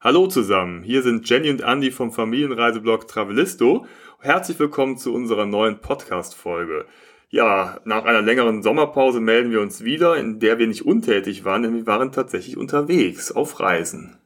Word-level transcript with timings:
Hallo 0.00 0.28
zusammen, 0.28 0.84
hier 0.84 1.02
sind 1.02 1.28
Jenny 1.28 1.50
und 1.50 1.60
Andy 1.60 1.90
vom 1.90 2.12
Familienreiseblog 2.12 3.08
Travelisto. 3.08 3.84
Herzlich 4.20 4.56
willkommen 4.60 4.96
zu 4.96 5.12
unserer 5.12 5.44
neuen 5.44 5.80
Podcast-Folge. 5.80 6.86
Ja, 7.30 7.80
nach 7.84 8.04
einer 8.04 8.22
längeren 8.22 8.62
Sommerpause 8.62 9.18
melden 9.18 9.50
wir 9.50 9.60
uns 9.60 9.82
wieder, 9.82 10.16
in 10.16 10.38
der 10.38 10.60
wir 10.60 10.68
nicht 10.68 10.86
untätig 10.86 11.44
waren, 11.44 11.64
denn 11.64 11.74
wir 11.74 11.88
waren 11.88 12.12
tatsächlich 12.12 12.56
unterwegs 12.56 13.32
auf 13.32 13.58
Reisen. 13.58 14.16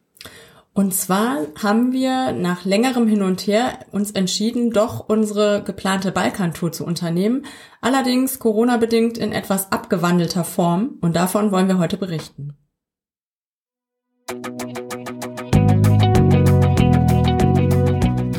Und 0.75 0.93
zwar 0.93 1.47
haben 1.63 1.93
wir 1.93 2.33
nach 2.33 2.67
längerem 2.67 3.09
Hin 3.09 3.23
und 3.23 3.47
Her 3.47 3.79
uns 3.93 4.11
entschieden, 4.11 4.73
doch 4.73 5.09
unsere 5.09 5.63
geplante 5.65 6.13
Balkantour 6.13 6.73
zu 6.73 6.85
unternehmen. 6.85 7.47
Allerdings 7.81 8.39
Corona-bedingt 8.39 9.17
in 9.17 9.33
etwas 9.33 9.73
abgewandelter 9.73 10.45
Form. 10.45 10.99
Und 11.01 11.17
davon 11.17 11.51
wollen 11.51 11.69
wir 11.69 11.79
heute 11.79 11.97
berichten. 11.97 12.59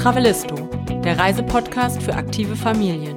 Travelisto, 0.03 0.55
der 1.01 1.17
Reisepodcast 1.17 2.03
für 2.03 2.13
aktive 2.13 2.57
Familien. 2.57 3.15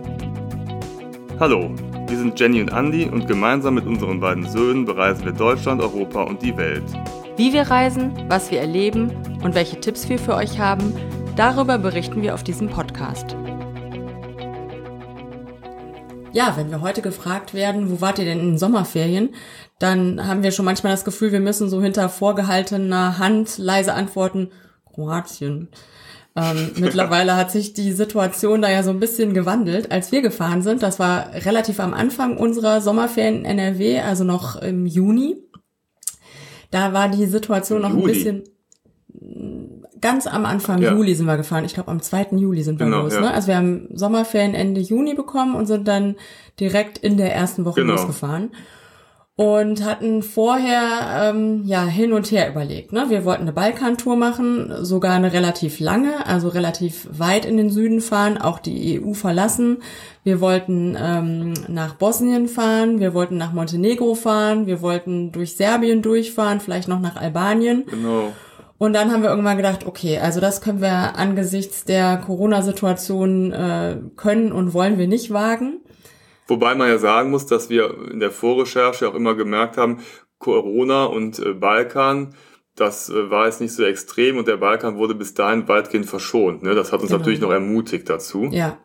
Hallo, 1.41 1.75
wir 2.07 2.17
sind 2.17 2.39
Jenny 2.39 2.61
und 2.61 2.69
Andy 2.69 3.07
und 3.07 3.27
gemeinsam 3.27 3.75
mit 3.75 3.87
unseren 3.87 4.21
beiden 4.21 4.49
Söhnen 4.49 4.85
bereisen 4.85 5.25
wir 5.25 5.33
Deutschland, 5.33 5.83
Europa 5.83 6.23
und 6.23 6.43
die 6.43 6.57
Welt. 6.57 6.85
Wie 7.37 7.53
wir 7.53 7.63
reisen, 7.63 8.13
was 8.29 8.53
wir 8.53 8.61
erleben 8.61 9.11
und 9.43 9.57
welche 9.57 9.81
Tipps 9.81 10.09
wir 10.09 10.21
für 10.21 10.37
euch 10.37 10.61
haben, 10.61 10.95
darüber 11.35 11.77
berichten 11.77 12.23
wir 12.23 12.35
auf 12.35 12.45
diesem 12.45 12.69
Podcast. 12.71 13.35
Ja, 16.33 16.57
wenn 16.57 16.71
wir 16.71 16.83
heute 16.83 17.03
gefragt 17.03 17.53
werden, 17.53 17.91
wo 17.91 18.01
wart 18.01 18.21
ihr 18.21 18.27
denn 18.27 18.39
in 18.39 18.51
den 18.51 18.59
Sommerferien, 18.59 19.31
dann 19.81 20.25
haben 20.25 20.45
wir 20.45 20.53
schon 20.53 20.65
manchmal 20.65 20.93
das 20.93 21.05
Gefühl, 21.05 21.33
wir 21.33 21.41
müssen 21.41 21.69
so 21.69 21.83
hinter 21.83 22.09
vorgehaltener 22.09 23.19
Hand 23.19 23.59
leise 23.59 23.93
antworten, 23.93 24.53
Kroatien. 24.95 25.69
Ähm, 26.37 26.73
mittlerweile 26.77 27.37
hat 27.37 27.51
sich 27.51 27.73
die 27.73 27.93
Situation 27.93 28.61
da 28.61 28.71
ja 28.71 28.83
so 28.83 28.91
ein 28.91 29.01
bisschen 29.01 29.33
gewandelt. 29.33 29.91
Als 29.91 30.13
wir 30.13 30.21
gefahren 30.21 30.61
sind, 30.63 30.83
das 30.83 30.99
war 30.99 31.33
relativ 31.33 31.81
am 31.81 31.95
Anfang 31.95 32.37
unserer 32.37 32.83
Sommerferien 32.83 33.45
in 33.45 33.59
NRW, 33.59 34.01
also 34.01 34.23
noch 34.23 34.57
im 34.57 34.85
Juni. 34.85 35.37
Da 36.71 36.93
war 36.93 37.09
die 37.09 37.27
Situation 37.27 37.83
noch 37.83 37.91
Juli. 37.91 38.03
ein 38.03 38.07
bisschen 38.07 38.45
ganz 40.01 40.27
am 40.27 40.45
Anfang 40.45 40.83
ja. 40.83 40.93
Juli 40.93 41.15
sind 41.15 41.27
wir 41.27 41.39
gefahren. 41.39 41.65
Ich 41.65 41.73
glaube, 41.73 41.91
am 41.91 42.03
2. 42.03 42.29
Juli 42.33 42.63
sind 42.63 42.79
wir 42.79 42.87
genau, 42.87 43.03
los. 43.03 43.15
Ja. 43.15 43.21
Ne? 43.21 43.33
Also 43.33 43.49
wir 43.49 43.57
haben 43.57 43.89
Sommerferien 43.95 44.55
Ende 44.55 44.81
Juni 44.81 45.15
bekommen 45.15 45.55
und 45.55 45.67
sind 45.67 45.89
dann 45.89 46.17
direkt 46.61 46.99
in 46.99 47.17
der 47.17 47.35
ersten 47.35 47.65
Woche 47.65 47.81
genau. 47.81 47.95
losgefahren 47.95 48.51
und 49.37 49.85
hatten 49.85 50.23
vorher 50.23 51.31
ähm, 51.31 51.63
ja 51.67 51.85
hin 51.85 52.15
und 52.15 52.31
her 52.31 52.49
überlegt. 52.49 52.95
Ne? 52.95 53.05
Wir 53.11 53.27
wollten 53.27 53.43
eine 53.43 53.53
Balkantour 53.53 54.17
machen, 54.17 54.73
sogar 54.83 55.13
eine 55.13 55.35
relativ 55.35 55.79
lange, 55.79 56.27
also 56.27 56.49
relativ 56.49 57.07
weit 57.13 57.45
in 57.45 57.59
den 57.59 57.69
Süden 57.69 58.01
fahren, 58.01 58.39
auch 58.39 58.59
die 58.59 58.99
EU 58.99 59.13
verlassen. 59.13 59.83
Wir 60.25 60.41
wollten 60.41 60.97
ähm, 60.99 61.53
nach 61.69 61.97
Bosnien 61.97 62.49
fahren, 62.49 62.99
wir 62.99 63.13
wollten 63.13 63.37
nach 63.37 63.53
Montenegro 63.53 64.15
fahren, 64.15 64.67
wir 64.67 64.81
wollten 64.81 65.33
durch 65.33 65.55
Serbien 65.55 66.01
durchfahren, 66.01 66.61
vielleicht 66.61 66.89
noch 66.89 67.01
nach 67.01 67.17
Albanien. 67.17 67.85
Genau. 67.91 68.33
Und 68.79 68.95
dann 68.95 69.13
haben 69.13 69.23
wir 69.23 69.31
irgendwann 69.31 69.57
gedacht, 69.59 69.87
okay, 69.87 70.19
also 70.19 70.41
das 70.41 70.63
können 70.63 70.81
wir 70.81 71.17
angesichts 71.17 71.85
der 71.85 72.17
Corona-Situation 72.19 73.53
äh, 73.53 73.97
können 74.17 74.53
und 74.53 74.73
wollen 74.73 74.99
wir 74.99 75.09
nicht 75.09 75.31
wagen. 75.31 75.81
Wobei 76.47 76.75
man 76.75 76.89
ja 76.89 76.99
sagen 76.99 77.31
muss, 77.31 77.47
dass 77.47 77.71
wir 77.71 78.11
in 78.11 78.21
der 78.21 78.31
Vorrecherche 78.31 79.09
auch 79.09 79.15
immer 79.15 79.35
gemerkt 79.35 79.77
haben, 79.77 79.99
Corona 80.39 81.05
und 81.05 81.39
äh, 81.39 81.55
Balkan, 81.55 82.35
das 82.77 83.09
äh, 83.09 83.31
war 83.31 83.47
jetzt 83.47 83.61
nicht 83.61 83.73
so 83.73 83.85
extrem 83.85 84.37
und 84.37 84.47
der 84.47 84.59
Balkan 84.59 84.97
wurde 84.97 85.15
bis 85.15 85.35
dahin 85.35 85.67
weitgehend 85.67 86.07
verschont. 86.07 86.63
Ne? 86.63 86.75
Das 86.75 86.93
hat 86.93 87.01
uns 87.01 87.09
genau. 87.09 87.19
natürlich 87.19 87.41
noch 87.41 87.51
ermutigt 87.51 88.09
dazu. 88.09 88.49
Ja. 88.53 88.79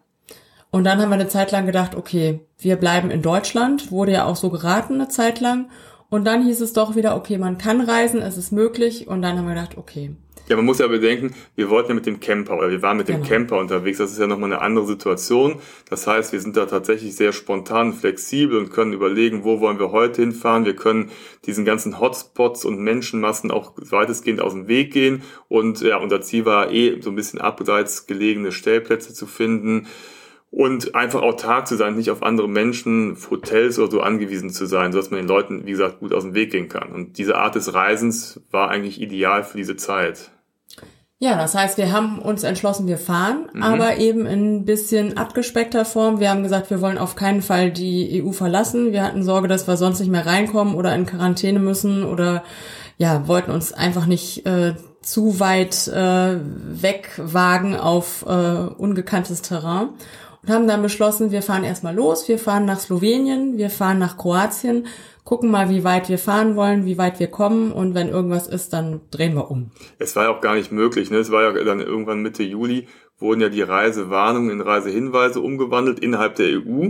Und 0.72 0.86
dann 0.86 1.02
haben 1.02 1.10
wir 1.10 1.16
eine 1.16 1.28
Zeit 1.28 1.52
lang 1.52 1.66
gedacht, 1.66 1.96
okay, 1.96 2.40
wir 2.58 2.78
bleiben 2.78 3.12
in 3.12 3.22
Deutschland, 3.22 3.92
wurde 3.92 4.14
ja 4.14 4.26
auch 4.26 4.38
so 4.38 4.50
geraten 4.50 4.94
eine 4.94 5.10
Zeit 5.10 5.42
lang. 5.42 5.70
Und 6.10 6.26
dann 6.26 6.44
hieß 6.44 6.62
es 6.62 6.74
doch 6.74 6.96
wieder, 6.96 7.16
okay, 7.16 7.38
man 7.38 7.58
kann 7.58 7.82
reisen, 7.82 8.22
es 8.22 8.38
ist 8.38 8.52
möglich. 8.52 9.08
Und 9.08 9.22
dann 9.22 9.38
haben 9.38 9.48
wir 9.48 9.56
gedacht, 9.56 9.78
okay, 9.78 10.16
ja, 10.52 10.58
man 10.58 10.66
muss 10.66 10.80
ja 10.80 10.88
bedenken, 10.88 11.34
wir 11.56 11.70
wollten 11.70 11.90
ja 11.90 11.96
mit 11.96 12.06
dem 12.06 12.20
Camper 12.20 12.58
oder 12.58 12.70
wir 12.70 12.82
waren 12.82 12.98
mit 12.98 13.08
dem 13.08 13.22
genau. 13.22 13.28
Camper 13.30 13.58
unterwegs. 13.58 14.00
Das 14.00 14.12
ist 14.12 14.20
ja 14.20 14.28
nochmal 14.28 14.52
eine 14.52 14.62
andere 14.62 14.86
Situation. 14.86 15.62
Das 15.90 16.08
heißt, 16.08 16.34
wir 16.34 16.42
sind 16.42 16.58
da 16.58 16.66
tatsächlich 16.66 17.16
sehr 17.16 17.32
spontan, 17.32 17.94
flexibel 17.94 18.58
und 18.58 18.70
können 18.70 18.92
überlegen, 18.92 19.46
wo 19.46 19.62
wollen 19.62 19.80
wir 19.80 19.94
heute 19.94 20.22
hinfahren. 20.22 20.66
Wir 20.66 20.76
können 20.76 21.10
diesen 21.46 21.64
ganzen 21.64 22.02
Hotspots 22.02 22.66
und 22.66 22.80
Menschenmassen 22.80 23.50
auch 23.50 23.72
weitestgehend 23.78 24.42
aus 24.42 24.52
dem 24.52 24.68
Weg 24.68 24.92
gehen. 24.92 25.24
Und 25.48 25.80
ja, 25.82 25.96
unser 25.98 26.20
Ziel 26.20 26.44
war 26.44 26.70
eh 26.70 27.00
so 27.00 27.12
ein 27.12 27.16
bisschen 27.16 27.40
abseits 27.40 28.06
gelegene 28.06 28.52
Stellplätze 28.52 29.14
zu 29.14 29.28
finden 29.28 29.88
und 30.52 30.96
einfach 30.96 31.22
autark 31.22 31.66
zu 31.66 31.78
sein, 31.78 31.96
nicht 31.96 32.12
auf 32.12 32.24
andere 32.24 32.50
Menschen, 32.50 33.18
Hotels 33.30 33.80
oder 33.80 33.90
so 33.90 34.02
angewiesen 34.02 34.50
zu 34.50 34.66
sein, 34.66 34.92
sodass 34.92 35.10
man 35.10 35.22
den 35.22 35.30
Leuten, 35.30 35.66
wie 35.66 35.72
gesagt, 35.72 36.00
gut 36.00 36.14
aus 36.14 36.24
dem 36.24 36.34
Weg 36.34 36.52
gehen 36.52 36.68
kann. 36.68 36.92
Und 36.92 37.18
diese 37.18 37.38
Art 37.38 37.56
des 37.56 37.74
Reisens 37.74 38.42
war 38.52 38.70
eigentlich 38.70 39.02
ideal 39.02 39.44
für 39.44 39.56
diese 39.56 39.78
Zeit. 39.78 40.31
Ja, 41.24 41.38
das 41.38 41.54
heißt, 41.54 41.78
wir 41.78 41.92
haben 41.92 42.18
uns 42.18 42.42
entschlossen, 42.42 42.88
wir 42.88 42.98
fahren, 42.98 43.48
mhm. 43.54 43.62
aber 43.62 43.98
eben 43.98 44.26
in 44.26 44.56
ein 44.56 44.66
bisschen 44.66 45.18
abgespeckter 45.18 45.86
Form. 45.86 46.20
Wir 46.20 46.32
haben 46.32 46.42
gesagt, 46.42 46.72
wir 46.72 46.82
wollen 46.82 46.98
auf 46.98 47.16
keinen 47.16 47.44
Fall 47.44 47.70
die 47.70 48.24
EU 48.24 48.32
verlassen. 48.32 48.92
Wir 48.92 49.04
hatten 49.04 49.22
Sorge, 49.22 49.48
dass 49.48 49.68
wir 49.68 49.78
sonst 49.78 50.00
nicht 50.00 50.10
mehr 50.10 50.26
reinkommen 50.26 50.74
oder 50.74 50.96
in 50.96 51.06
Quarantäne 51.06 51.60
müssen 51.60 52.04
oder 52.04 52.44
ja, 52.98 53.28
wollten 53.28 53.52
uns 53.52 53.72
einfach 53.72 54.08
nicht 54.08 54.48
äh, 54.48 54.74
zu 55.04 55.40
weit 55.40 55.88
äh, 55.90 56.40
wegwagen 56.42 57.76
auf 57.76 58.26
äh, 58.28 58.32
ungekanntes 58.76 59.44
Terrain 59.44 59.90
und 60.42 60.50
haben 60.50 60.68
dann 60.68 60.82
beschlossen, 60.82 61.30
wir 61.30 61.44
fahren 61.44 61.64
erstmal 61.64 61.94
los, 61.94 62.28
wir 62.30 62.40
fahren 62.40 62.66
nach 62.66 62.80
Slowenien, 62.80 63.60
wir 63.60 63.70
fahren 63.70 64.00
nach 64.00 64.18
Kroatien, 64.18 64.88
gucken 65.24 65.52
mal, 65.52 65.70
wie 65.70 65.84
weit 65.84 66.10
wir 66.10 66.18
fahren 66.18 66.56
wollen, 66.56 66.86
wie 66.86 66.98
weit 66.98 67.20
wir 67.20 67.28
kommen 67.28 67.72
und 67.72 67.94
wenn 67.94 68.10
irgendwas 68.10 68.48
ist, 68.48 68.74
dann 68.74 69.02
drehen 69.12 69.36
wir 69.36 69.52
um. 69.52 69.72
Es 70.00 70.16
war 70.16 70.26
ja 70.26 70.30
auch 70.30 70.42
gar 70.42 70.56
nicht 70.56 70.72
möglich, 70.72 71.12
ne? 71.12 71.18
Es 71.18 71.32
war 71.32 71.44
ja 71.44 71.64
dann 71.64 71.80
irgendwann 71.80 72.22
Mitte 72.22 72.44
Juli, 72.44 72.88
wurden 73.20 73.42
ja 73.42 73.50
die 73.50 73.62
Reisewarnungen 73.62 74.50
in 74.50 74.62
Reisehinweise 74.62 75.40
umgewandelt 75.40 76.00
innerhalb 76.00 76.36
der 76.36 76.48
EU. 76.58 76.90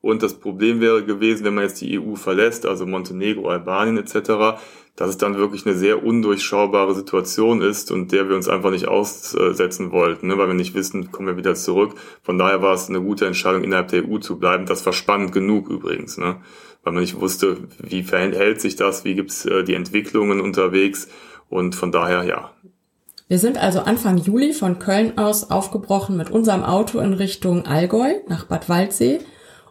Und 0.00 0.24
das 0.24 0.34
Problem 0.34 0.80
wäre 0.80 1.04
gewesen, 1.04 1.44
wenn 1.44 1.54
man 1.54 1.64
jetzt 1.64 1.80
die 1.80 1.98
EU 1.98 2.16
verlässt, 2.16 2.66
also 2.66 2.86
Montenegro, 2.86 3.48
Albanien 3.48 3.98
etc., 3.98 4.58
dass 4.96 5.08
es 5.08 5.16
dann 5.16 5.38
wirklich 5.38 5.64
eine 5.64 5.76
sehr 5.76 6.04
undurchschaubare 6.04 6.94
Situation 6.94 7.62
ist 7.62 7.90
und 7.90 8.12
der 8.12 8.28
wir 8.28 8.36
uns 8.36 8.48
einfach 8.48 8.70
nicht 8.70 8.88
aussetzen 8.88 9.90
wollten, 9.90 10.26
ne, 10.26 10.36
weil 10.36 10.48
wir 10.48 10.54
nicht 10.54 10.74
wissen, 10.74 11.12
kommen 11.12 11.28
wir 11.28 11.36
wieder 11.36 11.54
zurück. 11.54 11.94
Von 12.22 12.36
daher 12.36 12.62
war 12.62 12.74
es 12.74 12.88
eine 12.88 13.00
gute 13.00 13.26
Entscheidung, 13.26 13.62
innerhalb 13.62 13.88
der 13.88 14.06
EU 14.06 14.18
zu 14.18 14.38
bleiben. 14.38 14.66
Das 14.66 14.84
war 14.84 14.92
spannend 14.92 15.32
genug 15.32 15.70
übrigens, 15.70 16.18
ne, 16.18 16.40
weil 16.82 16.92
man 16.92 17.02
nicht 17.02 17.20
wusste, 17.20 17.58
wie 17.78 18.02
verhält 18.02 18.60
sich 18.60 18.76
das, 18.76 19.04
wie 19.04 19.14
gibt's 19.14 19.44
äh, 19.44 19.64
die 19.64 19.74
Entwicklungen 19.74 20.40
unterwegs 20.40 21.08
und 21.48 21.74
von 21.74 21.92
daher 21.92 22.24
ja. 22.24 22.52
Wir 23.28 23.38
sind 23.38 23.56
also 23.56 23.80
Anfang 23.80 24.18
Juli 24.18 24.52
von 24.52 24.78
Köln 24.78 25.16
aus 25.16 25.50
aufgebrochen 25.50 26.16
mit 26.16 26.30
unserem 26.30 26.62
Auto 26.62 26.98
in 26.98 27.14
Richtung 27.14 27.64
Allgäu 27.64 28.14
nach 28.28 28.44
Bad 28.44 28.68
Waldsee, 28.68 29.20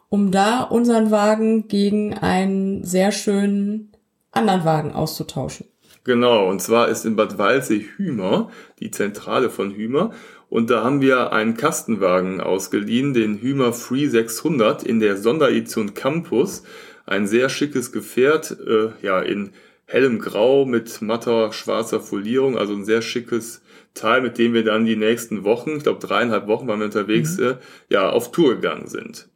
um 0.10 0.32
da 0.32 0.64
unseren 0.64 1.12
Wagen 1.12 1.68
gegen 1.68 2.18
einen 2.18 2.84
sehr 2.84 3.12
schönen 3.12 3.92
anderen 4.32 4.66
Wagen 4.66 4.94
auszutauschen. 4.94 5.68
Genau, 6.04 6.50
und 6.50 6.60
zwar 6.62 6.88
ist 6.88 7.06
in 7.06 7.16
Bad 7.16 7.38
Waldsee 7.38 7.86
Hümer, 7.96 8.50
die 8.80 8.90
Zentrale 8.90 9.52
von 9.52 9.72
Hümer. 9.72 10.12
Und 10.50 10.70
da 10.70 10.84
haben 10.84 11.00
wir 11.00 11.32
einen 11.32 11.56
Kastenwagen 11.56 12.42
ausgeliehen, 12.42 13.14
den 13.14 13.38
Hümer 13.38 13.72
Free 13.72 14.08
600 14.08 14.84
in 14.84 15.00
der 15.00 15.18
Sonderedition 15.18 15.94
Campus. 15.94 16.64
Ein 17.12 17.28
sehr 17.28 17.50
schickes 17.50 17.92
Gefährt, 17.92 18.52
äh, 18.52 18.90
ja, 19.02 19.20
in 19.22 19.52
hellem 19.86 20.20
Grau 20.20 20.66
mit 20.66 21.02
matter 21.02 21.52
schwarzer 21.52 22.00
Folierung, 22.00 22.58
also 22.58 22.74
ein 22.74 22.86
sehr 22.86 23.02
schickes 23.02 23.62
Teil, 23.94 24.22
mit 24.22 24.38
dem 24.38 24.54
wir 24.54 24.64
dann 24.64 24.86
die 24.86 24.96
nächsten 24.96 25.44
Wochen, 25.44 25.78
ich 25.78 25.84
glaube 25.84 26.00
dreieinhalb 26.00 26.48
Wochen 26.48 26.68
waren 26.68 26.80
wir 26.80 26.86
unterwegs, 26.86 27.38
mhm. 27.38 27.44
äh, 27.44 27.56
ja, 27.90 28.10
auf 28.10 28.32
Tour 28.32 28.56
gegangen 28.56 28.88
sind. 28.88 29.28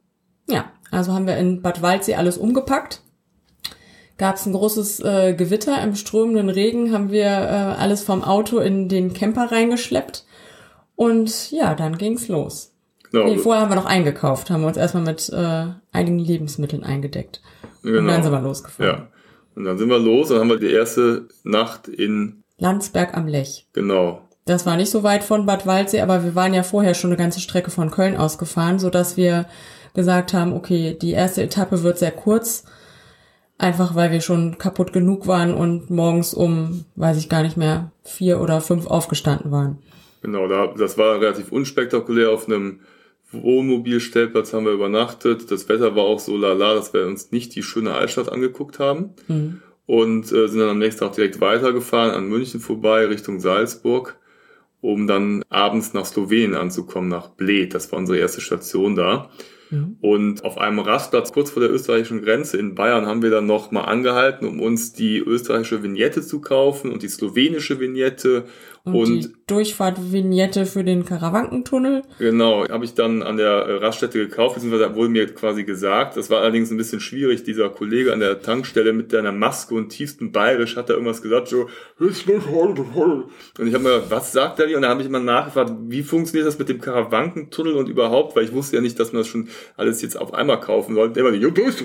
Ja, 0.47 0.71
also 0.91 1.11
haben 1.11 1.27
wir 1.27 1.37
in 1.37 1.61
Bad 1.61 1.81
Waldsee 1.81 2.15
alles 2.15 2.37
umgepackt 2.37 3.01
gab 4.17 4.35
es 4.35 4.45
ein 4.45 4.53
großes 4.53 5.01
äh, 5.01 5.33
Gewitter. 5.33 5.81
Im 5.83 5.95
strömenden 5.95 6.49
Regen 6.49 6.93
haben 6.93 7.11
wir 7.11 7.25
äh, 7.25 7.75
alles 7.77 8.03
vom 8.03 8.23
Auto 8.23 8.59
in 8.59 8.87
den 8.87 9.13
Camper 9.13 9.51
reingeschleppt. 9.51 10.25
Und 10.95 11.51
ja, 11.51 11.75
dann 11.75 11.97
ging's 11.97 12.27
los. 12.27 12.73
Genau. 13.11 13.25
Nee, 13.25 13.37
vorher 13.37 13.61
haben 13.61 13.71
wir 13.71 13.75
noch 13.75 13.85
eingekauft, 13.85 14.49
haben 14.49 14.61
wir 14.61 14.67
uns 14.67 14.77
erstmal 14.77 15.03
mit 15.03 15.29
äh, 15.29 15.67
einigen 15.91 16.19
Lebensmitteln 16.19 16.83
eingedeckt. 16.83 17.41
Genau. 17.85 17.99
Und 17.99 18.07
dann 18.07 18.23
sind 18.23 18.31
wir 18.31 18.41
losgefahren. 18.41 18.95
Ja. 18.95 19.07
Und 19.55 19.63
dann 19.63 19.77
sind 19.77 19.89
wir 19.89 19.99
los 19.99 20.31
und 20.31 20.39
haben 20.39 20.49
wir 20.49 20.59
die 20.59 20.71
erste 20.71 21.27
Nacht 21.43 21.87
in 21.87 22.43
Landsberg 22.57 23.15
am 23.15 23.27
Lech. 23.27 23.67
Genau. 23.73 24.21
Das 24.45 24.65
war 24.65 24.75
nicht 24.77 24.91
so 24.91 25.03
weit 25.03 25.23
von 25.23 25.45
Bad 25.45 25.65
Waldsee, 25.65 26.01
aber 26.01 26.23
wir 26.23 26.35
waren 26.35 26.53
ja 26.53 26.63
vorher 26.63 26.93
schon 26.93 27.09
eine 27.09 27.17
ganze 27.17 27.39
Strecke 27.39 27.71
von 27.71 27.89
Köln 27.89 28.17
ausgefahren, 28.17 28.79
so 28.79 28.89
dass 28.89 29.17
wir 29.17 29.45
gesagt 29.93 30.33
haben, 30.33 30.53
okay, 30.53 30.97
die 31.01 31.11
erste 31.11 31.41
Etappe 31.41 31.83
wird 31.83 31.97
sehr 31.97 32.11
kurz 32.11 32.65
Einfach 33.57 33.95
weil 33.95 34.11
wir 34.11 34.19
schon 34.19 34.57
kaputt 34.57 34.91
genug 34.91 35.27
waren 35.27 35.53
und 35.53 35.89
morgens 35.89 36.33
um, 36.33 36.83
weiß 36.97 37.17
ich 37.17 37.29
gar 37.29 37.41
nicht 37.41 37.55
mehr, 37.55 37.91
vier 38.03 38.41
oder 38.41 38.59
fünf 38.59 38.85
aufgestanden 38.85 39.49
waren. 39.49 39.79
Genau, 40.21 40.47
da, 40.47 40.73
das 40.77 40.97
war 40.97 41.21
relativ 41.21 41.53
unspektakulär. 41.53 42.31
Auf 42.31 42.47
einem 42.47 42.81
Wohnmobilstellplatz 43.31 44.53
haben 44.53 44.65
wir 44.65 44.73
übernachtet. 44.73 45.51
Das 45.51 45.67
Wetter 45.69 45.95
war 45.95 46.03
auch 46.03 46.19
so 46.19 46.37
lala, 46.37 46.75
dass 46.75 46.93
wir 46.93 47.05
uns 47.05 47.31
nicht 47.31 47.55
die 47.55 47.63
schöne 47.63 47.93
Altstadt 47.93 48.31
angeguckt 48.31 48.79
haben. 48.79 49.11
Mhm. 49.27 49.61
Und 49.85 50.31
äh, 50.31 50.47
sind 50.47 50.59
dann 50.59 50.69
am 50.69 50.79
nächsten 50.79 51.01
Tag 51.01 51.13
direkt 51.13 51.41
weitergefahren 51.41 52.11
an 52.11 52.27
München 52.27 52.59
vorbei 52.59 53.05
Richtung 53.05 53.39
Salzburg, 53.39 54.17
um 54.81 55.05
dann 55.05 55.43
abends 55.49 55.93
nach 55.93 56.05
Slowenien 56.05 56.55
anzukommen, 56.55 57.09
nach 57.09 57.29
Bled. 57.29 57.73
Das 57.73 57.91
war 57.91 57.99
unsere 57.99 58.17
erste 58.17 58.41
Station 58.41 58.95
da. 58.95 59.29
Mhm. 59.69 59.97
Und 60.01 60.43
auf 60.43 60.57
einem 60.57 60.79
Rastplatz 60.79 61.31
kurz 61.33 61.51
vor 61.51 61.61
der 61.61 61.71
österreichischen 61.71 62.21
Grenze 62.21 62.57
in 62.57 62.75
Bayern 62.75 63.05
haben 63.05 63.21
wir 63.21 63.29
dann 63.29 63.45
noch 63.45 63.71
mal 63.71 63.83
angehalten, 63.83 64.47
um 64.47 64.59
uns 64.59 64.93
die 64.93 65.17
österreichische 65.17 65.83
Vignette 65.83 66.21
zu 66.21 66.41
kaufen 66.41 66.91
und 66.91 67.03
die 67.03 67.09
slowenische 67.09 67.79
Vignette 67.79 68.45
und, 68.85 68.95
und 68.95 69.23
die 69.23 69.33
Durchfahrt-Vignette 69.47 70.65
für 70.65 70.83
den 70.83 71.05
Karawankentunnel. 71.05 72.03
Genau, 72.19 72.67
habe 72.67 72.85
ich 72.85 72.93
dann 72.93 73.23
an 73.23 73.37
der 73.37 73.81
Raststätte 73.81 74.19
gekauft, 74.19 74.55
beziehungsweise 74.55 74.95
wurde 74.95 75.09
mir 75.09 75.25
quasi 75.33 75.63
gesagt. 75.63 76.17
Das 76.17 76.29
war 76.29 76.41
allerdings 76.41 76.71
ein 76.71 76.77
bisschen 76.77 76.99
schwierig. 76.99 77.43
Dieser 77.43 77.69
Kollege 77.69 78.13
an 78.13 78.19
der 78.19 78.41
Tankstelle 78.41 78.93
mit 78.93 79.11
seiner 79.11 79.31
Maske 79.31 79.73
und 79.75 79.89
tiefstem 79.89 80.31
Bayerisch 80.31 80.75
hat 80.75 80.89
da 80.89 80.93
irgendwas 80.93 81.21
gesagt, 81.21 81.47
so, 81.47 81.67
und 81.97 83.67
ich 83.67 83.73
habe 83.73 83.83
mir 83.83 83.93
gedacht, 83.95 84.05
was 84.09 84.31
sagt 84.31 84.59
er? 84.59 84.75
Und 84.75 84.81
da 84.81 84.89
habe 84.89 85.01
ich 85.01 85.07
immer 85.07 85.19
nachgefragt, 85.19 85.71
wie 85.87 86.03
funktioniert 86.03 86.47
das 86.47 86.59
mit 86.59 86.69
dem 86.69 86.81
Karawankentunnel 86.81 87.73
und 87.73 87.89
überhaupt, 87.89 88.35
weil 88.35 88.43
ich 88.43 88.53
wusste 88.53 88.75
ja 88.75 88.81
nicht, 88.81 88.99
dass 88.99 89.13
man 89.13 89.21
das 89.21 89.27
schon 89.27 89.47
alles 89.77 90.01
jetzt 90.01 90.17
auf 90.17 90.33
einmal 90.33 90.59
kaufen 90.59 90.95
sollte. 90.95 91.13
Der 91.13 91.23
war, 91.23 91.33
ja, 91.33 91.49
das 91.49 91.81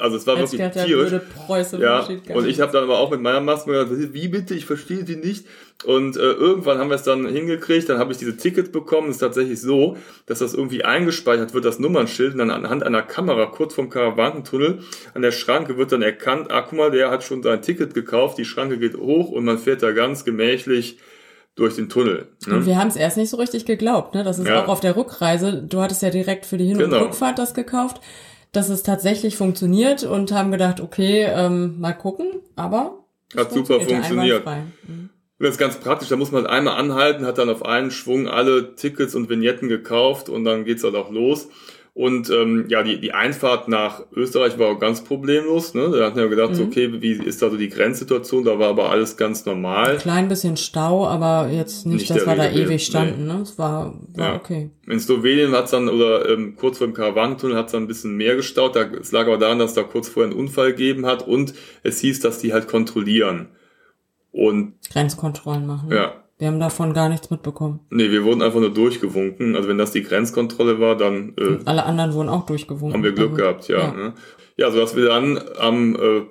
also 0.00 0.16
es 0.16 0.26
war 0.26 0.36
Als 0.36 0.52
wirklich 0.52 0.84
tierisch. 0.84 1.12
Ja, 1.78 2.06
und 2.34 2.46
ich 2.46 2.60
habe 2.60 2.72
dann 2.72 2.84
aber 2.84 2.98
auch 2.98 3.10
mit 3.10 3.20
meiner 3.20 3.40
Maske 3.40 3.70
gesagt, 3.70 4.12
wie 4.12 4.28
bitte, 4.28 4.54
ich 4.54 4.66
verstehe 4.66 5.04
die 5.04 5.13
nicht. 5.16 5.46
Und 5.84 6.16
äh, 6.16 6.20
irgendwann 6.20 6.78
haben 6.78 6.88
wir 6.88 6.94
es 6.94 7.02
dann 7.02 7.26
hingekriegt, 7.26 7.88
dann 7.88 7.98
habe 7.98 8.12
ich 8.12 8.18
diese 8.18 8.36
Tickets 8.36 8.70
bekommen. 8.70 9.08
Es 9.08 9.16
ist 9.16 9.20
tatsächlich 9.20 9.60
so, 9.60 9.96
dass 10.26 10.38
das 10.38 10.54
irgendwie 10.54 10.84
eingespeichert 10.84 11.52
wird, 11.52 11.64
das 11.64 11.78
Nummernschild, 11.78 12.32
und 12.32 12.38
dann 12.38 12.50
anhand 12.50 12.82
einer 12.84 13.02
Kamera 13.02 13.46
kurz 13.46 13.74
vom 13.74 13.90
Karawanentunnel 13.90 14.80
an 15.14 15.22
der 15.22 15.32
Schranke 15.32 15.76
wird 15.76 15.92
dann 15.92 16.02
erkannt, 16.02 16.50
ah, 16.50 16.62
guck 16.62 16.78
mal, 16.78 16.90
der 16.90 17.10
hat 17.10 17.24
schon 17.24 17.42
sein 17.42 17.60
Ticket 17.60 17.92
gekauft, 17.92 18.38
die 18.38 18.44
Schranke 18.44 18.78
geht 18.78 18.96
hoch 18.96 19.30
und 19.30 19.44
man 19.44 19.58
fährt 19.58 19.82
da 19.82 19.92
ganz 19.92 20.24
gemächlich 20.24 20.98
durch 21.56 21.76
den 21.76 21.88
Tunnel. 21.88 22.28
Ne? 22.46 22.56
Und 22.56 22.66
wir 22.66 22.78
haben 22.78 22.88
es 22.88 22.96
erst 22.96 23.16
nicht 23.16 23.30
so 23.30 23.36
richtig 23.36 23.64
geglaubt, 23.64 24.14
ne? 24.14 24.24
Das 24.24 24.38
ist 24.38 24.48
ja. 24.48 24.64
auch 24.64 24.68
auf 24.68 24.80
der 24.80 24.96
Rückreise. 24.96 25.62
Du 25.62 25.80
hattest 25.80 26.02
ja 26.02 26.10
direkt 26.10 26.46
für 26.46 26.56
die 26.56 26.66
Hin- 26.66 26.82
und 26.82 26.90
genau. 26.90 27.04
Rückfahrt 27.04 27.38
das 27.38 27.54
gekauft, 27.54 28.00
dass 28.52 28.68
es 28.68 28.82
tatsächlich 28.82 29.36
funktioniert 29.36 30.02
und 30.04 30.32
haben 30.32 30.50
gedacht, 30.50 30.80
okay, 30.80 31.26
ähm, 31.28 31.78
mal 31.80 31.92
gucken, 31.92 32.26
aber 32.56 33.04
hat 33.36 33.52
super 33.52 33.80
funktioniert. 33.80 34.44
Mhm. 34.86 35.03
Das 35.38 35.50
ist 35.50 35.58
ganz 35.58 35.80
praktisch, 35.80 36.08
da 36.08 36.16
muss 36.16 36.30
man 36.30 36.46
einmal 36.46 36.76
anhalten, 36.76 37.26
hat 37.26 37.38
dann 37.38 37.50
auf 37.50 37.64
einen 37.64 37.90
Schwung 37.90 38.28
alle 38.28 38.76
Tickets 38.76 39.14
und 39.14 39.28
Vignetten 39.28 39.68
gekauft 39.68 40.28
und 40.28 40.44
dann 40.44 40.64
geht's 40.64 40.84
halt 40.84 40.94
auch 40.94 41.10
los. 41.10 41.48
Und 41.96 42.28
ähm, 42.28 42.64
ja, 42.68 42.82
die, 42.82 43.00
die 43.00 43.12
Einfahrt 43.12 43.68
nach 43.68 44.02
Österreich 44.12 44.58
war 44.58 44.66
auch 44.66 44.80
ganz 44.80 45.04
problemlos. 45.04 45.74
Ne? 45.74 45.92
Da 45.96 46.06
hatten 46.06 46.16
wir 46.16 46.28
gedacht, 46.28 46.54
mhm. 46.54 46.62
okay, 46.62 46.90
wie 47.00 47.12
ist 47.12 47.40
da 47.40 47.50
so 47.50 47.56
die 47.56 47.68
Grenzsituation? 47.68 48.42
Da 48.42 48.58
war 48.58 48.70
aber 48.70 48.90
alles 48.90 49.16
ganz 49.16 49.46
normal. 49.46 49.92
Ein 49.92 49.98
klein 49.98 50.28
bisschen 50.28 50.56
Stau, 50.56 51.06
aber 51.06 51.48
jetzt 51.52 51.86
nicht, 51.86 52.00
nicht 52.00 52.10
dass 52.10 52.26
wir 52.26 52.34
da 52.34 52.50
ewig 52.50 52.84
standen. 52.84 53.28
Nee. 53.28 53.34
Ne? 53.34 53.42
Es 53.42 53.56
war, 53.58 53.94
war 54.14 54.26
ja. 54.26 54.34
okay. 54.34 54.70
In 54.88 54.98
Slowenien 54.98 55.52
hat's 55.52 55.70
dann, 55.70 55.88
oder 55.88 56.28
ähm, 56.28 56.56
kurz 56.56 56.78
vor 56.78 56.88
dem 56.88 56.94
Karawanentunnel 56.94 57.56
hat's 57.56 57.70
dann 57.70 57.84
ein 57.84 57.88
bisschen 57.88 58.16
mehr 58.16 58.34
gestaut. 58.34 58.74
Da, 58.74 58.82
es 59.00 59.12
lag 59.12 59.28
aber 59.28 59.38
daran, 59.38 59.60
dass 59.60 59.74
da 59.74 59.84
kurz 59.84 60.08
vorher 60.08 60.32
einen 60.32 60.40
Unfall 60.40 60.72
gegeben 60.72 61.06
hat 61.06 61.24
und 61.28 61.54
es 61.84 62.00
hieß, 62.00 62.18
dass 62.18 62.40
die 62.40 62.52
halt 62.52 62.66
kontrollieren. 62.66 63.50
Und 64.34 64.74
Grenzkontrollen 64.90 65.64
machen. 65.64 65.92
Ja. 65.92 66.24
Wir 66.38 66.48
haben 66.48 66.58
davon 66.58 66.92
gar 66.92 67.08
nichts 67.08 67.30
mitbekommen. 67.30 67.80
Nee, 67.90 68.10
wir 68.10 68.24
wurden 68.24 68.42
einfach 68.42 68.58
nur 68.58 68.74
durchgewunken. 68.74 69.54
Also 69.54 69.68
wenn 69.68 69.78
das 69.78 69.92
die 69.92 70.02
Grenzkontrolle 70.02 70.80
war, 70.80 70.96
dann... 70.96 71.34
Äh, 71.38 71.58
alle 71.64 71.84
anderen 71.84 72.14
wurden 72.14 72.28
auch 72.28 72.44
durchgewunken. 72.44 72.94
Haben 72.94 73.04
wir 73.04 73.12
Glück 73.12 73.30
also, 73.30 73.42
gehabt, 73.42 73.68
ja. 73.68 73.78
Ja, 73.78 73.92
ne? 73.92 74.14
ja 74.56 74.70
so 74.72 74.80
dass 74.80 74.96
wir 74.96 75.06
dann 75.06 75.40
am 75.60 75.94
äh, 75.94 76.22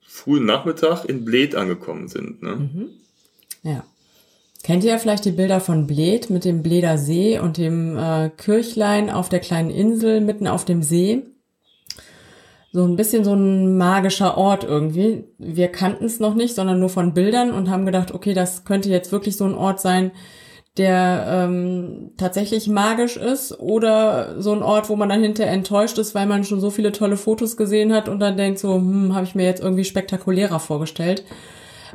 frühen 0.00 0.44
Nachmittag 0.44 1.04
in 1.04 1.24
Bled 1.24 1.54
angekommen 1.54 2.08
sind. 2.08 2.42
Ne? 2.42 2.56
Mhm. 2.56 2.88
Ja. 3.62 3.84
Kennt 4.64 4.82
ihr 4.82 4.98
vielleicht 4.98 5.24
die 5.24 5.30
Bilder 5.30 5.60
von 5.60 5.86
Bled 5.86 6.30
mit 6.30 6.44
dem 6.44 6.64
Bleder 6.64 6.98
See 6.98 7.38
und 7.38 7.58
dem 7.58 7.96
äh, 7.96 8.30
Kirchlein 8.36 9.08
auf 9.10 9.28
der 9.28 9.40
kleinen 9.40 9.70
Insel 9.70 10.20
mitten 10.20 10.48
auf 10.48 10.64
dem 10.64 10.82
See? 10.82 11.22
So 12.72 12.84
ein 12.84 12.96
bisschen 12.96 13.22
so 13.22 13.34
ein 13.34 13.76
magischer 13.76 14.38
Ort 14.38 14.64
irgendwie. 14.64 15.24
Wir 15.38 15.68
kannten 15.68 16.06
es 16.06 16.20
noch 16.20 16.34
nicht, 16.34 16.54
sondern 16.54 16.80
nur 16.80 16.88
von 16.88 17.12
Bildern 17.12 17.52
und 17.52 17.68
haben 17.68 17.84
gedacht, 17.84 18.14
okay, 18.14 18.32
das 18.32 18.64
könnte 18.64 18.88
jetzt 18.88 19.12
wirklich 19.12 19.36
so 19.36 19.44
ein 19.44 19.54
Ort 19.54 19.78
sein, 19.78 20.10
der 20.78 21.26
ähm, 21.28 22.12
tatsächlich 22.16 22.68
magisch 22.68 23.18
ist 23.18 23.60
oder 23.60 24.40
so 24.40 24.54
ein 24.54 24.62
Ort, 24.62 24.88
wo 24.88 24.96
man 24.96 25.10
dann 25.10 25.22
hinterher 25.22 25.52
enttäuscht 25.52 25.98
ist, 25.98 26.14
weil 26.14 26.26
man 26.26 26.44
schon 26.44 26.60
so 26.60 26.70
viele 26.70 26.92
tolle 26.92 27.18
Fotos 27.18 27.58
gesehen 27.58 27.92
hat 27.92 28.08
und 28.08 28.20
dann 28.20 28.38
denkt 28.38 28.58
so, 28.58 28.74
hm, 28.76 29.14
habe 29.14 29.26
ich 29.26 29.34
mir 29.34 29.44
jetzt 29.44 29.60
irgendwie 29.60 29.84
spektakulärer 29.84 30.58
vorgestellt. 30.58 31.24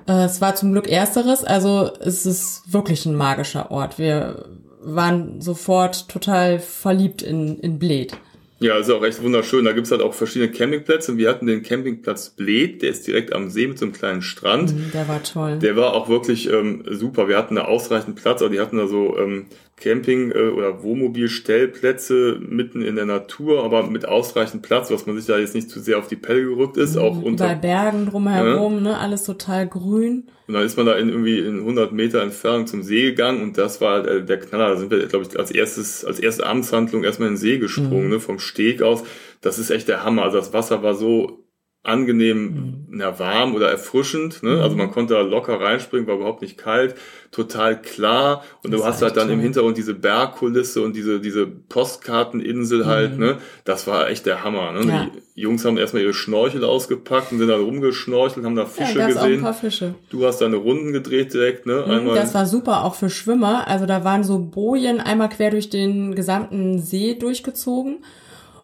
Äh, 0.07 0.25
es 0.25 0.41
war 0.41 0.53
zum 0.53 0.73
Glück 0.73 0.87
ersteres, 0.87 1.43
also 1.43 1.89
es 1.99 2.27
ist 2.27 2.71
wirklich 2.71 3.03
ein 3.07 3.15
magischer 3.15 3.71
Ort. 3.71 3.97
Wir 3.97 4.45
waren 4.81 5.41
sofort 5.41 6.07
total 6.07 6.59
verliebt 6.59 7.23
in, 7.23 7.57
in 7.57 7.79
Bled. 7.79 8.13
Ja, 8.59 8.77
ist 8.77 8.89
auch 8.89 9.03
echt 9.03 9.21
wunderschön. 9.21 9.65
Da 9.65 9.71
gibt's 9.71 9.91
halt 9.91 10.01
auch 10.01 10.13
verschiedene 10.13 10.51
Campingplätze. 10.51 11.11
Und 11.11 11.17
wir 11.19 11.29
hatten 11.29 11.45
den 11.45 11.61
Campingplatz 11.61 12.31
Bled, 12.31 12.81
der 12.81 12.89
ist 12.89 13.05
direkt 13.05 13.33
am 13.33 13.49
See 13.49 13.67
mit 13.67 13.77
so 13.77 13.85
einem 13.85 13.93
kleinen 13.93 14.21
Strand. 14.21 14.73
Mhm, 14.73 14.91
der 14.93 15.07
war 15.07 15.21
toll. 15.21 15.59
Der 15.59 15.75
war 15.75 15.93
auch 15.93 16.09
wirklich 16.09 16.49
ähm, 16.51 16.83
super. 16.89 17.27
Wir 17.27 17.37
hatten 17.37 17.55
da 17.55 17.65
ausreichend 17.65 18.15
Platz, 18.15 18.41
aber 18.41 18.49
die 18.49 18.59
hatten 18.59 18.77
da 18.77 18.87
so 18.87 19.17
ähm, 19.17 19.45
Camping- 19.77 20.31
äh, 20.31 20.49
oder 20.49 20.81
Wohnmobilstellplätze 20.81 22.39
mitten 22.41 22.81
in 22.81 22.95
der 22.95 23.05
Natur, 23.05 23.63
aber 23.63 23.83
mit 23.83 24.07
ausreichend 24.07 24.63
Platz, 24.63 24.89
was 24.89 25.05
man 25.05 25.15
sich 25.15 25.27
da 25.27 25.37
jetzt 25.37 25.53
nicht 25.53 25.69
zu 25.69 25.79
sehr 25.79 25.99
auf 25.99 26.07
die 26.07 26.15
Pelle 26.15 26.43
gerückt 26.43 26.77
ist. 26.77 26.95
Mhm, 26.95 27.01
auch 27.01 27.21
unter 27.21 27.47
Bei 27.47 27.55
Bergen 27.55 28.07
drumherum, 28.07 28.75
ja. 28.75 28.81
ne, 28.81 28.97
alles 28.97 29.23
total 29.23 29.67
grün. 29.67 30.27
Und 30.47 30.53
dann 30.55 30.63
ist 30.63 30.77
man 30.77 30.87
da 30.87 30.93
in 30.93 31.09
irgendwie 31.09 31.39
in 31.39 31.59
100 31.59 31.91
Meter 31.91 32.21
Entfernung 32.23 32.65
zum 32.65 32.81
See 32.81 33.03
gegangen 33.03 33.43
und 33.43 33.57
das 33.57 33.79
war 33.79 34.07
äh, 34.07 34.25
der 34.25 34.39
Knaller. 34.39 34.69
Da 34.69 34.77
sind 34.77 34.89
wir, 34.89 35.05
glaube 35.05 35.25
ich, 35.29 35.37
als 35.37 35.51
erstes, 35.51 36.03
als 36.03 36.19
erste 36.19 36.47
Amtshandlung 36.47 37.03
erstmal 37.03 37.27
in 37.27 37.35
den 37.35 37.39
See 37.39 37.59
gesprungen, 37.59 38.05
mhm. 38.05 38.13
ne, 38.13 38.19
vom 38.19 38.39
Steg 38.39 38.81
aus. 38.81 39.03
Das 39.41 39.59
ist 39.59 39.69
echt 39.69 39.87
der 39.87 40.03
Hammer. 40.03 40.23
Also 40.23 40.37
das 40.37 40.53
Wasser 40.53 40.81
war 40.81 40.95
so 40.95 41.46
angenehm 41.83 42.43
mhm. 42.43 42.85
na, 42.89 43.17
warm 43.17 43.55
oder 43.55 43.69
erfrischend. 43.69 44.43
Ne? 44.43 44.55
Mhm. 44.55 44.61
Also 44.61 44.75
man 44.75 44.91
konnte 44.91 45.13
da 45.13 45.21
locker 45.21 45.59
reinspringen, 45.59 46.05
war 46.05 46.15
überhaupt 46.15 46.41
nicht 46.41 46.57
kalt, 46.57 46.95
total 47.31 47.81
klar. 47.81 48.43
Und 48.61 48.71
das 48.71 48.81
du 48.81 48.85
hast 48.85 49.01
halt 49.01 49.15
dann 49.15 49.27
toll. 49.27 49.35
im 49.35 49.39
Hintergrund 49.39 49.77
diese 49.77 49.93
Bergkulisse 49.93 50.81
und 50.81 50.95
diese, 50.95 51.21
diese 51.21 51.47
Postkarteninsel 51.47 52.85
halt. 52.85 53.13
Mhm. 53.13 53.19
Ne? 53.19 53.37
Das 53.63 53.87
war 53.87 54.09
echt 54.09 54.25
der 54.25 54.43
Hammer. 54.43 54.73
Ne? 54.73 54.91
Ja. 54.91 55.07
Die 55.35 55.41
Jungs 55.41 55.63
haben 55.63 55.77
erstmal 55.77 56.03
ihre 56.03 56.13
Schnorchel 56.13 56.65
ausgepackt 56.65 57.31
und 57.31 57.39
sind 57.39 57.47
dann 57.47 57.61
rumgeschnorchelt, 57.61 58.45
haben 58.45 58.55
da 58.55 58.65
Fische 58.65 58.99
ja, 58.99 59.07
gesehen. 59.07 59.21
Auch 59.21 59.25
ein 59.25 59.41
paar 59.41 59.53
Fische. 59.53 59.95
Du 60.09 60.25
hast 60.25 60.39
deine 60.39 60.57
Runden 60.57 60.91
gedreht 60.91 61.33
direkt. 61.33 61.65
Ne? 61.65 61.83
Mhm, 61.85 61.91
einmal 61.91 62.15
das 62.15 62.33
war 62.33 62.45
super, 62.45 62.83
auch 62.83 62.95
für 62.95 63.09
Schwimmer. 63.09 63.65
Also 63.67 63.85
da 63.85 64.03
waren 64.03 64.25
so 64.25 64.39
Bojen 64.39 64.99
einmal 64.99 65.29
quer 65.29 65.51
durch 65.51 65.69
den 65.69 66.15
gesamten 66.15 66.79
See 66.79 67.15
durchgezogen. 67.15 67.99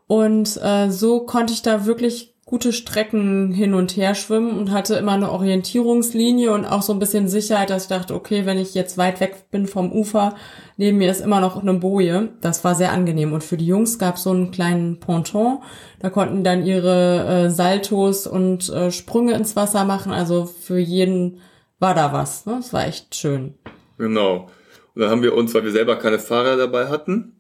Und 0.08 0.60
äh, 0.62 0.90
so 0.90 1.22
konnte 1.22 1.54
ich 1.54 1.62
da 1.62 1.86
wirklich 1.86 2.33
gute 2.54 2.72
Strecken 2.72 3.52
hin 3.52 3.74
und 3.74 3.98
her 3.98 4.14
schwimmen 4.14 4.56
und 4.60 4.72
hatte 4.72 4.94
immer 4.94 5.14
eine 5.14 5.32
Orientierungslinie 5.32 6.52
und 6.52 6.66
auch 6.66 6.84
so 6.84 6.94
ein 6.94 7.00
bisschen 7.00 7.28
Sicherheit, 7.28 7.72
dass 7.72 7.86
ich 7.86 7.90
dachte, 7.90 8.14
okay, 8.14 8.46
wenn 8.46 8.60
ich 8.60 8.76
jetzt 8.76 8.96
weit 8.96 9.20
weg 9.22 9.46
bin 9.50 9.66
vom 9.66 9.92
Ufer, 9.92 10.36
neben 10.78 11.00
mir 11.00 11.10
ist 11.10 11.22
immer 11.22 11.40
noch 11.40 11.60
eine 11.60 11.74
Boje. 11.74 12.30
Das 12.42 12.64
war 12.64 12.76
sehr 12.76 12.92
angenehm. 12.92 13.34
Und 13.34 13.44
für 13.44 13.58
die 13.58 13.66
Jungs 13.66 13.98
gab 13.98 14.18
es 14.18 14.24
so 14.24 14.30
einen 14.30 14.52
kleinen 14.52 15.00
Ponton. 15.00 15.64
Da 15.98 16.12
konnten 16.12 16.44
dann 16.44 16.64
ihre 16.64 17.46
äh, 17.48 17.50
Saltos 17.50 18.28
und 18.28 18.70
äh, 18.70 18.92
Sprünge 18.92 19.34
ins 19.34 19.56
Wasser 19.56 19.84
machen. 19.84 20.12
Also 20.12 20.46
für 20.46 20.78
jeden 20.78 21.40
war 21.80 21.96
da 21.96 22.14
was. 22.14 22.46
Ne? 22.46 22.58
Das 22.58 22.72
war 22.72 22.86
echt 22.86 23.16
schön. 23.16 23.56
Genau. 23.98 24.48
Und 24.94 25.02
dann 25.02 25.10
haben 25.10 25.24
wir 25.24 25.34
uns, 25.34 25.56
weil 25.56 25.64
wir 25.64 25.72
selber 25.72 25.96
keine 25.96 26.20
Fahrer 26.20 26.56
dabei 26.56 26.90
hatten, 26.90 27.34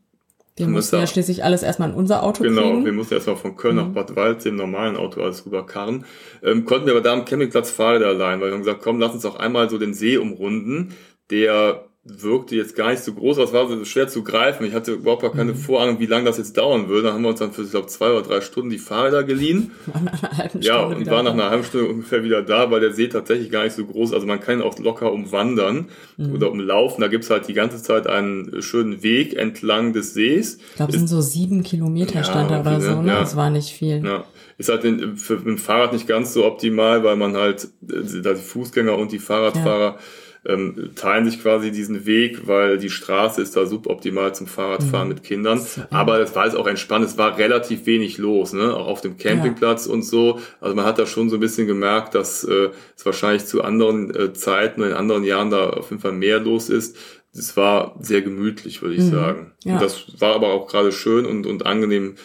wir 0.55 0.67
mussten 0.67 0.97
ja 0.97 1.07
schließlich 1.07 1.43
alles 1.43 1.63
erstmal 1.63 1.89
in 1.89 1.95
unser 1.95 2.23
Auto 2.23 2.43
genau, 2.43 2.61
kriegen. 2.61 2.73
Genau, 2.73 2.85
wir 2.85 2.93
mussten 2.93 3.15
erstmal 3.15 3.37
von 3.37 3.55
Köln 3.55 3.75
mhm. 3.75 3.81
nach 3.81 3.89
Bad 3.89 4.15
Walz 4.15 4.45
im 4.45 4.55
normalen 4.55 4.95
Auto 4.95 5.21
alles 5.21 5.45
rüberkarren. 5.45 6.05
Ähm, 6.43 6.65
konnten 6.65 6.85
wir 6.85 6.93
aber 6.93 7.01
da 7.01 7.13
am 7.13 7.25
Campingplatz 7.25 7.71
Fahrräder 7.71 8.07
allein, 8.07 8.39
weil 8.39 8.49
wir 8.49 8.53
haben 8.53 8.63
gesagt, 8.63 8.81
komm, 8.83 8.99
lass 8.99 9.13
uns 9.13 9.25
auch 9.25 9.35
einmal 9.35 9.69
so 9.69 9.77
den 9.77 9.93
See 9.93 10.17
umrunden, 10.17 10.93
der 11.31 11.85
wirkte 12.05 12.57
jetzt 12.57 12.75
gar 12.75 12.91
nicht 12.91 13.01
so 13.01 13.13
groß, 13.13 13.37
aber 13.37 13.45
es 13.45 13.53
war 13.53 13.67
so 13.69 13.85
schwer 13.85 14.09
zu 14.09 14.23
greifen. 14.23 14.65
Ich 14.65 14.73
hatte 14.73 14.91
überhaupt 14.91 15.21
gar 15.21 15.31
keine 15.31 15.53
mhm. 15.53 15.57
Vorahnung, 15.57 15.99
wie 15.99 16.05
lange 16.05 16.25
das 16.25 16.37
jetzt 16.37 16.57
dauern 16.57 16.89
würde. 16.89 17.03
Dann 17.03 17.13
haben 17.13 17.21
wir 17.21 17.29
uns 17.29 17.39
dann 17.39 17.53
für, 17.53 17.61
ich 17.61 17.71
glaube, 17.71 17.87
zwei 17.87 18.11
oder 18.11 18.23
drei 18.23 18.41
Stunden 18.41 18.69
die 18.69 18.77
Fahrräder 18.77 19.23
geliehen. 19.23 19.71
Ja, 20.59 20.83
und 20.83 21.05
war 21.07 21.23
nach 21.23 21.33
einer 21.33 21.49
halben 21.49 21.63
Stunde 21.63 21.87
ungefähr 21.87 22.23
wieder 22.23 22.41
da, 22.41 22.69
weil 22.69 22.79
der 22.79 22.93
See 22.93 23.07
tatsächlich 23.07 23.49
gar 23.49 23.63
nicht 23.63 23.75
so 23.75 23.85
groß 23.85 24.09
ist. 24.09 24.15
Also 24.15 24.27
man 24.27 24.39
kann 24.39 24.59
ihn 24.59 24.61
auch 24.61 24.77
locker 24.79 25.11
umwandern 25.11 25.87
mhm. 26.17 26.33
oder 26.33 26.51
umlaufen. 26.51 27.01
Da 27.01 27.07
gibt's 27.07 27.29
halt 27.29 27.47
die 27.47 27.53
ganze 27.53 27.81
Zeit 27.81 28.07
einen 28.07 28.61
schönen 28.61 29.03
Weg 29.03 29.35
entlang 29.35 29.93
des 29.93 30.13
Sees. 30.13 30.57
Ich 30.57 30.75
glaube, 30.75 30.91
es 30.91 30.97
sind 30.97 31.07
so 31.07 31.21
sieben 31.21 31.63
Kilometer 31.63 32.15
ja, 32.15 32.23
stand 32.23 32.51
da 32.51 32.61
oder 32.61 32.81
so, 32.81 33.01
ne? 33.01 33.07
Ja. 33.09 33.19
Das 33.19 33.35
war 33.35 33.49
nicht 33.49 33.69
viel. 33.69 34.03
Ja. 34.05 34.25
Ist 34.57 34.69
halt 34.69 34.83
den, 34.83 35.17
für, 35.17 35.37
mit 35.37 35.45
dem 35.45 35.57
Fahrrad 35.57 35.93
nicht 35.93 36.07
ganz 36.07 36.33
so 36.33 36.45
optimal, 36.45 37.03
weil 37.03 37.15
man 37.15 37.35
halt, 37.35 37.69
äh, 37.89 38.21
da 38.21 38.33
die 38.33 38.41
Fußgänger 38.41 38.97
und 38.97 39.11
die 39.11 39.19
Fahrradfahrer 39.19 39.95
ja 39.95 39.99
ähm, 40.45 40.91
teilen 40.95 41.25
sich 41.25 41.41
quasi 41.41 41.71
diesen 41.71 42.05
Weg, 42.05 42.47
weil 42.47 42.77
die 42.77 42.89
Straße 42.89 43.41
ist 43.41 43.55
da 43.55 43.65
suboptimal 43.65 44.35
zum 44.35 44.47
Fahrradfahren 44.47 45.07
mhm. 45.07 45.13
mit 45.13 45.23
Kindern. 45.23 45.65
Aber 45.89 46.17
das 46.17 46.35
war 46.35 46.45
jetzt 46.45 46.55
auch 46.55 46.67
entspannt. 46.67 47.05
Es 47.05 47.17
war 47.17 47.37
relativ 47.37 47.85
wenig 47.85 48.17
los, 48.17 48.51
ne? 48.51 48.75
auch 48.75 48.87
auf 48.87 49.01
dem 49.01 49.17
Campingplatz 49.17 49.85
ja. 49.85 49.93
und 49.93 50.03
so. 50.03 50.39
Also 50.59 50.75
man 50.75 50.85
hat 50.85 50.99
da 50.99 51.05
schon 51.05 51.29
so 51.29 51.37
ein 51.37 51.39
bisschen 51.39 51.65
gemerkt, 51.65 52.13
dass 52.13 52.43
äh, 52.43 52.71
es 52.95 53.05
wahrscheinlich 53.05 53.45
zu 53.45 53.63
anderen 53.63 54.13
äh, 54.13 54.33
Zeiten 54.33 54.81
und 54.81 54.89
in 54.89 54.93
anderen 54.93 55.23
Jahren 55.23 55.49
da 55.49 55.69
auf 55.69 55.91
jeden 55.91 56.01
Fall 56.01 56.11
mehr 56.11 56.39
los 56.39 56.69
ist. 56.69 56.97
Es 57.33 57.55
war 57.55 57.95
sehr 57.99 58.21
gemütlich, 58.21 58.81
würde 58.81 58.95
ich 58.95 59.01
mhm. 59.01 59.11
sagen. 59.11 59.51
Ja. 59.63 59.75
Und 59.75 59.81
das 59.81 60.19
war 60.19 60.35
aber 60.35 60.53
auch 60.53 60.67
gerade 60.67 60.91
schön 60.91 61.25
und, 61.25 61.47
und 61.47 61.65
angenehm, 61.65 62.15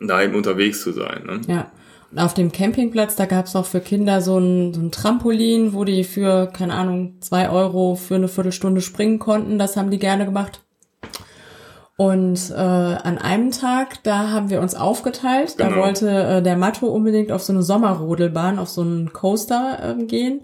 da 0.00 0.20
eben 0.20 0.34
unterwegs 0.34 0.82
zu 0.82 0.90
sein. 0.90 1.26
Ne? 1.26 1.40
Ja 1.46 1.72
auf 2.16 2.34
dem 2.34 2.52
Campingplatz, 2.52 3.16
da 3.16 3.26
gab's 3.26 3.56
auch 3.56 3.66
für 3.66 3.80
Kinder 3.80 4.20
so 4.20 4.38
ein, 4.38 4.74
so 4.74 4.80
ein 4.80 4.90
Trampolin, 4.90 5.72
wo 5.72 5.84
die 5.84 6.04
für, 6.04 6.46
keine 6.46 6.74
Ahnung, 6.74 7.16
zwei 7.20 7.48
Euro 7.48 7.94
für 7.94 8.16
eine 8.16 8.28
Viertelstunde 8.28 8.80
springen 8.80 9.18
konnten. 9.18 9.58
Das 9.58 9.76
haben 9.76 9.90
die 9.90 9.98
gerne 9.98 10.24
gemacht. 10.24 10.60
Und 11.96 12.50
äh, 12.50 12.54
an 12.54 13.18
einem 13.18 13.50
Tag, 13.50 14.02
da 14.02 14.30
haben 14.30 14.50
wir 14.50 14.60
uns 14.60 14.74
aufgeteilt. 14.74 15.56
Genau. 15.56 15.70
Da 15.70 15.76
wollte 15.76 16.10
äh, 16.10 16.42
der 16.42 16.56
Matto 16.56 16.86
unbedingt 16.86 17.30
auf 17.30 17.42
so 17.42 17.52
eine 17.52 17.62
Sommerrodelbahn, 17.62 18.58
auf 18.58 18.68
so 18.68 18.80
einen 18.80 19.12
Coaster 19.12 19.96
äh, 19.98 20.04
gehen. 20.04 20.42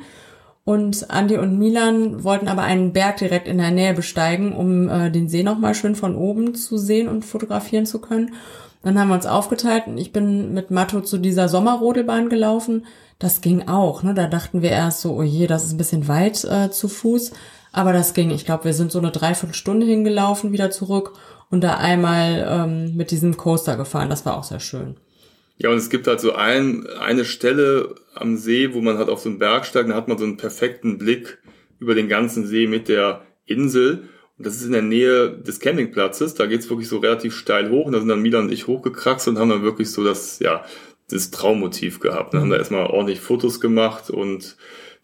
Und 0.68 1.08
Andi 1.08 1.38
und 1.38 1.58
Milan 1.58 2.24
wollten 2.24 2.46
aber 2.46 2.60
einen 2.60 2.92
Berg 2.92 3.16
direkt 3.16 3.48
in 3.48 3.56
der 3.56 3.70
Nähe 3.70 3.94
besteigen, 3.94 4.52
um 4.52 4.90
äh, 4.90 5.10
den 5.10 5.26
See 5.26 5.42
nochmal 5.42 5.74
schön 5.74 5.94
von 5.94 6.14
oben 6.14 6.54
zu 6.54 6.76
sehen 6.76 7.08
und 7.08 7.24
fotografieren 7.24 7.86
zu 7.86 8.02
können. 8.02 8.34
Dann 8.82 9.00
haben 9.00 9.08
wir 9.08 9.14
uns 9.14 9.24
aufgeteilt 9.24 9.86
und 9.86 9.96
ich 9.96 10.12
bin 10.12 10.52
mit 10.52 10.70
Matto 10.70 11.00
zu 11.00 11.16
dieser 11.16 11.48
Sommerrodelbahn 11.48 12.28
gelaufen. 12.28 12.84
Das 13.18 13.40
ging 13.40 13.66
auch. 13.66 14.02
Ne? 14.02 14.12
Da 14.12 14.26
dachten 14.26 14.60
wir 14.60 14.68
erst 14.68 15.00
so, 15.00 15.14
oh 15.14 15.22
je, 15.22 15.46
das 15.46 15.64
ist 15.64 15.72
ein 15.72 15.78
bisschen 15.78 16.06
weit 16.06 16.44
äh, 16.44 16.70
zu 16.70 16.88
Fuß. 16.88 17.32
Aber 17.72 17.94
das 17.94 18.12
ging. 18.12 18.30
Ich 18.30 18.44
glaube, 18.44 18.64
wir 18.64 18.74
sind 18.74 18.92
so 18.92 18.98
eine 18.98 19.10
Dreiviertelstunde 19.10 19.86
hingelaufen, 19.86 20.52
wieder 20.52 20.70
zurück 20.70 21.14
und 21.48 21.64
da 21.64 21.78
einmal 21.78 22.46
ähm, 22.46 22.94
mit 22.94 23.10
diesem 23.10 23.38
Coaster 23.38 23.78
gefahren. 23.78 24.10
Das 24.10 24.26
war 24.26 24.36
auch 24.36 24.44
sehr 24.44 24.60
schön. 24.60 24.96
Ja, 25.58 25.70
und 25.70 25.76
es 25.76 25.90
gibt 25.90 26.06
halt 26.06 26.20
so 26.20 26.34
ein, 26.34 26.86
eine 26.86 27.24
Stelle 27.24 27.96
am 28.14 28.36
See, 28.36 28.72
wo 28.72 28.80
man 28.80 28.96
halt 28.96 29.08
auf 29.08 29.20
so 29.20 29.28
einen 29.28 29.38
Berg 29.38 29.66
steigt, 29.66 29.90
da 29.90 29.94
hat 29.94 30.08
man 30.08 30.16
so 30.16 30.24
einen 30.24 30.36
perfekten 30.36 30.98
Blick 30.98 31.38
über 31.80 31.94
den 31.94 32.08
ganzen 32.08 32.46
See 32.46 32.66
mit 32.66 32.88
der 32.88 33.26
Insel. 33.44 34.08
Und 34.36 34.46
das 34.46 34.56
ist 34.56 34.66
in 34.66 34.72
der 34.72 34.82
Nähe 34.82 35.30
des 35.30 35.58
Campingplatzes. 35.58 36.34
Da 36.34 36.46
geht's 36.46 36.70
wirklich 36.70 36.88
so 36.88 36.98
relativ 36.98 37.34
steil 37.34 37.70
hoch. 37.70 37.86
Und 37.86 37.92
da 37.92 37.98
sind 37.98 38.08
dann 38.08 38.22
Milan 38.22 38.46
und 38.46 38.52
ich 38.52 38.68
hochgekraxt 38.68 39.26
und 39.26 39.38
haben 39.38 39.50
dann 39.50 39.64
wirklich 39.64 39.90
so 39.90 40.04
das, 40.04 40.38
ja, 40.38 40.64
das 41.10 41.32
Traummotiv 41.32 41.98
gehabt. 41.98 42.34
Dann 42.34 42.42
haben 42.42 42.50
da 42.50 42.56
erstmal 42.56 42.86
ordentlich 42.86 43.20
Fotos 43.20 43.60
gemacht 43.60 44.10
und 44.10 44.56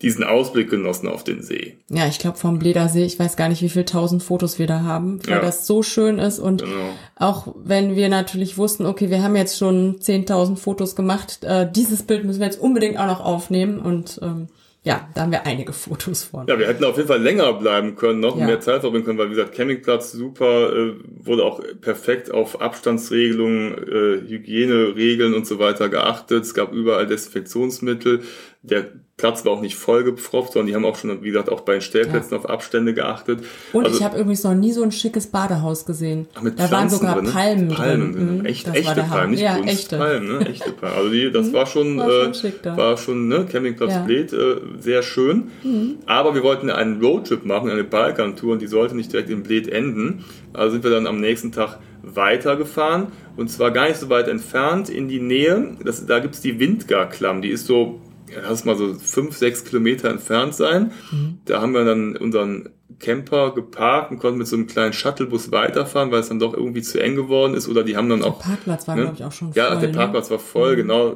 diesen 0.03 0.25
Ausblick 0.25 0.71
genossen 0.71 1.09
auf 1.09 1.25
den 1.25 1.43
See. 1.43 1.79
Ja, 1.89 2.07
ich 2.07 2.19
glaube 2.19 2.39
vom 2.39 2.59
Bledersee, 2.59 3.05
ich 3.05 3.19
weiß 3.19 3.37
gar 3.37 3.49
nicht, 3.49 3.63
wie 3.63 3.69
viel 3.69 3.85
tausend 3.85 4.23
Fotos 4.23 4.59
wir 4.59 4.67
da 4.67 4.83
haben, 4.83 5.21
weil 5.27 5.37
ja. 5.37 5.41
das 5.41 5.67
so 5.67 5.83
schön 5.83 6.19
ist 6.19 6.39
und 6.39 6.63
genau. 6.63 6.91
auch 7.17 7.55
wenn 7.65 7.97
wir 7.97 8.09
natürlich 8.09 8.59
wussten, 8.59 8.87
okay, 8.87 9.11
wir 9.11 9.23
haben 9.23 9.37
jetzt 9.37 9.59
schon 9.59 9.99
10.000 9.99 10.57
Fotos 10.57 10.97
gemacht, 10.97 11.45
äh, 11.45 11.71
dieses 11.71 12.03
Bild 12.03 12.25
müssen 12.25 12.41
wir 12.41 12.47
jetzt 12.47 12.61
unbedingt 12.61 12.99
auch 12.99 13.07
noch 13.07 13.21
aufnehmen 13.21 13.79
und 13.79 14.19
ähm, 14.23 14.49
ja, 14.85 15.09
da 15.15 15.23
haben 15.23 15.33
wir 15.33 15.47
einige 15.47 15.73
Fotos 15.73 16.25
von. 16.25 16.47
Ja, 16.47 16.59
wir 16.59 16.67
hätten 16.67 16.85
auf 16.85 16.97
jeden 16.97 17.09
Fall 17.09 17.23
länger 17.23 17.55
bleiben 17.55 17.97
können, 17.97 18.21
noch 18.21 18.39
ja. 18.39 18.45
mehr 18.45 18.61
Zeit 18.61 18.83
verbringen 18.83 19.07
können, 19.07 19.19
weil 19.19 19.31
wie 19.31 19.35
gesagt, 19.35 19.55
Campingplatz 19.55 20.13
super, 20.13 20.75
äh, 20.77 20.93
wurde 21.23 21.43
auch 21.43 21.63
perfekt 21.81 22.31
auf 22.31 22.61
Abstandsregelungen, 22.61 23.73
äh, 23.73 24.29
Hygieneregeln 24.29 25.33
und 25.33 25.47
so 25.47 25.59
weiter 25.59 25.89
geachtet. 25.89 26.45
Es 26.45 26.53
gab 26.53 26.75
überall 26.75 27.07
Desinfektionsmittel. 27.07 28.25
Der 28.65 28.87
Platz 29.17 29.45
war 29.45 29.53
auch 29.53 29.61
nicht 29.61 29.77
vollgepfropft, 29.77 30.55
sondern 30.55 30.67
die 30.67 30.75
haben 30.75 30.85
auch 30.85 30.97
schon, 30.97 31.23
wie 31.23 31.29
gesagt, 31.29 31.49
auch 31.49 31.61
bei 31.61 31.75
den 31.75 31.83
Stellplätzen 31.83 32.33
ja. 32.33 32.39
auf 32.39 32.49
Abstände 32.49 32.95
geachtet. 32.95 33.45
Und 33.73 33.85
also, 33.85 33.97
ich 33.97 34.03
habe 34.03 34.19
übrigens 34.19 34.43
noch 34.43 34.55
nie 34.55 34.73
so 34.73 34.83
ein 34.83 34.91
schickes 34.91 35.29
Badehaus 35.29 35.87
gesehen. 35.87 36.27
Ach, 36.35 36.43
mit 36.43 36.59
da 36.59 36.67
Pflanzen 36.67 37.07
waren 37.07 37.15
sogar 37.15 37.23
drin, 37.23 37.33
Palmen, 37.33 37.69
Palmen 37.69 38.13
drin. 38.13 38.27
drin. 38.27 38.39
Mhm, 38.39 38.47
Echt, 38.47 38.67
echte 38.67 39.03
Palmen, 39.03 39.31
nicht 39.31 39.43
ja, 39.43 39.59
echte. 39.59 39.99
Palmen, 39.99 40.39
ne? 40.39 40.49
echte 40.49 40.73
Palmen. 40.73 40.97
Also 40.97 41.11
die, 41.11 41.31
das 41.31 41.47
mhm. 41.47 41.53
war 41.53 41.67
schon, 41.67 41.99
war 41.99 42.11
schon, 42.11 42.31
äh, 42.31 42.35
schick 42.35 42.65
war 42.65 42.97
schon 42.97 43.29
ne? 43.29 43.47
Campingplatz 43.47 43.93
ja. 43.93 44.03
Bled, 44.03 44.33
äh, 44.33 44.57
sehr 44.81 45.03
schön. 45.05 45.51
Mhm. 45.63 45.99
Aber 46.07 46.35
wir 46.35 46.43
wollten 46.43 46.69
einen 46.69 47.01
Roadtrip 47.01 47.45
machen, 47.45 47.71
eine 47.71 47.85
Balkantour 47.85 48.55
und 48.55 48.63
die 48.63 48.67
sollte 48.67 48.97
nicht 48.97 49.13
direkt 49.13 49.31
in 49.31 49.45
Bled 49.45 49.69
enden. 49.69 50.25
Also 50.55 50.73
sind 50.73 50.83
wir 50.83 50.91
dann 50.91 51.07
am 51.07 51.21
nächsten 51.21 51.53
Tag 51.53 51.79
weitergefahren 52.03 53.09
und 53.37 53.49
zwar 53.49 53.71
gar 53.71 53.89
nicht 53.89 53.99
so 53.99 54.09
weit 54.09 54.27
entfernt 54.27 54.89
in 54.89 55.09
die 55.09 55.21
Nähe. 55.21 55.77
Das, 55.85 56.05
da 56.05 56.19
gibt's 56.19 56.41
die 56.41 56.59
Windgar-Klamm, 56.59 57.43
die 57.43 57.51
ist 57.51 57.67
so 57.67 58.01
lass 58.33 58.65
mal 58.65 58.77
so 58.77 58.95
fünf, 58.95 59.37
sechs 59.37 59.65
Kilometer 59.65 60.11
entfernt 60.11 60.55
sein. 60.55 60.93
Mhm. 61.11 61.39
Da 61.45 61.61
haben 61.61 61.73
wir 61.73 61.85
dann 61.85 62.17
unseren 62.17 62.71
Camper 63.01 63.53
geparkt 63.55 64.11
und 64.11 64.19
konnten 64.19 64.39
mit 64.39 64.47
so 64.47 64.57
einem 64.57 64.67
kleinen 64.67 64.93
Shuttlebus 64.93 65.51
weiterfahren, 65.53 66.11
weil 66.11 66.21
es 66.21 66.29
dann 66.29 66.39
doch 66.39 66.55
irgendwie 66.55 66.83
zu 66.83 67.03
eng 67.03 67.17
geworden 67.17 67.55
ist. 67.55 67.69
Oder 67.69 67.83
die 67.83 67.97
haben 67.97 68.09
dann 68.09 68.21
der 68.21 68.29
auch. 68.29 68.39
Der 68.39 68.49
Parkplatz 68.49 68.89
war, 68.89 68.97
ne? 68.97 69.03
glaube 69.03 69.17
ich, 69.17 69.25
auch 69.25 69.33
schon 69.33 69.53
voll. 69.53 69.63
Ja, 69.63 69.75
der 69.75 69.91
ne? 69.91 69.95
Parkplatz 69.95 70.27
ne? 70.27 70.33
war 70.33 70.39
voll, 70.39 70.73
mhm. 70.73 70.77
genau. 70.77 71.15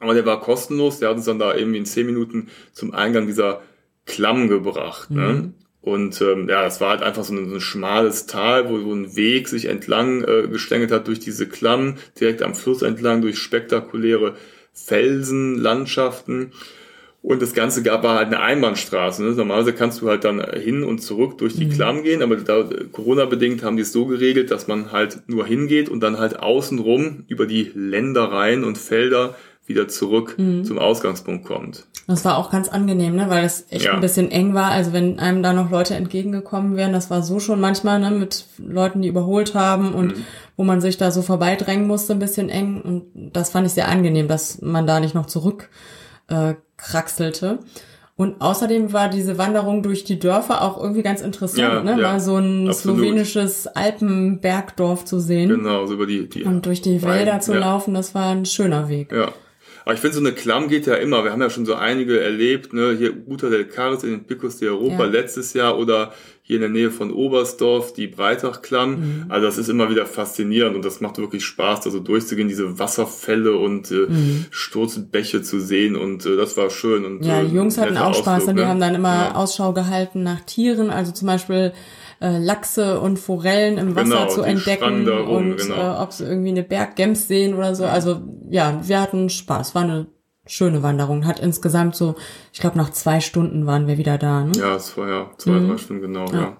Aber 0.00 0.14
der 0.14 0.26
war 0.26 0.40
kostenlos. 0.40 0.98
Der 0.98 1.10
hat 1.10 1.16
uns 1.16 1.26
dann 1.26 1.38
da 1.38 1.54
irgendwie 1.54 1.78
in 1.78 1.86
zehn 1.86 2.06
Minuten 2.06 2.48
zum 2.72 2.94
Eingang 2.94 3.26
dieser 3.26 3.62
Klamm 4.06 4.48
gebracht. 4.48 5.10
Ne? 5.10 5.20
Mhm. 5.20 5.40
Ne? 5.40 5.52
Und 5.80 6.20
ähm, 6.20 6.48
ja, 6.48 6.66
es 6.66 6.80
war 6.80 6.90
halt 6.90 7.02
einfach 7.02 7.24
so 7.24 7.32
ein, 7.32 7.48
so 7.48 7.54
ein 7.54 7.60
schmales 7.60 8.26
Tal, 8.26 8.68
wo, 8.68 8.84
wo 8.84 8.92
ein 8.92 9.16
Weg 9.16 9.48
sich 9.48 9.66
entlang 9.66 10.22
äh, 10.24 10.48
geschlängelt 10.48 10.90
hat 10.90 11.06
durch 11.08 11.20
diese 11.20 11.48
Klamm, 11.48 11.94
direkt 12.18 12.42
am 12.42 12.54
Fluss 12.54 12.82
entlang, 12.82 13.22
durch 13.22 13.38
spektakuläre 13.38 14.34
Felsen, 14.84 15.56
Landschaften. 15.58 16.52
Und 17.20 17.42
das 17.42 17.52
Ganze 17.52 17.82
gab 17.82 18.04
war 18.04 18.16
halt 18.16 18.28
eine 18.28 18.40
Einbahnstraße. 18.40 19.22
Ne? 19.24 19.32
Normalerweise 19.32 19.72
kannst 19.72 20.00
du 20.00 20.08
halt 20.08 20.24
dann 20.24 20.40
hin 20.52 20.84
und 20.84 21.00
zurück 21.00 21.36
durch 21.38 21.56
die 21.56 21.66
mhm. 21.66 21.70
Klamm 21.70 22.02
gehen, 22.04 22.22
aber 22.22 22.36
da, 22.36 22.64
Corona-bedingt 22.92 23.62
haben 23.62 23.76
die 23.76 23.82
es 23.82 23.92
so 23.92 24.06
geregelt, 24.06 24.50
dass 24.50 24.68
man 24.68 24.92
halt 24.92 25.22
nur 25.26 25.44
hingeht 25.44 25.88
und 25.88 26.00
dann 26.00 26.18
halt 26.18 26.38
außenrum 26.38 27.24
über 27.26 27.46
die 27.46 27.72
Ländereien 27.74 28.64
und 28.64 28.78
Felder 28.78 29.34
wieder 29.66 29.88
zurück 29.88 30.36
mhm. 30.38 30.64
zum 30.64 30.78
Ausgangspunkt 30.78 31.44
kommt. 31.44 31.86
Das 32.06 32.24
war 32.24 32.38
auch 32.38 32.50
ganz 32.50 32.70
angenehm, 32.70 33.16
ne? 33.16 33.28
weil 33.28 33.44
es 33.44 33.66
echt 33.68 33.84
ja. 33.84 33.92
ein 33.92 34.00
bisschen 34.00 34.30
eng 34.30 34.54
war. 34.54 34.70
Also 34.70 34.94
wenn 34.94 35.18
einem 35.18 35.42
da 35.42 35.52
noch 35.52 35.70
Leute 35.70 35.94
entgegengekommen 35.94 36.76
wären, 36.76 36.94
das 36.94 37.10
war 37.10 37.22
so 37.22 37.38
schon 37.38 37.60
manchmal 37.60 38.00
ne, 38.00 38.10
mit 38.10 38.46
Leuten, 38.56 39.02
die 39.02 39.08
überholt 39.08 39.54
haben 39.54 39.92
und 39.92 40.16
mhm. 40.16 40.24
Wo 40.58 40.64
man 40.64 40.80
sich 40.80 40.98
da 40.98 41.12
so 41.12 41.22
vorbeidrängen 41.22 41.86
musste, 41.86 42.12
ein 42.12 42.18
bisschen 42.18 42.50
eng. 42.50 42.82
Und 42.82 43.32
das 43.32 43.50
fand 43.50 43.66
ich 43.66 43.72
sehr 43.72 43.88
angenehm, 43.88 44.26
dass 44.26 44.60
man 44.60 44.88
da 44.88 44.98
nicht 44.98 45.14
noch 45.14 45.26
zurück 45.26 45.70
äh, 46.26 46.54
kraxelte. 46.76 47.60
Und 48.16 48.40
außerdem 48.40 48.92
war 48.92 49.08
diese 49.08 49.38
Wanderung 49.38 49.84
durch 49.84 50.02
die 50.02 50.18
Dörfer 50.18 50.62
auch 50.62 50.82
irgendwie 50.82 51.02
ganz 51.02 51.20
interessant, 51.20 51.60
ja, 51.60 51.82
ne? 51.84 51.92
Ja, 51.92 52.08
Mal 52.08 52.20
so 52.20 52.36
ein 52.36 52.68
absolut. 52.68 52.98
slowenisches 52.98 53.68
Alpenbergdorf 53.68 55.04
zu 55.04 55.20
sehen. 55.20 55.50
Genau, 55.50 55.86
so 55.86 55.94
über 55.94 56.06
die, 56.06 56.28
die 56.28 56.42
Und 56.42 56.66
durch 56.66 56.82
die 56.82 57.00
Wälder 57.04 57.38
zu 57.38 57.52
ja. 57.52 57.60
laufen, 57.60 57.94
das 57.94 58.16
war 58.16 58.32
ein 58.32 58.44
schöner 58.44 58.88
Weg. 58.88 59.12
Ja. 59.12 59.28
Aber 59.88 59.94
ich 59.94 60.00
finde, 60.00 60.16
so 60.16 60.20
eine 60.20 60.32
Klamm 60.32 60.68
geht 60.68 60.86
ja 60.86 60.96
immer. 60.96 61.24
Wir 61.24 61.32
haben 61.32 61.40
ja 61.40 61.48
schon 61.48 61.64
so 61.64 61.74
einige 61.74 62.20
erlebt, 62.20 62.74
ne? 62.74 62.94
Hier 62.98 63.10
Ruta 63.26 63.48
del 63.48 63.64
Caris 63.64 64.02
in 64.02 64.10
den 64.10 64.24
Picos 64.26 64.58
de 64.58 64.68
Europa 64.68 65.04
ja. 65.04 65.10
letztes 65.10 65.54
Jahr 65.54 65.78
oder 65.78 66.12
hier 66.42 66.56
in 66.56 66.60
der 66.60 66.68
Nähe 66.68 66.90
von 66.90 67.10
Oberstdorf, 67.10 67.94
die 67.94 68.06
Breitachklamm. 68.06 68.90
Mhm. 68.90 69.24
Also 69.30 69.46
das 69.46 69.56
ist 69.56 69.70
immer 69.70 69.88
wieder 69.88 70.04
faszinierend 70.04 70.76
und 70.76 70.84
das 70.84 71.00
macht 71.00 71.16
wirklich 71.16 71.42
Spaß, 71.46 71.80
da 71.80 71.90
so 71.90 72.00
durchzugehen, 72.00 72.48
diese 72.48 72.78
Wasserfälle 72.78 73.56
und 73.56 73.90
äh, 73.90 74.08
mhm. 74.10 74.44
Sturzbäche 74.50 75.40
zu 75.40 75.58
sehen 75.58 75.96
und 75.96 76.26
äh, 76.26 76.36
das 76.36 76.58
war 76.58 76.68
schön. 76.68 77.06
Und, 77.06 77.24
ja, 77.24 77.42
die 77.42 77.56
Jungs 77.56 77.78
hatten 77.78 77.96
auch 77.96 78.14
Spaß 78.14 78.44
und 78.44 78.56
ne? 78.56 78.60
die 78.60 78.66
haben 78.66 78.80
dann 78.80 78.94
immer 78.94 79.14
ja. 79.14 79.34
Ausschau 79.36 79.72
gehalten 79.72 80.22
nach 80.22 80.40
Tieren, 80.40 80.90
also 80.90 81.12
zum 81.12 81.28
Beispiel 81.28 81.72
äh, 82.20 82.38
Lachse 82.38 83.00
und 83.00 83.18
Forellen 83.18 83.78
im 83.78 83.94
Wasser 83.94 84.20
genau, 84.20 84.28
zu 84.28 84.42
entdecken 84.42 85.08
und 85.08 85.56
genau. 85.56 85.74
äh, 85.76 86.02
ob 86.02 86.12
sie 86.12 86.24
irgendwie 86.24 86.50
eine 86.50 86.62
Berggems 86.62 87.28
sehen 87.28 87.54
oder 87.54 87.74
so. 87.74 87.84
Also 87.84 88.20
ja, 88.50 88.80
wir 88.82 89.00
hatten 89.00 89.30
Spaß. 89.30 89.74
War 89.74 89.82
eine 89.82 90.06
schöne 90.46 90.82
Wanderung. 90.82 91.26
Hat 91.26 91.40
insgesamt 91.40 91.94
so, 91.94 92.16
ich 92.52 92.60
glaube, 92.60 92.78
nach 92.78 92.90
zwei 92.90 93.20
Stunden 93.20 93.66
waren 93.66 93.86
wir 93.86 93.98
wieder 93.98 94.18
da. 94.18 94.44
Ne? 94.44 94.52
Ja, 94.58 94.76
es 94.76 94.96
war 94.96 95.08
ja 95.08 95.30
zwei, 95.38 95.52
mhm. 95.52 95.68
drei 95.68 95.78
Stunden, 95.78 96.02
genau, 96.02 96.26
ja. 96.32 96.40
ja. 96.40 96.56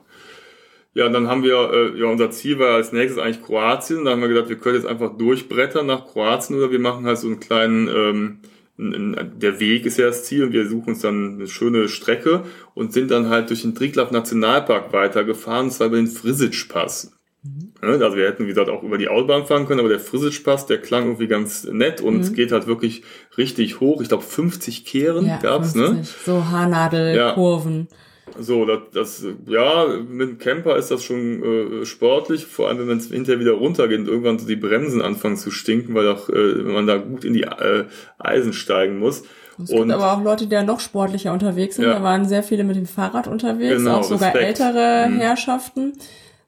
Ja, 0.95 1.07
und 1.07 1.12
dann 1.12 1.29
haben 1.29 1.45
wir, 1.45 1.71
äh, 1.73 2.00
ja, 2.00 2.07
unser 2.07 2.33
Ziel 2.33 2.59
war 2.59 2.75
als 2.75 2.93
nächstes 2.93 3.23
eigentlich 3.23 3.45
Kroatien. 3.45 4.05
Da 4.05 4.11
haben 4.11 4.21
wir 4.21 4.27
gedacht, 4.27 4.49
wir 4.49 4.59
können 4.59 4.75
jetzt 4.75 4.87
einfach 4.87 5.17
durchbrettern 5.17 5.87
nach 5.87 6.07
Kroatien 6.07 6.57
oder 6.57 6.73
wir 6.73 6.81
machen 6.81 7.07
halt 7.07 7.19
so 7.19 7.29
einen 7.29 7.38
kleinen 7.38 7.87
ähm, 7.87 8.38
der 8.78 9.58
Weg 9.58 9.87
ist 9.87 9.99
ja 9.99 10.06
das 10.06 10.25
Ziel 10.25 10.44
und 10.44 10.52
wir 10.52 10.68
suchen 10.68 10.90
uns 10.90 11.00
dann 11.00 11.35
eine 11.35 11.49
schöne 11.49 11.88
Strecke 11.88 12.44
und 12.75 12.92
sind 12.92 13.11
dann 13.11 13.28
halt 13.28 13.50
durch 13.50 13.62
den 13.62 13.75
Triglav 13.75 14.12
Nationalpark 14.12 14.92
weitergefahren, 14.92 15.66
und 15.66 15.73
zwar 15.73 15.88
über 15.88 15.97
den 15.97 16.06
Frisic 16.06 16.68
Pass. 16.68 17.12
Mhm. 17.42 17.73
Also 17.80 18.16
wir 18.16 18.26
hätten, 18.26 18.44
wie 18.44 18.49
gesagt, 18.49 18.68
auch 18.68 18.85
über 18.85 18.97
die 18.97 19.08
Autobahn 19.08 19.47
fahren 19.47 19.66
können, 19.66 19.80
aber 19.80 19.88
der 19.88 19.99
Frisic 19.99 20.44
Pass, 20.44 20.66
der 20.66 20.78
klang 20.78 21.04
irgendwie 21.04 21.26
ganz 21.26 21.64
nett 21.64 22.00
und 22.00 22.30
mhm. 22.30 22.35
geht 22.35 22.52
halt 22.52 22.68
wirklich 22.68 23.02
richtig 23.37 23.80
hoch. 23.80 24.00
Ich 24.00 24.08
glaube 24.08 24.23
50 24.23 24.85
Kehren 24.85 25.26
ja, 25.26 25.38
gab's, 25.38 25.73
50. 25.73 25.97
ne? 25.97 26.04
So 26.25 26.44
Haarnadelkurven. 26.47 27.88
Ja. 27.90 27.97
So, 28.38 28.64
das, 28.64 28.80
das 28.92 29.26
ja, 29.47 29.87
mit 30.08 30.28
dem 30.28 30.38
Camper 30.38 30.76
ist 30.76 30.90
das 30.90 31.02
schon 31.02 31.42
äh, 31.42 31.85
sportlich, 31.87 32.47
vor 32.47 32.68
allem 32.68 32.78
wenn 32.80 32.87
man 32.87 33.00
hinterher 33.00 33.40
wieder 33.40 33.52
runtergeht 33.52 34.00
und 34.00 34.08
irgendwann 34.08 34.38
so 34.38 34.47
die 34.47 34.56
Bremsen 34.56 35.02
anfangen 35.02 35.37
zu 35.37 35.50
stinken, 35.50 35.94
weil 35.94 36.08
auch 36.08 36.28
äh, 36.28 36.54
man 36.62 36.87
da 36.87 36.97
gut 36.99 37.25
in 37.25 37.35
die 37.35 37.42
äh, 37.42 37.85
Eisen 38.18 38.52
steigen 38.52 38.99
muss. 38.99 39.23
Es 39.62 39.70
und, 39.70 39.88
gibt 39.88 39.92
aber 39.92 40.12
auch 40.12 40.23
Leute, 40.23 40.47
die 40.47 40.54
ja 40.54 40.62
noch 40.62 40.80
sportlicher 40.80 41.32
unterwegs 41.32 41.76
sind. 41.76 41.85
Ja. 41.85 41.94
Da 41.94 42.02
waren 42.02 42.26
sehr 42.26 42.42
viele 42.42 42.64
mit 42.64 42.76
dem 42.76 42.87
Fahrrad 42.87 43.26
unterwegs, 43.26 43.76
genau, 43.76 43.99
auch 43.99 44.04
sogar 44.04 44.35
Respekt. 44.35 44.61
ältere 44.61 45.08
mhm. 45.08 45.18
Herrschaften, 45.18 45.94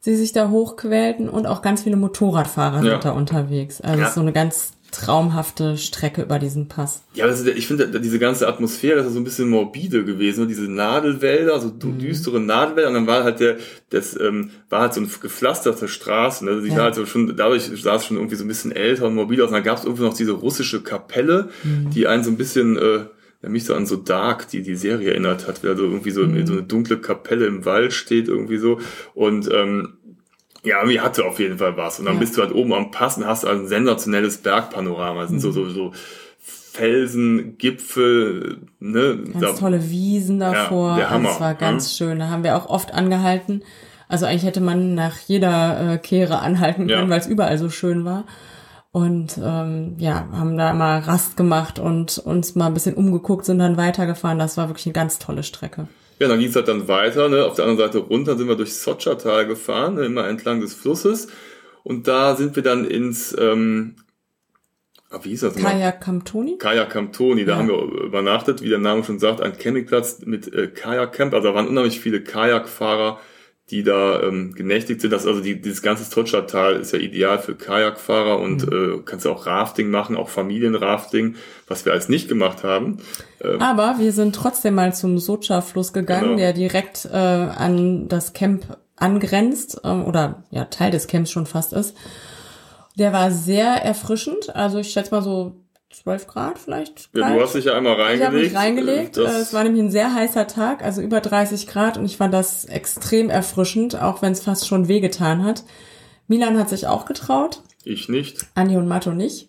die 0.06 0.14
sich 0.14 0.32
da 0.32 0.50
hochquälten 0.50 1.28
und 1.28 1.46
auch 1.46 1.62
ganz 1.62 1.82
viele 1.82 1.96
Motorradfahrer 1.96 2.84
ja. 2.84 2.92
sind 2.92 3.04
da 3.04 3.10
unterwegs. 3.10 3.80
Also 3.80 4.02
ja. 4.02 4.10
so 4.10 4.20
eine 4.20 4.32
ganz 4.32 4.72
traumhafte 4.90 5.76
Strecke 5.76 6.22
über 6.22 6.38
diesen 6.38 6.68
Pass. 6.68 7.02
Ja, 7.14 7.24
also 7.24 7.48
ich 7.48 7.66
finde, 7.66 8.00
diese 8.00 8.18
ganze 8.18 8.48
Atmosphäre 8.48 9.00
ist 9.00 9.12
so 9.12 9.18
ein 9.18 9.24
bisschen 9.24 9.48
morbide 9.48 10.04
gewesen. 10.04 10.48
Diese 10.48 10.70
Nadelwälder, 10.70 11.60
so 11.60 11.68
mhm. 11.68 11.98
düstere 11.98 12.40
Nadelwälder. 12.40 12.88
Und 12.88 12.94
dann 12.94 13.06
war 13.06 13.24
halt 13.24 13.40
der, 13.40 13.56
das 13.90 14.18
ähm, 14.18 14.50
war 14.68 14.82
halt 14.82 14.94
so 14.94 15.00
eine 15.00 15.08
gepflasterte 15.08 15.88
Straße. 15.88 16.44
Ne? 16.44 16.60
Sie 16.60 16.68
ja. 16.68 16.76
halt 16.76 16.94
so 16.94 17.06
schon, 17.06 17.36
dadurch 17.36 17.70
sah 17.82 17.96
es 17.96 18.06
schon 18.06 18.16
irgendwie 18.16 18.36
so 18.36 18.44
ein 18.44 18.48
bisschen 18.48 18.72
älter 18.72 19.06
und 19.06 19.14
mobil 19.14 19.40
aus. 19.42 19.48
Und 19.48 19.54
dann 19.54 19.64
gab 19.64 19.78
es 19.78 19.84
irgendwie 19.84 20.04
noch 20.04 20.14
diese 20.14 20.32
russische 20.32 20.82
Kapelle, 20.82 21.50
mhm. 21.62 21.90
die 21.90 22.06
einen 22.06 22.24
so 22.24 22.30
ein 22.30 22.36
bisschen... 22.36 22.76
Äh, 22.76 23.00
ja, 23.42 23.48
mich 23.48 23.64
so 23.64 23.74
an 23.74 23.86
so 23.86 23.96
Dark, 23.96 24.48
die 24.48 24.62
die 24.62 24.76
Serie 24.76 25.12
erinnert 25.12 25.48
hat, 25.48 25.62
wer 25.62 25.76
so 25.76 25.84
irgendwie 25.84 26.10
so, 26.10 26.24
mhm. 26.26 26.46
so 26.46 26.52
eine 26.52 26.62
dunkle 26.62 26.98
Kapelle 26.98 27.46
im 27.46 27.64
Wald 27.64 27.92
steht 27.92 28.28
irgendwie 28.28 28.58
so 28.58 28.80
und 29.14 29.48
ähm, 29.50 29.94
ja, 30.64 30.78
irgendwie 30.78 31.00
hatte 31.00 31.24
auf 31.24 31.38
jeden 31.38 31.58
Fall 31.58 31.76
was. 31.76 31.98
Und 31.98 32.06
dann 32.06 32.14
ja. 32.14 32.20
bist 32.20 32.36
du 32.36 32.42
halt 32.42 32.54
oben 32.54 32.72
am 32.72 32.90
Pass 32.90 33.16
und 33.16 33.26
hast 33.26 33.44
ein 33.44 33.66
sensationelles 33.66 34.38
Bergpanorama. 34.38 35.22
Das 35.22 35.30
sind 35.30 35.38
mhm. 35.38 35.42
so, 35.42 35.52
so, 35.52 35.70
so 35.70 35.92
Felsen, 36.38 37.58
Gipfel, 37.58 38.58
ne? 38.78 39.18
Ganz 39.32 39.40
da, 39.40 39.52
tolle 39.52 39.90
Wiesen 39.90 40.40
davor. 40.40 40.90
Ja, 40.90 40.96
der 40.96 41.10
Hammer. 41.10 41.28
Das 41.30 41.40
war 41.40 41.54
ganz 41.54 41.98
ja. 41.98 42.06
schön. 42.06 42.18
Da 42.18 42.28
haben 42.28 42.44
wir 42.44 42.56
auch 42.56 42.68
oft 42.68 42.94
angehalten. 42.94 43.62
Also 44.08 44.26
eigentlich 44.26 44.44
hätte 44.44 44.60
man 44.60 44.94
nach 44.94 45.18
jeder 45.18 45.94
äh, 45.94 45.98
Kehre 45.98 46.40
anhalten 46.40 46.88
können, 46.88 47.10
weil 47.10 47.20
es 47.20 47.26
überall 47.26 47.58
so 47.58 47.70
schön 47.70 48.04
war. 48.04 48.24
Und 48.92 49.38
ähm, 49.42 49.94
ja, 49.98 50.28
haben 50.32 50.56
da 50.56 50.72
mal 50.72 50.98
Rast 50.98 51.36
gemacht 51.36 51.78
und 51.78 52.18
uns 52.18 52.56
mal 52.56 52.66
ein 52.66 52.74
bisschen 52.74 52.96
umgeguckt, 52.96 53.44
sind 53.44 53.60
dann 53.60 53.76
weitergefahren. 53.76 54.38
Das 54.38 54.56
war 54.56 54.68
wirklich 54.68 54.86
eine 54.86 54.94
ganz 54.94 55.20
tolle 55.20 55.44
Strecke. 55.44 55.86
Ja, 56.20 56.28
dann 56.28 56.38
ging 56.38 56.50
es 56.50 56.56
halt 56.56 56.68
dann 56.68 56.86
weiter. 56.86 57.30
Ne? 57.30 57.44
Auf 57.46 57.54
der 57.54 57.64
anderen 57.64 57.88
Seite 57.88 57.98
runter 57.98 58.36
sind 58.36 58.46
wir 58.46 58.54
durch 58.54 58.74
Socha-Tal 58.74 59.46
gefahren, 59.46 59.94
ne? 59.94 60.04
immer 60.04 60.28
entlang 60.28 60.60
des 60.60 60.74
Flusses. 60.74 61.28
Und 61.82 62.06
da 62.08 62.36
sind 62.36 62.54
wir 62.56 62.62
dann 62.62 62.84
ins, 62.84 63.34
ähm, 63.38 63.96
ah, 65.08 65.18
wie 65.22 65.30
hieß 65.30 65.40
das 65.40 65.54
nochmal? 65.56 65.72
Kaya 65.72 65.92
Kamtoni? 65.92 66.58
Kaya 66.58 66.84
Kamtoni, 66.84 67.46
da 67.46 67.52
ja. 67.52 67.58
haben 67.58 67.68
wir 67.68 68.04
übernachtet, 68.04 68.60
wie 68.60 68.68
der 68.68 68.78
Name 68.78 69.02
schon 69.02 69.18
sagt, 69.18 69.40
ein 69.40 69.56
Campingplatz 69.56 70.20
mit 70.26 70.52
äh, 70.52 70.68
Kajak 70.68 71.14
Camp. 71.14 71.32
Also 71.32 71.48
da 71.48 71.54
waren 71.54 71.68
unheimlich 71.68 72.00
viele 72.00 72.22
Kajakfahrer 72.22 73.18
die 73.70 73.82
da 73.82 74.22
ähm, 74.22 74.52
genächtigt 74.54 75.00
sind. 75.00 75.12
Das, 75.12 75.26
also 75.26 75.40
die, 75.40 75.60
dieses 75.60 75.82
ganze 75.82 76.08
Totscha-Tal 76.10 76.76
ist 76.76 76.92
ja 76.92 76.98
ideal 76.98 77.38
für 77.38 77.54
Kajakfahrer 77.54 78.38
und 78.38 78.66
mhm. 78.66 78.98
äh, 78.98 79.02
kannst 79.04 79.24
ja 79.24 79.32
auch 79.32 79.46
Rafting 79.46 79.90
machen, 79.90 80.16
auch 80.16 80.28
Familienrafting, 80.28 81.36
was 81.68 81.84
wir 81.84 81.92
alles 81.92 82.08
nicht 82.08 82.28
gemacht 82.28 82.64
haben. 82.64 82.98
Ähm, 83.42 83.60
Aber 83.60 83.96
wir 83.98 84.12
sind 84.12 84.34
trotzdem 84.34 84.74
mal 84.74 84.94
zum 84.94 85.18
Socha-Fluss 85.18 85.92
gegangen, 85.92 86.30
genau. 86.30 86.36
der 86.38 86.52
direkt 86.52 87.06
äh, 87.06 87.16
an 87.16 88.08
das 88.08 88.32
Camp 88.32 88.64
angrenzt 88.96 89.80
äh, 89.84 89.88
oder 89.88 90.44
ja 90.50 90.66
Teil 90.66 90.90
des 90.90 91.06
Camps 91.06 91.30
schon 91.30 91.46
fast 91.46 91.72
ist. 91.72 91.96
Der 92.98 93.12
war 93.12 93.30
sehr 93.30 93.66
erfrischend. 93.66 94.54
Also 94.54 94.78
ich 94.78 94.90
schätze 94.90 95.12
mal 95.14 95.22
so 95.22 95.56
12 95.90 96.26
Grad 96.28 96.58
vielleicht. 96.58 97.10
Ja, 97.14 97.34
du 97.34 97.40
hast 97.40 97.54
dich 97.54 97.64
ja 97.64 97.74
einmal 97.74 97.94
reingelegt. 97.94 98.20
Ich 98.20 98.26
habe 98.26 98.36
mich 98.38 98.56
reingelegt. 98.56 99.16
Das 99.16 99.36
es 99.36 99.52
war 99.52 99.64
nämlich 99.64 99.82
ein 99.82 99.90
sehr 99.90 100.14
heißer 100.14 100.46
Tag, 100.46 100.82
also 100.82 101.02
über 101.02 101.20
30 101.20 101.66
Grad 101.66 101.98
und 101.98 102.04
ich 102.04 102.16
fand 102.16 102.32
das 102.32 102.64
extrem 102.64 103.28
erfrischend, 103.28 104.00
auch 104.00 104.22
wenn 104.22 104.32
es 104.32 104.40
fast 104.40 104.68
schon 104.68 104.88
wehgetan 104.88 105.44
hat. 105.44 105.64
Milan 106.28 106.58
hat 106.58 106.68
sich 106.68 106.86
auch 106.86 107.06
getraut. 107.06 107.62
Ich 107.84 108.08
nicht. 108.08 108.46
Andi 108.54 108.76
und 108.76 108.86
Matto 108.86 109.12
nicht. 109.12 109.48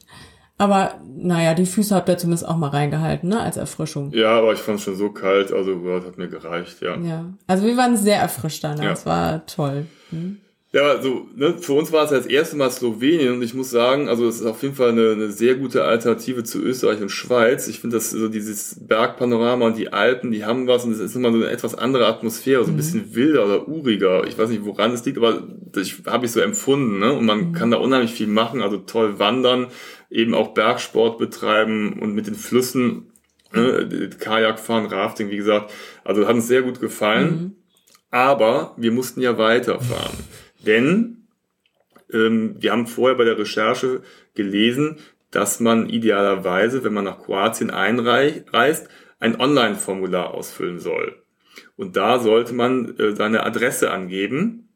Aber 0.57 0.99
naja, 1.15 1.53
die 1.53 1.65
Füße 1.65 1.95
habt 1.95 2.07
ihr 2.09 2.17
zumindest 2.17 2.47
auch 2.47 2.57
mal 2.57 2.69
reingehalten, 2.69 3.29
ne, 3.29 3.39
als 3.39 3.57
Erfrischung. 3.57 4.11
Ja, 4.13 4.37
aber 4.37 4.53
ich 4.53 4.59
fand 4.59 4.77
es 4.77 4.83
schon 4.83 4.95
so 4.95 5.09
kalt, 5.09 5.51
also 5.51 5.79
Gott, 5.79 6.05
hat 6.05 6.17
mir 6.19 6.27
gereicht, 6.27 6.81
ja. 6.81 6.97
Ja, 6.97 7.33
also 7.47 7.65
wir 7.65 7.77
waren 7.77 7.97
sehr 7.97 8.19
erfrischt 8.19 8.63
danach, 8.63 8.83
ja. 8.83 8.91
es 8.91 9.05
war 9.05 9.45
toll. 9.47 9.87
Hm? 10.11 10.39
Ja, 10.73 10.83
also 10.83 11.27
ne, 11.35 11.57
für 11.59 11.73
uns 11.73 11.91
war 11.91 12.05
es 12.05 12.11
das 12.11 12.25
erste 12.25 12.55
Mal 12.55 12.71
Slowenien 12.71 13.33
und 13.33 13.41
ich 13.41 13.53
muss 13.53 13.69
sagen, 13.69 14.07
also 14.07 14.25
es 14.25 14.39
ist 14.39 14.45
auf 14.45 14.63
jeden 14.63 14.75
Fall 14.75 14.89
eine, 14.89 15.11
eine 15.11 15.29
sehr 15.29 15.55
gute 15.55 15.83
Alternative 15.83 16.45
zu 16.45 16.61
Österreich 16.61 17.01
und 17.01 17.09
Schweiz. 17.09 17.67
Ich 17.67 17.81
finde, 17.81 17.97
dass 17.97 18.11
so 18.11 18.29
dieses 18.29 18.77
Bergpanorama 18.79 19.65
und 19.65 19.77
die 19.77 19.91
Alpen, 19.91 20.31
die 20.31 20.45
haben 20.45 20.67
was 20.67 20.85
und 20.85 20.93
es 20.93 20.99
ist 20.99 21.13
immer 21.13 21.31
so 21.31 21.37
eine 21.37 21.49
etwas 21.49 21.75
andere 21.75 22.07
Atmosphäre, 22.07 22.63
so 22.63 22.69
ein 22.69 22.75
mhm. 22.75 22.77
bisschen 22.77 23.15
wilder 23.15 23.45
oder 23.45 23.67
uriger. 23.67 24.25
Ich 24.27 24.37
weiß 24.37 24.49
nicht, 24.49 24.63
woran 24.63 24.93
es 24.93 25.03
liegt, 25.03 25.17
aber 25.17 25.43
das 25.73 25.91
habe 26.05 26.25
ich 26.25 26.31
so 26.31 26.39
empfunden. 26.39 26.99
Ne? 26.99 27.11
Und 27.11 27.25
man 27.25 27.49
mhm. 27.49 27.51
kann 27.51 27.71
da 27.71 27.77
unheimlich 27.77 28.13
viel 28.13 28.27
machen, 28.27 28.61
also 28.61 28.77
toll 28.77 29.19
wandern, 29.19 29.67
eben 30.09 30.33
auch 30.33 30.53
Bergsport 30.53 31.17
betreiben 31.17 31.99
und 31.99 32.15
mit 32.15 32.27
den 32.27 32.35
Flüssen 32.35 33.11
ne, 33.51 34.09
Kajak 34.17 34.57
fahren, 34.57 34.85
Rafting, 34.85 35.31
wie 35.31 35.37
gesagt. 35.37 35.69
Also 36.05 36.25
hat 36.27 36.35
uns 36.35 36.47
sehr 36.47 36.61
gut 36.61 36.79
gefallen. 36.79 37.29
Mhm. 37.29 37.55
Aber 38.09 38.73
wir 38.77 38.91
mussten 38.93 39.19
ja 39.19 39.37
weiterfahren. 39.37 40.17
Denn 40.65 41.27
ähm, 42.11 42.55
wir 42.59 42.71
haben 42.71 42.87
vorher 42.87 43.17
bei 43.17 43.25
der 43.25 43.37
Recherche 43.37 44.01
gelesen, 44.35 44.97
dass 45.31 45.59
man 45.59 45.89
idealerweise, 45.89 46.83
wenn 46.83 46.93
man 46.93 47.05
nach 47.05 47.19
Kroatien 47.19 47.71
einreist, 47.71 48.89
ein 49.19 49.39
Online-Formular 49.39 50.33
ausfüllen 50.33 50.79
soll. 50.79 51.23
Und 51.77 51.95
da 51.95 52.19
sollte 52.19 52.53
man 52.53 52.97
äh, 52.97 53.15
seine 53.15 53.45
Adresse 53.45 53.91
angeben 53.91 54.69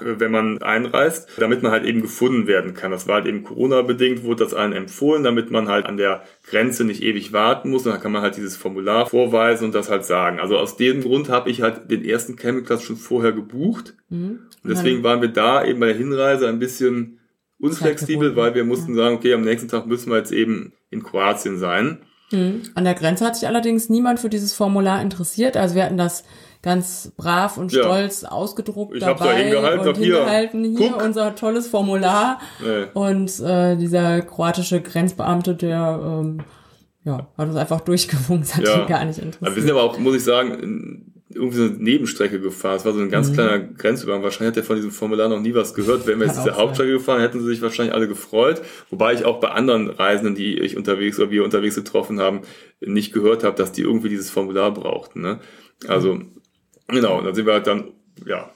wenn 0.00 0.30
man 0.30 0.62
einreist, 0.62 1.28
damit 1.36 1.62
man 1.62 1.70
halt 1.70 1.84
eben 1.84 2.00
gefunden 2.00 2.46
werden 2.46 2.72
kann. 2.72 2.90
Das 2.90 3.06
war 3.06 3.16
halt 3.16 3.26
eben 3.26 3.44
Corona-bedingt, 3.44 4.24
wurde 4.24 4.44
das 4.44 4.54
allen 4.54 4.72
empfohlen, 4.72 5.22
damit 5.22 5.50
man 5.50 5.68
halt 5.68 5.84
an 5.84 5.98
der 5.98 6.22
Grenze 6.48 6.84
nicht 6.84 7.02
ewig 7.02 7.32
warten 7.32 7.70
muss. 7.70 7.84
Und 7.84 7.92
dann 7.92 8.00
kann 8.00 8.12
man 8.12 8.22
halt 8.22 8.36
dieses 8.36 8.56
Formular 8.56 9.06
vorweisen 9.06 9.66
und 9.66 9.74
das 9.74 9.90
halt 9.90 10.06
sagen. 10.06 10.40
Also 10.40 10.56
aus 10.56 10.76
dem 10.76 11.02
Grund 11.02 11.28
habe 11.28 11.50
ich 11.50 11.60
halt 11.60 11.90
den 11.90 12.04
ersten 12.04 12.36
Campingplatz 12.36 12.82
schon 12.82 12.96
vorher 12.96 13.32
gebucht. 13.32 13.94
Mhm. 14.08 14.40
Und 14.64 14.70
deswegen 14.70 15.02
waren 15.02 15.20
wir 15.20 15.28
da 15.28 15.64
eben 15.64 15.80
bei 15.80 15.86
der 15.88 15.96
Hinreise 15.96 16.48
ein 16.48 16.58
bisschen 16.58 17.18
unflexibel, 17.60 18.34
weil 18.34 18.54
wir 18.54 18.64
mussten 18.64 18.94
sagen, 18.94 19.16
okay, 19.16 19.34
am 19.34 19.42
nächsten 19.42 19.68
Tag 19.68 19.86
müssen 19.86 20.10
wir 20.10 20.16
jetzt 20.16 20.32
eben 20.32 20.72
in 20.90 21.02
Kroatien 21.02 21.58
sein. 21.58 21.98
Mhm. 22.30 22.62
An 22.74 22.84
der 22.84 22.94
Grenze 22.94 23.26
hat 23.26 23.36
sich 23.36 23.46
allerdings 23.46 23.90
niemand 23.90 24.20
für 24.20 24.30
dieses 24.30 24.54
Formular 24.54 25.02
interessiert. 25.02 25.56
Also 25.56 25.74
wir 25.74 25.84
hatten 25.84 25.98
das 25.98 26.24
ganz 26.62 27.12
brav 27.16 27.56
und 27.56 27.72
stolz 27.72 28.22
ja. 28.22 28.30
ausgedruckt 28.30 28.94
ich 28.94 29.00
dabei 29.00 29.26
da 29.26 29.32
hingehalten, 29.32 29.88
und 29.88 29.98
hingehalten 29.98 30.64
hier, 30.64 30.78
hier 30.78 30.96
unser 30.96 31.34
tolles 31.34 31.66
Formular 31.66 32.40
nee. 32.64 32.84
und 32.94 33.40
äh, 33.40 33.76
dieser 33.76 34.22
kroatische 34.22 34.80
Grenzbeamte, 34.80 35.56
der 35.56 36.00
ähm, 36.02 36.38
ja, 37.04 37.26
hat 37.36 37.48
uns 37.48 37.56
einfach 37.56 37.80
durchgewunken, 37.80 38.42
das 38.42 38.56
hat 38.56 38.64
ja. 38.64 38.82
ihn 38.82 38.86
gar 38.86 39.04
nicht 39.04 39.18
interessiert. 39.18 39.42
Aber 39.42 39.56
wir 39.56 39.62
sind 39.62 39.70
aber 39.72 39.82
auch, 39.82 39.98
muss 39.98 40.14
ich 40.14 40.22
sagen, 40.22 41.12
irgendwie 41.34 41.56
so 41.56 41.64
eine 41.64 41.72
Nebenstrecke 41.72 42.40
gefahren. 42.40 42.76
Es 42.76 42.84
war 42.84 42.92
so 42.92 43.00
ein 43.00 43.10
ganz 43.10 43.30
mhm. 43.30 43.34
kleiner 43.34 43.58
Grenzübergang. 43.58 44.22
Wahrscheinlich 44.22 44.48
hat 44.48 44.62
er 44.62 44.64
von 44.64 44.76
diesem 44.76 44.90
Formular 44.90 45.28
noch 45.28 45.40
nie 45.40 45.54
was 45.54 45.74
gehört. 45.74 46.06
Wenn 46.06 46.20
wir 46.20 46.26
jetzt 46.26 46.38
diese 46.38 46.56
Hauptstrecke 46.56 46.92
gefahren, 46.92 47.20
hätten 47.20 47.40
sie 47.40 47.46
sich 47.46 47.62
wahrscheinlich 47.62 47.94
alle 47.94 48.08
gefreut. 48.08 48.62
Wobei 48.90 49.14
ich 49.14 49.24
auch 49.24 49.40
bei 49.40 49.48
anderen 49.48 49.90
Reisenden, 49.90 50.34
die 50.34 50.58
ich 50.58 50.76
unterwegs 50.76 51.18
oder 51.18 51.30
wir 51.30 51.44
unterwegs 51.44 51.74
getroffen 51.74 52.20
haben, 52.20 52.42
nicht 52.80 53.12
gehört 53.12 53.44
habe, 53.44 53.56
dass 53.56 53.72
die 53.72 53.82
irgendwie 53.82 54.08
dieses 54.08 54.30
Formular 54.30 54.72
brauchten. 54.72 55.22
Ne? 55.22 55.40
Also 55.88 56.20
Genau, 56.92 57.18
und 57.18 57.24
dann 57.24 57.34
sind 57.34 57.46
wir 57.46 57.54
halt 57.54 57.66
dann, 57.66 57.92
ja, 58.26 58.50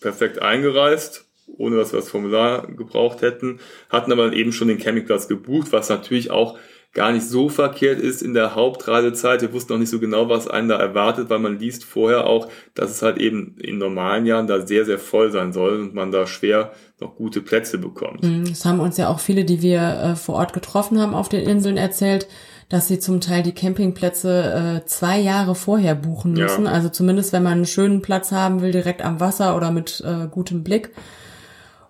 perfekt 0.00 0.42
eingereist, 0.42 1.24
ohne 1.46 1.76
dass 1.76 1.92
wir 1.92 2.00
das 2.00 2.10
Formular 2.10 2.66
gebraucht 2.66 3.22
hätten, 3.22 3.60
hatten 3.88 4.12
aber 4.12 4.32
eben 4.32 4.52
schon 4.52 4.68
den 4.68 4.78
Campingplatz 4.78 5.28
gebucht, 5.28 5.72
was 5.72 5.88
natürlich 5.88 6.30
auch 6.30 6.58
gar 6.94 7.12
nicht 7.12 7.26
so 7.26 7.48
verkehrt 7.48 8.00
ist 8.00 8.22
in 8.22 8.34
der 8.34 8.54
Hauptreisezeit. 8.54 9.40
Wir 9.40 9.52
wussten 9.52 9.72
noch 9.72 9.80
nicht 9.80 9.88
so 9.88 9.98
genau, 9.98 10.28
was 10.28 10.46
einen 10.46 10.68
da 10.68 10.76
erwartet, 10.76 11.30
weil 11.30 11.38
man 11.38 11.58
liest 11.58 11.84
vorher 11.84 12.26
auch, 12.26 12.48
dass 12.74 12.90
es 12.90 13.00
halt 13.00 13.16
eben 13.18 13.56
in 13.58 13.78
normalen 13.78 14.26
Jahren 14.26 14.46
da 14.46 14.66
sehr, 14.66 14.84
sehr 14.84 14.98
voll 14.98 15.30
sein 15.30 15.52
soll 15.52 15.80
und 15.80 15.94
man 15.94 16.12
da 16.12 16.26
schwer 16.26 16.72
noch 17.00 17.16
gute 17.16 17.40
Plätze 17.40 17.78
bekommt. 17.78 18.22
Mhm, 18.22 18.46
das 18.46 18.64
haben 18.66 18.80
uns 18.80 18.98
ja 18.98 19.08
auch 19.08 19.20
viele, 19.20 19.44
die 19.44 19.62
wir 19.62 19.80
äh, 19.80 20.16
vor 20.16 20.34
Ort 20.34 20.52
getroffen 20.52 21.00
haben 21.00 21.14
auf 21.14 21.30
den 21.30 21.48
Inseln 21.48 21.78
erzählt, 21.78 22.28
dass 22.72 22.88
sie 22.88 22.98
zum 22.98 23.20
Teil 23.20 23.42
die 23.42 23.52
Campingplätze 23.52 24.80
äh, 24.82 24.86
zwei 24.86 25.18
Jahre 25.20 25.54
vorher 25.54 25.94
buchen 25.94 26.32
müssen. 26.32 26.64
Ja. 26.64 26.70
Also 26.72 26.88
zumindest, 26.88 27.34
wenn 27.34 27.42
man 27.42 27.52
einen 27.52 27.66
schönen 27.66 28.00
Platz 28.00 28.32
haben 28.32 28.62
will, 28.62 28.72
direkt 28.72 29.02
am 29.02 29.20
Wasser 29.20 29.58
oder 29.58 29.70
mit 29.70 30.02
äh, 30.06 30.26
gutem 30.26 30.64
Blick. 30.64 30.90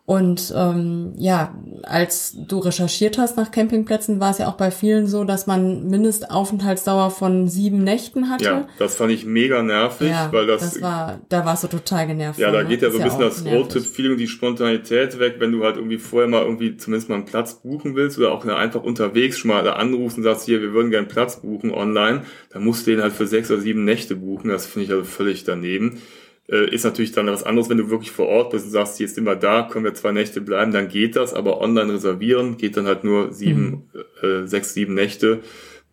Und 0.05 0.53
ähm, 0.57 1.15
ja, 1.17 1.55
als 1.85 2.37
du 2.37 2.59
recherchiert 2.59 3.19
hast 3.19 3.37
nach 3.37 3.53
Campingplätzen, 3.53 4.19
war 4.19 4.33
es 4.33 4.39
ja 4.39 4.49
auch 4.49 4.57
bei 4.57 4.73
vielen 4.73 5.07
so, 5.07 5.23
dass 5.23 5.47
man 5.47 5.87
Mindestaufenthaltsdauer 5.89 7.13
von 7.13 7.47
sieben 7.47 7.85
Nächten 7.85 8.29
hatte. 8.29 8.45
Ja, 8.45 8.69
das 8.79 8.97
fand 8.97 9.13
ich 9.13 9.25
mega 9.27 9.63
nervig, 9.63 10.11
ja, 10.11 10.29
weil 10.33 10.49
das, 10.49 10.61
das 10.61 10.83
war, 10.83 11.21
da 11.29 11.45
warst 11.47 11.63
du 11.63 11.69
total 11.69 12.09
genervt. 12.09 12.41
Ja, 12.41 12.51
da 12.51 12.65
ne? 12.65 12.69
geht 12.69 12.83
ja 12.83 12.91
so 12.91 12.99
ein 12.99 13.05
bisschen 13.05 13.21
das 13.21 13.45
Roadtrip-Feeling, 13.45 14.17
die 14.17 14.27
Spontanität 14.27 15.21
weg, 15.21 15.37
wenn 15.39 15.53
du 15.53 15.63
halt 15.63 15.77
irgendwie 15.77 15.99
vorher 15.99 16.29
mal 16.29 16.43
irgendwie 16.43 16.77
zumindest 16.77 17.09
mal 17.09 17.15
einen 17.15 17.25
Platz 17.25 17.63
buchen 17.63 17.95
willst 17.95 18.19
oder 18.19 18.33
auch 18.33 18.45
einfach 18.45 18.83
unterwegs 18.83 19.39
schon 19.39 19.51
mal 19.51 19.63
da 19.63 19.75
anrufst 19.75 20.19
und 20.19 20.25
sagst, 20.25 20.47
hier, 20.47 20.61
wir 20.61 20.73
würden 20.73 20.91
gerne 20.91 21.07
Platz 21.07 21.43
buchen 21.43 21.71
online, 21.71 22.25
dann 22.51 22.65
musst 22.65 22.89
du 22.89 22.91
den 22.91 23.03
halt 23.03 23.13
für 23.13 23.29
sechs 23.29 23.53
oder 23.53 23.61
sieben 23.61 23.85
Nächte 23.85 24.17
buchen. 24.17 24.49
Das 24.49 24.67
finde 24.67 24.87
ich 24.87 24.91
also 24.91 25.05
völlig 25.05 25.45
daneben 25.45 26.03
ist 26.49 26.85
natürlich 26.85 27.13
dann 27.13 27.29
was 27.29 27.45
anderes, 27.45 27.71
wenn 27.71 27.79
du 27.79 27.89
wirklich 27.89 28.11
vor 28.11 28.27
Ort 28.27 28.51
bist 28.51 28.67
und 28.67 28.73
sagst, 28.73 28.99
hier 28.99 29.07
ist 29.07 29.17
immer 29.17 29.37
da, 29.37 29.63
können 29.63 29.85
wir 29.85 29.95
zwei 29.95 30.13
Nächte 30.13 30.41
bleiben, 30.41 30.73
dann 30.73 30.89
geht 30.89 31.17
das, 31.17 31.33
aber 31.33 31.61
online 31.61 31.95
reservieren 31.95 32.57
geht 32.57 32.77
dann 32.77 32.87
halt 32.87 33.05
nur 33.05 33.33
sieben, 33.33 33.89
mhm. 33.93 34.29
äh, 34.29 34.47
sechs, 34.47 34.75
sieben 34.75 34.95
Nächte, 34.95 35.41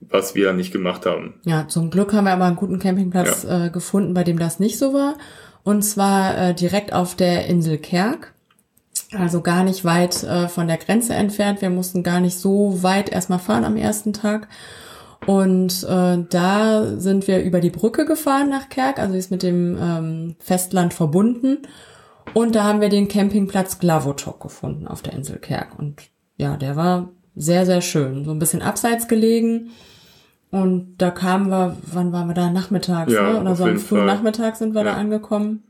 was 0.01 0.35
wir 0.35 0.53
nicht 0.53 0.71
gemacht 0.71 1.05
haben. 1.05 1.35
Ja, 1.45 1.67
zum 1.67 1.89
Glück 1.89 2.13
haben 2.13 2.25
wir 2.25 2.33
aber 2.33 2.45
einen 2.45 2.55
guten 2.55 2.79
Campingplatz 2.79 3.43
ja. 3.43 3.67
äh, 3.67 3.69
gefunden, 3.69 4.13
bei 4.13 4.23
dem 4.23 4.39
das 4.39 4.59
nicht 4.59 4.77
so 4.77 4.93
war. 4.93 5.17
Und 5.63 5.83
zwar 5.83 6.49
äh, 6.49 6.53
direkt 6.53 6.93
auf 6.93 7.15
der 7.15 7.47
Insel 7.47 7.77
Kerk. 7.77 8.33
Also 9.17 9.41
gar 9.41 9.63
nicht 9.63 9.85
weit 9.85 10.23
äh, 10.23 10.47
von 10.47 10.67
der 10.67 10.77
Grenze 10.77 11.13
entfernt. 11.13 11.62
Wir 11.62 11.69
mussten 11.69 12.03
gar 12.03 12.19
nicht 12.19 12.38
so 12.38 12.83
weit 12.83 13.09
erstmal 13.09 13.39
fahren 13.39 13.65
am 13.65 13.75
ersten 13.75 14.13
Tag. 14.13 14.47
Und 15.25 15.84
äh, 15.84 16.17
da 16.29 16.97
sind 16.97 17.27
wir 17.27 17.43
über 17.43 17.60
die 17.60 17.69
Brücke 17.69 18.05
gefahren 18.05 18.49
nach 18.49 18.69
Kerk, 18.69 18.99
also 18.99 19.15
ist 19.15 19.32
mit 19.32 19.43
dem 19.43 19.77
ähm, 19.79 20.36
Festland 20.39 20.93
verbunden. 20.93 21.60
Und 22.34 22.55
da 22.55 22.63
haben 22.63 22.82
wir 22.82 22.89
den 22.89 23.08
Campingplatz 23.08 23.79
Glavotok 23.79 24.39
gefunden 24.39 24.88
auf 24.88 25.01
der 25.01 25.13
Insel 25.13 25.38
Kerk. 25.38 25.77
Und 25.77 26.03
ja, 26.38 26.58
der 26.58 26.75
war 26.75 27.10
sehr, 27.36 27.65
sehr 27.65 27.82
schön. 27.82 28.25
So 28.25 28.32
ein 28.32 28.39
bisschen 28.39 28.62
abseits 28.62 29.08
gelegen. 29.08 29.71
Und 30.51 30.95
da 30.97 31.12
kamen 31.12 31.49
wir, 31.49 31.77
wann 31.84 32.12
waren 32.12 32.27
wir 32.27 32.34
da? 32.34 32.49
Nachmittags, 32.49 33.13
ja, 33.13 33.34
ne? 33.34 33.41
Oder 33.41 33.55
so 33.55 33.65
am 33.65 33.77
frühen 33.77 34.05
Nachmittag 34.05 34.55
sind 34.55 34.73
wir 34.73 34.84
ja. 34.84 34.91
da 34.91 34.97
angekommen. 34.97 35.63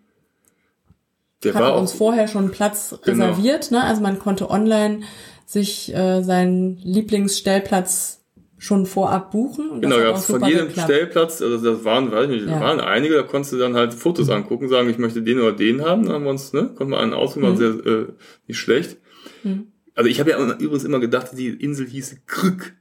Der 1.43 1.53
Hatten 1.53 1.65
war 1.65 1.77
uns 1.77 1.93
vorher 1.93 2.27
schon 2.27 2.51
Platz 2.51 2.97
genau. 3.03 3.25
reserviert, 3.25 3.71
ne? 3.71 3.83
Also 3.83 4.01
man 4.01 4.19
konnte 4.19 4.49
online 4.49 5.01
sich 5.45 5.93
äh, 5.93 6.21
seinen 6.21 6.77
Lieblingsstellplatz 6.77 8.18
schon 8.59 8.85
vorab 8.85 9.31
buchen. 9.31 9.81
genau, 9.81 9.97
ja, 9.97 10.13
von 10.15 10.43
jedem 10.45 10.67
geklappt. 10.67 10.91
Stellplatz, 10.91 11.41
also 11.41 11.57
das 11.57 11.85
waren, 11.85 12.11
weiß 12.11 12.29
ich 12.29 12.41
nicht, 12.41 12.47
ja. 12.47 12.59
waren 12.59 12.79
einige, 12.79 13.15
da 13.15 13.23
konntest 13.23 13.53
du 13.53 13.57
dann 13.57 13.73
halt 13.73 13.93
Fotos 13.93 14.27
mhm. 14.27 14.33
angucken, 14.33 14.67
sagen, 14.67 14.89
ich 14.89 14.97
möchte 14.97 15.21
den 15.21 15.39
oder 15.39 15.53
den 15.53 15.83
haben, 15.83 16.05
dann 16.05 16.15
haben 16.15 16.23
wir 16.25 16.29
uns, 16.29 16.53
ne, 16.53 16.69
konnten 16.75 16.91
wir 16.91 16.99
einen 16.99 17.13
aussuchen, 17.13 17.49
mhm. 17.49 17.57
sehr, 17.57 17.69
äh, 17.69 18.05
nicht 18.47 18.59
schlecht. 18.59 18.97
Mhm. 19.43 19.67
Also 19.95 20.09
ich 20.09 20.19
habe 20.19 20.29
ja 20.29 20.37
übrigens 20.59 20.83
immer 20.83 20.99
gedacht, 20.99 21.29
die 21.33 21.47
Insel 21.47 21.87
hieße 21.87 22.17
Krück. 22.27 22.73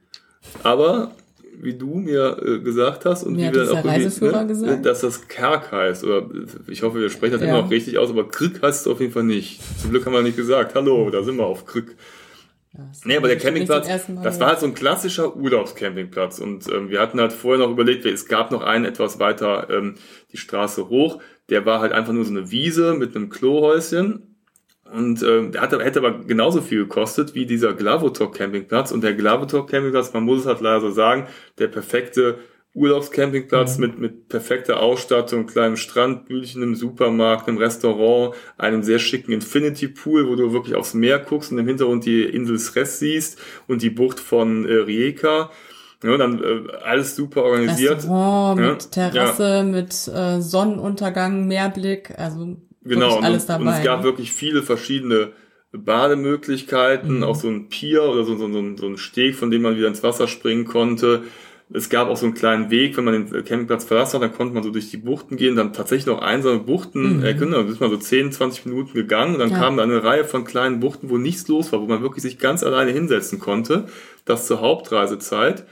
Aber 0.63 1.11
wie 1.61 1.73
du 1.73 1.95
mir 1.95 2.37
äh, 2.45 2.59
gesagt 2.59 3.05
hast 3.05 3.23
und 3.23 3.35
mir 3.35 3.51
wie 3.51 3.55
wir 3.55 3.65
dann 3.65 3.77
auch 3.77 3.85
Reiseführer 3.85 4.41
ne, 4.41 4.47
gesagt? 4.47 4.85
dass 4.85 5.01
das 5.01 5.27
Kerk 5.27 5.71
heißt 5.71 6.03
oder 6.03 6.29
ich 6.67 6.83
hoffe, 6.83 6.99
wir 6.99 7.09
sprechen 7.09 7.33
das 7.33 7.41
ja. 7.41 7.49
immer 7.49 7.61
noch 7.63 7.71
richtig 7.71 7.97
aus, 7.97 8.09
aber 8.09 8.27
Krück 8.27 8.61
heißt 8.61 8.81
es 8.81 8.87
auf 8.87 8.99
jeden 8.99 9.11
Fall 9.11 9.23
nicht. 9.23 9.59
Zum 9.79 9.91
Glück 9.91 10.05
haben 10.05 10.13
wir 10.13 10.21
nicht 10.21 10.37
gesagt, 10.37 10.75
hallo, 10.75 11.09
da 11.09 11.23
sind 11.23 11.37
wir 11.37 11.45
auf 11.45 11.65
Krück. 11.65 11.95
Nee, 13.05 13.17
aber 13.17 13.27
der 13.27 13.37
Campingplatz, 13.37 13.87
das 14.23 14.39
war 14.39 14.47
halt 14.47 14.59
so 14.59 14.65
ein 14.65 14.73
klassischer 14.73 15.35
Urlaubscampingplatz. 15.35 16.39
Und 16.39 16.67
ähm, 16.71 16.89
wir 16.89 17.01
hatten 17.01 17.19
halt 17.19 17.33
vorher 17.33 17.65
noch 17.65 17.71
überlegt, 17.71 18.05
es 18.05 18.27
gab 18.27 18.51
noch 18.51 18.61
einen 18.61 18.85
etwas 18.85 19.19
weiter 19.19 19.69
ähm, 19.69 19.95
die 20.31 20.37
Straße 20.37 20.89
hoch, 20.89 21.21
der 21.49 21.65
war 21.65 21.79
halt 21.79 21.91
einfach 21.91 22.13
nur 22.13 22.25
so 22.25 22.31
eine 22.31 22.51
Wiese 22.51 22.93
mit 22.93 23.15
einem 23.15 23.29
Klohäuschen. 23.29 24.35
Und 24.91 25.21
ähm, 25.21 25.51
der 25.51 25.61
hatte, 25.61 25.83
hätte 25.83 25.99
aber 25.99 26.19
genauso 26.19 26.61
viel 26.61 26.79
gekostet 26.79 27.35
wie 27.35 27.45
dieser 27.45 27.73
Glavotok 27.73 28.33
Campingplatz 28.33 28.91
und 28.91 29.03
der 29.03 29.13
Glavotok 29.13 29.69
Campingplatz, 29.69 30.13
man 30.13 30.23
muss 30.23 30.39
es 30.41 30.45
halt 30.47 30.61
leider 30.61 30.81
so 30.81 30.89
sagen, 30.89 31.27
der 31.59 31.67
perfekte 31.67 32.39
Urlaubscampingplatz 32.75 33.77
mhm. 33.77 33.81
mit, 33.81 33.99
mit 33.99 34.29
perfekter 34.29 34.79
Ausstattung, 34.79 35.47
kleinem 35.47 35.75
Strandbühlchen 35.75 36.61
im 36.61 36.75
Supermarkt, 36.75 37.47
einem 37.47 37.57
Restaurant, 37.57 38.35
einem 38.57 38.83
sehr 38.83 38.99
schicken 38.99 39.31
Infinity 39.31 39.87
Pool, 39.87 40.27
wo 40.29 40.35
du 40.35 40.53
wirklich 40.53 40.75
aufs 40.75 40.93
Meer 40.93 41.19
guckst 41.19 41.51
und 41.51 41.57
im 41.57 41.67
Hintergrund 41.67 42.05
die 42.05 42.23
Insel 42.23 42.59
Sres 42.59 42.99
siehst 42.99 43.39
und 43.67 43.81
die 43.81 43.89
Bucht 43.89 44.19
von 44.19 44.65
äh, 44.65 44.73
Rijeka. 44.73 45.49
Ja, 46.03 46.15
dann 46.15 46.41
äh, 46.41 46.71
alles 46.83 47.15
super 47.15 47.43
organisiert. 47.43 47.97
Restaurant 47.97 48.59
ja, 48.59 48.69
mit 48.69 48.91
Terrasse, 48.91 49.43
ja. 49.43 49.63
mit 49.63 50.07
äh, 50.07 50.39
Sonnenuntergang, 50.39 51.47
Meerblick, 51.47 52.17
also 52.17 52.55
genau, 52.83 53.17
alles 53.17 53.47
dabei. 53.47 53.63
Und 53.63 53.67
es 53.69 53.83
gab 53.83 54.03
wirklich 54.03 54.31
viele 54.31 54.61
verschiedene 54.61 55.33
Bademöglichkeiten, 55.71 57.17
mhm. 57.17 57.23
auch 57.23 57.35
so 57.35 57.49
ein 57.49 57.67
Pier 57.67 58.03
oder 58.03 58.23
so, 58.23 58.37
so, 58.37 58.49
so, 58.51 58.77
so 58.77 58.87
ein 58.87 58.97
Steg, 58.97 59.35
von 59.35 59.51
dem 59.51 59.63
man 59.63 59.75
wieder 59.75 59.87
ins 59.87 60.03
Wasser 60.03 60.27
springen 60.27 60.65
konnte 60.65 61.23
es 61.71 61.89
gab 61.89 62.07
auch 62.07 62.17
so 62.17 62.25
einen 62.25 62.33
kleinen 62.33 62.71
Weg, 62.71 62.97
wenn 62.97 63.03
man 63.03 63.13
den 63.13 63.45
Campingplatz 63.45 63.83
verlassen 63.83 64.15
hat, 64.15 64.23
dann 64.23 64.33
konnte 64.35 64.55
man 64.55 64.63
so 64.63 64.71
durch 64.71 64.89
die 64.89 64.97
Buchten 64.97 65.37
gehen, 65.37 65.55
dann 65.55 65.71
tatsächlich 65.71 66.07
noch 66.07 66.21
einsame 66.21 66.59
Buchten 66.59 67.17
mhm. 67.17 67.23
erkennen. 67.23 67.51
Dann 67.51 67.67
ist 67.67 67.79
man 67.79 67.91
so 67.91 67.97
10, 67.97 68.31
20 68.31 68.65
Minuten 68.65 68.93
gegangen 68.93 69.33
und 69.35 69.39
dann 69.39 69.51
ja. 69.51 69.59
kam 69.59 69.77
da 69.77 69.83
eine 69.83 70.03
Reihe 70.03 70.25
von 70.25 70.45
kleinen 70.45 70.79
Buchten, 70.79 71.09
wo 71.09 71.17
nichts 71.17 71.47
los 71.47 71.71
war, 71.71 71.79
wo 71.81 71.85
man 71.85 72.01
wirklich 72.01 72.23
sich 72.23 72.39
ganz 72.39 72.63
alleine 72.63 72.91
hinsetzen 72.91 73.39
konnte. 73.39 73.85
Das 74.25 74.47
zur 74.47 74.61
Hauptreisezeit. 74.61 75.65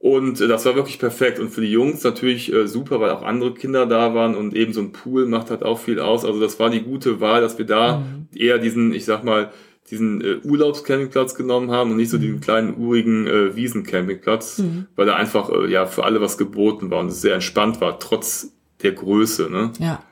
Und 0.00 0.40
äh, 0.40 0.48
das 0.48 0.64
war 0.64 0.74
wirklich 0.74 0.98
perfekt. 0.98 1.38
Und 1.38 1.50
für 1.50 1.60
die 1.60 1.70
Jungs 1.70 2.02
natürlich 2.02 2.52
äh, 2.52 2.66
super, 2.66 2.98
weil 3.00 3.10
auch 3.10 3.22
andere 3.22 3.54
Kinder 3.54 3.86
da 3.86 4.14
waren 4.14 4.34
und 4.34 4.56
eben 4.56 4.72
so 4.72 4.80
ein 4.80 4.90
Pool 4.90 5.26
macht 5.26 5.50
halt 5.50 5.62
auch 5.62 5.78
viel 5.78 6.00
aus. 6.00 6.24
Also 6.24 6.40
das 6.40 6.58
war 6.58 6.70
die 6.70 6.82
gute 6.82 7.20
Wahl, 7.20 7.40
dass 7.40 7.56
wir 7.56 7.66
da 7.66 7.98
mhm. 7.98 8.26
eher 8.34 8.58
diesen, 8.58 8.92
ich 8.92 9.04
sag 9.04 9.22
mal, 9.22 9.52
diesen 9.90 10.20
äh, 10.20 10.36
Urlaubscampingplatz 10.44 11.34
genommen 11.34 11.70
haben 11.70 11.90
und 11.90 11.96
nicht 11.96 12.10
so 12.10 12.16
mhm. 12.16 12.22
diesen 12.22 12.40
kleinen 12.40 12.76
urigen 12.76 13.26
äh, 13.26 13.56
Wiesencampingplatz, 13.56 14.58
mhm. 14.58 14.86
weil 14.96 15.06
da 15.06 15.16
einfach 15.16 15.50
äh, 15.50 15.70
ja 15.70 15.86
für 15.86 16.04
alle 16.04 16.20
was 16.20 16.38
geboten 16.38 16.90
war 16.90 17.00
und 17.00 17.08
es 17.08 17.20
sehr 17.20 17.34
entspannt 17.34 17.80
war, 17.80 17.98
trotz 17.98 18.52
der 18.82 18.92
Größe. 18.92 19.50
Ne? 19.50 19.72
Ja, 19.78 20.02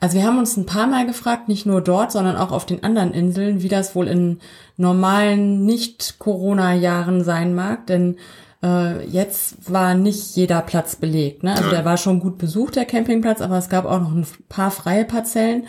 also 0.00 0.16
wir 0.16 0.24
haben 0.24 0.38
uns 0.38 0.56
ein 0.56 0.66
paar 0.66 0.86
Mal 0.86 1.06
gefragt, 1.06 1.48
nicht 1.48 1.66
nur 1.66 1.80
dort, 1.80 2.12
sondern 2.12 2.36
auch 2.36 2.52
auf 2.52 2.66
den 2.66 2.84
anderen 2.84 3.12
Inseln, 3.12 3.62
wie 3.62 3.68
das 3.68 3.94
wohl 3.94 4.08
in 4.08 4.40
normalen 4.76 5.64
Nicht-Corona-Jahren 5.64 7.24
sein 7.24 7.54
mag, 7.54 7.86
denn 7.86 8.16
äh, 8.62 9.04
jetzt 9.06 9.72
war 9.72 9.94
nicht 9.94 10.36
jeder 10.36 10.60
Platz 10.62 10.96
belegt. 10.96 11.42
Ne? 11.42 11.50
Also 11.50 11.64
Nein. 11.64 11.72
der 11.72 11.84
war 11.84 11.96
schon 11.96 12.20
gut 12.20 12.38
besucht, 12.38 12.76
der 12.76 12.84
Campingplatz, 12.84 13.40
aber 13.40 13.58
es 13.58 13.68
gab 13.68 13.84
auch 13.84 14.00
noch 14.00 14.12
ein 14.12 14.26
paar 14.48 14.70
freie 14.70 15.04
Parzellen. 15.04 15.66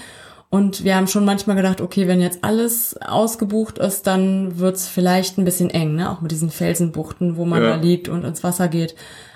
Und 0.51 0.83
wir 0.83 0.95
haben 0.95 1.07
schon 1.07 1.25
manchmal 1.25 1.55
gedacht, 1.55 1.79
okay, 1.79 2.07
wenn 2.07 2.21
jetzt 2.21 2.43
alles 2.43 2.97
ausgebucht 3.01 3.77
ist, 3.77 4.07
dann 4.07 4.57
wird's 4.57 4.87
vielleicht 4.87 5.37
ein 5.37 5.45
bisschen 5.45 5.69
eng, 5.69 5.95
ne? 5.95 6.09
Auch 6.09 6.21
mit 6.21 6.31
diesen 6.31 6.49
Felsenbuchten, 6.49 7.37
wo 7.37 7.45
man 7.45 7.61
ja. 7.61 7.69
da 7.69 7.75
liegt 7.75 8.09
und 8.09 8.23
ins 8.23 8.43
Wasser 8.43 8.67
geht. 8.67 8.95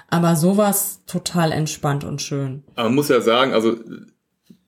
Aber 0.10 0.36
sowas 0.36 1.02
total 1.06 1.52
entspannt 1.52 2.04
und 2.04 2.22
schön. 2.22 2.64
Aber 2.76 2.90
man 2.90 2.96
muss 2.96 3.10
ja 3.10 3.22
sagen, 3.22 3.54
also 3.54 3.76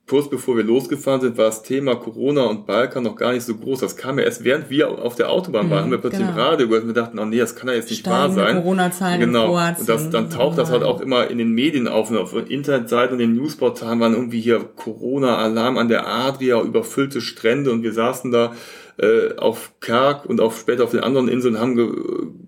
kurz 0.08 0.30
bevor 0.30 0.56
wir 0.56 0.64
losgefahren 0.64 1.22
sind, 1.22 1.38
war 1.38 1.46
das 1.46 1.64
Thema 1.64 1.96
Corona 1.96 2.44
und 2.44 2.68
Balkan 2.68 3.04
noch 3.04 3.16
gar 3.16 3.34
nicht 3.34 3.44
so 3.44 3.56
groß. 3.56 3.80
Das 3.80 3.98
kam 3.98 4.20
ja 4.20 4.26
erst 4.26 4.44
während 4.44 4.70
wir 4.70 4.90
auf 4.90 5.16
der 5.16 5.30
Autobahn 5.30 5.70
waren, 5.70 5.80
mhm, 5.80 5.84
haben 5.84 5.92
wir 5.92 5.98
plötzlich 5.98 6.28
genau. 6.28 6.34
im 6.34 6.38
Radio 6.38 6.68
gehört 6.68 6.84
und 6.84 6.90
wir 6.90 7.02
dachten, 7.02 7.18
oh 7.18 7.26
nee, 7.26 7.40
das 7.40 7.56
kann 7.56 7.70
ja 7.70 7.76
jetzt 7.76 7.90
nicht 7.90 8.02
Steigende 8.02 8.38
wahr 8.38 8.46
sein. 8.48 8.56
Corona-Zahlen 8.58 9.20
genau. 9.20 9.58
Und 9.58 9.90
das, 9.90 10.10
dann 10.12 10.30
taucht 10.30 10.58
das 10.58 10.70
halt 10.70 10.84
auch 10.84 11.02
immer 11.02 11.28
in 11.28 11.40
den 11.40 11.52
Medien 11.52 11.88
auf 11.88 12.12
und 12.12 12.18
auf 12.18 12.36
Internetseiten 12.36 13.14
und 13.14 13.20
den 13.20 13.34
Newsportalen 13.34 14.00
waren 14.00 14.14
irgendwie 14.14 14.42
hier 14.42 14.60
Corona-Alarm 14.60 15.78
an 15.78 15.90
der 15.90 16.08
Adria, 16.08 16.62
überfüllte 16.62 17.22
Strände 17.22 17.72
und 17.72 17.82
wir 17.82 17.94
saßen 17.94 18.32
da 18.32 18.54
äh, 18.98 19.36
auf 19.38 19.74
Kerk 19.82 20.26
und 20.26 20.40
auch 20.40 20.54
später 20.54 20.84
auf 20.84 20.92
den 20.92 21.02
anderen 21.02 21.28
Inseln 21.28 21.60
haben 21.60 21.76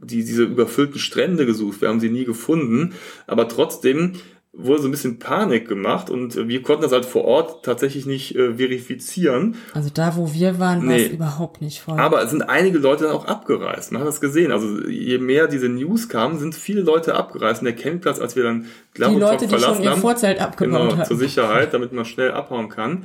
die 0.04 0.24
diese 0.24 0.44
überfüllten 0.44 1.00
Strände 1.00 1.46
gesucht. 1.46 1.82
Wir 1.82 1.90
haben 1.90 2.00
sie 2.00 2.10
nie 2.10 2.24
gefunden, 2.24 2.94
aber 3.26 3.50
trotzdem 3.50 4.14
wurde 4.60 4.82
so 4.82 4.88
ein 4.88 4.92
bisschen 4.92 5.20
Panik 5.20 5.68
gemacht 5.68 6.10
und 6.10 6.36
wir 6.48 6.62
konnten 6.64 6.82
das 6.82 6.92
halt 6.92 7.06
vor 7.06 7.26
Ort 7.26 7.64
tatsächlich 7.64 8.06
nicht 8.06 8.36
äh, 8.36 8.56
verifizieren. 8.56 9.56
Also 9.74 9.90
da, 9.94 10.16
wo 10.16 10.34
wir 10.34 10.58
waren, 10.58 10.80
war 10.80 10.96
nee. 10.96 11.06
es 11.06 11.12
überhaupt 11.12 11.62
nicht 11.62 11.82
voll. 11.82 12.00
Aber 12.00 12.24
es 12.24 12.32
sind 12.32 12.42
einige 12.42 12.80
Leute 12.80 13.04
dann 13.04 13.14
auch 13.14 13.26
abgereist. 13.26 13.92
Man 13.92 14.02
hat 14.02 14.08
das 14.08 14.20
gesehen. 14.20 14.52
Also 14.52 14.88
je 14.88 15.20
mehr 15.20 15.48
diese 15.48 15.70
News 15.70 16.10
kamen, 16.10 16.40
sind 16.40 16.56
viele 16.56 16.82
Leute 16.82 17.14
abgereist. 17.16 17.62
Und 17.62 17.66
der 17.66 17.76
Campingplatz, 17.76 18.20
als 18.20 18.36
wir 18.36 18.44
dann 18.44 18.66
glaube 18.94 19.16
Die 19.16 19.22
Leute, 19.22 19.48
die 19.48 19.60
schon 19.60 19.84
ihr 19.84 19.96
Vorzelt 19.96 20.42
abgebaut 20.42 20.82
genau, 20.82 20.98
hatten. 20.98 21.08
zur 21.08 21.18
Sicherheit, 21.18 21.74
damit 21.74 21.94
man 21.94 22.06
schnell 22.06 22.32
abhauen 22.32 22.70
kann. 22.70 23.04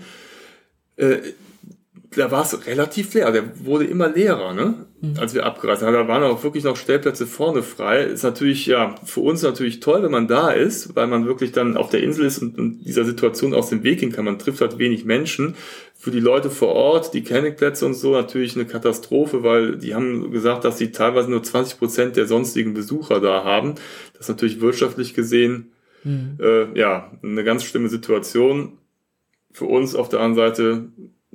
Äh, 0.96 1.18
da 2.16 2.30
war 2.30 2.42
es 2.42 2.66
relativ 2.66 3.12
leer. 3.12 3.30
Der 3.30 3.64
wurde 3.64 3.84
immer 3.84 4.08
leerer, 4.08 4.54
ne? 4.54 4.86
Mhm. 5.02 5.18
Als 5.18 5.34
wir 5.34 5.44
abgereist 5.44 5.80
sind. 5.80 5.92
Da 5.92 6.06
waren 6.06 6.22
auch 6.22 6.44
wirklich 6.44 6.62
noch 6.62 6.76
Stellplätze 6.76 7.26
vorne 7.26 7.64
frei. 7.64 8.04
Ist 8.04 8.22
natürlich, 8.22 8.66
ja, 8.66 8.94
für 9.04 9.18
uns 9.18 9.42
natürlich 9.42 9.80
toll, 9.80 10.04
wenn 10.04 10.12
man 10.12 10.28
da 10.28 10.52
ist, 10.52 10.94
weil 10.94 11.08
man 11.08 11.26
wirklich 11.26 11.50
dann 11.50 11.76
auf 11.76 11.90
der 11.90 12.04
Insel 12.04 12.24
ist 12.24 12.38
und, 12.38 12.56
und 12.56 12.84
dieser 12.84 13.04
Situation 13.04 13.52
aus 13.52 13.68
dem 13.68 13.82
Weg 13.82 13.98
gehen 13.98 14.12
kann. 14.12 14.24
Man 14.24 14.38
trifft 14.38 14.60
halt 14.60 14.78
wenig 14.78 15.04
Menschen. 15.04 15.56
Für 15.96 16.12
die 16.12 16.20
Leute 16.20 16.50
vor 16.50 16.68
Ort, 16.68 17.14
die 17.14 17.24
Campingplätze 17.24 17.84
und 17.84 17.94
so, 17.94 18.12
natürlich 18.12 18.54
eine 18.54 18.64
Katastrophe, 18.64 19.42
weil 19.42 19.76
die 19.76 19.92
haben 19.96 20.30
gesagt, 20.30 20.64
dass 20.64 20.78
sie 20.78 20.92
teilweise 20.92 21.28
nur 21.28 21.42
20 21.42 21.80
Prozent 21.80 22.16
der 22.16 22.26
sonstigen 22.26 22.72
Besucher 22.72 23.18
da 23.18 23.42
haben. 23.42 23.74
Das 24.12 24.22
ist 24.22 24.28
natürlich 24.28 24.60
wirtschaftlich 24.60 25.14
gesehen, 25.14 25.72
mhm. 26.04 26.38
äh, 26.40 26.78
ja, 26.78 27.10
eine 27.24 27.42
ganz 27.42 27.64
schlimme 27.64 27.88
Situation. 27.88 28.78
Für 29.52 29.64
uns 29.64 29.96
auf 29.96 30.08
der 30.08 30.20
anderen 30.20 30.54
Seite 30.54 30.84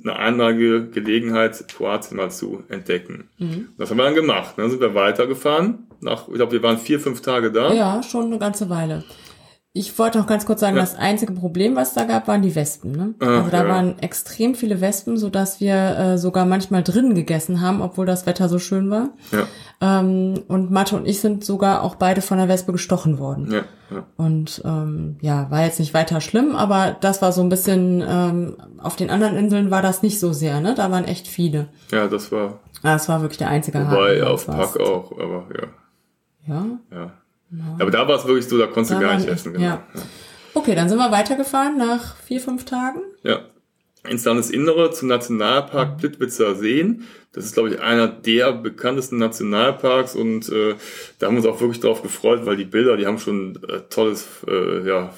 eine 0.02 0.16
einmalige 0.16 0.86
Gelegenheit, 0.88 1.66
Kroatien 1.68 2.16
mal 2.16 2.30
zu 2.30 2.62
entdecken. 2.68 3.28
Mhm. 3.38 3.68
Das 3.78 3.90
haben 3.90 3.96
wir 3.96 4.04
dann 4.04 4.14
gemacht. 4.14 4.54
Dann 4.56 4.70
sind 4.70 4.80
wir 4.80 4.94
weitergefahren. 4.94 5.86
Nach, 6.00 6.28
ich 6.28 6.34
glaube, 6.34 6.52
wir 6.52 6.62
waren 6.62 6.78
vier, 6.78 7.00
fünf 7.00 7.20
Tage 7.20 7.50
da. 7.50 7.72
Ja, 7.72 8.02
schon 8.02 8.26
eine 8.26 8.38
ganze 8.38 8.70
Weile. 8.70 9.02
Ich 9.78 9.96
wollte 9.96 10.18
noch 10.18 10.26
ganz 10.26 10.44
kurz 10.44 10.58
sagen, 10.58 10.74
ja. 10.74 10.82
das 10.82 10.96
einzige 10.96 11.32
Problem, 11.32 11.76
was 11.76 11.94
da 11.94 12.02
gab, 12.02 12.26
waren 12.26 12.42
die 12.42 12.56
Wespen. 12.56 12.90
Ne? 12.90 13.14
Ach, 13.20 13.26
also 13.26 13.50
da 13.50 13.62
ja. 13.62 13.68
waren 13.68 13.98
extrem 14.00 14.56
viele 14.56 14.80
Wespen, 14.80 15.16
so 15.16 15.30
dass 15.30 15.60
wir 15.60 15.96
äh, 15.96 16.18
sogar 16.18 16.46
manchmal 16.46 16.82
drinnen 16.82 17.14
gegessen 17.14 17.60
haben, 17.60 17.80
obwohl 17.80 18.04
das 18.04 18.26
Wetter 18.26 18.48
so 18.48 18.58
schön 18.58 18.90
war. 18.90 19.10
Ja. 19.30 19.46
Ähm, 19.80 20.42
und 20.48 20.72
Mathe 20.72 20.96
und 20.96 21.06
ich 21.06 21.20
sind 21.20 21.44
sogar 21.44 21.84
auch 21.84 21.94
beide 21.94 22.22
von 22.22 22.38
der 22.38 22.48
Wespe 22.48 22.72
gestochen 22.72 23.20
worden. 23.20 23.52
Ja, 23.52 23.62
ja. 23.94 24.04
Und 24.16 24.62
ähm, 24.64 25.16
ja, 25.20 25.48
war 25.48 25.62
jetzt 25.62 25.78
nicht 25.78 25.94
weiter 25.94 26.20
schlimm, 26.20 26.56
aber 26.56 26.96
das 27.00 27.22
war 27.22 27.30
so 27.30 27.42
ein 27.42 27.48
bisschen, 27.48 28.02
ähm, 28.04 28.56
auf 28.78 28.96
den 28.96 29.10
anderen 29.10 29.36
Inseln 29.36 29.70
war 29.70 29.80
das 29.80 30.02
nicht 30.02 30.18
so 30.18 30.32
sehr, 30.32 30.60
ne? 30.60 30.74
Da 30.74 30.90
waren 30.90 31.04
echt 31.04 31.28
viele. 31.28 31.68
Ja, 31.92 32.08
das 32.08 32.32
war. 32.32 32.58
Ah, 32.82 32.94
das 32.94 33.08
war 33.08 33.20
wirklich 33.20 33.38
der 33.38 33.50
einzige 33.50 33.78
Wobei 33.78 34.24
auf 34.24 34.44
Pack 34.46 34.80
auch, 34.80 35.12
aber 35.12 35.46
ja. 35.54 35.68
Ja? 36.48 36.66
Ja. 36.90 37.12
Ja. 37.50 37.76
Aber 37.78 37.90
da 37.90 38.06
war 38.06 38.16
es 38.16 38.26
wirklich 38.26 38.48
so, 38.48 38.58
da 38.58 38.66
konntest 38.66 38.92
da 38.92 38.98
du 38.98 39.06
gar 39.06 39.16
nicht 39.16 39.28
essen. 39.28 39.52
Genau. 39.52 39.64
Ja. 39.64 39.82
Okay, 40.54 40.74
dann 40.74 40.88
sind 40.88 40.98
wir 40.98 41.10
weitergefahren 41.10 41.78
nach 41.78 42.16
vier, 42.16 42.40
fünf 42.40 42.64
Tagen. 42.64 43.00
Ja. 43.22 43.40
Ins 44.08 44.24
Landesinnere 44.24 44.90
zum 44.90 45.08
Nationalpark 45.08 45.98
Plitwitzer 45.98 46.54
Seen. 46.54 47.04
Das 47.32 47.44
ist, 47.44 47.54
glaube 47.54 47.70
ich, 47.70 47.80
einer 47.80 48.08
der 48.08 48.52
bekanntesten 48.52 49.18
Nationalparks 49.18 50.14
und 50.14 50.48
äh, 50.48 50.74
da 51.18 51.26
haben 51.26 51.34
wir 51.34 51.42
uns 51.42 51.46
auch 51.46 51.60
wirklich 51.60 51.80
drauf 51.80 52.02
gefreut, 52.02 52.46
weil 52.46 52.56
die 52.56 52.64
Bilder, 52.64 52.96
die 52.96 53.06
haben 53.06 53.18
schon 53.18 53.58
äh, 53.68 53.80
tolles 53.90 54.26
äh, 54.48 54.86
ja, 54.86 55.12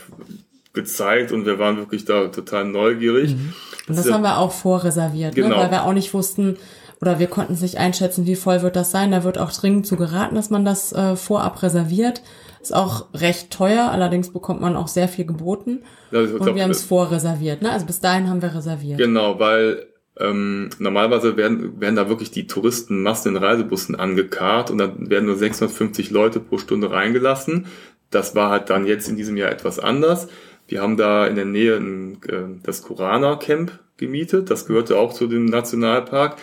gezeigt 0.72 1.30
und 1.32 1.46
wir 1.46 1.58
waren 1.58 1.76
wirklich 1.76 2.04
da 2.04 2.28
total 2.28 2.64
neugierig. 2.64 3.34
Mhm. 3.34 3.52
Und 3.88 3.96
das, 3.96 4.04
das 4.04 4.12
haben 4.12 4.22
wir 4.22 4.38
auch 4.38 4.52
vorreserviert, 4.52 5.36
ne? 5.36 5.42
genau. 5.42 5.56
ne? 5.56 5.62
weil 5.62 5.70
wir 5.70 5.84
auch 5.84 5.92
nicht 5.92 6.12
wussten, 6.12 6.56
oder 7.00 7.18
wir 7.18 7.28
konnten 7.28 7.54
es 7.54 7.62
nicht 7.62 7.78
einschätzen, 7.78 8.26
wie 8.26 8.36
voll 8.36 8.62
wird 8.62 8.76
das 8.76 8.90
sein. 8.90 9.10
Da 9.10 9.24
wird 9.24 9.38
auch 9.38 9.52
dringend 9.52 9.86
zu 9.86 9.96
geraten, 9.96 10.34
dass 10.34 10.50
man 10.50 10.64
das 10.64 10.92
äh, 10.92 11.16
vorab 11.16 11.62
reserviert. 11.62 12.22
Ist 12.60 12.74
auch 12.74 13.06
recht 13.14 13.50
teuer, 13.50 13.90
allerdings 13.90 14.32
bekommt 14.32 14.60
man 14.60 14.76
auch 14.76 14.88
sehr 14.88 15.08
viel 15.08 15.24
geboten. 15.24 15.82
Ja, 16.10 16.20
und 16.20 16.54
wir 16.54 16.62
haben 16.62 16.70
es 16.70 16.84
vorreserviert, 16.84 17.62
ne? 17.62 17.72
Also 17.72 17.86
bis 17.86 18.00
dahin 18.00 18.28
haben 18.28 18.42
wir 18.42 18.54
reserviert. 18.54 18.98
Genau, 18.98 19.38
weil 19.38 19.86
ähm, 20.18 20.68
normalerweise 20.78 21.38
werden, 21.38 21.80
werden 21.80 21.96
da 21.96 22.10
wirklich 22.10 22.30
die 22.30 22.46
Touristenmassen 22.46 23.34
in 23.34 23.42
Reisebussen 23.42 23.94
angekarrt 23.94 24.70
und 24.70 24.76
dann 24.76 25.08
werden 25.08 25.24
nur 25.24 25.36
650 25.36 26.10
Leute 26.10 26.38
pro 26.38 26.58
Stunde 26.58 26.90
reingelassen. 26.90 27.66
Das 28.10 28.34
war 28.34 28.50
halt 28.50 28.68
dann 28.68 28.86
jetzt 28.86 29.08
in 29.08 29.16
diesem 29.16 29.38
Jahr 29.38 29.50
etwas 29.50 29.78
anders. 29.78 30.28
Wir 30.68 30.82
haben 30.82 30.98
da 30.98 31.26
in 31.26 31.36
der 31.36 31.46
Nähe 31.46 31.76
ein, 31.76 32.20
äh, 32.28 32.60
das 32.62 32.82
Kurana 32.82 33.36
Camp 33.36 33.72
gemietet. 33.96 34.50
Das 34.50 34.66
gehörte 34.66 34.98
auch 34.98 35.14
zu 35.14 35.26
dem 35.26 35.46
Nationalpark. 35.46 36.36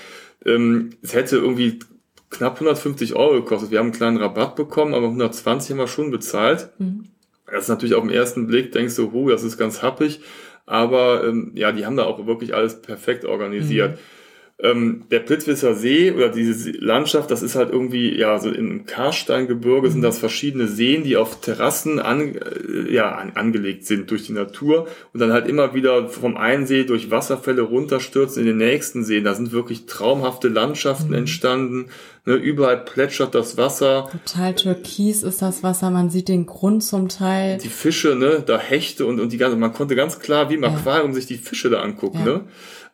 Ähm, 0.47 0.91
es 1.01 1.13
hätte 1.13 1.37
irgendwie 1.37 1.79
knapp 2.29 2.55
150 2.55 3.15
Euro 3.15 3.35
gekostet. 3.35 3.71
Wir 3.71 3.79
haben 3.79 3.87
einen 3.87 3.95
kleinen 3.95 4.17
Rabatt 4.17 4.55
bekommen, 4.55 4.93
aber 4.93 5.07
120 5.07 5.71
haben 5.71 5.77
wir 5.77 5.87
schon 5.87 6.11
bezahlt. 6.11 6.71
Mhm. 6.79 7.05
Das 7.45 7.63
ist 7.63 7.69
natürlich 7.69 7.95
auf 7.95 8.03
den 8.03 8.11
ersten 8.11 8.47
Blick, 8.47 8.71
denkst 8.71 8.95
du, 8.95 9.11
hu, 9.11 9.29
das 9.29 9.43
ist 9.43 9.57
ganz 9.57 9.81
happig. 9.81 10.21
Aber 10.65 11.25
ähm, 11.25 11.51
ja, 11.55 11.71
die 11.71 11.85
haben 11.85 11.95
da 11.95 12.03
auch 12.03 12.25
wirklich 12.25 12.53
alles 12.53 12.81
perfekt 12.81 13.23
organisiert. 13.23 13.93
Mhm. 13.93 13.99
Ähm, 14.59 15.03
der 15.11 15.19
Plitzwisser 15.19 15.75
See 15.75 16.11
oder 16.11 16.29
diese 16.29 16.71
Landschaft, 16.71 17.29
das 17.29 17.43
ist 17.43 17.55
halt 17.55 17.71
irgendwie, 17.71 18.17
ja, 18.17 18.39
so 18.39 18.49
im 18.49 18.87
Karsteingebirge 18.87 19.91
sind 19.91 20.01
das 20.01 20.17
verschiedene 20.17 20.67
Seen, 20.67 21.03
die 21.03 21.15
auf 21.15 21.41
Terrassen 21.41 21.99
an, 21.99 22.33
äh, 22.33 22.91
ja, 22.91 23.11
an, 23.11 23.33
angelegt 23.35 23.85
sind 23.85 24.09
durch 24.09 24.25
die 24.25 24.33
Natur 24.33 24.87
und 25.13 25.19
dann 25.19 25.31
halt 25.31 25.47
immer 25.47 25.75
wieder 25.75 26.09
vom 26.09 26.37
einen 26.37 26.65
See 26.65 26.85
durch 26.85 27.11
Wasserfälle 27.11 27.61
runterstürzen 27.61 28.41
in 28.41 28.47
den 28.47 28.57
nächsten 28.57 29.03
See. 29.03 29.21
Da 29.21 29.35
sind 29.35 29.51
wirklich 29.51 29.85
traumhafte 29.85 30.47
Landschaften 30.47 31.09
mhm. 31.09 31.17
entstanden. 31.17 31.85
Ne, 32.25 32.33
überall 32.33 32.83
plätschert 32.83 33.35
das 33.35 33.57
Wasser. 33.57 34.09
Total 34.11 34.55
türkis 34.55 35.21
ist 35.21 35.43
das 35.43 35.61
Wasser, 35.61 35.91
man 35.91 36.09
sieht 36.09 36.29
den 36.29 36.47
Grund 36.47 36.83
zum 36.83 37.09
Teil. 37.09 37.59
Die 37.59 37.69
Fische, 37.69 38.15
ne, 38.15 38.43
da 38.43 38.57
Hechte 38.57 39.05
und, 39.05 39.19
und 39.19 39.31
die 39.31 39.37
ganze, 39.37 39.55
man 39.55 39.71
konnte 39.71 39.95
ganz 39.95 40.19
klar 40.19 40.49
wie 40.49 40.55
im 40.55 40.63
Aquarium 40.63 41.11
ja. 41.11 41.15
sich 41.15 41.27
die 41.27 41.37
Fische 41.37 41.69
da 41.69 41.81
angucken, 41.81 42.19
ja. 42.19 42.25
ne. 42.25 42.43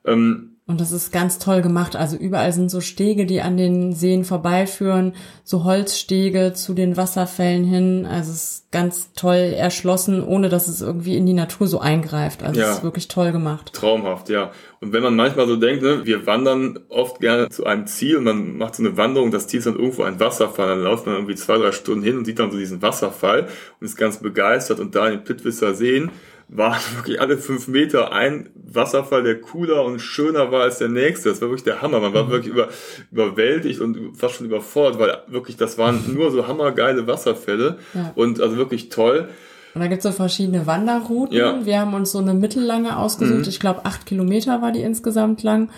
Ähm, 0.06 0.53
und 0.66 0.80
das 0.80 0.94
ist 0.94 1.12
ganz 1.12 1.40
toll 1.40 1.62
gemacht. 1.62 1.98
Also 1.98 2.16
überall 2.16 2.54
sind 2.54 2.72
so 2.72 2.80
Stege, 2.80 3.26
die 3.26 3.42
an 3.42 3.58
den 3.58 3.92
Seen 3.92 4.24
vorbeiführen, 4.24 5.14
so 5.44 5.66
Holzstege 5.66 6.54
zu 6.54 6.74
den 6.74 6.96
Wasserfällen 6.96 7.66
hin. 7.66 8.08
Also 8.10 8.32
es 8.32 8.44
ist 8.44 8.72
ganz 8.72 9.12
toll 9.12 9.54
erschlossen, 9.58 10.24
ohne 10.24 10.48
dass 10.48 10.70
es 10.70 10.82
irgendwie 10.82 11.18
in 11.18 11.26
die 11.26 11.34
Natur 11.34 11.68
so 11.68 11.80
eingreift. 11.80 12.44
Also 12.44 12.62
ja. 12.62 12.70
es 12.70 12.78
ist 12.78 12.84
wirklich 12.84 13.10
toll 13.10 13.34
gemacht. 13.34 13.74
Traumhaft, 13.74 14.30
ja. 14.30 14.52
Und 14.80 14.94
wenn 14.94 15.04
man 15.04 15.18
manchmal 15.18 15.48
so 15.48 15.58
denkt, 15.58 15.84
ne, 15.84 16.06
wir 16.06 16.26
wandern 16.26 16.80
oft 16.88 17.20
gerne 17.20 17.50
zu 17.50 17.66
einem 17.66 17.86
Ziel 17.86 18.16
und 18.16 18.24
man 18.24 18.58
macht 18.58 18.76
so 18.76 18.84
eine 18.84 18.96
Wanderung, 18.96 19.32
das 19.32 19.48
Ziel 19.48 19.58
ist 19.58 19.66
dann 19.66 19.76
irgendwo 19.76 20.04
ein 20.04 20.22
Wasserfall, 20.22 20.70
dann 20.70 20.82
läuft 20.82 21.06
man 21.06 21.16
irgendwie 21.16 21.36
zwei, 21.36 21.58
drei 21.58 21.74
Stunden 21.74 22.06
hin 22.06 22.18
und 22.18 22.24
sieht 22.24 22.40
dann 22.40 22.52
so 22.52 22.58
diesen 22.58 22.82
Wasserfall 22.82 23.50
und 23.82 23.86
ist 23.86 23.98
ganz 23.98 24.20
begeistert 24.20 24.80
und 24.80 24.96
da 24.96 25.08
in 25.08 25.18
den 25.18 25.24
Pittwisser 25.26 25.76
Seen 25.76 26.10
war 26.56 26.78
wirklich 26.96 27.20
alle 27.20 27.38
fünf 27.38 27.68
Meter 27.68 28.12
ein 28.12 28.50
Wasserfall, 28.56 29.24
der 29.24 29.42
cooler 29.42 29.84
und 29.84 30.00
schöner 30.00 30.52
war 30.52 30.64
als 30.64 30.78
der 30.78 30.90
nächste. 30.90 31.30
Das 31.30 31.42
war 31.42 31.50
wirklich 31.50 31.64
der 31.64 31.82
Hammer. 31.82 32.00
Man 32.00 32.14
war 32.14 32.26
mhm. 32.26 32.30
wirklich 32.32 32.54
über, 32.54 32.70
überwältigt 33.12 33.82
und 33.82 34.18
fast 34.18 34.36
schon 34.36 34.48
überfordert, 34.48 35.00
weil 35.00 35.18
wirklich 35.28 35.58
das 35.58 35.78
waren 35.78 36.14
nur 36.14 36.32
so 36.32 36.48
hammergeile 36.48 37.08
Wasserfälle 37.08 37.78
ja. 37.94 38.12
und 38.16 38.40
also 38.40 38.58
wirklich 38.58 38.90
toll. 38.90 39.30
Und 39.74 39.82
da 39.82 39.88
gibt's 39.88 40.04
so 40.04 40.12
verschiedene 40.12 40.68
Wanderrouten. 40.68 41.36
Ja. 41.36 41.66
Wir 41.66 41.80
haben 41.80 41.96
uns 41.96 42.12
so 42.12 42.20
eine 42.20 42.36
mittellange 42.36 42.98
ausgesucht. 42.98 43.40
Mhm. 43.40 43.50
Ich 43.50 43.60
glaube, 43.60 43.86
acht 43.86 44.06
Kilometer 44.06 44.62
war 44.62 44.72
die 44.72 44.82
insgesamt 44.82 45.42
lang 45.42 45.70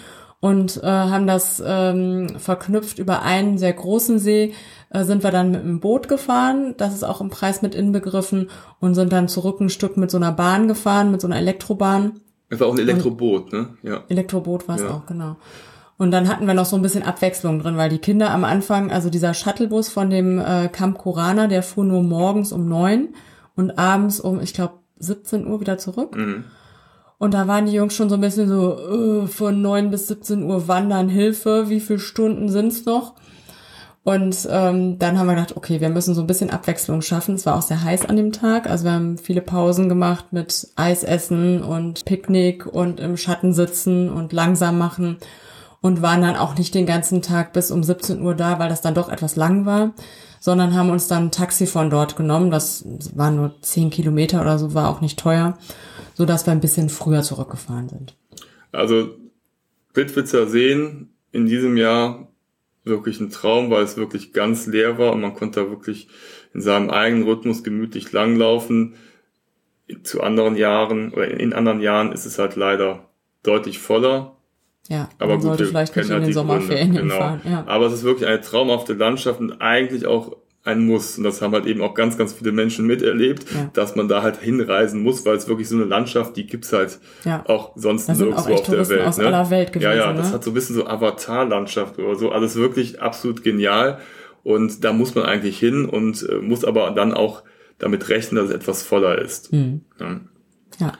und 0.45 0.77
äh, 0.83 0.85
haben 0.85 1.25
das 1.25 1.63
ähm, 1.65 2.27
verknüpft 2.37 2.99
über 2.99 3.23
einen 3.23 3.57
sehr 3.57 3.73
großen 3.73 4.19
See, 4.19 4.53
äh, 4.91 5.03
sind 5.03 5.23
wir 5.23 5.31
dann 5.31 5.49
mit 5.49 5.63
dem 5.63 5.79
Boot 5.79 6.07
gefahren, 6.07 6.75
das 6.77 6.93
ist 6.93 7.03
auch 7.03 7.19
im 7.19 7.31
Preis 7.31 7.63
mit 7.63 7.73
inbegriffen 7.73 8.51
und 8.79 8.93
sind 8.93 9.11
dann 9.11 9.27
zurück 9.27 9.59
ein 9.59 9.71
Stück 9.71 9.97
mit 9.97 10.11
so 10.11 10.17
einer 10.17 10.31
Bahn 10.31 10.67
gefahren, 10.67 11.09
mit 11.09 11.19
so 11.19 11.25
einer 11.25 11.37
Elektrobahn. 11.37 12.19
Es 12.49 12.59
war 12.59 12.67
auch 12.67 12.73
ein 12.73 12.79
Elektroboot, 12.79 13.53
ne? 13.53 13.69
Ja. 13.81 14.03
Elektroboot 14.07 14.67
war 14.67 14.75
es 14.75 14.83
ja. 14.83 14.91
auch, 14.91 15.07
genau. 15.07 15.37
Und 15.97 16.11
dann 16.11 16.29
hatten 16.29 16.45
wir 16.45 16.53
noch 16.53 16.65
so 16.65 16.75
ein 16.75 16.83
bisschen 16.83 17.01
Abwechslung 17.01 17.57
drin, 17.57 17.75
weil 17.75 17.89
die 17.89 17.97
Kinder 17.97 18.29
am 18.29 18.43
Anfang, 18.43 18.91
also 18.91 19.09
dieser 19.09 19.33
Shuttlebus 19.33 19.89
von 19.89 20.11
dem 20.11 20.37
äh, 20.37 20.67
Camp 20.67 20.99
Corana, 20.99 21.47
der 21.47 21.63
fuhr 21.63 21.85
nur 21.85 22.03
morgens 22.03 22.51
um 22.51 22.69
neun 22.69 23.15
und 23.55 23.79
abends 23.79 24.19
um, 24.19 24.39
ich 24.39 24.53
glaube, 24.53 24.75
17 24.99 25.47
Uhr 25.47 25.59
wieder 25.59 25.79
zurück. 25.79 26.15
Mhm. 26.15 26.43
Und 27.17 27.33
da 27.33 27.47
waren 27.47 27.65
die 27.65 27.73
Jungs 27.73 27.95
schon 27.95 28.09
so 28.09 28.15
ein 28.15 28.21
bisschen 28.21 28.49
so, 28.49 29.23
äh, 29.23 29.27
von 29.27 29.61
neun 29.61 29.89
bis 29.89 30.07
17 30.07 30.43
Uhr 30.43 30.67
wandern, 30.67 31.09
Hilfe, 31.09 31.69
wie 31.69 31.79
viele 31.79 31.99
Stunden 31.99 32.49
sind's 32.49 32.85
noch? 32.85 33.15
Und 34.03 34.47
ähm, 34.51 34.99
dann 34.99 35.17
haben 35.17 35.25
wir 35.25 35.33
gedacht, 35.33 35.57
okay, 35.57 35.81
wir 35.81 35.89
müssen 35.89 36.13
so 36.13 36.21
ein 36.21 36.27
bisschen 36.27 36.51
Abwechslung 36.51 37.01
schaffen. 37.01 37.33
Es 37.33 37.47
war 37.47 37.55
auch 37.55 37.63
sehr 37.63 37.83
heiß 37.83 38.05
an 38.05 38.17
dem 38.17 38.31
Tag. 38.31 38.69
Also 38.69 38.85
wir 38.85 38.91
haben 38.91 39.17
viele 39.17 39.41
Pausen 39.41 39.89
gemacht 39.89 40.25
mit 40.31 40.67
Eisessen 40.75 41.63
und 41.63 42.05
Picknick 42.05 42.67
und 42.67 42.99
im 42.99 43.17
Schatten 43.17 43.51
sitzen 43.51 44.11
und 44.11 44.31
langsam 44.31 44.77
machen 44.77 45.17
und 45.81 46.03
waren 46.03 46.21
dann 46.21 46.35
auch 46.35 46.55
nicht 46.55 46.75
den 46.75 46.85
ganzen 46.85 47.23
Tag 47.23 47.51
bis 47.53 47.71
um 47.71 47.83
17 47.83 48.21
Uhr 48.21 48.35
da, 48.35 48.59
weil 48.59 48.69
das 48.69 48.81
dann 48.81 48.93
doch 48.93 49.09
etwas 49.09 49.35
lang 49.35 49.65
war, 49.65 49.93
sondern 50.45 50.75
haben 50.75 50.91
uns 50.91 51.07
dann 51.07 51.25
ein 51.25 51.31
Taxi 51.31 51.65
von 51.65 51.89
dort 51.89 52.15
genommen. 52.15 52.51
Das 52.51 52.85
waren 53.15 53.35
nur 53.35 53.55
10 53.61 53.89
Kilometer 53.89 54.41
oder 54.41 54.59
so, 54.59 54.73
war 54.73 54.89
auch 54.89 55.01
nicht 55.01 55.19
teuer 55.19 55.57
so 56.15 56.25
dass 56.25 56.45
wir 56.47 56.51
ein 56.51 56.61
bisschen 56.61 56.89
früher 56.89 57.21
zurückgefahren 57.21 57.89
sind. 57.89 58.15
Also 58.71 59.15
Blitwitzer 59.93 60.47
Seen 60.47 61.09
in 61.31 61.45
diesem 61.45 61.77
Jahr 61.77 62.31
wirklich 62.83 63.19
ein 63.19 63.29
Traum, 63.29 63.69
weil 63.69 63.83
es 63.83 63.97
wirklich 63.97 64.33
ganz 64.33 64.65
leer 64.65 64.97
war 64.97 65.13
und 65.13 65.21
man 65.21 65.33
konnte 65.33 65.61
da 65.61 65.69
wirklich 65.69 66.07
in 66.53 66.61
seinem 66.61 66.89
eigenen 66.89 67.23
Rhythmus 67.23 67.63
gemütlich 67.63 68.11
langlaufen. 68.11 68.95
Zu 70.03 70.21
anderen 70.21 70.55
Jahren 70.55 71.13
oder 71.13 71.29
in 71.29 71.53
anderen 71.53 71.81
Jahren 71.81 72.11
ist 72.11 72.25
es 72.25 72.39
halt 72.39 72.55
leider 72.55 73.09
deutlich 73.43 73.79
voller. 73.79 74.34
Ja, 74.87 75.09
aber 75.17 75.33
man 75.33 75.37
gut, 75.37 75.47
sollte 75.47 75.65
vielleicht 75.65 75.95
nicht 75.95 76.07
in 76.07 76.13
halt 76.13 76.25
den 76.25 76.33
Sommerferien 76.33 76.93
genau. 76.93 77.17
fahren. 77.17 77.41
Ja. 77.43 77.63
Aber 77.67 77.87
es 77.87 77.93
ist 77.93 78.03
wirklich 78.03 78.27
eine 78.27 78.41
traumhafte 78.41 78.93
Landschaft 78.93 79.39
und 79.39 79.59
eigentlich 79.61 80.05
auch 80.05 80.37
ein 80.65 80.85
Muss. 80.85 81.17
Und 81.17 81.23
das 81.23 81.41
haben 81.41 81.53
halt 81.53 81.67
eben 81.67 81.81
auch 81.81 81.93
ganz, 81.93 82.17
ganz 82.17 82.33
viele 82.33 82.51
Menschen 82.51 82.87
miterlebt, 82.87 83.45
ja. 83.53 83.69
dass 83.73 83.95
man 83.95 84.07
da 84.07 84.23
halt 84.23 84.37
hinreisen 84.37 85.03
muss, 85.03 85.23
weil 85.25 85.37
es 85.37 85.47
wirklich 85.47 85.69
so 85.69 85.75
eine 85.75 85.85
Landschaft, 85.85 86.35
die 86.35 86.47
gibt's 86.47 86.73
halt 86.73 86.99
ja. 87.23 87.43
auch 87.47 87.73
sonst 87.75 88.09
nirgendwo 88.09 88.53
auf 88.53 88.63
der 88.63 88.89
Welt. 88.89 89.05
Aus 89.05 89.17
ne? 89.17 89.27
aller 89.27 89.49
Welt 89.51 89.71
gewesen, 89.71 89.91
ja, 89.91 89.95
ja, 89.95 90.11
ne? 90.11 90.17
das 90.17 90.33
hat 90.33 90.43
so 90.43 90.51
ein 90.51 90.55
bisschen 90.55 90.75
so 90.75 90.87
Avatar-Landschaft 90.87 91.99
oder 91.99 92.15
so. 92.15 92.31
Alles 92.31 92.55
wirklich 92.55 93.01
absolut 93.01 93.43
genial. 93.43 93.99
Und 94.43 94.83
da 94.83 94.91
muss 94.91 95.13
man 95.13 95.25
eigentlich 95.25 95.59
hin 95.59 95.85
und 95.85 96.27
äh, 96.27 96.35
muss 96.35 96.65
aber 96.65 96.91
dann 96.91 97.13
auch 97.13 97.43
damit 97.77 98.09
rechnen, 98.09 98.37
dass 98.37 98.49
es 98.49 98.55
etwas 98.55 98.81
voller 98.81 99.19
ist. 99.19 99.53
Mhm. 99.53 99.81
Ja. 99.99 100.19
ja. 100.79 100.93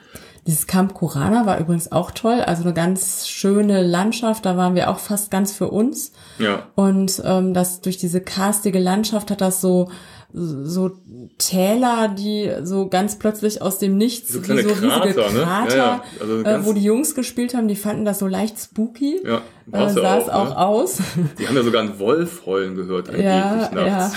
Dieses 0.46 0.66
Camp 0.66 0.94
Kurana 0.94 1.44
war 1.44 1.58
übrigens 1.58 1.90
auch 1.90 2.10
toll, 2.12 2.40
also 2.40 2.62
eine 2.62 2.72
ganz 2.72 3.26
schöne 3.26 3.82
Landschaft, 3.82 4.46
da 4.46 4.56
waren 4.56 4.74
wir 4.74 4.90
auch 4.90 4.98
fast 4.98 5.30
ganz 5.30 5.52
für 5.52 5.68
uns. 5.68 6.12
Ja. 6.38 6.64
Und 6.74 7.20
ähm, 7.24 7.52
das 7.52 7.80
durch 7.80 7.96
diese 7.96 8.20
karstige 8.20 8.78
Landschaft 8.78 9.30
hat 9.30 9.40
das 9.40 9.60
so 9.60 9.88
so 10.32 10.90
Täler, 11.38 12.08
die 12.08 12.50
so 12.62 12.88
ganz 12.88 13.18
plötzlich 13.18 13.62
aus 13.62 13.78
dem 13.78 13.96
Nichts, 13.96 14.32
So 14.32 14.40
kleine 14.40 14.64
wie 14.64 14.68
so 14.68 14.74
riesige 14.74 15.14
Krater, 15.14 15.32
ne? 15.32 15.40
Krater, 15.40 15.76
Ja, 15.76 15.84
ja. 15.84 16.04
Also 16.20 16.42
äh, 16.42 16.66
wo 16.66 16.72
die 16.72 16.82
Jungs 16.82 17.14
gespielt 17.14 17.54
haben, 17.54 17.68
die 17.68 17.76
fanden 17.76 18.04
das 18.04 18.18
so 18.18 18.26
leicht 18.26 18.58
spooky. 18.58 19.20
Ja, 19.24 19.42
äh, 19.72 19.78
ja 19.78 19.88
sah 19.88 20.18
es 20.18 20.28
auch, 20.28 20.34
auch 20.34 20.50
ne? 20.50 20.58
aus. 20.58 20.98
Die 21.38 21.48
haben 21.48 21.56
ja 21.56 21.62
sogar 21.62 21.82
einen 21.82 21.98
Wolf 21.98 22.44
heulen 22.44 22.74
gehört, 22.74 23.08
angeblich 23.08 23.24
Ja, 23.32 23.70
nachts. 23.72 24.16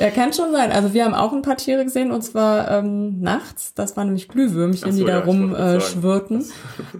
Ja, 0.00 0.08
kann 0.10 0.32
schon 0.32 0.50
sein. 0.52 0.72
Also 0.72 0.94
wir 0.94 1.04
haben 1.04 1.12
auch 1.12 1.32
ein 1.34 1.42
paar 1.42 1.58
Tiere 1.58 1.84
gesehen 1.84 2.10
und 2.10 2.22
zwar 2.22 2.70
ähm, 2.70 3.20
nachts. 3.20 3.74
Das 3.74 3.96
waren 3.98 4.06
nämlich 4.06 4.28
Glühwürmchen, 4.28 4.92
so, 4.92 4.98
die 4.98 5.04
da 5.04 5.18
ja, 5.18 5.18
ich 5.20 5.26
wollte 5.26 5.48
gerade 5.54 6.28
rum 6.28 6.40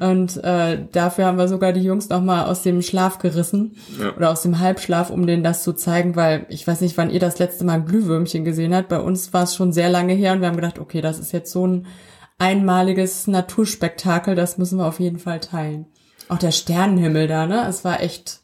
äh. 0.01 0.11
Und 0.11 0.37
äh, 0.45 0.87
dafür 0.93 1.25
haben 1.25 1.39
wir 1.39 1.49
sogar 1.49 1.73
die 1.73 1.81
Jungs 1.83 2.11
noch 2.11 2.21
mal 2.21 2.45
aus 2.45 2.63
dem 2.63 2.83
Schlaf 2.83 3.19
gerissen 3.19 3.77
Ja. 3.99 4.15
oder 4.17 4.31
aus 4.31 4.43
dem 4.43 4.59
Halbschlaf, 4.59 5.09
um 5.09 5.27
denen 5.27 5.43
das 5.43 5.63
zu 5.63 5.73
zeigen, 5.73 6.15
weil 6.15 6.45
ich 6.51 6.67
weiß 6.67 6.83
nicht, 6.83 6.99
wann 6.99 7.09
ihr 7.09 7.21
das 7.21 7.39
letzte 7.39 7.65
Mal 7.65 7.83
Glühwürmchen 7.83 8.45
gesehen 8.45 8.75
habt. 8.75 8.89
Bei 8.91 9.01
uns 9.01 9.33
war 9.33 9.45
es 9.45 9.55
schon 9.55 9.73
sehr 9.73 9.89
lange 9.89 10.13
her 10.13 10.35
und 10.35 10.43
wir 10.43 10.49
haben 10.49 10.57
gedacht, 10.57 10.79
okay, 10.79 11.01
das 11.01 11.19
ist 11.19 11.33
jetzt 11.33 11.53
so 11.53 11.67
ein 11.67 11.87
einmaliges 12.39 13.27
Naturspektakel, 13.27 14.35
das 14.35 14.59
müssen 14.59 14.79
wir 14.79 14.87
auf 14.87 15.01
jeden 15.01 15.19
Fall 15.19 15.41
teilen. 15.41 15.87
Auch 16.29 16.39
der 16.39 16.53
Sternenhimmel 16.53 17.29
da, 17.29 17.47
ne? 17.47 17.67
Es 17.69 17.85
war 17.85 18.01
echt 18.03 18.41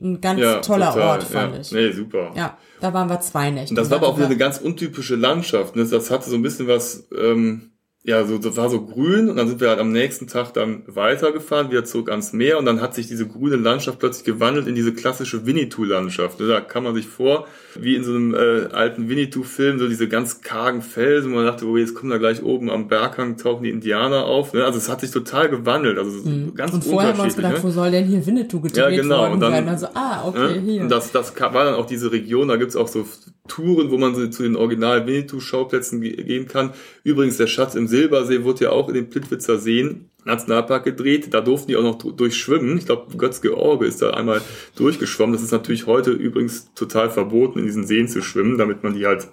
ein 0.00 0.20
ganz 0.20 0.40
Ja, 0.40 0.60
toller 0.60 0.92
total, 0.92 1.08
Ort, 1.08 1.22
fand 1.24 1.54
ja. 1.54 1.60
ich. 1.60 1.72
Nee, 1.72 1.92
super. 1.92 2.32
Ja, 2.34 2.56
da 2.80 2.94
waren 2.94 3.08
wir 3.08 3.20
zwei 3.20 3.50
Nächte. 3.50 3.70
Und 3.70 3.76
das 3.76 3.90
war 3.90 3.98
aber 3.98 4.08
auch 4.08 4.16
wieder 4.16 4.26
eine 4.26 4.36
ganz 4.36 4.58
untypische 4.58 5.16
Landschaft. 5.16 5.76
Ne? 5.76 5.84
Das 5.84 6.10
hatte 6.10 6.30
so 6.30 6.36
ein 6.36 6.42
bisschen 6.42 6.66
was, 6.66 7.08
ähm, 7.16 7.72
ja, 8.02 8.24
so, 8.24 8.38
das 8.38 8.56
war 8.56 8.70
so 8.70 8.80
grün 8.80 9.28
und 9.28 9.36
dann 9.36 9.46
sind 9.46 9.60
wir 9.60 9.68
halt 9.68 9.78
am 9.78 9.92
nächsten 9.92 10.26
Tag 10.26 10.54
dann 10.54 10.82
weitergefahren, 10.86 11.70
wieder 11.70 11.84
zurück 11.84 12.10
ans 12.10 12.32
Meer 12.32 12.58
und 12.58 12.64
dann 12.64 12.80
hat 12.80 12.94
sich 12.94 13.08
diese 13.08 13.28
grüne 13.28 13.56
Landschaft 13.56 13.98
plötzlich 13.98 14.24
gewandelt 14.24 14.66
in 14.66 14.74
diese 14.74 14.94
klassische 14.94 15.44
Winnetou-Landschaft. 15.44 16.40
Ne? 16.40 16.46
Da 16.48 16.60
kam 16.62 16.84
man 16.84 16.94
sich 16.94 17.06
vor, 17.06 17.46
wie 17.78 17.94
in 17.96 18.02
so 18.04 18.14
einem 18.14 18.34
äh, 18.34 18.68
alten 18.72 19.08
Winnetou-Film, 19.10 19.78
so 19.78 19.86
diese 19.86 20.08
ganz 20.08 20.40
kargen 20.40 20.80
Felsen, 20.80 21.30
wo 21.32 21.36
man 21.36 21.44
dachte, 21.44 21.66
oh, 21.66 21.76
jetzt 21.76 21.94
kommen 21.94 22.10
da 22.10 22.16
gleich 22.16 22.42
oben 22.42 22.70
am 22.70 22.88
Berghang, 22.88 23.36
tauchen 23.36 23.64
die 23.64 23.70
Indianer 23.70 24.24
auf. 24.24 24.54
Ne? 24.54 24.64
Also 24.64 24.78
es 24.78 24.88
hat 24.88 25.02
sich 25.02 25.10
total 25.10 25.50
gewandelt, 25.50 25.98
also 25.98 26.10
ganz 26.54 26.72
Mhm. 26.72 26.76
und 26.78 26.84
vorher 26.84 27.10
haben 27.10 27.18
wir 27.18 27.24
uns 27.24 27.36
gedacht, 27.36 27.56
ne? 27.58 27.62
wo 27.62 27.70
soll 27.70 27.90
denn 27.90 28.06
hier 28.06 28.24
Winnetou 28.26 28.60
gedreht 28.60 28.78
Ja, 28.78 28.88
genau. 28.90 29.18
worden 29.18 29.32
Und 29.34 29.40
dann- 29.40 29.52
sein? 29.52 29.68
Also, 29.68 29.86
ah, 29.92 30.26
okay, 30.26 30.54
Ne? 30.54 30.60
hier. 30.60 30.80
Und 30.82 30.88
das, 30.88 31.12
das 31.12 31.38
war 31.38 31.52
dann 31.64 31.74
auch 31.74 31.86
diese 31.86 32.10
Region, 32.10 32.48
da 32.48 32.56
gibt's 32.56 32.76
auch 32.76 32.88
so 32.88 33.04
Touren, 33.50 33.90
wo 33.90 33.98
man 33.98 34.14
so 34.14 34.26
zu 34.28 34.42
den 34.44 34.56
original 34.56 35.06
Winnetou-Schauplätzen 35.06 36.00
ge- 36.00 36.22
gehen 36.22 36.46
kann. 36.46 36.72
Übrigens, 37.04 37.36
der 37.36 37.48
Schatz 37.48 37.74
im 37.74 37.88
Silbersee 37.88 38.44
wurde 38.44 38.64
ja 38.64 38.70
auch 38.70 38.88
in 38.88 38.94
den 38.94 39.10
Plitwitzer 39.10 39.58
Seen 39.58 40.06
Nationalpark 40.24 40.84
gedreht. 40.84 41.34
Da 41.34 41.40
durften 41.40 41.68
die 41.68 41.76
auch 41.76 41.82
noch 41.82 41.96
durchschwimmen. 41.98 42.78
Ich 42.78 42.86
glaube, 42.86 43.16
Götz 43.16 43.40
George 43.40 43.86
ist 43.86 44.02
da 44.02 44.10
einmal 44.10 44.40
durchgeschwommen. 44.76 45.32
Das 45.32 45.42
ist 45.42 45.50
natürlich 45.50 45.86
heute 45.86 46.10
übrigens 46.12 46.72
total 46.74 47.10
verboten, 47.10 47.58
in 47.58 47.66
diesen 47.66 47.86
Seen 47.86 48.06
zu 48.08 48.22
schwimmen, 48.22 48.56
damit 48.58 48.82
man 48.82 48.94
die 48.94 49.06
halt 49.06 49.28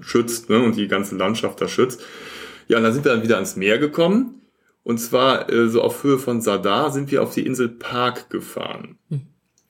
schützt 0.00 0.50
ne? 0.50 0.60
und 0.62 0.76
die 0.76 0.88
ganze 0.88 1.16
Landschaft 1.16 1.60
da 1.60 1.68
schützt. 1.68 2.02
Ja, 2.68 2.78
und 2.78 2.84
dann 2.84 2.92
sind 2.92 3.04
wir 3.04 3.12
dann 3.12 3.22
wieder 3.22 3.36
ans 3.36 3.56
Meer 3.56 3.78
gekommen. 3.78 4.40
Und 4.84 4.98
zwar 4.98 5.48
äh, 5.52 5.68
so 5.68 5.80
auf 5.82 6.02
Höhe 6.02 6.18
von 6.18 6.40
Sadar 6.40 6.90
sind 6.90 7.12
wir 7.12 7.22
auf 7.22 7.34
die 7.34 7.46
Insel 7.46 7.68
Park 7.68 8.30
gefahren. 8.30 8.98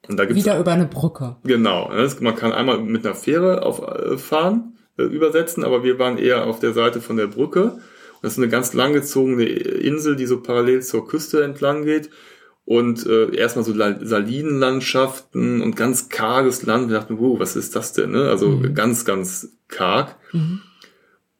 Und 0.09 0.19
da 0.19 0.25
gibt's 0.25 0.43
Wieder 0.45 0.59
über 0.59 0.73
eine 0.73 0.87
Brücke. 0.87 1.37
Genau, 1.45 1.91
man 2.21 2.35
kann 2.35 2.53
einmal 2.53 2.79
mit 2.79 3.07
einer 3.07 3.15
Fähre 3.15 3.63
auf, 3.63 3.81
äh, 3.83 4.19
fahren, 4.19 4.79
äh, 4.99 5.05
übersetzen, 5.05 5.65
aber 5.65 5.85
wir 5.85 5.99
waren 5.99 6.19
eher 6.19 6.47
auf 6.47 6.59
der 6.59 6.73
Seite 6.73 7.01
von 7.01 7.17
der 7.17 7.29
Brücke. 7.29 7.63
Und 7.65 7.81
das 8.23 8.33
ist 8.33 8.39
eine 8.39 8.49
ganz 8.49 8.73
langgezogene 8.75 9.45
Insel, 9.45 10.17
die 10.17 10.27
so 10.27 10.41
parallel 10.41 10.83
zur 10.83 11.07
Küste 11.07 11.43
entlang 11.45 11.85
geht. 11.85 12.11
Und 12.65 13.07
äh, 13.07 13.35
erstmal 13.35 13.65
so 13.65 13.73
La- 13.73 13.99
Salinenlandschaften 14.05 15.63
und 15.63 15.75
ganz 15.77 16.09
karges 16.09 16.65
Land. 16.65 16.89
Wir 16.91 16.99
dachten, 16.99 17.19
wow, 17.19 17.39
was 17.41 17.57
ist 17.57 17.75
das 17.75 17.93
denn? 17.93 18.13
Ne? 18.13 18.29
Also 18.29 18.61
ganz, 18.75 19.05
ganz 19.05 19.49
karg. 19.69 20.17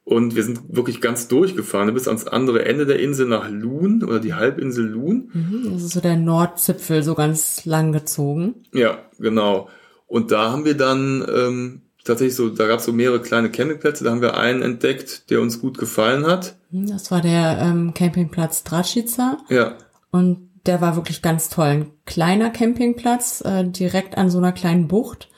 Und 0.05 0.35
wir 0.35 0.43
sind 0.43 0.61
wirklich 0.77 1.01
ganz 1.01 1.29
durchgefahren 1.29 1.95
bis 1.95 2.09
ans 2.09 2.27
andere 2.27 2.65
Ende 2.65 2.87
der 2.87 2.99
Insel 2.99 3.29
nach 3.29 3.49
Loon 3.49 4.03
oder 4.03 4.19
die 4.19 4.35
Halbinsel 4.35 4.85
Loon. 4.87 5.31
Mhm, 5.33 5.71
Das 5.75 5.83
ist 5.85 5.93
so 5.93 6.01
der 6.01 6.17
Nordzipfel, 6.17 7.03
so 7.05 7.15
ganz 7.15 7.65
lang 7.65 7.93
gezogen. 7.93 8.65
Ja, 8.73 8.99
genau. 9.19 9.69
Und 10.07 10.33
da 10.33 10.51
haben 10.51 10.65
wir 10.65 10.77
dann 10.77 11.25
ähm, 11.33 11.83
tatsächlich 12.05 12.35
so, 12.35 12.49
da 12.49 12.67
gab 12.67 12.81
es 12.81 12.85
so 12.85 12.93
mehrere 12.93 13.21
kleine 13.23 13.51
Campingplätze, 13.51 14.03
da 14.03 14.11
haben 14.11 14.21
wir 14.23 14.37
einen 14.37 14.61
entdeckt, 14.63 15.31
der 15.31 15.41
uns 15.41 15.61
gut 15.61 15.79
gefallen 15.79 16.27
hat. 16.27 16.57
Mhm, 16.71 16.89
Das 16.89 17.11
war 17.13 17.21
der 17.21 17.59
ähm, 17.61 17.95
Campingplatz 17.95 18.65
Dračica 18.65 19.39
Ja, 19.49 19.77
und 20.11 20.51
der 20.67 20.81
war 20.81 20.97
wirklich 20.97 21.23
ganz 21.23 21.49
toll. 21.49 21.67
Ein 21.67 21.91
kleiner 22.07 22.51
Campingplatz, 22.51 23.41
äh, 23.45 23.65
direkt 23.69 24.17
an 24.19 24.31
so 24.31 24.39
einer 24.39 24.53
kleinen 24.53 24.89
Bucht. 24.89 25.29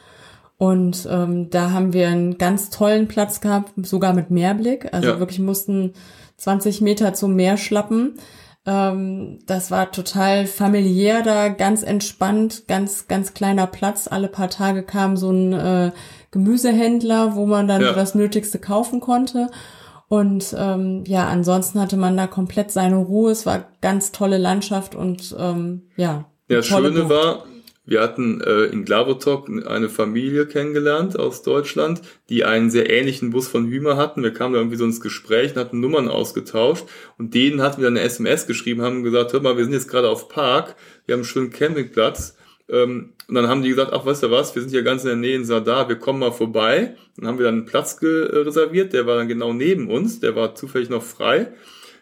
Und 0.64 1.06
ähm, 1.10 1.50
da 1.50 1.70
haben 1.72 1.92
wir 1.92 2.08
einen 2.08 2.38
ganz 2.38 2.70
tollen 2.70 3.06
Platz 3.08 3.40
gehabt, 3.40 3.72
sogar 3.86 4.14
mit 4.14 4.30
Meerblick. 4.30 4.92
Also 4.94 5.08
Ja. 5.08 5.18
wirklich 5.18 5.40
mussten 5.40 5.92
20 6.38 6.80
Meter 6.80 7.12
zum 7.14 7.34
Meer 7.34 7.56
schlappen. 7.56 8.14
Ähm, 8.66 9.40
das 9.46 9.70
war 9.70 9.92
total 9.92 10.46
familiär 10.46 11.22
da, 11.22 11.48
ganz 11.48 11.82
entspannt, 11.82 12.64
ganz, 12.66 13.08
ganz 13.08 13.34
kleiner 13.34 13.66
Platz. 13.66 14.08
Alle 14.08 14.28
paar 14.28 14.48
Tage 14.48 14.82
kam 14.84 15.16
so 15.18 15.30
ein 15.30 15.52
äh, 15.52 15.90
Gemüsehändler, 16.30 17.34
wo 17.36 17.46
man 17.46 17.68
dann 17.68 17.82
Ja. 17.82 17.92
das 17.92 18.14
Nötigste 18.14 18.58
kaufen 18.58 19.00
konnte. 19.00 19.48
Und 20.08 20.54
ähm, 20.58 21.04
ja, 21.06 21.26
ansonsten 21.28 21.80
hatte 21.80 21.96
man 21.96 22.16
da 22.16 22.26
komplett 22.26 22.70
seine 22.70 22.96
Ruhe. 22.96 23.30
Es 23.32 23.44
war 23.46 23.64
ganz 23.80 24.12
tolle 24.12 24.38
Landschaft 24.38 24.94
und 24.94 25.34
ähm, 25.38 25.82
ja. 25.96 26.24
ja 26.48 26.56
das 26.58 26.66
Schöne 26.66 26.90
Bucht. 26.90 27.10
war, 27.10 27.44
wir 27.86 28.00
hatten 28.00 28.40
äh, 28.40 28.64
in 28.64 28.84
Glavotok 28.84 29.48
eine 29.66 29.90
Familie 29.90 30.46
kennengelernt 30.46 31.18
aus 31.18 31.42
Deutschland, 31.42 32.00
die 32.30 32.44
einen 32.44 32.70
sehr 32.70 32.90
ähnlichen 32.90 33.30
Bus 33.30 33.46
von 33.46 33.66
Hümer 33.68 33.96
hatten. 33.96 34.22
Wir 34.22 34.32
kamen 34.32 34.54
da 34.54 34.60
irgendwie 34.60 34.78
so 34.78 34.86
ins 34.86 35.02
Gespräch 35.02 35.52
und 35.52 35.60
hatten 35.60 35.80
Nummern 35.80 36.08
ausgetauscht. 36.08 36.86
Und 37.18 37.34
denen 37.34 37.60
hatten 37.60 37.82
wir 37.82 37.88
dann 37.88 37.98
eine 37.98 38.06
SMS 38.06 38.46
geschrieben, 38.46 38.80
haben 38.80 39.02
gesagt, 39.02 39.34
hör 39.34 39.40
mal, 39.40 39.58
wir 39.58 39.64
sind 39.64 39.74
jetzt 39.74 39.88
gerade 39.88 40.08
auf 40.08 40.28
Park, 40.28 40.76
wir 41.04 41.12
haben 41.12 41.20
einen 41.20 41.26
schönen 41.26 41.50
Campingplatz. 41.50 42.36
Ähm, 42.70 43.12
und 43.28 43.34
dann 43.34 43.48
haben 43.48 43.62
die 43.62 43.68
gesagt, 43.68 43.92
ach, 43.92 44.06
weißt 44.06 44.22
du 44.22 44.30
was, 44.30 44.54
wir 44.54 44.62
sind 44.62 44.70
hier 44.70 44.82
ganz 44.82 45.02
in 45.02 45.08
der 45.08 45.16
Nähe 45.16 45.36
in 45.36 45.44
Sadar, 45.44 45.88
wir 45.88 45.96
kommen 45.96 46.20
mal 46.20 46.32
vorbei. 46.32 46.96
Dann 47.18 47.26
haben 47.26 47.38
wir 47.38 47.44
dann 47.44 47.54
einen 47.54 47.66
Platz 47.66 47.98
äh, 48.02 48.06
reserviert, 48.06 48.94
der 48.94 49.06
war 49.06 49.16
dann 49.16 49.28
genau 49.28 49.52
neben 49.52 49.90
uns, 49.90 50.20
der 50.20 50.34
war 50.34 50.54
zufällig 50.54 50.88
noch 50.88 51.02
frei. 51.02 51.52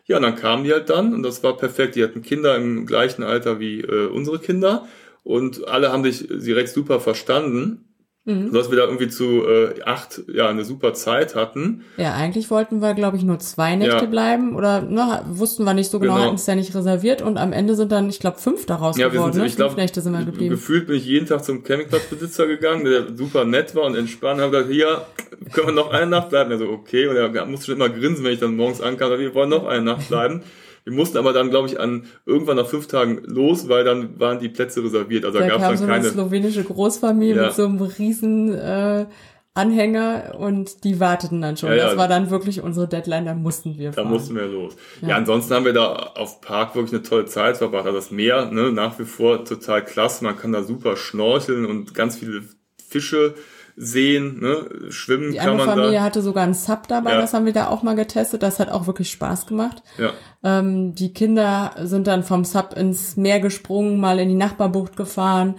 Ja, 0.07 0.17
und 0.17 0.23
dann 0.23 0.37
kamen 0.37 0.63
die 0.63 0.73
halt 0.73 0.91
dann 0.91 1.13
und 1.13 1.25
das 1.25 1.43
war 1.43 1.57
perfekt. 1.57 1.97
Die 1.97 2.05
hatten 2.05 2.23
Kinder 2.23 2.57
im 2.57 2.87
gleichen 2.87 3.25
Alter 3.25 3.59
wie 3.59 3.81
äh, 3.81 4.07
unsere 4.07 4.39
Kinder 4.39 4.87
und 5.23 5.69
alle 5.69 5.93
haben 5.93 6.05
sich 6.05 6.27
direkt 6.29 6.69
super 6.71 7.01
verstanden, 7.01 7.85
Mhm. 8.25 8.53
sodass 8.53 8.71
wir 8.71 8.79
da 8.79 8.85
irgendwie 8.85 9.09
zu 9.09 9.45
äh, 9.49 9.83
acht 9.85 10.23
ja 10.33 10.49
eine 10.49 10.65
super 10.65 10.95
Zeit 10.95 11.35
hatten. 11.35 11.83
Ja, 11.97 12.15
eigentlich 12.15 12.53
wollten 12.53 12.81
wir, 12.81 12.95
glaube 12.95 13.17
ich, 13.17 13.25
nur 13.25 13.41
zwei 13.41 13.75
Nächte 13.75 13.97
Ja. 13.97 14.05
bleiben 14.05 14.55
oder 14.55 14.81
ne, 14.81 15.25
wussten 15.29 15.65
wir 15.65 15.75
nicht 15.75 15.91
so 15.91 15.99
genau, 15.99 16.15
Genau. 16.15 16.27
hatten 16.27 16.37
es 16.37 16.47
ja 16.47 16.55
nicht 16.55 16.73
reserviert 16.73 17.21
und 17.21 17.37
am 17.37 17.53
Ende 17.53 17.75
sind 17.75 17.91
dann, 17.91 18.09
ich 18.09 18.21
glaube, 18.21 18.39
fünf 18.39 18.65
daraus 18.65 18.97
Ja, 18.97 19.07
wir 19.07 19.15
geworden. 19.19 19.33
sind, 19.33 19.43
ne? 19.43 19.49
ich 19.49 19.57
glaube, 19.57 19.71
Fünf 19.73 19.83
Nächte 19.83 20.01
sind 20.03 20.13
wir 20.13 20.25
geblieben. 20.25 20.51
gefühlt 20.51 20.87
bin 20.87 20.95
ich 20.99 21.05
jeden 21.07 21.27
Tag 21.27 21.43
zum 21.45 21.65
Campingplatzbesitzer 21.65 22.47
gegangen, 22.47 22.85
der 22.85 23.17
super 23.17 23.45
nett 23.45 23.75
war 23.75 23.83
und 23.87 23.97
entspannt, 23.97 24.41
haben 24.41 24.53
gesagt, 24.53 24.71
hier, 24.71 25.05
können 25.53 25.67
wir 25.67 25.75
noch 25.75 25.91
eine 25.91 26.07
Nacht 26.07 26.29
bleiben? 26.29 26.53
Also 26.53 26.69
okay, 26.69 27.09
und 27.09 27.17
er 27.17 27.45
musste 27.47 27.67
schon 27.67 27.75
immer 27.75 27.89
grinsen, 27.89 28.25
wenn 28.25 28.35
ich 28.35 28.39
dann 28.39 28.55
morgens 28.55 28.81
ankam, 28.81 29.19
wir 29.19 29.35
wollen 29.35 29.51
noch 29.51 29.67
eine 29.67 29.83
Nacht 29.83 30.07
bleiben. 30.09 30.43
Wir 30.85 30.93
mussten 30.93 31.17
aber 31.19 31.33
dann, 31.33 31.51
glaube 31.51 31.69
ich, 31.69 31.79
an 31.79 32.05
irgendwann 32.27 32.57
nach 32.57 32.67
fünf 32.67 32.87
Tagen 32.89 33.23
los, 33.25 33.69
weil 33.69 33.85
dann 33.85 34.19
waren 34.19 34.39
die 34.41 34.49
Plätze 34.49 34.83
reserviert. 34.83 35.25
Also 35.25 35.39
da 35.39 35.47
da 35.47 35.57
gab 35.59 35.73
es 35.73 35.81
so 35.81 35.87
dann 35.87 35.95
eine 35.95 36.03
keine. 36.03 36.13
slowenische 36.15 36.65
Großfamilie 36.65 37.37
Ja. 37.37 37.43
mit 37.47 37.53
so 37.55 37.65
einem 37.67 37.81
riesen 37.81 38.53
äh, 38.55 39.07
Anhänger 39.55 40.35
und 40.39 40.83
die 40.85 40.99
warteten 40.99 41.43
dann 41.43 41.57
schon. 41.59 41.69
Ja, 41.71 41.77
ja. 41.77 41.85
Das 41.89 41.97
war 41.99 42.09
dann 42.09 42.31
wirklich 42.31 42.63
unsere 42.63 42.89
Deadline, 42.89 43.27
da 43.27 43.35
mussten 43.35 43.77
wir 43.77 43.91
Da 43.91 44.03
fahren. 44.03 44.09
mussten 44.13 44.35
wir 44.35 44.47
los. 44.47 44.75
Ja. 45.03 45.09
Ja. 45.11 45.17
ansonsten 45.17 45.53
haben 45.55 45.67
wir 45.67 45.75
da 45.75 45.93
auf 45.93 46.41
Park 46.41 46.75
wirklich 46.75 46.95
eine 46.95 47.03
tolle 47.03 47.27
Zeit 47.27 47.59
verbracht. 47.59 47.85
Also 47.85 47.97
das 47.99 48.11
Meer, 48.11 48.47
ne, 48.51 48.73
nach 48.73 48.99
wie 48.99 49.05
vor 49.05 49.45
total 49.45 49.85
klasse. 49.85 50.25
Man 50.25 50.37
kann 50.39 50.53
da 50.53 50.63
super 50.63 50.97
schnorcheln 50.97 51.67
und 51.67 51.95
ganz 51.95 52.17
viele 52.17 52.43
Fische 52.89 53.35
sehen, 53.77 54.41
ne, 54.41 54.91
schwimmen 54.91 55.33
Die 55.33 55.39
kann 55.39 55.51
andere 55.51 55.67
man 55.67 55.77
Familie 55.77 55.99
da. 55.99 56.03
hatte 56.05 56.23
sogar 56.23 56.45
einen 56.45 56.55
Sub 56.55 56.89
dabei, 56.89 57.13
Ja. 57.13 57.21
das 57.21 57.33
haben 57.35 57.47
wir 57.47 57.53
da 57.53 57.69
auch 57.69 57.83
mal 57.83 57.95
getestet. 57.97 58.43
Das 58.43 58.59
hat 58.59 58.71
auch 58.71 58.87
wirklich 58.87 59.11
Spaß 59.11 59.47
gemacht. 59.47 59.83
Ja, 59.99 60.11
Ähm, 60.45 60.95
die 60.95 61.13
Kinder 61.15 61.71
sind 61.83 62.07
dann 62.07 62.23
vom 62.25 62.45
Sub 62.45 62.75
ins 62.77 63.17
Meer 63.17 63.41
gesprungen, 63.41 63.99
mal 64.01 64.19
in 64.19 64.29
die 64.29 64.35
Nachbarbucht 64.35 64.97
gefahren. 64.97 65.55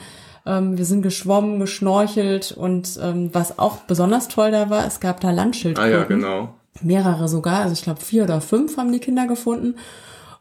Ähm, 0.46 0.78
wir 0.78 0.86
sind 0.86 1.02
geschwommen, 1.04 1.60
geschnorchelt 1.60 2.52
und 2.52 3.00
ähm, 3.02 3.30
was 3.34 3.58
auch 3.60 3.78
besonders 3.88 4.28
toll 4.28 4.52
da 4.52 4.70
war, 4.70 4.86
es 4.86 5.00
gab 5.00 5.22
da 5.22 5.30
ah 5.30 5.32
Landschildkröten. 5.32 5.92
ja, 5.94 6.04
genau. 6.04 6.54
Mehrere 6.82 7.28
sogar, 7.28 7.62
also 7.62 7.74
ich 7.74 7.84
glaube 7.84 8.02
vier 8.02 8.24
oder 8.24 8.42
fünf 8.42 8.78
haben 8.78 8.92
die 8.92 9.00
Kinder 9.00 9.26
gefunden. 9.28 9.76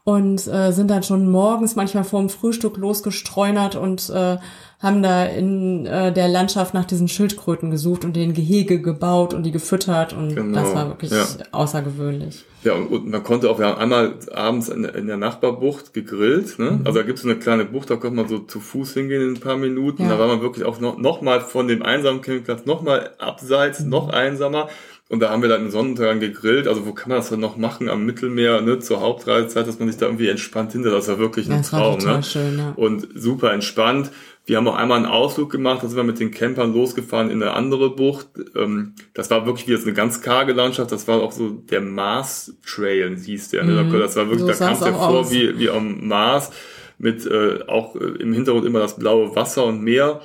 Und 0.05 0.45
äh, 0.47 0.71
sind 0.71 0.89
dann 0.91 1.03
schon 1.03 1.31
morgens 1.31 1.75
manchmal 1.75 2.03
vor 2.03 2.19
dem 2.19 2.29
Frühstück 2.29 2.75
losgestreunert 2.77 3.75
und 3.75 4.09
äh, 4.09 4.37
haben 4.79 5.01
da 5.01 5.23
in 5.25 5.85
äh, 5.85 6.11
der 6.11 6.27
Landschaft 6.27 6.73
nach 6.73 6.83
diesen 6.83 7.07
Schildkröten 7.07 7.71
gesucht 7.71 8.03
und 8.03 8.17
den 8.17 8.33
Gehege 8.33 8.81
gebaut 8.81 9.33
und 9.33 9.43
die 9.43 9.51
gefüttert 9.51 10.11
und 10.11 10.35
Genau, 10.35 10.59
das 10.59 10.75
war 10.75 10.89
wirklich 10.89 11.11
ja. 11.11 11.23
außergewöhnlich. 11.51 12.43
Ja, 12.65 12.73
und, 12.73 12.87
und 12.87 13.09
man 13.09 13.23
konnte 13.23 13.49
auch, 13.49 13.59
wir 13.59 13.67
haben 13.67 13.77
einmal 13.77 14.15
abends 14.33 14.67
in, 14.69 14.83
der- 14.83 14.95
in 14.95 15.07
der 15.07 15.15
Nachbarbucht 15.17 15.93
gegrillt, 15.93 16.59
ne? 16.59 16.81
Also 16.83 16.99
da 16.99 17.05
gibt 17.05 17.17
es 17.19 17.23
so 17.23 17.29
eine 17.29 17.39
kleine 17.39 17.63
Bucht, 17.65 17.89
da 17.89 17.95
konnte 17.95 18.15
man 18.17 18.27
so 18.27 18.39
zu 18.39 18.59
Fuß 18.59 18.93
hingehen 18.93 19.21
in 19.21 19.33
ein 19.35 19.39
paar 19.39 19.57
Minuten. 19.57 20.03
Ja. 20.03 20.09
Da 20.09 20.19
war 20.19 20.27
man 20.27 20.41
wirklich 20.41 20.65
auch 20.65 20.79
noch, 20.81 20.97
noch 20.97 21.21
mal 21.21 21.39
von 21.39 21.67
dem 21.69 21.81
einsamen 21.81 22.21
Campingplatz 22.21 22.65
noch 22.65 22.81
mal 22.81 23.11
abseits, 23.19 23.81
noch 23.81 24.09
einsamer. 24.09 24.67
Und 25.13 25.19
da 25.19 25.29
haben 25.29 25.43
wir 25.43 25.49
dann 25.49 25.61
im 25.61 25.69
Sonnenuntergang 25.69 26.19
gegrillt. 26.19 26.67
Also 26.67 26.87
wo 26.87 26.91
kann 26.93 27.09
man 27.09 27.19
das 27.19 27.29
dann 27.29 27.39
noch 27.39 27.55
machen? 27.55 27.87
Am 27.87 28.03
Mittelmeer, 28.03 28.61
ne? 28.61 28.79
Zur 28.79 28.99
Hauptreisezeit, 28.99 29.67
dass 29.67 29.77
man 29.77 29.87
sich 29.87 29.97
da 29.97 30.07
irgendwie 30.07 30.27
entspannt 30.27 30.71
hinter. 30.71 30.89
Das 30.89 31.07
war 31.07 31.19
wirklich 31.19 31.45
ein 31.51 31.59
das 31.59 31.69
Traum, 31.69 31.99
ne? 31.99 32.23
schön, 32.23 32.57
ja. 32.57 32.73
und 32.75 33.07
super 33.13 33.53
entspannt. 33.53 34.09
Wir 34.47 34.57
haben 34.57 34.67
auch 34.67 34.75
einmal 34.75 34.97
einen 34.97 35.05
Ausflug 35.05 35.51
gemacht, 35.51 35.83
da 35.83 35.87
sind 35.87 35.97
wir 35.97 36.03
mit 36.03 36.19
den 36.19 36.31
Campern 36.31 36.73
losgefahren 36.73 37.29
in 37.29 37.43
eine 37.43 37.51
andere 37.53 37.91
Bucht. 37.95 38.25
Ähm, 38.55 38.93
Das 39.13 39.29
war 39.29 39.45
wirklich 39.45 39.67
wie 39.67 39.73
jetzt 39.73 39.85
eine 39.85 39.93
ganz 39.93 40.19
karge 40.21 40.53
Landschaft, 40.53 40.91
das 40.91 41.07
war 41.07 41.21
auch 41.21 41.31
so 41.31 41.49
der 41.49 41.81
Mars 41.81 42.55
Trail, 42.65 43.15
hieß 43.15 43.49
der. 43.49 43.65
ne? 43.65 43.87
Das 43.99 44.15
war 44.15 44.25
wirklich, 44.31 44.41
So 44.41 44.47
da 44.47 44.53
kam 44.55 44.73
es 44.73 44.79
ja 44.79 44.93
vor 44.93 45.09
aus. 45.19 45.31
wie, 45.31 45.59
wie 45.59 45.69
am 45.69 46.07
Mars, 46.07 46.49
mit 46.97 47.23
äh, 47.27 47.59
auch 47.67 47.95
äh, 47.95 47.99
im 48.19 48.33
Hintergrund 48.33 48.65
immer 48.65 48.79
das 48.79 48.97
blaue 48.97 49.35
Wasser 49.35 49.63
und 49.65 49.83
Meer. 49.83 50.21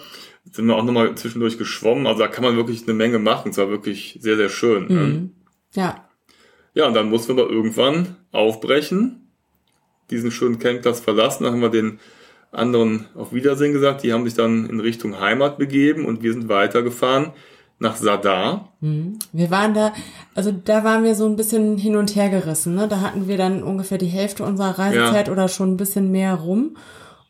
Sind 0.52 0.66
wir 0.66 0.76
auch 0.76 0.84
nochmal 0.84 1.14
zwischendurch 1.16 1.58
geschwommen, 1.58 2.06
also 2.06 2.20
da 2.20 2.28
kann 2.28 2.44
man 2.44 2.56
wirklich 2.56 2.82
eine 2.84 2.94
Menge 2.94 3.18
machen. 3.18 3.50
Es 3.50 3.58
war 3.58 3.68
wirklich 3.68 4.18
sehr, 4.20 4.36
sehr 4.36 4.48
schön. 4.48 4.86
ne? 4.88 4.94
Mhm. 4.94 5.30
Ja, 5.74 6.08
Ja, 6.74 6.86
und 6.86 6.94
dann 6.94 7.10
mussten 7.10 7.36
wir 7.36 7.44
aber 7.44 7.52
irgendwann 7.52 8.16
aufbrechen, 8.32 9.28
diesen 10.10 10.30
schönen 10.30 10.58
Campingplatz 10.58 11.00
verlassen. 11.00 11.44
Dann 11.44 11.54
haben 11.54 11.60
wir 11.62 11.68
den 11.68 11.98
anderen 12.52 13.06
auf 13.14 13.32
Wiedersehen 13.32 13.72
gesagt. 13.72 14.02
Die 14.02 14.12
haben 14.12 14.24
sich 14.24 14.34
dann 14.34 14.68
in 14.70 14.80
Richtung 14.80 15.20
Heimat 15.20 15.58
begeben 15.58 16.06
und 16.06 16.22
wir 16.22 16.32
sind 16.32 16.48
weitergefahren 16.48 17.32
nach 17.78 17.96
Sadar. 17.96 18.72
Wir 18.80 19.50
waren 19.50 19.74
da, 19.74 19.92
also 20.34 20.50
da 20.52 20.82
waren 20.82 21.04
wir 21.04 21.14
so 21.14 21.26
ein 21.26 21.36
bisschen 21.36 21.76
hin 21.76 21.94
und 21.96 22.16
her 22.16 22.28
gerissen. 22.28 22.74
Ne? 22.74 22.88
Da 22.88 23.00
hatten 23.00 23.28
wir 23.28 23.36
dann 23.36 23.62
ungefähr 23.62 23.98
die 23.98 24.06
Hälfte 24.06 24.44
unserer 24.44 24.78
Reisezeit 24.78 25.28
oder 25.28 25.48
schon 25.48 25.72
ein 25.72 25.76
bisschen 25.76 26.10
mehr 26.10 26.34
rum 26.34 26.76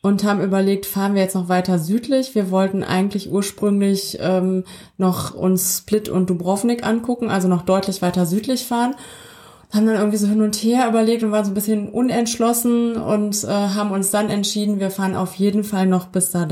und 0.01 0.23
haben 0.23 0.41
überlegt, 0.41 0.85
fahren 0.85 1.13
wir 1.13 1.21
jetzt 1.21 1.35
noch 1.35 1.49
weiter 1.49 1.77
südlich. 1.77 2.33
Wir 2.33 2.51
wollten 2.51 2.83
eigentlich 2.83 3.31
ursprünglich 3.31 4.17
ähm, 4.21 4.63
noch 4.97 5.33
uns 5.33 5.79
Split 5.79 6.07
und 6.07 6.29
Dubrovnik 6.29 6.85
angucken, 6.85 7.29
also 7.29 7.47
noch 7.47 7.63
deutlich 7.63 8.01
weiter 8.01 8.25
südlich 8.25 8.65
fahren. 8.65 8.95
Haben 9.73 9.85
dann 9.85 9.97
irgendwie 9.97 10.17
so 10.17 10.27
hin 10.27 10.41
und 10.41 10.55
her 10.55 10.87
überlegt 10.87 11.23
und 11.23 11.31
waren 11.31 11.45
so 11.45 11.51
ein 11.51 11.55
bisschen 11.55 11.89
unentschlossen 11.89 12.95
und 12.95 13.43
äh, 13.43 13.47
haben 13.47 13.91
uns 13.91 14.09
dann 14.09 14.29
entschieden, 14.29 14.79
wir 14.79 14.89
fahren 14.89 15.15
auf 15.15 15.35
jeden 15.35 15.63
Fall 15.63 15.85
noch 15.85 16.07
bis 16.07 16.31
da 16.31 16.45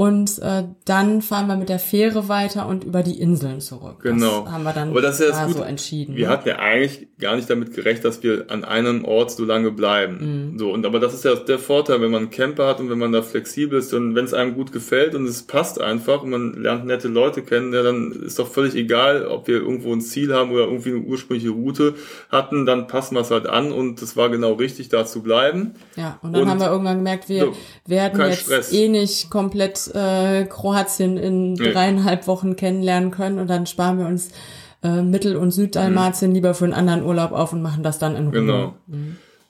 und 0.00 0.38
äh, 0.38 0.62
dann 0.84 1.22
fahren 1.22 1.48
wir 1.48 1.56
mit 1.56 1.68
der 1.68 1.80
Fähre 1.80 2.28
weiter 2.28 2.68
und 2.68 2.84
über 2.84 3.02
die 3.02 3.20
Inseln 3.20 3.60
zurück. 3.60 3.96
Genau. 4.04 4.42
Das 4.44 4.52
haben 4.52 4.62
wir 4.62 4.72
dann 4.72 4.90
Aber 4.90 5.00
das 5.02 5.18
ist 5.18 5.28
ja 5.28 5.44
da 5.46 5.52
so 5.52 5.60
entschieden. 5.64 6.14
Wir 6.14 6.28
ne? 6.28 6.32
hatten 6.32 6.48
ja 6.48 6.60
eigentlich 6.60 7.08
gar 7.18 7.34
nicht 7.34 7.50
damit 7.50 7.74
gerechnet, 7.74 8.04
dass 8.04 8.22
wir 8.22 8.44
an 8.48 8.62
einem 8.62 9.04
Ort 9.04 9.32
so 9.32 9.44
lange 9.44 9.72
bleiben. 9.72 10.52
Mhm. 10.52 10.58
So, 10.60 10.70
und 10.72 10.86
aber 10.86 11.00
das 11.00 11.14
ist 11.14 11.24
ja 11.24 11.34
der 11.34 11.58
Vorteil, 11.58 12.00
wenn 12.00 12.12
man 12.12 12.22
einen 12.22 12.30
Camper 12.30 12.68
hat 12.68 12.78
und 12.78 12.90
wenn 12.90 12.98
man 13.00 13.10
da 13.10 13.22
flexibel 13.22 13.76
ist 13.80 13.92
und 13.92 14.14
wenn 14.14 14.24
es 14.24 14.34
einem 14.34 14.54
gut 14.54 14.70
gefällt 14.70 15.16
und 15.16 15.26
es 15.26 15.42
passt 15.42 15.80
einfach 15.80 16.22
und 16.22 16.30
man 16.30 16.62
lernt 16.62 16.86
nette 16.86 17.08
Leute 17.08 17.42
kennen, 17.42 17.74
ja, 17.74 17.82
dann 17.82 18.12
ist 18.12 18.38
doch 18.38 18.46
völlig 18.46 18.76
egal, 18.76 19.26
ob 19.26 19.48
wir 19.48 19.56
irgendwo 19.56 19.92
ein 19.92 20.00
Ziel 20.00 20.32
haben 20.32 20.52
oder 20.52 20.62
irgendwie 20.66 20.90
eine 20.90 21.00
ursprüngliche 21.00 21.50
Route 21.50 21.96
hatten, 22.30 22.66
dann 22.66 22.86
passen 22.86 23.16
wir 23.16 23.22
es 23.22 23.32
halt 23.32 23.48
an 23.48 23.72
und 23.72 24.00
es 24.00 24.16
war 24.16 24.28
genau 24.28 24.52
richtig, 24.52 24.90
da 24.90 25.04
zu 25.04 25.24
bleiben. 25.24 25.74
Ja, 25.96 26.20
und 26.22 26.34
dann 26.34 26.42
Und- 26.44 26.50
haben 26.50 26.60
wir 26.60 26.70
irgendwann 26.70 26.98
gemerkt, 26.98 27.28
wir 27.28 27.46
So, 27.46 27.52
werden 27.86 28.20
jetzt 28.20 28.42
Stress. 28.42 28.72
eh 28.72 28.88
nicht 28.88 29.28
komplett 29.28 29.87
äh, 29.94 30.46
Kroatien 30.48 31.16
in 31.16 31.54
dreieinhalb 31.54 32.26
Wochen 32.26 32.56
kennenlernen 32.56 33.10
können 33.10 33.38
und 33.38 33.48
dann 33.48 33.66
sparen 33.66 33.98
wir 33.98 34.06
uns 34.06 34.30
äh, 34.82 35.02
Mittel- 35.02 35.36
und 35.36 35.50
Süddalmatien 35.50 36.32
lieber 36.32 36.54
für 36.54 36.64
einen 36.64 36.74
anderen 36.74 37.04
Urlaub 37.04 37.32
auf 37.32 37.52
und 37.52 37.62
machen 37.62 37.82
das 37.82 37.98
dann 37.98 38.16
in 38.16 38.28
Ruhe. 38.28 38.40
Mhm. 38.40 38.46
Genau. 38.46 38.74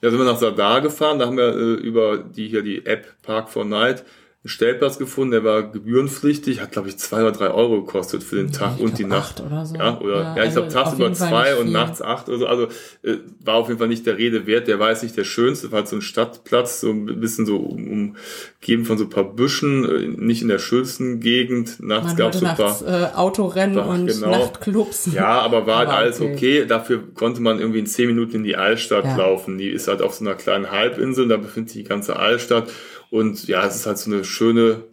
Ja, 0.01 0.09
sind 0.09 0.19
wir 0.19 0.25
nach 0.25 0.37
Sadar 0.37 0.81
gefahren, 0.81 1.19
da 1.19 1.25
haben 1.25 1.37
wir 1.37 1.55
äh, 1.55 1.73
über 1.73 2.17
die 2.17 2.47
hier 2.47 2.63
die 2.63 2.85
App 2.85 3.21
Park 3.21 3.49
for 3.49 3.65
Night 3.65 4.05
Stellplatz 4.49 4.97
gefunden, 4.97 5.31
der 5.31 5.43
war 5.43 5.63
gebührenpflichtig, 5.71 6.61
hat 6.61 6.71
glaube 6.71 6.89
ich 6.89 6.97
zwei 6.97 7.21
oder 7.21 7.31
drei 7.31 7.51
Euro 7.51 7.81
gekostet 7.83 8.23
für 8.23 8.35
den 8.37 8.51
Tag 8.51 8.73
ich 8.77 8.83
und 8.83 8.97
die 8.97 9.05
Nacht. 9.05 9.39
acht 9.39 9.45
oder 9.45 9.65
so. 9.65 9.75
Ja, 9.75 9.99
oder 9.99 10.21
Ja, 10.21 10.37
ja, 10.37 10.43
ich 10.43 10.51
glaube 10.53 10.67
also 10.67 10.79
auf 10.79 10.83
tagsüber 10.85 11.13
zwei 11.13 11.55
und 11.55 11.71
nachts 11.71 12.01
acht 12.01 12.27
oder 12.29 12.37
so. 12.39 12.47
Also 12.47 12.67
äh, 13.03 13.17
war 13.43 13.55
auf 13.55 13.67
jeden 13.67 13.79
Fall 13.79 13.87
nicht 13.87 14.05
der 14.05 14.17
Rede 14.17 14.45
wert. 14.47 14.67
Der 14.67 14.79
war 14.79 14.89
jetzt 14.89 15.03
nicht 15.03 15.15
der 15.15 15.23
schönste, 15.23 15.71
war 15.71 15.79
halt 15.79 15.87
so 15.87 15.95
ein 15.95 16.01
Stadtplatz, 16.01 16.81
so 16.81 16.89
ein 16.91 17.19
bisschen 17.19 17.45
so 17.45 17.57
um, 17.57 18.15
umgeben 18.59 18.85
von 18.85 18.97
so 18.97 19.05
ein 19.05 19.09
paar 19.09 19.23
Büschen, 19.23 19.85
äh, 19.85 20.07
nicht 20.07 20.41
in 20.41 20.47
der 20.47 20.59
schönsten 20.59 21.19
Gegend. 21.19 21.79
Nachts 21.81 22.15
gab 22.15 22.33
es 22.33 22.39
so 22.39 22.45
ein 22.45 22.55
paar 22.55 22.81
äh, 22.85 23.15
Autorennen 23.15 23.77
Ach, 23.79 23.87
und 23.87 24.07
genau. 24.07 24.29
Nachtclubs. 24.31 25.09
ja, 25.13 25.39
aber 25.39 25.65
war 25.67 25.77
halt 25.79 25.89
Aber 25.89 25.97
alles 25.99 26.19
okay. 26.21 26.33
okay. 26.33 26.65
Dafür 26.65 27.03
konnte 27.13 27.41
man 27.41 27.59
irgendwie 27.59 27.79
in 27.79 27.85
zehn 27.87 28.07
Minuten 28.07 28.37
in 28.37 28.43
die 28.43 28.55
Altstadt 28.55 29.05
Ja. 29.05 29.15
laufen. 29.17 29.57
Die 29.57 29.69
ist 29.69 29.87
halt 29.87 30.01
auf 30.01 30.13
so 30.15 30.25
einer 30.25 30.35
kleinen 30.35 30.71
Halbinsel, 30.71 31.27
da 31.27 31.37
befindet 31.37 31.71
sich 31.71 31.83
die 31.83 31.87
ganze 31.89 32.15
Altstadt. 32.17 32.69
Und 33.11 33.47
ja, 33.47 33.65
es 33.65 33.75
ist 33.75 33.85
halt 33.85 33.97
so 33.97 34.11
eine 34.11 34.23
schöne 34.23 34.83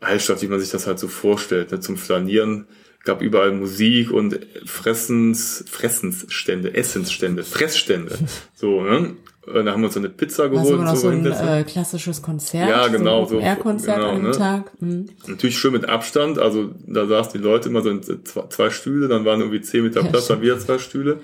Altstadt, 0.00 0.42
wie 0.42 0.48
man 0.48 0.60
sich 0.60 0.70
das 0.70 0.86
halt 0.86 0.98
so 0.98 1.08
vorstellt. 1.08 1.70
Ne? 1.72 1.80
Zum 1.80 1.96
Flanieren 1.96 2.66
gab 3.04 3.22
überall 3.22 3.52
Musik 3.52 4.10
und 4.10 4.38
Fressens, 4.64 5.64
Fressensstände, 5.68 6.74
Essensstände, 6.74 7.44
Fressstände. 7.44 8.18
so, 8.54 8.82
ne? 8.82 9.16
Und 9.46 9.64
da 9.64 9.72
haben 9.72 9.80
wir 9.80 9.86
uns 9.86 9.94
so 9.94 10.00
eine 10.00 10.10
Pizza 10.10 10.48
geholt. 10.48 10.66
sogar 10.68 10.84
noch 10.84 10.92
und 10.92 10.98
so 10.98 11.08
ein 11.08 11.26
äh, 11.26 11.64
klassisches 11.64 12.20
Konzert. 12.20 12.68
Ja, 12.68 12.88
genau, 12.88 13.24
So 13.24 13.32
so- 13.32 13.38
ein 13.38 13.44
Air-Konzert 13.46 13.96
genau, 13.96 14.10
an 14.10 14.16
dem 14.16 14.24
ne? 14.26 14.32
Tag. 14.32 14.70
Mhm. 14.80 15.06
Natürlich 15.26 15.58
schön 15.58 15.72
mit 15.72 15.88
Abstand, 15.88 16.38
also 16.38 16.70
da 16.86 17.06
saßen 17.06 17.32
die 17.40 17.44
Leute 17.44 17.70
immer 17.70 17.80
so 17.80 17.88
in 17.90 18.02
zwei, 18.02 18.70
Stühle, 18.70 19.08
dann 19.08 19.24
waren 19.24 19.40
irgendwie 19.40 19.62
zehn 19.62 19.82
Meter 19.82 20.04
Platz, 20.04 20.26
dann 20.28 20.42
wieder 20.42 20.58
zwei 20.58 20.78
Stühle. 20.78 21.20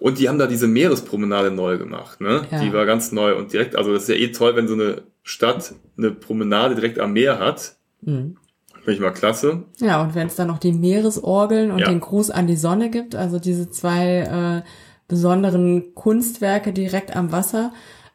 Und 0.00 0.18
die 0.18 0.28
haben 0.28 0.38
da 0.38 0.46
diese 0.46 0.68
Meerespromenade 0.68 1.50
neu 1.50 1.76
gemacht, 1.78 2.20
ne? 2.20 2.42
Ja. 2.50 2.60
Die 2.62 2.72
war 2.72 2.86
ganz 2.86 3.10
neu 3.12 3.36
und 3.36 3.52
direkt, 3.52 3.76
also 3.76 3.92
das 3.92 4.02
ist 4.02 4.08
ja 4.08 4.14
eh 4.14 4.30
toll, 4.32 4.54
wenn 4.56 4.68
so 4.68 4.74
eine 4.74 5.02
Stadt 5.22 5.74
eine 5.96 6.10
Promenade 6.12 6.74
direkt 6.74 6.98
am 6.98 7.12
Meer 7.12 7.38
hat. 7.38 7.76
Mhm. 8.02 8.36
Finde 8.74 8.92
ich 8.92 9.00
mal 9.00 9.10
klasse. 9.10 9.64
Ja, 9.80 10.00
und 10.00 10.14
wenn 10.14 10.28
es 10.28 10.36
dann 10.36 10.46
noch 10.48 10.58
die 10.58 10.72
Meeresorgeln 10.72 11.70
und 11.72 11.80
Ja. 11.80 11.88
den 11.88 12.00
Gruß 12.00 12.30
an 12.30 12.46
die 12.46 12.56
Sonne 12.56 12.90
gibt, 12.90 13.14
also 13.16 13.38
diese 13.38 13.68
zwei 13.70 14.62
äh, 14.64 14.68
besonderen 15.08 15.94
Kunstwerke 15.94 16.72
direkt 16.72 17.14
am 17.16 17.32
Wasser, 17.32 17.72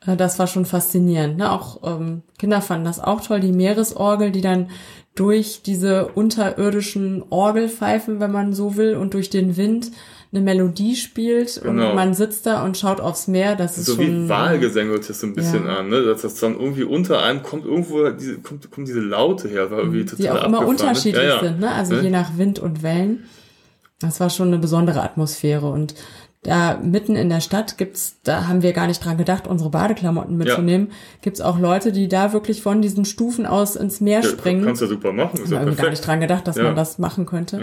äh, 0.08 0.16
das 0.16 0.40
war 0.40 0.48
schon 0.48 0.66
faszinierend. 0.66 1.38
Ne? 1.38 1.52
Auch 1.52 1.82
ähm, 1.84 2.22
Kinder 2.40 2.62
fanden 2.62 2.86
das 2.86 3.00
auch 3.00 3.22
toll, 3.22 3.40
die 3.42 3.52
Meeresorgel, 3.52 4.32
die 4.32 4.42
dann 4.42 4.70
durch 5.16 5.62
diese 5.64 6.08
unterirdischen 6.08 7.24
Orgelpfeifen, 7.30 8.20
wenn 8.20 8.32
man 8.32 8.54
so 8.54 8.78
will, 8.78 8.96
und 8.96 9.14
durch 9.14 9.30
den 9.30 9.58
Wind 9.58 9.92
eine 10.34 10.42
Melodie 10.42 10.96
spielt 10.96 11.62
Genau. 11.62 11.90
und 11.90 11.96
man 11.96 12.14
sitzt 12.14 12.46
da 12.46 12.64
und 12.64 12.78
schaut 12.78 13.00
aufs 13.00 13.28
Meer. 13.28 13.56
Das 13.56 13.78
ist 13.78 13.86
So 13.86 13.96
schon 13.96 14.26
wie 14.26 14.30
Wahlgesänge 14.30 14.90
hört 14.92 15.04
sich 15.04 15.16
so 15.18 15.28
ein 15.28 15.36
bisschen 15.36 15.66
Ja. 15.68 15.78
an, 15.78 15.90
ne? 15.90 16.02
Dass 16.04 16.24
das 16.24 16.36
dann 16.36 16.54
irgendwie 16.60 16.84
unter 16.84 17.22
einem 17.24 17.44
kommt 17.44 17.66
irgendwo 17.66 18.10
diese, 18.10 18.40
kommt, 18.40 18.70
kommt 18.72 18.88
diese 18.88 19.00
Laute 19.02 19.48
her, 19.48 19.70
war 19.72 19.80
irgendwie 19.80 20.06
total 20.06 20.18
die 20.18 20.30
auch 20.32 20.36
immer 20.46 20.60
abgefahren, 20.62 20.68
unterschiedlich 20.70 21.24
ne? 21.24 21.30
Ja, 21.30 21.36
ja. 21.36 21.44
sind, 21.44 21.60
ne? 21.60 21.72
Also 21.72 21.94
Ne? 21.96 22.02
je 22.02 22.10
nach 22.10 22.38
Wind 22.38 22.60
und 22.60 22.82
Wellen. 22.84 23.26
Das 24.00 24.20
war 24.20 24.30
schon 24.30 24.48
eine 24.48 24.58
besondere 24.58 25.02
Atmosphäre 25.04 25.70
und 25.70 25.94
da 26.42 26.78
mitten 26.84 27.16
in 27.16 27.30
der 27.30 27.40
Stadt 27.40 27.78
gibt's, 27.78 28.18
da 28.24 28.48
haben 28.48 28.64
wir 28.64 28.74
gar 28.74 28.88
nicht 28.88 29.06
dran 29.06 29.16
gedacht, 29.18 29.48
unsere 29.48 29.70
Badeklamotten 29.70 30.36
mitzunehmen, 30.36 30.92
gibt's 31.22 31.40
auch 31.40 31.58
Leute, 31.58 31.94
die 31.94 32.10
da 32.10 32.34
wirklich 32.34 32.62
von 32.62 32.82
diesen 32.82 33.06
Stufen 33.06 33.46
aus 33.46 33.78
ins 33.78 34.02
Meer 34.02 34.20
Ja, 34.24 34.28
springen. 34.30 34.66
Kannst 34.66 34.82
du 34.82 34.88
super 34.88 35.14
machen, 35.14 35.36
ist 35.42 35.54
haben 35.54 35.66
ja 35.66 35.66
wir 35.68 35.76
gar 35.82 35.90
nicht 35.90 36.06
dran 36.06 36.20
gedacht, 36.20 36.46
dass 36.46 36.58
Ja. 36.58 36.64
man 36.64 36.76
das 36.76 36.98
machen 37.00 37.26
könnte. 37.26 37.60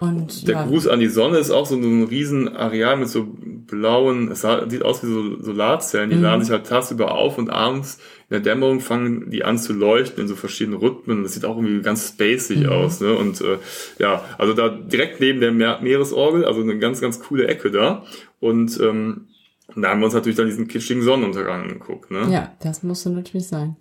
Und 0.00 0.46
Der 0.46 0.54
ja, 0.54 0.64
Gruß 0.64 0.86
an 0.86 1.00
die 1.00 1.08
Sonne 1.08 1.38
ist 1.38 1.50
auch 1.50 1.66
so 1.66 1.74
ein 1.74 2.04
riesen 2.04 2.54
Areal 2.54 2.96
mit 2.98 3.08
so 3.08 3.26
blauen, 3.66 4.30
es 4.30 4.46
sieht 4.68 4.84
aus 4.84 5.02
wie 5.02 5.08
so 5.08 5.42
Solarzellen, 5.42 6.10
die 6.10 6.16
Mhm. 6.16 6.22
laden 6.22 6.42
sich 6.42 6.52
halt 6.52 6.66
tagsüber 6.66 7.12
auf 7.16 7.36
und 7.36 7.50
abends 7.50 7.98
in 8.30 8.34
der 8.34 8.40
Dämmerung 8.40 8.80
fangen 8.80 9.30
die 9.30 9.44
an 9.44 9.58
zu 9.58 9.72
leuchten 9.72 10.22
in 10.22 10.28
so 10.28 10.36
verschiedenen 10.36 10.78
Rhythmen. 10.78 11.22
Das 11.24 11.32
sieht 11.34 11.44
auch 11.44 11.56
irgendwie 11.56 11.82
ganz 11.82 12.08
spacig 12.08 12.60
Mhm. 12.60 12.68
aus. 12.68 13.00
Ne? 13.00 13.14
Und 13.16 13.40
äh, 13.40 13.58
ja, 13.98 14.22
also 14.38 14.52
da 14.54 14.68
direkt 14.68 15.18
neben 15.20 15.40
der 15.40 15.50
Meer 15.50 15.80
Meeresorgel, 15.82 16.44
also 16.44 16.60
eine 16.60 16.78
ganz, 16.78 17.00
ganz 17.00 17.20
coole 17.20 17.48
Ecke 17.48 17.70
da. 17.70 18.04
Und 18.38 18.78
ähm, 18.80 19.28
da 19.74 19.88
haben 19.90 20.00
wir 20.00 20.04
uns 20.06 20.14
natürlich 20.14 20.36
dann 20.36 20.46
diesen 20.46 20.68
kitschigen 20.68 21.02
Sonnenuntergang 21.02 21.62
angeguckt. 21.62 22.10
Ne? 22.10 22.28
ja, 22.30 22.52
das 22.62 22.82
musste 22.82 23.10
natürlich 23.10 23.48
sein. 23.48 23.76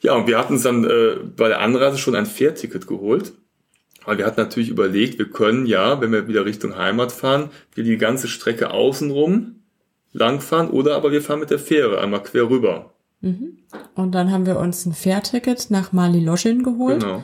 Ja, 0.00 0.14
und 0.14 0.26
wir 0.26 0.38
hatten 0.38 0.54
uns 0.54 0.62
dann 0.62 0.84
äh, 0.84 1.16
bei 1.36 1.48
der 1.48 1.60
Anreise 1.60 1.98
schon 1.98 2.14
ein 2.14 2.26
Fährticket 2.26 2.86
geholt. 2.86 3.32
Weil 4.04 4.18
wir 4.18 4.26
hatten 4.26 4.40
natürlich 4.40 4.68
überlegt, 4.68 5.18
wir 5.18 5.30
können 5.30 5.66
ja, 5.66 6.00
wenn 6.00 6.12
wir 6.12 6.28
wieder 6.28 6.44
Richtung 6.44 6.76
Heimat 6.76 7.12
fahren, 7.12 7.50
wir 7.74 7.84
die 7.84 7.96
ganze 7.96 8.28
Strecke 8.28 8.70
außenrum 8.70 9.56
langfahren 10.12 10.70
oder 10.70 10.96
aber 10.96 11.10
wir 11.12 11.22
fahren 11.22 11.40
mit 11.40 11.50
der 11.50 11.58
Fähre 11.58 12.00
einmal 12.00 12.22
quer 12.22 12.48
rüber. 12.48 12.94
Und 13.94 14.12
dann 14.12 14.30
haben 14.30 14.46
wir 14.46 14.58
uns 14.58 14.84
ein 14.84 14.92
Fährticket 14.92 15.70
nach 15.70 15.92
Mali 15.92 16.20
Loschin 16.20 16.62
geholt. 16.62 17.00
Genau. 17.00 17.22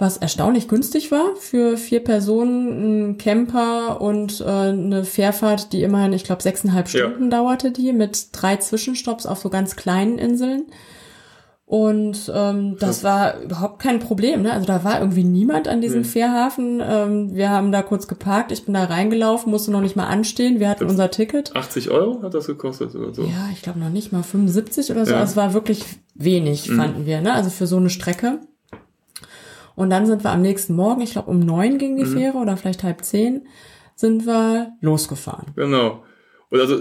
was 0.00 0.16
erstaunlich 0.16 0.68
günstig 0.68 1.10
war 1.10 1.34
für 1.34 1.76
vier 1.76 1.98
Personen, 1.98 3.10
ein 3.10 3.18
Camper 3.18 4.00
und 4.00 4.40
äh, 4.40 4.44
eine 4.44 5.04
Fährfahrt, 5.04 5.72
die 5.72 5.82
immerhin, 5.82 6.12
ich 6.12 6.22
glaube, 6.22 6.40
sechseinhalb 6.40 6.88
Stunden 6.88 7.24
ja. 7.24 7.30
dauerte 7.30 7.72
die, 7.72 7.92
mit 7.92 8.28
drei 8.30 8.56
Zwischenstopps 8.56 9.26
auf 9.26 9.40
so 9.40 9.50
ganz 9.50 9.74
kleinen 9.74 10.18
Inseln. 10.18 10.66
Und 11.68 12.32
ähm, 12.34 12.78
das 12.80 13.04
war 13.04 13.40
überhaupt 13.42 13.78
kein 13.78 13.98
Problem. 13.98 14.40
Ne? 14.40 14.54
Also 14.54 14.64
da 14.64 14.84
war 14.84 15.00
irgendwie 15.00 15.22
niemand 15.22 15.68
an 15.68 15.82
diesem 15.82 16.00
nee. 16.00 16.08
Fährhafen. 16.08 16.82
Ähm, 16.82 17.34
wir 17.34 17.50
haben 17.50 17.72
da 17.72 17.82
kurz 17.82 18.08
geparkt. 18.08 18.52
Ich 18.52 18.64
bin 18.64 18.72
da 18.72 18.84
reingelaufen, 18.84 19.50
musste 19.50 19.70
noch 19.70 19.82
nicht 19.82 19.94
mal 19.94 20.06
anstehen. 20.06 20.60
Wir 20.60 20.70
hatten 20.70 20.84
das 20.84 20.92
unser 20.92 21.10
Ticket. 21.10 21.54
80 21.54 21.90
Euro 21.90 22.22
hat 22.22 22.32
das 22.32 22.46
gekostet 22.46 22.94
oder 22.94 23.12
so? 23.12 23.22
Ja, 23.22 23.50
ich 23.52 23.60
glaube 23.60 23.80
noch 23.80 23.90
nicht 23.90 24.12
mal 24.12 24.22
75 24.22 24.90
oder 24.92 25.04
so. 25.04 25.12
Ja. 25.12 25.18
Also 25.18 25.32
es 25.32 25.36
war 25.36 25.52
wirklich 25.52 25.84
wenig, 26.14 26.70
mhm. 26.70 26.76
fanden 26.76 27.04
wir. 27.04 27.20
Ne? 27.20 27.34
Also 27.34 27.50
für 27.50 27.66
so 27.66 27.76
eine 27.76 27.90
Strecke. 27.90 28.40
Und 29.74 29.90
dann 29.90 30.06
sind 30.06 30.24
wir 30.24 30.30
am 30.30 30.40
nächsten 30.40 30.74
Morgen, 30.74 31.02
ich 31.02 31.12
glaube 31.12 31.30
um 31.30 31.38
neun 31.38 31.76
ging 31.76 31.96
die 31.96 32.04
mhm. 32.04 32.14
Fähre 32.14 32.38
oder 32.38 32.56
vielleicht 32.56 32.82
halb 32.82 33.04
zehn, 33.04 33.46
sind 33.94 34.24
wir 34.24 34.72
losgefahren. 34.80 35.52
Genau. 35.54 36.02
Und 36.48 36.60
also 36.60 36.78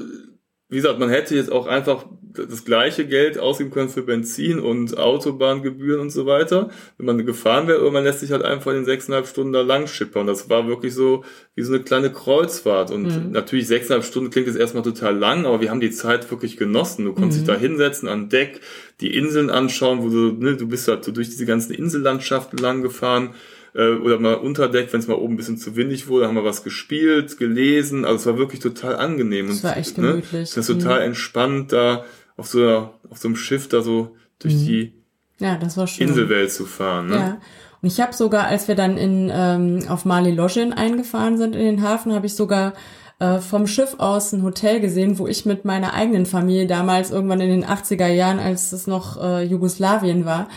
wie 0.70 0.76
gesagt, 0.76 1.00
man 1.00 1.10
hätte 1.10 1.34
jetzt 1.34 1.52
auch 1.52 1.66
einfach 1.66 2.06
das 2.34 2.66
gleiche 2.66 3.06
Geld 3.06 3.40
ausgeben 3.40 3.72
können 3.72 3.90
für 3.90 4.04
Benzin 4.04 4.60
und 4.60 4.98
Autobahngebühren 4.98 6.02
und 6.02 6.10
so 6.10 6.26
weiter. 6.26 6.70
Wenn 6.98 7.06
man 7.06 7.26
gefahren 7.26 7.68
wäre, 7.68 7.90
man 7.90 8.04
lässt 8.04 8.20
sich 8.20 8.32
halt 8.32 8.44
einfach 8.44 8.74
in 8.74 8.84
sechseinhalb 8.84 9.28
Stunden 9.28 9.54
da 9.54 9.62
lang 9.62 9.88
schippern. 9.88 10.28
Das 10.28 10.50
war 10.50 10.68
wirklich 10.68 10.94
so 10.94 11.24
wie 11.56 11.64
so 11.64 11.74
eine 11.74 11.84
kleine 11.84 12.12
Kreuzfahrt. 12.12 12.92
Und 12.92 13.04
mhm. 13.04 13.32
natürlich 13.32 13.68
sechseinhalb 13.68 14.04
Stunden 14.04 14.30
klingt 14.30 14.48
jetzt 14.48 14.58
erstmal 14.58 14.84
total 14.84 15.18
lang, 15.18 15.46
aber 15.46 15.62
wir 15.62 15.72
haben 15.72 15.80
die 15.80 15.92
Zeit 15.92 16.30
wirklich 16.30 16.58
genossen. 16.58 17.06
Du 17.06 17.14
konntest 17.14 17.42
mhm. 17.42 17.46
dich 17.46 17.56
da 17.56 17.60
hinsetzen 17.60 18.10
an 18.10 18.28
Deck, 18.28 18.60
die 19.00 19.16
Inseln 19.16 19.50
anschauen, 19.50 20.04
wo 20.04 20.10
du, 20.10 20.34
ne, 20.34 20.58
du 20.58 20.68
bist 20.68 20.88
halt 20.90 21.06
so 21.06 21.12
durch 21.14 21.30
diese 21.30 21.46
ganzen 21.46 21.74
Insellandschaften 21.74 22.58
lang 22.58 22.82
gefahren 22.82 23.34
äh, 23.78 23.92
oder 23.92 24.20
mal 24.20 24.34
unterdeckt, 24.34 24.92
wenn 24.92 25.00
es 25.00 25.08
mal 25.08 25.14
oben 25.14 25.36
ein 25.36 25.38
bisschen 25.38 25.58
zu 25.58 25.76
windig 25.76 26.08
wurde, 26.08 26.28
haben 26.28 26.36
wir 26.36 26.44
was 26.44 26.64
gespielt, 26.64 27.38
gelesen. 27.38 28.06
Also 28.06 28.16
es 28.16 28.26
war 28.26 28.38
wirklich 28.38 28.60
total 28.60 28.96
angenehm. 28.96 29.48
Das 29.48 29.64
war 29.64 29.78
echt 29.78 29.98
ne, 29.98 30.08
gemütlich. 30.08 30.34
Ne, 30.34 30.40
das 30.56 30.58
ist 30.58 30.68
total 30.68 31.00
mhm. 31.00 31.06
entspannt 31.06 31.72
da 31.72 32.04
auf 32.36 32.48
so, 32.48 32.60
einer, 32.60 32.94
auf 33.10 33.20
so 33.20 33.28
einem 33.28 33.38
Schiff 33.38 33.70
da 33.70 33.82
so 33.82 34.16
durch 34.40 34.56
mhm. 34.56 34.66
die 34.66 34.94
ja. 35.40 35.60
Inselwelt 36.00 36.52
zu 36.52 36.66
fahren. 36.66 37.08
Ne? 37.08 37.16
Ja. 37.16 37.38
Und 37.82 37.90
ich 37.90 38.02
habe 38.02 38.14
sogar, 38.14 38.48
als 38.48 38.68
wir 38.68 38.74
dann 38.74 38.98
in 38.98 39.32
ähm, 39.32 39.84
auf 39.88 40.04
Mali 40.04 40.32
Lojin 40.32 40.74
eingefahren 40.74 41.38
sind 41.38 41.56
in 41.56 41.64
den 41.64 41.84
Hafen, 41.84 42.12
habe 42.14 42.26
ich 42.26 42.34
sogar 42.34 42.74
äh, 43.20 43.38
vom 43.38 43.68
Schiff 43.68 43.96
aus 44.00 44.34
ein 44.34 44.42
Hotel 44.42 44.80
gesehen, 44.80 45.20
wo 45.20 45.28
ich 45.28 45.46
mit 45.46 45.66
meiner 45.66 45.94
eigenen 45.94 46.26
Familie 46.26 46.66
damals 46.66 47.12
irgendwann 47.12 47.42
in 47.42 47.50
den 47.50 47.66
80er 47.66 48.08
Jahren, 48.08 48.40
als 48.40 48.72
es 48.72 48.88
noch 48.88 49.22
äh, 49.22 49.44
Jugoslawien 49.44 50.26
war, 50.26 50.48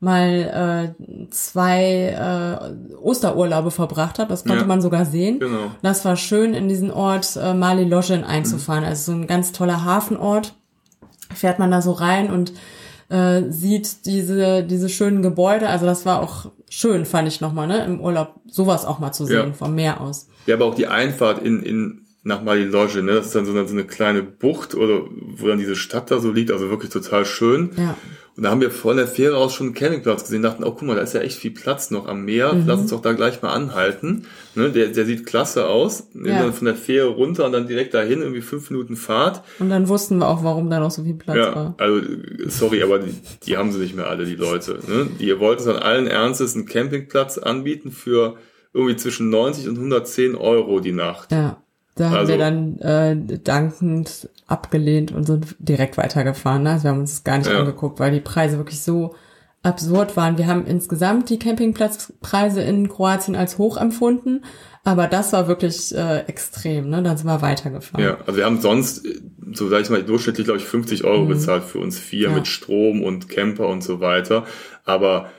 mal 0.00 0.94
äh, 0.98 1.30
zwei 1.30 2.74
äh, 2.90 2.94
Osterurlaube 2.96 3.70
verbracht 3.70 4.18
habe. 4.18 4.30
Das 4.30 4.44
konnte 4.44 4.62
ja, 4.62 4.66
man 4.66 4.80
sogar 4.80 5.04
sehen. 5.04 5.38
Genau. 5.38 5.70
Das 5.82 6.04
war 6.06 6.16
schön, 6.16 6.54
in 6.54 6.68
diesen 6.68 6.90
Ort 6.90 7.38
äh, 7.40 7.52
Mali 7.52 7.84
Lojin 7.84 8.24
einzufahren. 8.24 8.82
Mhm. 8.82 8.88
Also 8.88 9.12
so 9.12 9.18
ein 9.18 9.26
ganz 9.26 9.52
toller 9.52 9.84
Hafenort. 9.84 10.54
Fährt 11.34 11.58
man 11.58 11.70
da 11.70 11.82
so 11.82 11.92
rein 11.92 12.30
und 12.30 12.52
äh, 13.10 13.42
sieht 13.50 14.06
diese 14.06 14.64
diese 14.64 14.88
schönen 14.88 15.22
Gebäude. 15.22 15.68
Also 15.68 15.86
das 15.86 16.06
war 16.06 16.22
auch 16.22 16.50
schön, 16.68 17.04
fand 17.04 17.28
ich 17.28 17.40
nochmal, 17.40 17.68
ne, 17.68 17.84
im 17.84 18.00
Urlaub 18.00 18.40
sowas 18.46 18.84
auch 18.84 18.98
mal 18.98 19.12
zu 19.12 19.26
sehen 19.26 19.48
ja. 19.48 19.52
vom 19.52 19.74
Meer 19.74 20.00
aus. 20.00 20.28
Ja, 20.46 20.56
aber 20.56 20.64
auch 20.64 20.74
die 20.74 20.86
Einfahrt 20.86 21.42
in 21.42 21.62
in 21.62 22.06
nach 22.22 22.42
Mali 22.42 22.64
Lodge, 22.64 23.02
ne? 23.02 23.14
Das 23.14 23.26
ist 23.26 23.34
dann 23.34 23.46
so 23.46 23.52
eine, 23.52 23.66
so 23.66 23.72
eine 23.72 23.84
kleine 23.84 24.22
Bucht 24.22 24.74
oder 24.74 25.02
wo 25.36 25.46
dann 25.46 25.58
diese 25.58 25.76
Stadt 25.76 26.10
da 26.10 26.20
so 26.20 26.30
liegt, 26.30 26.50
also 26.50 26.68
wirklich 26.68 26.90
total 26.90 27.24
schön. 27.24 27.70
Ja. 27.76 27.96
Und 28.40 28.44
da 28.44 28.52
haben 28.52 28.62
wir 28.62 28.70
von 28.70 28.96
der 28.96 29.06
Fähre 29.06 29.36
aus 29.36 29.52
schon 29.52 29.66
einen 29.66 29.74
Campingplatz 29.74 30.22
gesehen, 30.22 30.40
dachten, 30.40 30.64
oh 30.64 30.70
guck 30.70 30.84
mal, 30.84 30.96
da 30.96 31.02
ist 31.02 31.12
ja 31.12 31.20
echt 31.20 31.36
viel 31.36 31.50
Platz 31.50 31.90
noch 31.90 32.08
am 32.08 32.24
Meer, 32.24 32.54
mhm. 32.54 32.64
lass 32.66 32.80
uns 32.80 32.90
doch 32.90 33.02
da 33.02 33.12
gleich 33.12 33.42
mal 33.42 33.52
anhalten. 33.52 34.24
Ne, 34.54 34.70
der, 34.70 34.86
der 34.86 35.04
sieht 35.04 35.26
klasse 35.26 35.66
aus. 35.66 36.08
Ja. 36.14 36.38
Dann 36.38 36.54
von 36.54 36.64
der 36.64 36.74
Fähre 36.74 37.08
runter 37.08 37.44
und 37.44 37.52
dann 37.52 37.66
direkt 37.66 37.92
dahin, 37.92 38.22
irgendwie 38.22 38.40
fünf 38.40 38.70
Minuten 38.70 38.96
Fahrt. 38.96 39.42
Und 39.58 39.68
dann 39.68 39.88
wussten 39.88 40.16
wir 40.16 40.26
auch, 40.26 40.42
warum 40.42 40.70
da 40.70 40.80
noch 40.80 40.90
so 40.90 41.04
viel 41.04 41.16
Platz 41.16 41.36
ja, 41.36 41.54
war. 41.54 41.74
Also, 41.76 42.00
sorry, 42.46 42.82
aber 42.82 43.00
die, 43.00 43.14
die 43.44 43.58
haben 43.58 43.72
sie 43.72 43.78
nicht 43.78 43.94
mehr 43.94 44.06
alle, 44.06 44.24
die 44.24 44.36
Leute. 44.36 44.78
Ne? 44.88 45.08
Die 45.20 45.38
wollten 45.38 45.60
es 45.60 45.68
an 45.68 45.76
allen 45.76 46.06
Ernstes 46.06 46.54
einen 46.54 46.64
Campingplatz 46.64 47.36
anbieten 47.36 47.92
für 47.92 48.38
irgendwie 48.72 48.96
zwischen 48.96 49.28
90 49.28 49.68
und 49.68 49.76
110 49.76 50.34
Euro 50.34 50.80
die 50.80 50.92
Nacht. 50.92 51.30
Ja. 51.30 51.62
Da 51.96 52.10
haben 52.10 52.16
also, 52.18 52.32
wir 52.32 52.38
dann 52.38 52.78
äh, 52.78 53.38
dankend 53.38 54.28
abgelehnt 54.46 55.12
und 55.12 55.24
sind 55.24 55.56
direkt 55.58 55.96
weitergefahren. 55.96 56.62
Ne? 56.62 56.70
Also 56.70 56.84
wir 56.84 56.90
haben 56.90 57.00
uns 57.00 57.10
das 57.12 57.24
gar 57.24 57.38
nicht 57.38 57.50
ja. 57.50 57.58
angeguckt, 57.58 58.00
weil 58.00 58.12
die 58.12 58.20
Preise 58.20 58.56
wirklich 58.56 58.80
so 58.80 59.14
absurd 59.62 60.16
waren. 60.16 60.38
Wir 60.38 60.46
haben 60.46 60.66
insgesamt 60.66 61.28
die 61.28 61.38
Campingplatzpreise 61.38 62.62
in 62.62 62.88
Kroatien 62.88 63.36
als 63.36 63.58
hoch 63.58 63.76
empfunden, 63.76 64.42
aber 64.84 65.06
das 65.06 65.32
war 65.32 65.48
wirklich 65.48 65.94
äh, 65.94 66.20
extrem. 66.20 66.88
Ne? 66.88 67.02
Dann 67.02 67.16
sind 67.16 67.26
wir 67.26 67.42
weitergefahren. 67.42 68.04
Ja, 68.04 68.18
also 68.26 68.36
wir 68.36 68.46
haben 68.46 68.60
sonst, 68.60 69.06
so 69.52 69.68
sag 69.68 69.82
ich 69.82 69.90
mal, 69.90 70.02
durchschnittlich, 70.02 70.46
glaube 70.46 70.60
ich, 70.60 70.64
50 70.64 71.04
Euro 71.04 71.24
mhm. 71.24 71.28
bezahlt 71.28 71.64
für 71.64 71.78
uns 71.78 71.98
vier 71.98 72.28
ja. 72.28 72.34
mit 72.34 72.46
Strom 72.46 73.02
und 73.02 73.28
Camper 73.28 73.68
und 73.68 73.82
so 73.82 74.00
weiter. 74.00 74.46
Aber 74.84 75.30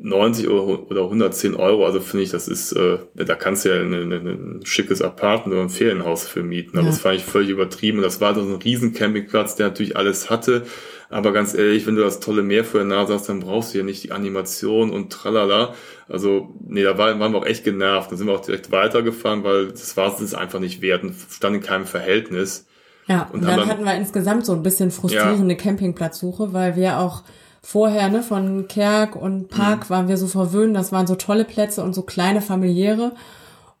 90 0.00 0.48
oder 0.48 1.02
110 1.02 1.54
Euro, 1.54 1.86
also 1.86 2.00
finde 2.00 2.24
ich, 2.24 2.30
das 2.30 2.48
ist, 2.48 2.72
äh, 2.72 2.98
da 3.14 3.34
kannst 3.34 3.64
du 3.64 3.70
ja 3.70 3.80
eine, 3.80 4.02
eine, 4.02 4.16
ein 4.16 4.60
schickes 4.64 5.02
Apartment 5.02 5.54
oder 5.54 5.62
ein 5.62 5.70
Ferienhaus 5.70 6.26
für 6.26 6.42
mieten. 6.42 6.76
Aber 6.76 6.86
ja. 6.86 6.90
das 6.92 7.00
fand 7.00 7.16
ich 7.16 7.24
völlig 7.24 7.50
übertrieben. 7.50 7.98
Und 7.98 8.04
das 8.04 8.20
war 8.20 8.34
so 8.34 8.42
ein 8.42 8.54
riesen 8.54 8.92
Campingplatz, 8.92 9.56
der 9.56 9.68
natürlich 9.68 9.96
alles 9.96 10.30
hatte. 10.30 10.64
Aber 11.10 11.32
ganz 11.32 11.54
ehrlich, 11.54 11.86
wenn 11.86 11.96
du 11.96 12.02
das 12.02 12.20
tolle 12.20 12.42
Meer 12.42 12.64
vor 12.64 12.80
der 12.80 12.88
Nase 12.88 13.14
hast, 13.14 13.28
dann 13.28 13.40
brauchst 13.40 13.72
du 13.72 13.78
ja 13.78 13.84
nicht 13.84 14.04
die 14.04 14.12
Animation 14.12 14.90
und 14.90 15.10
tralala. 15.10 15.74
Also, 16.06 16.54
nee, 16.66 16.82
da 16.82 16.98
waren, 16.98 17.18
wir 17.18 17.38
auch 17.38 17.46
echt 17.46 17.64
genervt. 17.64 18.12
Da 18.12 18.16
sind 18.16 18.26
wir 18.26 18.34
auch 18.34 18.44
direkt 18.44 18.70
weitergefahren, 18.70 19.42
weil 19.42 19.68
das 19.68 19.96
war 19.96 20.14
es 20.20 20.34
einfach 20.34 20.60
nicht 20.60 20.82
wert 20.82 21.02
und 21.02 21.14
stand 21.30 21.56
in 21.56 21.62
keinem 21.62 21.86
Verhältnis. 21.86 22.66
Ja, 23.06 23.22
und, 23.32 23.40
und 23.40 23.46
dann, 23.46 23.60
dann, 23.60 23.68
hatten 23.68 23.84
wir 23.84 23.94
insgesamt 23.94 24.44
so 24.44 24.52
ein 24.52 24.62
bisschen 24.62 24.90
frustrierende 24.90 25.54
ja. 25.54 25.60
Campingplatzsuche, 25.60 26.52
weil 26.52 26.76
wir 26.76 26.98
auch 26.98 27.22
vorher, 27.70 28.08
ne, 28.08 28.22
von 28.22 28.66
Kerk 28.66 29.14
und 29.14 29.48
Park 29.48 29.84
mhm. 29.84 29.90
waren 29.90 30.08
wir 30.08 30.16
so 30.16 30.26
verwöhnt, 30.26 30.74
das 30.74 30.90
waren 30.90 31.06
so 31.06 31.16
tolle 31.16 31.44
Plätze 31.44 31.82
und 31.82 31.94
so 31.94 32.00
kleine 32.00 32.40
familiäre. 32.40 33.12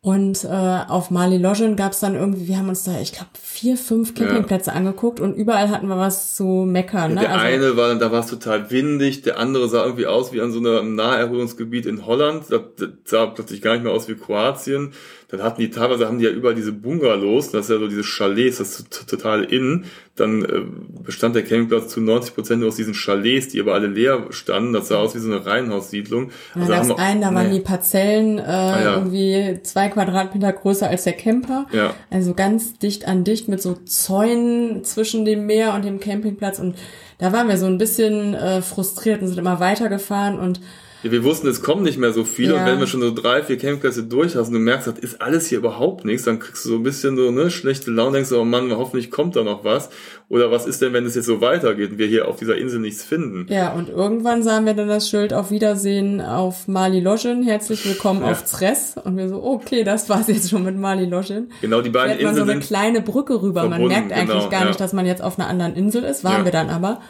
Und 0.02 0.44
äh, 0.44 0.80
auf 0.88 1.10
Mali 1.10 1.38
Lodgen 1.38 1.74
gab 1.74 1.92
es 1.92 2.00
dann 2.00 2.14
irgendwie, 2.14 2.48
wir 2.48 2.58
haben 2.58 2.68
uns 2.68 2.84
da, 2.84 3.00
ich 3.00 3.12
glaube, 3.12 3.30
vier, 3.40 3.78
fünf 3.78 4.14
Campingplätze 4.14 4.70
ja. 4.70 4.76
angeguckt 4.76 5.20
und 5.20 5.34
überall 5.34 5.70
hatten 5.70 5.88
wir 5.88 5.96
was 5.96 6.36
zu 6.36 6.44
meckern. 6.44 7.14
Ne? 7.14 7.20
Der 7.20 7.32
also, 7.32 7.44
eine 7.46 7.76
war, 7.78 7.94
da 7.94 8.12
war 8.12 8.20
es 8.20 8.26
total 8.26 8.70
windig, 8.70 9.22
der 9.22 9.38
andere 9.38 9.68
sah 9.68 9.84
irgendwie 9.84 10.06
aus 10.06 10.32
wie 10.34 10.42
an 10.42 10.52
so 10.52 10.58
einem 10.58 10.94
Naherholungsgebiet 10.94 11.86
in 11.86 12.04
Holland, 12.04 12.44
das, 12.50 12.60
das 12.76 12.90
sah 13.06 13.26
plötzlich 13.26 13.62
gar 13.62 13.72
nicht 13.72 13.84
mehr 13.84 13.92
aus 13.92 14.06
wie 14.06 14.16
Kroatien 14.16 14.92
dann 15.30 15.42
hatten 15.42 15.60
die 15.60 15.68
teilweise 15.68 16.06
haben 16.06 16.18
die 16.18 16.24
ja 16.24 16.30
überall 16.30 16.54
diese 16.54 16.72
Bungalows, 16.72 17.50
das 17.50 17.66
ist 17.66 17.70
ja 17.70 17.78
so 17.78 17.86
diese 17.86 18.02
Chalets, 18.02 18.58
das 18.58 18.80
ist 18.80 19.06
total 19.08 19.44
innen. 19.44 19.84
Dann 20.16 20.42
äh, 20.42 20.62
bestand 21.04 21.36
der 21.36 21.42
Campingplatz 21.42 21.88
zu 21.88 22.00
90 22.00 22.34
Prozent 22.34 22.64
aus 22.64 22.76
diesen 22.76 22.94
Chalets, 22.94 23.48
die 23.48 23.60
aber 23.60 23.74
alle 23.74 23.88
leer 23.88 24.28
standen. 24.30 24.72
Das 24.72 24.88
sah 24.88 24.96
aus 24.96 25.14
wie 25.14 25.18
so 25.18 25.30
eine 25.30 25.44
Reihenhaussiedlung. 25.44 26.30
Da 26.54 26.60
also 26.78 26.94
gab 26.94 27.06
einen, 27.06 27.20
da 27.20 27.34
waren 27.34 27.50
nee. 27.50 27.58
die 27.58 27.60
Parzellen 27.60 28.38
äh, 28.38 28.42
ah, 28.42 28.82
ja. 28.82 28.94
irgendwie 28.96 29.60
zwei 29.64 29.90
Quadratmeter 29.90 30.50
größer 30.50 30.88
als 30.88 31.04
der 31.04 31.12
Camper. 31.12 31.66
Ja. 31.72 31.94
Also 32.08 32.32
ganz 32.32 32.78
dicht 32.78 33.06
an 33.06 33.24
dicht 33.24 33.48
mit 33.48 33.60
so 33.60 33.74
Zäunen 33.74 34.82
zwischen 34.84 35.26
dem 35.26 35.44
Meer 35.44 35.74
und 35.74 35.84
dem 35.84 36.00
Campingplatz. 36.00 36.58
Und 36.58 36.74
da 37.18 37.34
waren 37.34 37.48
wir 37.48 37.58
so 37.58 37.66
ein 37.66 37.76
bisschen 37.76 38.32
äh, 38.32 38.62
frustriert 38.62 39.20
und 39.20 39.28
sind 39.28 39.38
immer 39.38 39.60
weitergefahren 39.60 40.38
und 40.38 40.60
ja, 41.02 41.12
wir 41.12 41.22
wussten, 41.22 41.46
es 41.46 41.62
kommen 41.62 41.82
nicht 41.82 41.98
mehr 41.98 42.12
so 42.12 42.24
viele 42.24 42.54
ja. 42.54 42.60
und 42.60 42.66
wenn 42.66 42.80
wir 42.80 42.86
schon 42.86 43.00
so 43.00 43.14
drei, 43.14 43.42
vier 43.42 43.56
Campingplätze 43.56 44.02
durch 44.02 44.34
hast 44.34 44.48
und 44.48 44.54
du 44.54 44.58
merkst, 44.58 44.88
das 44.88 44.98
ist 44.98 45.22
alles 45.22 45.46
hier 45.46 45.58
überhaupt 45.58 46.04
nichts, 46.04 46.24
dann 46.24 46.40
kriegst 46.40 46.64
du 46.64 46.70
so 46.70 46.74
ein 46.76 46.82
bisschen 46.82 47.16
so 47.16 47.30
ne 47.30 47.50
schlechte 47.50 47.90
Laune, 47.90 48.12
denkst 48.14 48.30
du, 48.30 48.38
oh 48.38 48.44
Mann, 48.44 48.70
hoffentlich 48.76 49.10
kommt 49.10 49.36
da 49.36 49.44
noch 49.44 49.64
was. 49.64 49.90
Oder 50.28 50.50
was 50.50 50.66
ist 50.66 50.82
denn, 50.82 50.92
wenn 50.92 51.06
es 51.06 51.14
jetzt 51.14 51.26
so 51.26 51.40
weitergeht 51.40 51.92
und 51.92 51.98
wir 51.98 52.06
hier 52.06 52.28
auf 52.28 52.36
dieser 52.36 52.56
Insel 52.56 52.80
nichts 52.80 53.04
finden? 53.04 53.46
Ja, 53.48 53.72
und 53.72 53.88
irgendwann 53.88 54.42
sahen 54.42 54.66
wir 54.66 54.74
dann 54.74 54.88
das 54.88 55.08
Schild 55.08 55.32
auf 55.32 55.50
Wiedersehen 55.50 56.20
auf 56.20 56.68
Mali 56.68 57.00
Lojin, 57.00 57.44
herzlich 57.44 57.86
willkommen 57.86 58.22
ja. 58.22 58.32
auf 58.32 58.44
Zres. 58.44 58.96
Und 59.02 59.16
wir 59.16 59.28
so, 59.28 59.42
okay, 59.42 59.84
das 59.84 60.08
war's 60.08 60.26
jetzt 60.26 60.50
schon 60.50 60.64
mit 60.64 60.76
Mali 60.76 61.06
Lojin. 61.06 61.50
Genau, 61.60 61.80
die 61.80 61.90
beiden 61.90 62.18
Inseln. 62.18 62.26
man 62.26 62.46
so 62.46 62.52
eine 62.52 62.60
kleine 62.60 63.00
Brücke 63.00 63.40
rüber. 63.40 63.68
Man 63.68 63.86
merkt 63.86 64.12
eigentlich 64.12 64.38
genau, 64.38 64.50
gar 64.50 64.64
nicht, 64.66 64.80
dass 64.80 64.92
man 64.92 65.06
jetzt 65.06 65.22
auf 65.22 65.38
einer 65.38 65.48
anderen 65.48 65.74
Insel 65.74 66.02
ist, 66.02 66.24
waren 66.24 66.44
wir 66.44 66.52
dann 66.52 66.68
aber 66.70 67.00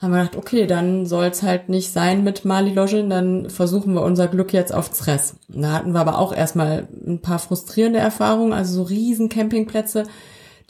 haben 0.00 0.12
wir 0.12 0.18
gedacht, 0.18 0.36
okay, 0.36 0.66
dann 0.66 1.06
soll's 1.06 1.42
halt 1.42 1.68
nicht 1.68 1.92
sein 1.92 2.24
mit 2.24 2.44
Mali 2.44 2.72
Lojin, 2.72 3.10
dann 3.10 3.48
versuchen 3.48 3.94
wir 3.94 4.02
unser 4.02 4.28
Glück 4.28 4.52
jetzt 4.52 4.74
auf 4.74 4.90
Zres. 4.90 5.36
Da 5.48 5.72
hatten 5.72 5.92
wir 5.92 6.00
aber 6.00 6.18
auch 6.18 6.34
erstmal 6.34 6.88
ein 7.06 7.20
paar 7.20 7.38
frustrierende 7.38 7.98
Erfahrungen, 7.98 8.52
also 8.52 8.74
so 8.74 8.82
riesen 8.82 9.28
Campingplätze, 9.28 10.04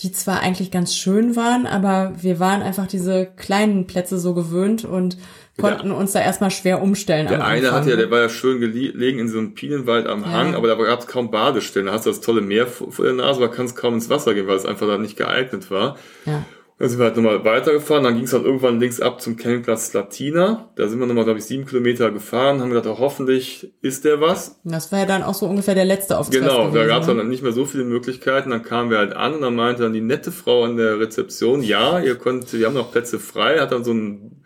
die 0.01 0.13
zwar 0.13 0.41
eigentlich 0.41 0.71
ganz 0.71 0.95
schön 0.95 1.37
waren, 1.37 1.67
aber 1.67 2.13
wir 2.21 2.41
waren 2.41 2.63
einfach 2.63 2.87
diese 2.87 3.27
kleinen 3.27 3.87
Plätze 3.87 4.19
so 4.19 4.35
gewöhnt 4.35 4.85
und 4.85 5.17
konnten 5.59 5.91
der, 5.91 5.97
uns 5.97 6.13
da 6.13 6.21
erstmal 6.21 6.51
schwer 6.51 6.83
umstellen. 6.83 7.29
Der 7.29 7.45
eine 7.45 7.73
hatte 7.73 7.91
ja, 7.91 7.97
der 7.97 8.11
war 8.11 8.21
ja 8.21 8.29
schön 8.29 8.61
gelegen 8.61 9.21
in 9.21 9.29
so 9.29 9.39
einem 9.39 9.55
Pinienwald 9.55 10.07
am 10.07 10.31
Hang, 10.31 10.53
ja. 10.53 10.57
aber 10.57 10.69
da 10.69 10.75
gab 10.75 11.01
es 11.01 11.07
kaum 11.07 11.31
Badestellen. 11.31 11.87
Da 11.87 11.93
hast 11.93 12.07
du 12.07 12.11
das 12.11 12.21
tolle 12.21 12.41
Meer 12.41 12.67
vor 12.67 13.05
der 13.05 13.15
Nase, 13.15 13.41
aber 13.41 13.51
kannst 13.51 13.77
kaum 13.77 13.95
ins 13.95 14.11
Wasser 14.11 14.35
gehen, 14.35 14.49
weil 14.49 14.57
es 14.57 14.67
einfach 14.67 14.87
da 14.87 14.99
nicht 14.99 15.17
geeignet 15.17 15.71
war. 15.71 15.97
Ja. 16.27 16.45
Dann 16.77 16.89
sind 16.89 16.99
wir 16.99 17.05
halt 17.05 17.17
nochmal 17.17 17.45
weitergefahren, 17.45 18.03
dann 18.03 18.17
ging 18.17 18.25
es 18.25 18.33
halt 18.33 18.45
irgendwann 18.45 18.81
links 18.81 19.01
ab 19.01 19.21
zum 19.21 19.37
Campingplatz 19.37 19.93
Latina. 19.93 20.73
Da 20.75 20.89
sind 20.89 20.99
wir 20.99 21.07
nochmal, 21.07 21.23
glaube 21.23 21.39
ich, 21.39 21.45
sieben 21.45 21.67
Kilometer 21.67 22.11
gefahren, 22.11 22.61
haben 22.61 22.71
gedacht, 22.71 22.89
oh, 22.89 22.99
hoffentlich 22.99 23.73
ist 23.81 24.05
der 24.05 24.21
was. 24.21 24.61
Das 24.65 24.91
war 24.91 24.99
ja 24.99 25.07
dann 25.07 25.23
auch 25.23 25.35
so 25.35 25.47
ungefähr 25.47 25.77
der 25.77 25.85
letzte 25.85 26.19
Auftritt. 26.19 26.41
Genau, 26.41 26.67
gewesen, 26.67 26.75
da 26.75 26.87
gab 26.87 27.03
es 27.03 27.09
ne? 27.09 27.15
dann 27.15 27.29
nicht 27.29 27.45
mehr 27.45 27.53
so 27.53 27.65
viele 27.65 27.85
Möglichkeiten. 27.85 28.51
Dann 28.51 28.65
kamen 28.65 28.91
wir 28.91 28.99
halt 28.99 29.13
an 29.13 29.35
und 29.35 29.43
dann 29.43 29.55
meinte 29.55 29.85
dann 29.85 29.93
die 29.93 30.01
nette 30.01 30.33
Frau 30.33 30.65
an 30.65 30.77
der 30.77 30.99
Rezeption, 30.99 31.63
ja, 31.63 32.01
ihr 32.01 32.17
könnt, 32.17 32.53
wir 32.53 32.67
haben 32.67 32.75
noch 32.75 32.91
Plätze 32.91 33.21
frei, 33.21 33.61
hat 33.61 33.71
dann 33.71 33.85
so 33.85 33.93
ein 33.93 34.45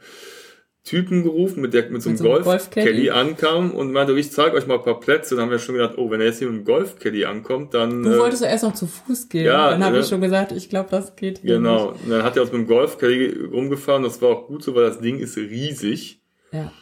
Typen 0.88 1.22
gerufen, 1.22 1.60
mit 1.60 1.74
der 1.74 1.90
mit 1.90 2.02
so 2.02 2.08
einem, 2.08 2.18
Golf, 2.18 2.44
Golf 2.44 2.70
Caddy 2.70 3.10
ankam 3.10 3.72
und 3.72 3.92
meinte, 3.92 4.18
ich 4.18 4.32
zeige 4.32 4.56
euch 4.56 4.66
mal 4.66 4.76
ein 4.76 4.82
paar 4.82 4.98
Plätze. 4.98 5.34
Dann 5.34 5.44
haben 5.44 5.50
wir 5.50 5.58
schon 5.58 5.74
gedacht, 5.74 5.98
oh, 5.98 6.10
wenn 6.10 6.20
er 6.20 6.28
jetzt 6.28 6.38
hier 6.38 6.48
mit 6.48 6.56
einem 6.56 6.64
Golf 6.64 6.98
Caddy 6.98 7.26
ankommt, 7.26 7.74
dann. 7.74 8.02
Du 8.02 8.10
äh, 8.10 8.18
wolltest 8.18 8.42
ja 8.42 8.48
erst 8.48 8.64
noch 8.64 8.72
zu 8.72 8.86
Fuß 8.86 9.28
gehen. 9.28 9.44
Ja, 9.44 9.70
dann 9.70 9.84
habe 9.84 9.98
äh, 9.98 10.00
ich 10.00 10.06
schon 10.06 10.22
gesagt, 10.22 10.52
ich 10.52 10.70
glaube, 10.70 10.88
das 10.90 11.14
geht 11.14 11.40
hier 11.40 11.56
Genau. 11.56 11.92
Nicht. 11.92 12.04
Und 12.04 12.10
dann 12.10 12.22
hat 12.22 12.36
er 12.36 12.42
uns 12.42 12.52
mit 12.52 12.62
dem 12.62 12.66
Golf 12.66 12.96
Caddy 12.96 13.36
rumgefahren. 13.52 14.02
Das 14.02 14.22
war 14.22 14.30
auch 14.30 14.46
gut 14.46 14.62
so, 14.62 14.74
weil 14.74 14.84
das 14.84 15.00
Ding 15.00 15.18
ist 15.18 15.36
riesig. 15.36 16.22
Ja. 16.52 16.72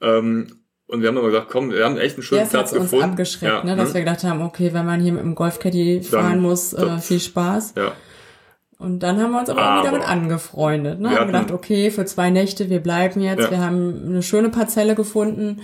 Ähm, 0.00 0.46
und 0.86 1.02
wir 1.02 1.08
haben 1.08 1.18
aber 1.18 1.26
gesagt, 1.26 1.48
komm, 1.50 1.72
wir 1.72 1.84
haben 1.84 1.98
echt 1.98 2.14
einen 2.14 2.22
schönen 2.22 2.42
Erst 2.42 2.52
Platz 2.52 2.72
uns 2.72 2.82
gefunden. 2.82 3.04
abgeschreckt, 3.10 3.52
ja, 3.52 3.64
ne, 3.64 3.76
dass 3.76 3.88
hm. 3.88 3.94
wir 3.94 4.00
gedacht 4.02 4.24
haben, 4.24 4.40
okay, 4.40 4.72
wenn 4.72 4.86
man 4.86 5.00
hier 5.00 5.12
mit 5.12 5.22
dem 5.22 5.34
Golf 5.34 5.58
Caddy 5.58 6.02
fahren 6.02 6.40
muss, 6.40 6.72
äh, 6.72 6.98
viel 6.98 7.20
Spaß. 7.20 7.74
Ja. 7.76 7.92
Und 8.78 9.00
dann 9.00 9.20
haben 9.20 9.32
wir 9.32 9.40
uns 9.40 9.50
aber, 9.50 9.60
aber 9.60 9.80
auch 9.80 9.84
wieder 9.84 9.98
mit 9.98 10.08
angefreundet. 10.08 11.00
Ne? 11.00 11.10
Wir 11.10 11.18
haben 11.18 11.26
gedacht, 11.26 11.50
okay, 11.50 11.90
für 11.90 12.04
zwei 12.04 12.30
Nächte, 12.30 12.70
wir 12.70 12.80
bleiben 12.80 13.20
jetzt. 13.20 13.42
Ja. 13.42 13.50
Wir 13.50 13.60
haben 13.60 14.04
eine 14.06 14.22
schöne 14.22 14.50
Parzelle 14.50 14.94
gefunden, 14.94 15.60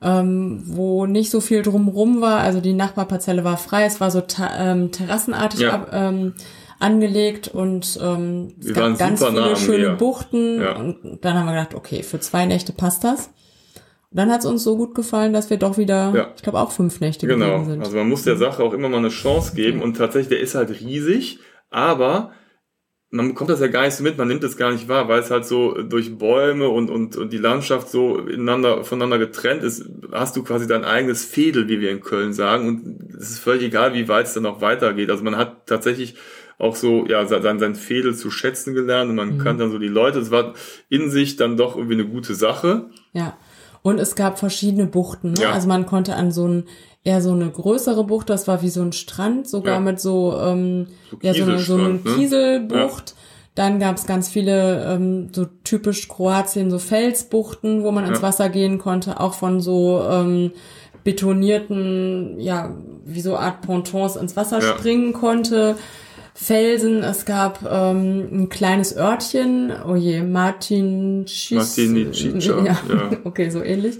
ähm, 0.00 0.62
wo 0.64 1.04
nicht 1.04 1.30
so 1.30 1.40
viel 1.40 1.60
drumrum 1.60 2.22
war. 2.22 2.40
Also 2.40 2.62
die 2.62 2.72
Nachbarparzelle 2.72 3.44
war 3.44 3.58
frei. 3.58 3.84
Es 3.84 4.00
war 4.00 4.10
so 4.10 4.22
ähm, 4.58 4.90
terrassenartig 4.90 5.60
ja. 5.60 5.74
ab, 5.74 5.90
ähm, 5.92 6.32
angelegt 6.78 7.48
und 7.48 7.98
ähm, 8.02 8.54
es 8.60 8.72
gab 8.72 8.98
ganz 8.98 9.22
viele 9.22 9.32
nah 9.32 9.56
schöne 9.56 9.90
Buchten. 9.96 10.60
Ja. 10.60 10.76
Und 10.76 11.18
dann 11.20 11.34
haben 11.34 11.46
wir 11.46 11.52
gedacht, 11.52 11.74
okay, 11.74 12.02
für 12.02 12.20
zwei 12.20 12.46
Nächte 12.46 12.72
passt 12.72 13.04
das. 13.04 13.30
Und 14.10 14.18
dann 14.18 14.30
hat 14.30 14.40
es 14.40 14.46
uns 14.46 14.64
so 14.64 14.78
gut 14.78 14.94
gefallen, 14.94 15.34
dass 15.34 15.50
wir 15.50 15.58
doch 15.58 15.76
wieder, 15.76 16.12
ja. 16.14 16.28
ich 16.34 16.42
glaube, 16.42 16.60
auch 16.60 16.70
fünf 16.70 17.00
Nächte 17.00 17.26
genau. 17.26 17.64
sind. 17.64 17.80
Also 17.82 17.98
man 17.98 18.08
muss 18.08 18.22
der 18.22 18.36
Sache 18.36 18.62
auch 18.62 18.72
immer 18.72 18.88
mal 18.88 18.98
eine 18.98 19.10
Chance 19.10 19.54
geben. 19.54 19.82
Und 19.82 19.98
tatsächlich, 19.98 20.28
der 20.28 20.40
ist 20.40 20.54
halt 20.54 20.70
riesig, 20.80 21.38
aber 21.68 22.30
man 23.10 23.28
bekommt 23.28 23.50
das 23.50 23.60
ja 23.60 23.68
gar 23.68 23.84
nicht 23.84 23.94
so 23.94 24.02
mit, 24.02 24.18
man 24.18 24.26
nimmt 24.26 24.42
es 24.42 24.56
gar 24.56 24.72
nicht 24.72 24.88
wahr, 24.88 25.08
weil 25.08 25.20
es 25.20 25.30
halt 25.30 25.46
so 25.46 25.80
durch 25.82 26.18
Bäume 26.18 26.68
und, 26.68 26.90
und, 26.90 27.16
und 27.16 27.32
die 27.32 27.38
Landschaft 27.38 27.88
so 27.88 28.18
ineinander, 28.18 28.84
voneinander 28.84 29.18
getrennt 29.18 29.62
ist, 29.62 29.88
hast 30.12 30.36
du 30.36 30.42
quasi 30.42 30.66
dein 30.66 30.84
eigenes 30.84 31.24
Fädel, 31.24 31.68
wie 31.68 31.80
wir 31.80 31.90
in 31.90 32.00
Köln 32.00 32.32
sagen, 32.32 32.68
und 32.68 33.14
es 33.14 33.30
ist 33.30 33.38
völlig 33.38 33.64
egal, 33.64 33.94
wie 33.94 34.08
weit 34.08 34.26
es 34.26 34.34
dann 34.34 34.42
noch 34.42 34.60
weitergeht. 34.60 35.10
Also 35.10 35.22
man 35.22 35.36
hat 35.36 35.66
tatsächlich 35.66 36.16
auch 36.58 36.74
so, 36.74 37.06
ja, 37.06 37.26
sein, 37.26 37.58
sein 37.58 37.74
Fädel 37.74 38.14
zu 38.14 38.30
schätzen 38.30 38.74
gelernt 38.74 39.10
und 39.10 39.16
man 39.16 39.34
mhm. 39.34 39.38
kann 39.38 39.58
dann 39.58 39.70
so 39.70 39.78
die 39.78 39.88
Leute, 39.88 40.18
es 40.18 40.30
war 40.30 40.54
in 40.88 41.10
sich 41.10 41.36
dann 41.36 41.56
doch 41.56 41.76
irgendwie 41.76 41.94
eine 41.94 42.06
gute 42.06 42.34
Sache. 42.34 42.86
Ja. 43.12 43.36
Und 43.82 44.00
es 44.00 44.16
gab 44.16 44.38
verschiedene 44.38 44.86
Buchten. 44.86 45.32
Ne? 45.32 45.42
Ja. 45.42 45.52
Also 45.52 45.68
man 45.68 45.86
konnte 45.86 46.16
an 46.16 46.32
so 46.32 46.48
ein 46.48 46.64
eher 47.06 47.22
so 47.22 47.30
eine 47.30 47.48
größere 47.48 48.02
Bucht, 48.02 48.28
das 48.28 48.48
war 48.48 48.62
wie 48.62 48.68
so 48.68 48.82
ein 48.82 48.92
Strand, 48.92 49.48
sogar 49.48 49.74
ja. 49.74 49.80
mit 49.80 50.00
so, 50.00 50.36
ähm, 50.42 50.88
so 51.08 51.18
ja, 51.22 51.32
so 51.32 51.44
eine, 51.44 51.58
so 51.60 51.76
eine 51.76 51.98
Kieselbucht. 51.98 53.10
Ja. 53.10 53.16
Dann 53.54 53.78
gab 53.78 53.96
es 53.96 54.06
ganz 54.06 54.28
viele 54.28 54.84
ähm, 54.84 55.28
so 55.32 55.46
typisch 55.62 56.08
Kroatien, 56.08 56.70
so 56.70 56.78
Felsbuchten, 56.78 57.84
wo 57.84 57.92
man 57.92 58.04
ins 58.06 58.22
Wasser 58.22 58.48
gehen 58.48 58.78
konnte, 58.78 59.20
auch 59.20 59.34
von 59.34 59.60
so 59.60 60.04
ähm, 60.10 60.50
betonierten, 61.04 62.40
ja, 62.40 62.74
wie 63.04 63.20
so 63.20 63.36
Art 63.36 63.62
Pontons 63.62 64.16
ins 64.16 64.36
Wasser 64.36 64.60
springen 64.60 65.12
konnte. 65.12 65.76
Felsen, 66.34 67.02
es 67.02 67.24
gab 67.24 67.60
ähm, 67.70 68.28
ein 68.32 68.48
kleines 68.50 68.94
Örtchen, 68.94 69.72
oh 69.88 69.94
je, 69.94 70.22
Martin 70.22 71.24
Martin 71.52 72.12
ja, 72.44 72.60
ja, 72.64 72.78
okay, 73.24 73.48
so 73.48 73.62
ähnlich 73.62 73.98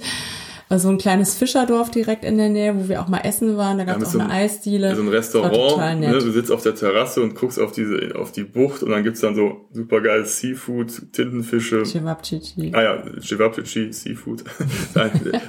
so 0.70 0.88
ein 0.88 0.98
kleines 0.98 1.34
Fischerdorf 1.34 1.92
direkt 1.92 2.24
in 2.24 2.38
der 2.38 2.48
Nähe, 2.48 2.74
wo 2.76 2.88
wir 2.88 3.00
auch 3.00 3.06
mal 3.06 3.20
essen 3.20 3.56
waren. 3.56 3.78
Da 3.78 3.84
gab 3.84 4.02
es 4.02 4.12
ja, 4.12 4.18
auch 4.18 4.24
eine 4.24 4.32
Eisdiele. 4.32 4.96
So 4.96 5.02
ein 5.02 5.08
Restaurant. 5.08 6.00
Ne, 6.00 6.12
du 6.12 6.30
sitzt 6.32 6.50
auf 6.50 6.62
der 6.62 6.74
Terrasse 6.74 7.22
und 7.22 7.36
guckst 7.36 7.60
auf 7.60 7.70
diese 7.70 8.16
auf 8.16 8.32
die 8.32 8.42
Bucht 8.42 8.82
und 8.82 8.90
dann 8.90 9.04
gibt's 9.04 9.20
dann 9.20 9.36
so 9.36 9.68
super 9.72 10.00
geiles 10.00 10.40
Seafood, 10.40 11.12
Tintenfische. 11.12 11.84
Cevapcici. 11.84 12.72
Ah 12.74 12.82
ja, 12.82 13.02
Cevapcici, 13.20 13.92
Seafood. 13.92 14.42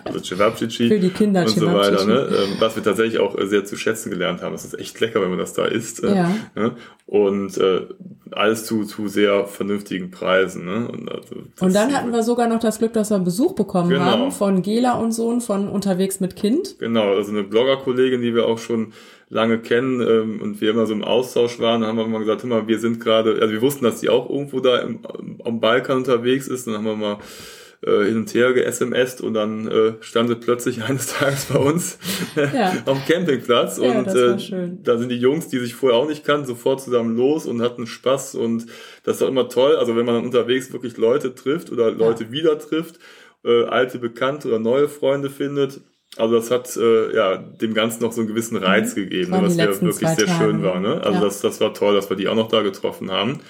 also 0.05 0.19
Cevapcici. 0.19 0.87
Für 0.87 0.99
die 0.99 1.09
Kinder 1.09 1.41
und 1.41 1.49
so 1.49 1.65
weiter. 1.65 2.05
Ne? 2.05 2.27
Ähm, 2.29 2.57
was 2.59 2.75
wir 2.75 2.83
tatsächlich 2.83 3.19
auch 3.19 3.35
sehr 3.41 3.65
zu 3.65 3.75
schätzen 3.75 4.11
gelernt 4.11 4.43
haben. 4.43 4.51
Das 4.51 4.65
ist 4.65 4.77
echt 4.77 4.99
lecker, 4.99 5.21
wenn 5.21 5.29
man 5.29 5.39
das 5.39 5.53
da 5.53 5.65
isst. 5.65 6.03
Äh, 6.03 6.15
ja. 6.15 6.35
Ne? 6.53 6.75
Und 7.07 7.57
äh, 7.57 7.87
alles 8.31 8.65
zu, 8.65 8.83
zu 8.83 9.07
sehr 9.07 9.45
vernünftigen 9.45 10.11
Preisen. 10.11 10.65
Ne? 10.65 10.87
Und, 10.87 11.11
also, 11.11 11.35
und 11.59 11.75
dann 11.75 11.93
hatten 11.93 12.11
wir 12.11 12.23
sogar 12.23 12.47
noch 12.47 12.59
das 12.59 12.79
Glück, 12.79 12.93
dass 12.93 13.09
wir 13.09 13.19
Besuch 13.19 13.53
bekommen 13.53 13.89
genau. 13.89 14.05
haben 14.05 14.31
von 14.31 14.61
Gela 14.61 14.93
und 14.93 15.11
Sohn 15.11 15.41
von 15.41 15.67
Unterwegs 15.67 16.19
mit 16.19 16.35
Kind. 16.35 16.79
Genau, 16.79 17.13
also 17.13 17.31
eine 17.31 17.43
Bloggerkollegin, 17.43 18.21
die 18.21 18.33
wir 18.33 18.47
auch 18.47 18.57
schon 18.57 18.93
lange 19.29 19.59
kennen 19.59 19.99
ähm, 20.01 20.41
und 20.41 20.61
wir 20.61 20.71
immer 20.71 20.85
so 20.85 20.93
im 20.93 21.03
Austausch 21.03 21.59
waren, 21.59 21.85
haben 21.85 21.97
wir 21.97 22.07
mal 22.07 22.19
gesagt, 22.19 22.43
hör 22.43 22.49
mal, 22.49 22.67
wir 22.67 22.79
sind 22.79 22.99
gerade, 22.99 23.39
also 23.41 23.53
wir 23.53 23.61
wussten, 23.61 23.83
dass 23.83 23.99
die 23.99 24.09
auch 24.09 24.29
irgendwo 24.29 24.59
da 24.59 24.79
im, 24.79 24.99
am 25.43 25.59
Balkan 25.59 25.97
unterwegs 25.97 26.47
ist, 26.47 26.67
dann 26.67 26.75
haben 26.75 26.85
wir 26.85 26.95
mal 26.95 27.17
äh, 27.85 28.05
hin 28.05 28.17
und 28.17 28.33
her 28.33 28.53
ge-SMSt 28.53 29.21
und 29.21 29.33
dann 29.33 29.67
äh, 29.67 29.93
stand 30.01 30.29
sie 30.29 30.35
plötzlich 30.35 30.83
eines 30.87 31.07
Tages 31.07 31.45
bei 31.45 31.59
uns 31.59 31.99
ja. 32.35 32.73
am 32.85 33.03
Campingplatz 33.05 33.77
ja, 33.77 33.91
und 33.91 34.07
äh, 34.07 34.71
da 34.83 34.97
sind 34.97 35.09
die 35.09 35.17
Jungs, 35.17 35.47
die 35.47 35.59
sich 35.59 35.75
vorher 35.75 35.97
auch 35.99 36.07
nicht 36.07 36.25
kannten, 36.25 36.47
sofort 36.47 36.81
zusammen 36.81 37.15
los 37.15 37.45
und 37.45 37.61
hatten 37.61 37.87
Spaß 37.87 38.35
und 38.35 38.65
das 39.03 39.17
ist 39.17 39.23
auch 39.23 39.29
immer 39.29 39.49
toll, 39.49 39.75
also 39.75 39.95
wenn 39.95 40.05
man 40.05 40.15
dann 40.15 40.25
unterwegs 40.25 40.73
wirklich 40.73 40.97
Leute 40.97 41.35
trifft 41.35 41.71
oder 41.71 41.91
Leute 41.91 42.25
ja. 42.25 42.31
wieder 42.31 42.59
trifft, 42.59 42.99
äh, 43.45 43.65
alte 43.65 43.99
Bekannte 43.99 44.47
oder 44.47 44.59
neue 44.59 44.87
Freunde 44.87 45.29
findet, 45.29 45.81
also 46.15 46.35
das 46.35 46.49
hat 46.49 46.75
äh, 46.77 47.15
ja 47.15 47.37
dem 47.37 47.75
Ganzen 47.75 48.01
noch 48.01 48.11
so 48.11 48.21
einen 48.21 48.27
gewissen 48.27 48.57
Reiz 48.57 48.95
mhm. 48.95 49.01
gegeben, 49.01 49.31
was 49.33 49.55
ja 49.55 49.67
wirklich 49.67 50.09
sehr 50.09 50.25
Tage. 50.25 50.31
schön 50.31 50.63
war. 50.63 50.79
Ne? 50.79 50.99
Also 51.03 51.19
ja. 51.19 51.21
das, 51.21 51.41
das 51.41 51.61
war 51.61 51.75
toll, 51.75 51.93
dass 51.93 52.09
wir 52.09 52.17
die 52.17 52.27
auch 52.27 52.35
noch 52.35 52.47
da 52.47 52.63
getroffen 52.63 53.11
haben 53.11 53.41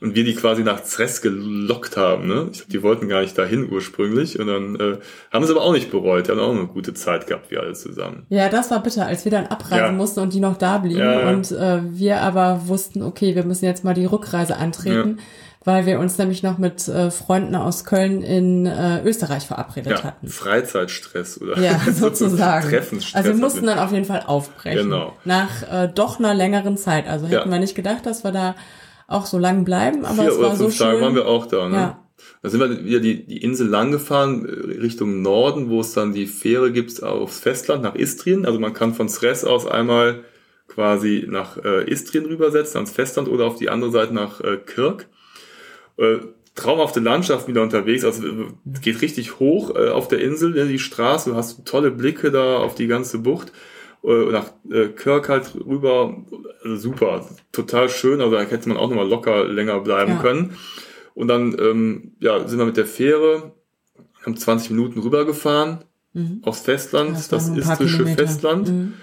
und 0.00 0.14
wir 0.14 0.24
die 0.24 0.34
quasi 0.34 0.62
nach 0.62 0.82
Zres 0.82 1.20
gelockt 1.20 1.96
haben. 1.96 2.26
Ne? 2.26 2.48
Ich 2.50 2.58
glaube, 2.58 2.72
die 2.72 2.82
wollten 2.82 3.08
gar 3.08 3.20
nicht 3.20 3.36
dahin 3.36 3.70
ursprünglich 3.70 4.38
und 4.38 4.46
dann 4.46 4.76
äh, 4.76 4.98
haben 5.30 5.44
sie 5.44 5.52
aber 5.52 5.62
auch 5.62 5.72
nicht 5.72 5.90
bereut. 5.90 6.26
Die 6.26 6.30
haben 6.32 6.40
auch 6.40 6.50
eine 6.50 6.66
gute 6.66 6.94
Zeit 6.94 7.26
gehabt, 7.26 7.50
wir 7.50 7.60
alle 7.60 7.74
zusammen. 7.74 8.26
Ja, 8.30 8.48
das 8.48 8.70
war 8.70 8.82
bitter, 8.82 9.06
als 9.06 9.24
wir 9.24 9.32
dann 9.32 9.46
abreisen 9.46 9.84
ja. 9.84 9.92
mussten 9.92 10.20
und 10.20 10.32
die 10.32 10.40
noch 10.40 10.56
da 10.56 10.78
blieben 10.78 11.00
ja. 11.00 11.28
und 11.30 11.52
äh, 11.52 11.80
wir 11.84 12.22
aber 12.22 12.62
wussten, 12.66 13.02
okay, 13.02 13.34
wir 13.34 13.44
müssen 13.44 13.66
jetzt 13.66 13.84
mal 13.84 13.94
die 13.94 14.06
Rückreise 14.06 14.56
antreten. 14.56 15.16
Ja 15.18 15.24
weil 15.62 15.84
wir 15.84 16.00
uns 16.00 16.16
nämlich 16.16 16.42
noch 16.42 16.56
mit 16.56 16.88
äh, 16.88 17.10
Freunden 17.10 17.54
aus 17.54 17.84
Köln 17.84 18.22
in 18.22 18.64
äh, 18.64 19.02
Österreich 19.04 19.46
verabredet 19.46 19.98
ja, 19.98 20.04
hatten. 20.04 20.26
Freizeitstress 20.26 21.40
oder 21.40 21.58
ja, 21.58 21.78
sozusagen. 21.92 22.66
Treffensstress. 22.66 23.14
Also 23.14 23.28
wir 23.36 23.36
mussten 23.36 23.66
dann 23.66 23.78
auf 23.78 23.92
jeden 23.92 24.06
Fall 24.06 24.22
aufbrechen. 24.26 24.84
Genau. 24.88 25.12
Nach 25.24 25.62
äh, 25.70 25.88
doch 25.88 26.18
einer 26.18 26.32
längeren 26.32 26.78
Zeit. 26.78 27.06
Also 27.06 27.26
hätten 27.26 27.48
ja. 27.48 27.52
wir 27.52 27.58
nicht 27.58 27.74
gedacht, 27.74 28.06
dass 28.06 28.24
wir 28.24 28.32
da 28.32 28.54
auch 29.10 29.26
so 29.26 29.38
lang 29.38 29.64
bleiben, 29.64 30.04
aber 30.04 30.22
Vier 30.22 30.32
es 30.32 30.38
war 30.40 30.56
so 30.56 30.68
Tage 30.68 30.92
schön. 30.92 31.00
waren 31.02 31.14
wir 31.14 31.26
auch 31.26 31.46
da, 31.46 31.68
ne? 31.68 31.76
Ja. 31.76 32.06
Da 32.42 32.48
sind 32.48 32.60
wir 32.60 32.84
wieder 32.84 33.00
die, 33.00 33.26
die 33.26 33.42
Insel 33.42 33.66
lang 33.66 33.90
gefahren, 33.90 34.46
äh, 34.46 34.80
Richtung 34.80 35.22
Norden, 35.22 35.68
wo 35.68 35.80
es 35.80 35.92
dann 35.92 36.12
die 36.12 36.26
Fähre 36.26 36.70
gibt 36.70 37.02
aufs 37.02 37.40
Festland, 37.40 37.82
nach 37.82 37.94
Istrien. 37.94 38.46
Also 38.46 38.58
man 38.58 38.72
kann 38.72 38.94
von 38.94 39.08
Sres 39.08 39.44
aus 39.44 39.66
einmal 39.66 40.24
quasi 40.68 41.26
nach 41.28 41.56
äh, 41.64 41.90
Istrien 41.90 42.26
rübersetzen, 42.26 42.76
ans 42.76 42.90
Festland 42.90 43.28
oder 43.28 43.46
auf 43.46 43.56
die 43.56 43.68
andere 43.68 43.90
Seite 43.90 44.14
nach 44.14 44.40
äh, 44.40 44.58
Kirk. 44.58 45.08
Äh, 45.96 46.18
traumhafte 46.54 47.00
Landschaft 47.00 47.48
wieder 47.48 47.62
unterwegs, 47.62 48.04
also 48.04 48.22
es 48.72 48.80
geht 48.80 49.00
richtig 49.00 49.38
hoch 49.38 49.74
äh, 49.74 49.88
auf 49.88 50.08
der 50.08 50.20
Insel, 50.20 50.50
ne, 50.50 50.66
die 50.66 50.78
Straße, 50.78 51.30
du 51.30 51.36
hast 51.36 51.64
tolle 51.64 51.90
Blicke 51.90 52.30
da 52.30 52.58
auf 52.58 52.74
die 52.74 52.86
ganze 52.86 53.18
Bucht 53.18 53.52
äh, 54.02 54.30
nach 54.30 54.52
äh, 54.70 54.88
Kirk 54.88 55.28
halt 55.28 55.54
rüber, 55.54 56.16
also 56.62 56.76
super, 56.76 57.26
total 57.62 57.88
schön, 57.88 58.20
also 58.20 58.32
da 58.32 58.42
hätte 58.42 58.68
man 58.68 58.78
auch 58.78 58.88
nochmal 58.88 59.08
locker 59.08 59.46
länger 59.46 59.80
bleiben 59.80 60.12
ja. 60.12 60.18
können. 60.18 60.56
Und 61.14 61.28
dann 61.28 61.56
ähm, 61.58 62.12
ja, 62.20 62.46
sind 62.46 62.58
wir 62.58 62.66
mit 62.66 62.76
der 62.76 62.86
Fähre, 62.86 63.52
haben 64.24 64.36
20 64.36 64.70
Minuten 64.70 65.00
rübergefahren 65.00 65.84
mhm. 66.12 66.40
aufs 66.42 66.60
Festland, 66.60 67.16
das, 67.16 67.28
das 67.28 67.48
istrische 67.48 68.06
Festland. 68.06 68.68
Mhm. 68.68 68.94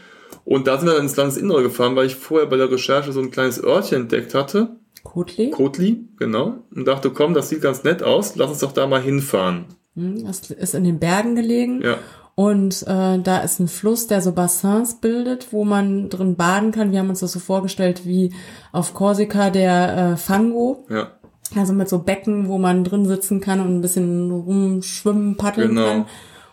Und 0.45 0.67
da 0.67 0.77
sind 0.77 0.87
wir 0.87 0.93
dann 0.93 1.03
ins 1.03 1.15
Landesinnere 1.15 1.63
gefahren, 1.63 1.95
weil 1.95 2.07
ich 2.07 2.15
vorher 2.15 2.47
bei 2.47 2.57
der 2.57 2.71
Recherche 2.71 3.11
so 3.11 3.19
ein 3.19 3.31
kleines 3.31 3.61
Örtchen 3.61 4.03
entdeckt 4.03 4.33
hatte. 4.33 4.77
Kotli? 5.03 5.51
Kotli, 5.51 6.07
genau. 6.17 6.63
Und 6.73 6.87
dachte, 6.87 7.11
komm, 7.11 7.33
das 7.33 7.49
sieht 7.49 7.61
ganz 7.61 7.83
nett 7.83 8.03
aus, 8.03 8.35
lass 8.35 8.49
uns 8.49 8.59
doch 8.59 8.71
da 8.71 8.87
mal 8.87 9.01
hinfahren. 9.01 9.65
Mhm, 9.95 10.25
das 10.25 10.49
ist 10.49 10.75
in 10.75 10.83
den 10.83 10.99
Bergen 10.99 11.35
gelegen. 11.35 11.81
Ja. 11.81 11.97
Und 12.39 12.83
äh, 12.83 13.17
da 13.17 13.39
ist 13.39 13.59
ein 13.59 13.67
Fluss, 13.67 14.05
der 14.05 14.21
so 14.21 14.31
Bassins 14.31 15.01
bildet, 15.01 15.47
wo 15.49 15.65
man 15.65 16.07
drin 16.09 16.35
baden 16.35 16.71
kann. 16.71 16.91
Wir 16.91 16.99
haben 16.99 17.09
uns 17.09 17.21
das 17.21 17.31
so 17.31 17.39
vorgestellt 17.39 18.05
wie 18.05 18.31
auf 18.71 18.93
Korsika 18.93 19.49
der 19.49 20.11
äh, 20.13 20.17
Fango. 20.17 20.85
Ja. 20.87 21.13
Also 21.55 21.73
mit 21.73 21.89
so 21.89 21.97
Becken, 21.97 22.47
wo 22.47 22.59
man 22.59 22.83
drin 22.83 23.07
sitzen 23.07 23.41
kann 23.41 23.59
und 23.59 23.75
ein 23.75 23.81
bisschen 23.81 24.29
rumschwimmen, 24.29 25.35
paddeln 25.35 25.69
genau. 25.69 25.87
kann. 25.87 26.05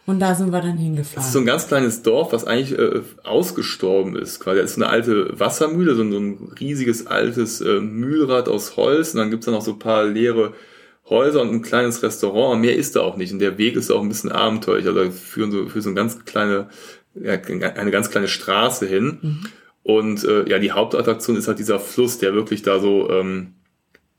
Und 0.07 0.20
da 0.20 0.35
sind 0.35 0.53
wir 0.53 0.62
dann 0.62 0.76
Das 0.76 0.80
hingefahren. 0.80 1.26
ist 1.26 1.32
so 1.35 1.41
ein 1.41 1.45
ganz 1.45 1.66
kleines 1.66 2.01
Dorf, 2.01 2.32
was 2.32 2.47
eigentlich 2.47 2.78
äh, 2.78 3.03
ausgestorben 3.22 4.16
ist. 4.16 4.41
Quasi. 4.41 4.62
Das 4.62 4.70
ist 4.70 4.76
eine 4.78 4.89
alte 4.89 5.39
Wassermühle, 5.39 5.97
so 5.97 6.03
ein, 6.03 6.12
so 6.12 6.18
ein 6.18 6.53
riesiges 6.61 7.07
altes 7.07 7.61
äh, 7.61 7.80
Mühlrad 7.80 8.49
aus 8.49 8.78
Holz. 8.78 9.12
Und 9.12 9.20
dann 9.20 9.30
gibt's 9.30 9.45
da 9.45 9.53
noch 9.53 9.61
so 9.61 9.72
ein 9.72 9.78
paar 9.78 10.05
leere 10.05 10.55
Häuser 11.09 11.42
und 11.42 11.50
ein 11.50 11.62
kleines 11.62 12.02
Restaurant. 12.02 12.61
Mehr 12.61 12.76
ist 12.76 12.96
da 12.96 13.00
auch 13.00 13.16
nicht. 13.16 13.32
Und 13.32 13.38
der 13.38 13.59
Weg 13.59 13.76
ist 13.76 13.90
auch 13.90 14.02
ein 14.02 14.09
bisschen 14.09 14.32
abenteuerlich. 14.32 14.86
Also 14.86 15.11
für 15.11 15.50
so, 15.50 15.68
für 15.68 15.82
so 15.82 15.90
eine 15.90 15.96
ganz 15.96 16.24
kleine, 16.24 16.68
ja, 17.14 17.34
eine 17.34 17.90
ganz 17.90 18.11
kleine 18.11 18.28
Straße 18.28 18.86
hin. 18.86 19.40
Und 19.82 20.24
äh, 20.24 20.48
ja, 20.48 20.59
die 20.59 20.72
Hauptattraktion 20.72 21.36
ist 21.36 21.46
halt 21.46 21.59
dieser 21.59 21.78
Fluss, 21.78 22.18
der 22.18 22.34
wirklich 22.34 22.62
da 22.62 22.80
so 22.80 23.11
ähm, 23.11 23.55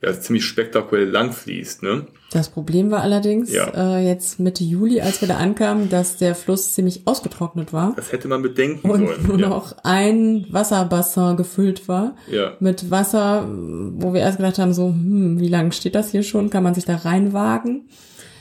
ja, 0.05 0.19
ziemlich 0.19 0.45
spektakulär 0.45 1.05
lang 1.07 1.31
fließt. 1.33 1.81
Ne? 1.83 2.05
Das 2.31 2.49
Problem 2.49 2.91
war 2.91 3.01
allerdings 3.01 3.51
Ja. 3.51 3.97
äh, 3.97 4.05
jetzt 4.07 4.39
Mitte 4.39 4.63
Juli, 4.63 5.01
als 5.01 5.21
wir 5.21 5.27
da 5.27 5.37
ankamen, 5.37 5.89
dass 5.89 6.17
der 6.17 6.35
Fluss 6.35 6.73
ziemlich 6.73 7.01
ausgetrocknet 7.05 7.73
war 7.73 7.93
Das 7.95 8.11
hätte 8.11 8.27
man 8.27 8.41
bedenken 8.41 8.89
und 8.89 9.07
sollen. 9.07 9.27
nur 9.27 9.39
ja. 9.39 9.49
noch 9.49 9.75
ein 9.83 10.45
Wasserbassin 10.49 11.37
gefüllt 11.37 11.87
war. 11.87 12.15
ja. 12.29 12.53
Mit 12.59 12.91
Wasser, 12.91 13.47
wo 13.47 14.13
wir 14.13 14.21
erst 14.21 14.37
gedacht 14.37 14.59
haben, 14.59 14.73
so, 14.73 14.87
hm, 14.89 15.39
wie 15.39 15.47
lange 15.49 15.71
steht 15.71 15.95
das 15.95 16.11
hier 16.11 16.23
schon? 16.23 16.49
Kann 16.49 16.63
man 16.63 16.73
sich 16.75 16.85
da 16.85 16.95
reinwagen? 16.97 17.87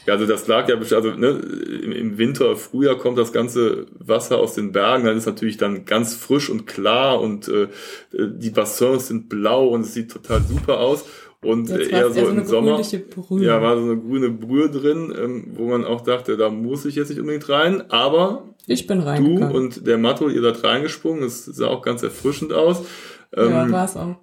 Ja, 0.07 0.15
also 0.15 0.27
das 0.27 0.47
lag 0.49 0.69
ja, 0.69 0.77
also 0.77 1.13
ne, 1.13 1.29
im, 1.83 1.91
im 1.93 2.19
Winter, 2.19 2.57
Frühjahr 2.57 2.97
kommt 2.99 3.17
das 3.17 3.33
ganze 3.33 3.87
Wasser 3.99 4.37
aus 4.39 4.55
den 4.55 4.71
Bergen, 4.73 5.07
dann 5.07 5.17
ist 5.17 5.25
natürlich 5.25 5.57
dann 5.57 5.87
ganz 5.87 6.15
frisch 6.15 6.51
und 6.51 6.67
klar 6.67 7.23
und 7.23 7.49
äh, 7.49 7.69
die 8.13 8.51
Bassins 8.51 9.09
sind 9.09 9.31
blau 9.31 9.69
und 9.69 9.81
es 9.81 9.95
sieht 9.95 10.11
total 10.13 10.43
super 10.43 10.81
aus. 10.81 11.07
Und 11.45 11.71
äh, 11.71 11.89
eher 11.89 12.11
so 12.13 12.21
eher 12.21 12.29
im 12.31 12.45
Sommer, 12.45 12.81
ja, 13.41 13.61
war 13.63 13.77
so 13.77 13.83
eine 13.85 14.01
grüne 14.01 14.31
Brühe 14.31 14.71
drin, 14.71 15.13
ähm, 15.17 15.45
wo 15.55 15.69
man 15.69 15.85
auch 15.85 16.01
dachte, 16.01 16.37
da 16.37 16.51
muss 16.51 16.85
ich 16.85 16.95
jetzt 16.97 17.11
nicht 17.11 17.21
unbedingt 17.21 17.49
rein, 17.49 17.91
aber 17.91 18.55
Ich 18.67 18.87
bin 18.87 19.01
du 19.01 19.07
reingegangen. 19.07 19.55
und 19.55 19.87
der 19.87 19.99
Matto, 19.99 20.29
ihr 20.29 20.43
seid 20.43 20.65
reingesprungen, 20.65 21.23
es 21.25 21.45
sah 21.45 21.69
auch 21.69 21.83
ganz 21.83 22.03
erfrischend 22.03 22.53
aus. 22.53 22.83
ja, 23.37 23.65
Ähm, 23.65 23.73
war 23.73 23.85
es 23.85 23.97
auch. 23.97 24.17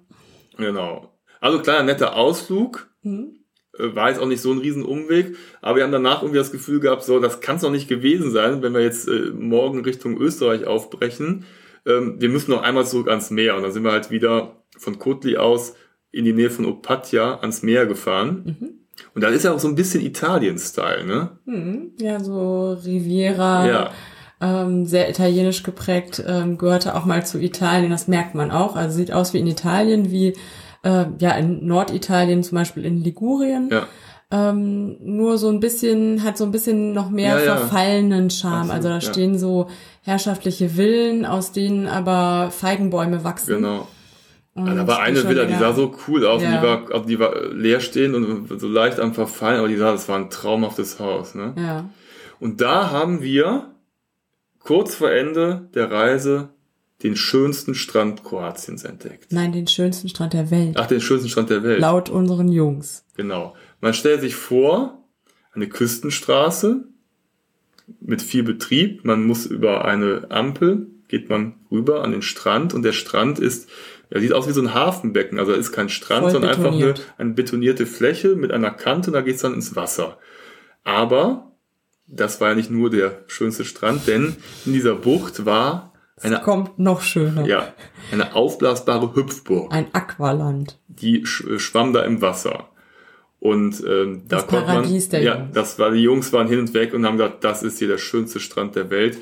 Genau. 0.58 1.12
Also 1.40 1.60
kleiner 1.60 1.82
netter 1.84 2.14
Ausflug. 2.16 2.88
Hm? 3.02 3.36
Äh, 3.78 3.94
War 3.94 4.10
jetzt 4.10 4.20
auch 4.20 4.26
nicht 4.26 4.42
so 4.42 4.52
ein 4.52 4.58
Riesenumweg, 4.58 5.34
aber 5.62 5.76
wir 5.76 5.84
haben 5.84 5.92
danach 5.92 6.22
irgendwie 6.22 6.38
das 6.38 6.52
Gefühl 6.52 6.78
gehabt, 6.80 7.02
so, 7.04 7.18
das 7.20 7.40
kann 7.40 7.56
es 7.56 7.62
noch 7.62 7.70
nicht 7.70 7.88
gewesen 7.88 8.30
sein, 8.30 8.62
wenn 8.62 8.74
wir 8.74 8.82
jetzt 8.82 9.08
äh, 9.08 9.30
morgen 9.34 9.80
Richtung 9.80 10.18
Österreich 10.18 10.66
aufbrechen. 10.66 11.44
Ähm, 11.86 12.16
wir 12.20 12.28
müssen 12.28 12.50
noch 12.50 12.62
einmal 12.62 12.86
zurück 12.86 13.08
ans 13.08 13.30
Meer 13.30 13.56
und 13.56 13.62
dann 13.62 13.72
sind 13.72 13.82
wir 13.82 13.92
halt 13.92 14.10
wieder 14.10 14.62
von 14.78 14.98
Kotli 14.98 15.36
aus 15.36 15.74
in 16.12 16.24
die 16.24 16.32
Nähe 16.32 16.50
von 16.50 16.66
Opatja 16.66 17.38
ans 17.40 17.62
Meer 17.62 17.86
gefahren. 17.86 18.56
Mhm. 18.60 18.68
Und 19.14 19.22
da 19.24 19.28
ist 19.28 19.44
ja 19.44 19.52
auch 19.52 19.58
so 19.58 19.68
ein 19.68 19.74
bisschen 19.74 20.02
Italien-Style, 20.04 21.04
ne? 21.06 21.30
Hm, 21.46 21.92
ja, 21.98 22.20
so 22.20 22.72
Riviera, 22.84 23.66
Ja. 23.66 23.90
ähm, 24.40 24.84
sehr 24.86 25.08
italienisch 25.10 25.62
geprägt, 25.62 26.22
ähm, 26.26 26.58
gehörte 26.58 26.94
auch 26.94 27.04
mal 27.06 27.24
zu 27.26 27.38
Italien, 27.40 27.90
das 27.90 28.06
merkt 28.08 28.34
man 28.34 28.50
auch. 28.50 28.76
Also 28.76 28.96
sieht 28.96 29.12
aus 29.12 29.32
wie 29.32 29.38
in 29.38 29.46
Italien, 29.46 30.10
wie 30.10 30.34
äh, 30.84 31.06
ja 31.18 31.30
in 31.32 31.66
Norditalien, 31.66 32.42
zum 32.42 32.56
Beispiel 32.58 32.84
in 32.84 33.02
Ligurien. 33.02 33.68
Ja. 33.70 33.86
Ähm, 34.30 34.96
nur 35.00 35.36
so 35.38 35.48
ein 35.48 35.60
bisschen, 35.60 36.22
hat 36.24 36.38
so 36.38 36.44
ein 36.44 36.52
bisschen 36.52 36.92
noch 36.92 37.10
mehr 37.10 37.42
Ja, 37.44 37.56
verfallenen 37.56 38.30
Charme. 38.30 38.70
Absolut, 38.70 38.74
also 38.76 38.88
da 38.88 39.00
stehen 39.00 39.38
so 39.38 39.68
herrschaftliche 40.02 40.70
Villen, 40.70 41.24
aus 41.26 41.52
denen 41.52 41.86
aber 41.86 42.50
Feigenbäume 42.50 43.24
wachsen. 43.24 43.56
Genau. 43.56 43.88
Und 44.54 44.66
da 44.76 44.86
war 44.86 45.00
eine 45.00 45.26
Villa, 45.26 45.46
die 45.46 45.54
sah 45.54 45.72
so 45.72 45.96
cool 46.06 46.26
aus 46.26 46.42
und 46.42 46.50
Ja. 46.50 46.60
die 46.60 46.66
war, 46.66 46.92
also 46.92 47.06
die 47.08 47.18
war 47.18 47.52
leer 47.52 47.80
stehen 47.80 48.14
und 48.14 48.60
so 48.60 48.68
leicht 48.68 49.00
am 49.00 49.14
Verfallen, 49.14 49.58
aber 49.58 49.68
die 49.68 49.76
sah, 49.76 49.92
das 49.92 50.08
war 50.08 50.18
ein 50.18 50.28
traumhaftes 50.28 51.00
Haus, 51.00 51.34
ne? 51.34 51.54
Ja. 51.56 51.90
Und 52.38 52.60
da 52.60 52.90
haben 52.90 53.22
wir 53.22 53.74
kurz 54.58 54.94
vor 54.94 55.10
Ende 55.10 55.68
der 55.74 55.90
Reise 55.90 56.50
den 57.02 57.16
schönsten 57.16 57.74
Strand 57.74 58.22
Kroatiens 58.24 58.84
entdeckt. 58.84 59.32
Nein, 59.32 59.52
den 59.52 59.66
schönsten 59.66 60.08
Strand 60.08 60.34
der 60.34 60.50
Welt. 60.50 60.76
Ach, 60.78 60.86
den 60.86 61.00
schönsten 61.00 61.28
Strand 61.30 61.50
der 61.50 61.62
Welt. 61.62 61.80
Laut 61.80 62.10
unseren 62.10 62.48
Jungs. 62.48 63.04
Genau. 63.16 63.54
Man 63.80 63.94
stellt 63.94 64.20
sich 64.20 64.36
vor, 64.36 65.02
eine 65.52 65.68
Küstenstraße 65.68 66.84
mit 68.00 68.22
viel 68.22 68.42
Betrieb. 68.42 69.04
Man 69.04 69.24
muss 69.26 69.46
über 69.46 69.84
eine 69.84 70.26
Ampel, 70.30 70.86
geht 71.08 71.28
man 71.28 71.54
rüber 71.70 72.04
an 72.04 72.12
den 72.12 72.22
Strand 72.22 72.72
und 72.72 72.82
der 72.82 72.92
Strand 72.92 73.38
ist, 73.38 73.68
er 74.12 74.20
sieht 74.20 74.32
aus 74.32 74.46
wie 74.48 74.52
so 74.52 74.60
ein 74.60 74.74
Hafenbecken. 74.74 75.38
Also 75.38 75.52
er 75.52 75.58
ist 75.58 75.72
kein 75.72 75.88
Strand, 75.88 76.22
Voll 76.22 76.30
sondern 76.32 76.50
einfach 76.50 76.64
eine, 76.66 76.76
betoniert. 76.76 77.14
eine 77.18 77.30
betonierte 77.32 77.86
Fläche 77.86 78.36
mit 78.36 78.52
einer 78.52 78.70
Kante 78.70 79.10
und 79.10 79.14
da 79.14 79.20
geht's 79.22 79.42
dann 79.42 79.54
ins 79.54 79.74
Wasser. 79.74 80.18
Aber 80.84 81.52
das 82.06 82.40
war 82.40 82.50
ja 82.50 82.54
nicht 82.54 82.70
nur 82.70 82.90
der 82.90 83.22
schönste 83.26 83.64
Strand, 83.64 84.06
denn 84.06 84.36
in 84.66 84.72
dieser 84.72 84.94
Bucht 84.94 85.44
war 85.46 85.92
eine, 86.20 86.40
Kommt 86.40 86.78
noch 86.78 87.00
schöner. 87.00 87.46
ja, 87.46 87.72
eine 88.12 88.34
aufblasbare 88.34 89.14
Hüpfburg 89.16 89.72
Ein 89.72 89.86
Aqualand. 89.92 90.78
die 90.88 91.24
sch 91.26 91.44
äh, 91.44 91.58
schwamm 91.58 91.92
da 91.92 92.02
im 92.02 92.20
Wasser. 92.22 92.68
Und 93.40 93.82
ähm, 93.88 94.22
da 94.28 94.36
Das 94.36 94.46
konnte 94.46 94.66
man, 94.66 94.76
Paradies 94.82 95.08
der 95.08 95.22
ja, 95.22 95.38
Jungs. 95.38 95.54
das 95.54 95.78
war, 95.80 95.90
die 95.90 96.00
Jungs 96.02 96.32
waren 96.32 96.46
hin 96.46 96.60
und 96.60 96.74
weg 96.74 96.94
und 96.94 97.04
haben 97.04 97.16
gesagt, 97.16 97.42
das 97.42 97.62
ist 97.64 97.78
hier 97.80 97.88
der 97.88 97.98
schönste 97.98 98.38
Strand 98.38 98.76
der 98.76 98.90
Welt. 98.90 99.18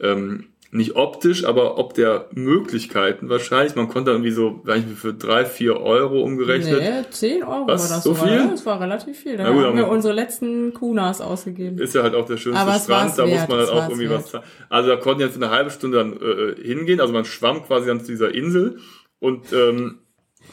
Ähm, 0.00 0.46
nicht 0.72 0.94
optisch, 0.94 1.44
aber 1.44 1.78
ob 1.78 1.94
der 1.94 2.26
Möglichkeiten 2.32 3.28
wahrscheinlich. 3.28 3.74
Man 3.74 3.88
konnte 3.88 4.12
irgendwie 4.12 4.30
so, 4.30 4.60
weiß 4.64 4.84
nicht, 4.84 4.98
für 4.98 5.12
drei, 5.12 5.44
vier 5.44 5.80
Euro 5.80 6.22
umgerechnet. 6.22 6.80
Nee, 6.80 7.10
10 7.10 7.42
Euro 7.42 7.66
Was? 7.66 7.82
war 7.90 7.96
das 7.96 8.04
So 8.04 8.14
viel? 8.14 8.48
Das 8.50 8.64
war 8.66 8.80
relativ 8.80 9.18
viel. 9.18 9.36
Da 9.36 9.44
Na 9.44 9.50
gut, 9.50 9.64
haben 9.64 9.76
wir 9.76 9.88
unsere 9.88 10.14
letzten 10.14 10.72
Kunas 10.72 11.20
ausgegeben. 11.20 11.78
Ist 11.78 11.94
ja 11.96 12.02
halt 12.04 12.14
auch 12.14 12.26
der 12.26 12.36
schönste 12.36 12.60
Aber 12.62 12.74
Strand, 12.78 13.18
da 13.18 13.26
muss 13.26 13.48
man 13.48 13.58
halt 13.58 13.68
auch 13.70 13.88
irgendwie 13.88 14.08
wert. 14.10 14.20
was 14.22 14.30
zahlen. 14.30 14.44
Also 14.68 14.90
da 14.90 14.96
konnten 14.96 15.22
jetzt 15.22 15.36
eine 15.36 15.50
halbe 15.50 15.70
Stunde 15.70 15.98
dann 15.98 16.12
äh, 16.12 16.54
hingehen. 16.62 17.00
Also 17.00 17.12
man 17.12 17.24
schwamm 17.24 17.64
quasi 17.64 17.88
dann 17.88 18.00
zu 18.00 18.12
dieser 18.12 18.32
Insel 18.32 18.78
und 19.18 19.52
ähm, 19.52 19.98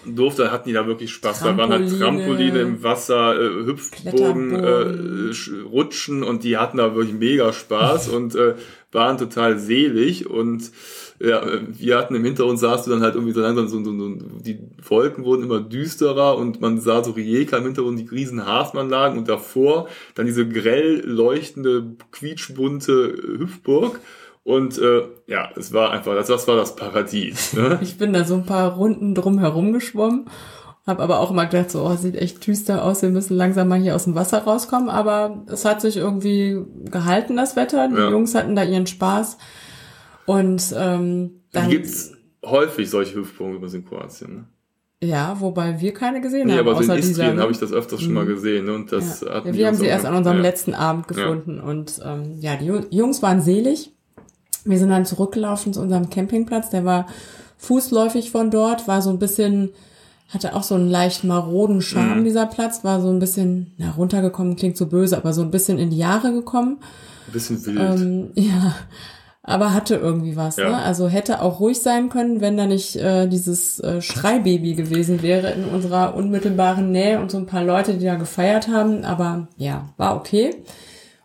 durfte, 0.05 0.43
da 0.43 0.51
hatten 0.51 0.67
die 0.69 0.73
da 0.73 0.85
wirklich 0.87 1.11
Spaß. 1.11 1.41
Da 1.41 1.57
waren 1.57 1.69
halt 1.69 1.89
Trampoline. 1.89 1.99
Trampoline 1.99 2.59
im 2.61 2.83
Wasser, 2.83 3.39
äh, 3.39 3.65
Hüpfbogen, 3.65 4.51
äh, 4.55 5.31
Sch- 5.31 5.63
Rutschen 5.63 6.23
und 6.23 6.43
die 6.43 6.57
hatten 6.57 6.77
da 6.77 6.95
wirklich 6.95 7.13
mega 7.17 7.53
Spaß 7.53 8.09
und 8.13 8.35
äh, 8.35 8.55
waren 8.91 9.17
total 9.17 9.59
selig 9.59 10.29
und 10.29 10.71
ja, 11.19 11.43
wir 11.67 11.97
hatten 11.97 12.15
im 12.15 12.23
Hintergrund 12.23 12.59
sahst 12.59 12.85
du 12.85 12.91
dann 12.91 13.01
halt 13.01 13.15
irgendwie 13.15 13.33
so 13.33 13.41
langsam 13.41 13.67
so, 13.67 13.83
so, 13.83 13.91
so 13.91 14.15
die 14.39 14.59
Wolken 14.87 15.25
wurden 15.25 15.43
immer 15.43 15.59
düsterer 15.59 16.37
und 16.37 16.61
man 16.61 16.79
sah 16.79 17.03
so 17.03 17.11
Rijeka 17.11 17.57
im 17.57 17.65
Hintergrund, 17.65 17.99
die 17.99 18.07
riesen 18.07 18.45
Hafenanlagen 18.45 19.17
und 19.17 19.27
davor 19.27 19.87
dann 20.15 20.25
diese 20.25 20.47
grell 20.47 21.01
leuchtende, 21.05 21.95
quietschbunte 22.11 23.37
Hüpfburg 23.39 23.99
und 24.47 24.77
äh, 24.77 25.01
ja, 25.25 25.49
es 25.57 25.73
war 25.73 25.91
einfach, 25.91 26.15
das, 26.15 26.27
das 26.27 26.47
war 26.47 26.55
das 26.55 26.77
Paradies. 26.77 27.51
Ne? 27.51 27.79
Ich 27.81 27.97
bin 27.97 28.13
da 28.13 28.23
so 28.23 28.35
ein 28.35 28.45
paar 28.45 28.75
Runden 28.75 29.13
drum 29.13 29.39
herum 29.39 29.73
geschwommen. 29.73 30.29
Hab 30.87 30.99
aber 31.01 31.19
auch 31.19 31.31
immer 31.31 31.45
gedacht, 31.45 31.69
so, 31.69 31.83
oh, 31.83 31.95
sieht 31.97 32.15
echt 32.15 32.47
düster 32.47 32.83
aus, 32.83 33.01
wir 33.01 33.09
müssen 33.09 33.35
langsam 33.35 33.67
mal 33.67 33.77
hier 33.79 33.93
aus 33.93 34.05
dem 34.05 34.15
Wasser 34.15 34.39
rauskommen. 34.39 34.89
Aber 34.89 35.43
es 35.47 35.65
hat 35.65 35.81
sich 35.81 35.97
irgendwie 35.97 36.57
gehalten, 36.85 37.35
das 37.35 37.55
Wetter. 37.57 37.89
Die 37.89 37.95
Ja. 37.95 38.09
Jungs 38.09 38.33
hatten 38.33 38.55
da 38.55 38.63
ihren 38.63 38.87
Spaß. 38.87 39.37
Und 40.25 40.73
ähm, 40.77 41.41
dann, 41.51 41.69
gibt's 41.69 42.13
häufig 42.45 42.89
solche 42.89 43.15
Hüpfburgen 43.15 43.55
übrigens 43.55 43.73
in 43.73 43.85
Kroatien. 43.85 44.33
Ne? 44.35 44.45
ja, 45.03 45.39
wobei 45.39 45.79
wir 45.79 45.93
keine 45.93 46.21
gesehen 46.21 46.47
Nee, 46.47 46.53
haben, 46.57 46.67
aber 46.67 46.81
so 46.83 46.91
in. 46.91 46.99
Istrien 46.99 47.39
habe 47.39 47.51
ich 47.51 47.59
das 47.59 47.71
öfters 47.71 48.01
schon 48.01 48.13
mal 48.13 48.25
gesehen. 48.25 48.65
Ne? 48.65 48.73
Und 48.73 48.91
das 48.91 49.21
ja. 49.21 49.43
ja, 49.45 49.53
wir 49.53 49.67
haben 49.67 49.75
sie 49.75 49.85
erst 49.85 50.05
an 50.05 50.15
unserem 50.15 50.37
ja. 50.37 50.43
letzten 50.43 50.73
Abend 50.73 51.07
gefunden. 51.07 51.59
Und 51.59 51.99
ähm, 52.03 52.37
ja, 52.39 52.55
die 52.55 52.71
Ju- 52.71 52.87
Jungs 52.89 53.21
waren 53.21 53.41
selig. 53.41 53.91
Wir 54.65 54.79
sind 54.79 54.89
dann 54.89 55.05
zurückgelaufen 55.05 55.71
zu 55.73 55.81
unserem 55.81 56.09
Campingplatz. 56.09 56.69
Der 56.71 56.83
war 56.83 57.07
fußläufig 57.57 58.31
von 58.31 58.49
dort, 58.51 58.87
war 58.87 59.01
so 59.01 59.09
ein 59.11 59.19
bisschen, 59.19 59.69
hatte 60.29 60.55
auch 60.55 60.63
so 60.63 60.75
einen 60.75 60.89
leicht 60.89 61.23
maroden 61.23 61.81
Charme, 61.81 62.19
Mhm. 62.19 62.23
dieser 62.25 62.45
Platz, 62.45 62.83
war 62.83 63.01
so 63.01 63.09
ein 63.09 63.19
bisschen, 63.19 63.73
na, 63.77 63.91
runtergekommen, 63.91 64.55
klingt 64.55 64.77
so 64.77 64.87
böse, 64.87 65.15
aber 65.17 65.33
so 65.33 65.41
ein 65.41 65.51
bisschen 65.51 65.79
in 65.79 65.89
die 65.89 65.97
Jahre 65.97 66.33
gekommen. 66.33 66.79
Ein 67.27 67.33
bisschen 67.33 67.65
wild. 67.65 67.79
Ähm, 67.79 68.31
ja, 68.35 68.75
aber 69.43 69.73
hatte 69.73 69.95
irgendwie 69.95 70.35
was. 70.35 70.57
Ja. 70.57 70.69
Ne? 70.69 70.77
Also 70.77 71.07
hätte 71.07 71.41
auch 71.41 71.61
ruhig 71.61 71.79
sein 71.81 72.09
können, 72.09 72.41
wenn 72.41 72.57
da 72.57 72.65
nicht 72.65 72.97
äh, 72.97 73.27
dieses 73.27 73.79
äh, 73.79 74.01
Schreibaby 74.01 74.73
gewesen 74.75 75.21
wäre 75.21 75.51
in 75.51 75.63
unserer 75.63 76.15
unmittelbaren 76.15 76.91
Nähe 76.91 77.21
und 77.21 77.31
so 77.31 77.37
ein 77.37 77.45
paar 77.45 77.63
Leute, 77.63 77.93
die 77.93 78.03
da 78.05 78.15
gefeiert 78.15 78.67
haben. 78.67 79.05
Aber 79.05 79.47
ja, 79.55 79.89
war 79.95 80.17
okay. 80.17 80.53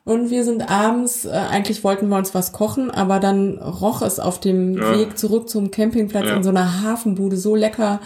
Und 0.05 0.31
wir 0.31 0.45
sind 0.45 0.69
abends, 0.71 1.25
äh, 1.25 1.31
eigentlich 1.31 1.83
wollten 1.83 2.09
wir 2.09 2.17
uns 2.19 2.35
was 2.35 2.53
kochen, 2.53 2.91
aber 2.93 3.19
dann 3.21 3.59
roch 3.59 4.03
es 4.03 4.21
auf 4.21 4.39
dem 4.39 4.77
Ja. 4.79 4.97
Weg 4.97 5.19
zurück 5.19 5.49
zum 5.49 5.71
Campingplatz 5.73 6.27
Ja. 6.27 6.37
in 6.37 6.43
so 6.45 6.51
einer 6.51 6.83
Hafenbude 6.83 7.37
so 7.37 7.55
lecker 7.57 8.01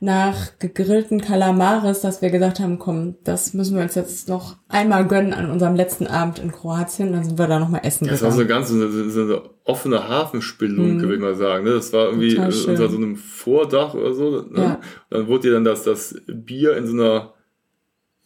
nach 0.00 0.58
gegrillten 0.58 1.20
Kalamares, 1.20 2.00
dass 2.00 2.22
wir 2.22 2.30
gesagt 2.30 2.60
haben, 2.60 2.78
komm, 2.78 3.16
das 3.24 3.54
müssen 3.54 3.76
wir 3.76 3.82
uns 3.82 3.94
jetzt 3.94 4.28
noch 4.28 4.56
einmal 4.68 5.06
gönnen 5.06 5.32
an 5.32 5.50
unserem 5.50 5.74
letzten 5.74 6.06
Abend 6.06 6.38
in 6.38 6.52
Kroatien. 6.52 7.12
Dann 7.12 7.24
sind 7.24 7.38
wir 7.38 7.46
da 7.46 7.58
nochmal 7.58 7.80
essen 7.84 8.06
Das 8.06 8.22
war 8.22 8.30
so 8.30 8.38
gegangen. 8.38 8.64
eine 8.66 8.78
ganz 8.78 8.92
so 8.92 8.98
eine, 8.98 9.10
so 9.10 9.20
eine 9.22 9.42
offene 9.64 10.08
Hafenspelunke, 10.08 11.02
würde 11.02 11.14
ich 11.14 11.20
mal 11.20 11.34
sagen. 11.34 11.64
Ne? 11.64 11.72
Das 11.72 11.92
war 11.92 12.06
irgendwie 12.06 12.36
Mhm. 12.38 12.44
Äh, 12.44 12.70
unter 12.70 12.88
so 12.88 12.96
einem 12.96 13.16
Vordach 13.16 13.94
oder 13.94 14.12
so. 14.14 14.42
Ne? 14.42 14.60
Ja. 14.60 14.80
Dann 15.10 15.26
wurde 15.28 15.48
dir 15.48 15.54
dann 15.54 15.64
das, 15.64 15.84
das 15.84 16.14
Bier 16.26 16.76
in 16.76 16.86
so 16.86 16.92
einer 16.92 17.32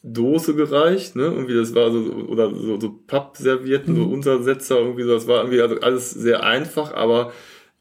Dose 0.02 0.54
gereicht, 0.54 1.14
ne? 1.14 1.24
Irgendwie 1.24 1.54
das 1.54 1.74
war 1.74 1.90
so 1.92 1.98
oder 2.28 2.54
so, 2.54 2.80
so 2.80 2.90
Pappservietten, 3.06 3.94
mhm. 3.94 3.98
so 3.98 4.04
Untersetzer 4.08 4.78
irgendwie 4.78 5.02
so. 5.02 5.10
Das 5.10 5.28
war 5.28 5.38
irgendwie 5.42 5.60
also 5.60 5.78
alles 5.80 6.10
sehr 6.10 6.42
einfach, 6.42 6.94
aber 6.94 7.32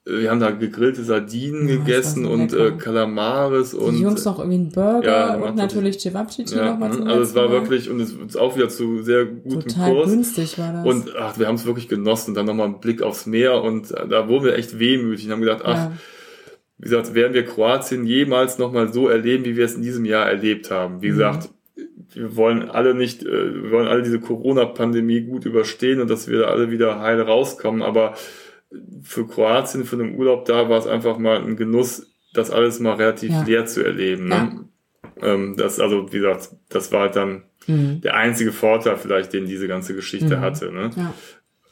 wir 0.06 0.32
haben 0.32 0.40
da 0.40 0.52
gegrillte 0.52 1.04
Sardinen 1.04 1.68
ja, 1.68 1.76
gegessen 1.76 2.26
und 2.26 2.54
äh, 2.54 2.72
Kalamares 2.72 3.74
und 3.74 3.96
die 3.96 4.02
Jungs 4.02 4.26
noch 4.26 4.40
irgendwie 4.40 4.58
einen 4.58 4.72
Burger 4.72 5.08
ja, 5.08 5.36
und 5.36 5.56
natürlich 5.56 6.00
Cevapcici 6.00 6.56
ja, 6.56 6.72
nochmal 6.72 6.94
zum 6.94 7.08
Also 7.08 7.22
es 7.22 7.36
war 7.36 7.52
wirklich 7.52 7.90
und 7.90 8.00
es 8.00 8.14
ist 8.14 8.38
auch 8.38 8.56
wieder 8.56 8.70
zu 8.70 9.04
sehr 9.04 9.26
gutem 9.26 9.62
Total 9.62 9.94
Kurs. 9.94 10.10
günstig 10.10 10.58
war 10.58 10.74
das. 10.74 10.86
Und 10.86 11.16
ach, 11.16 11.38
wir 11.38 11.48
haben 11.48 11.56
es 11.56 11.66
wirklich 11.66 11.90
genossen. 11.90 12.34
Dann 12.34 12.46
nochmal 12.46 12.68
einen 12.68 12.80
Blick 12.80 13.02
aufs 13.02 13.26
Meer 13.26 13.62
und 13.62 13.92
äh, 13.92 14.08
da 14.08 14.28
wurden 14.28 14.46
wir 14.46 14.56
echt 14.56 14.80
wehmütig 14.80 15.26
und 15.26 15.34
haben 15.34 15.42
gedacht, 15.42 15.62
ach, 15.64 15.76
ja. 15.76 15.92
wie 16.78 16.84
gesagt, 16.84 17.14
werden 17.14 17.34
wir 17.34 17.46
Kroatien 17.46 18.06
jemals 18.06 18.58
nochmal 18.58 18.92
so 18.92 19.10
erleben, 19.10 19.46
wie 19.46 19.58
wir 19.58 19.66
es 19.66 19.76
in 19.76 19.82
diesem 19.82 20.06
Jahr 20.06 20.28
erlebt 20.28 20.72
haben. 20.72 21.02
Wie 21.02 21.08
mhm. 21.08 21.18
gesagt, 21.18 21.50
wir 22.14 22.36
wollen 22.36 22.70
alle 22.70 22.96
nicht, 22.96 23.24
äh, 23.24 23.64
wir 23.64 23.72
wollen 23.72 23.88
alle 23.88 24.02
diese 24.02 24.20
Corona-Pandemie 24.20 25.22
gut 25.22 25.46
überstehen 25.46 26.00
und 26.00 26.10
dass 26.10 26.28
wir 26.28 26.48
alle 26.48 26.72
wieder 26.72 27.00
heil 27.00 27.22
rauskommen, 27.22 27.84
aber 27.84 28.16
für 29.02 29.28
Kroatien, 29.28 29.86
für 29.86 29.98
den 29.98 30.18
Urlaub 30.18 30.46
da 30.46 30.70
war 30.70 30.78
es 30.78 30.88
einfach 30.88 31.18
mal 31.18 31.38
ein 31.38 31.56
Genuss, 31.56 32.08
das 32.34 32.52
alles 32.52 32.80
mal 32.80 32.96
relativ 32.96 33.32
ja. 33.32 33.44
leer 33.44 33.66
zu 33.66 33.84
erleben. 33.84 34.28
Ne? 34.28 34.66
Ja. 35.22 35.34
Ähm, 35.34 35.56
das, 35.58 35.80
also, 35.80 36.12
wie 36.14 36.20
gesagt, 36.20 36.52
das 36.70 36.92
war 36.92 37.02
halt 37.02 37.16
dann 37.16 37.44
mhm. 37.68 38.02
der 38.02 38.16
einzige 38.16 38.52
Vorteil 38.52 38.98
vielleicht, 38.98 39.34
den 39.34 39.46
diese 39.46 39.68
ganze 39.68 39.96
Geschichte 39.96 40.38
mhm. 40.38 40.42
hatte. 40.42 40.72
Ne? 40.72 40.92
Ja. 40.96 41.14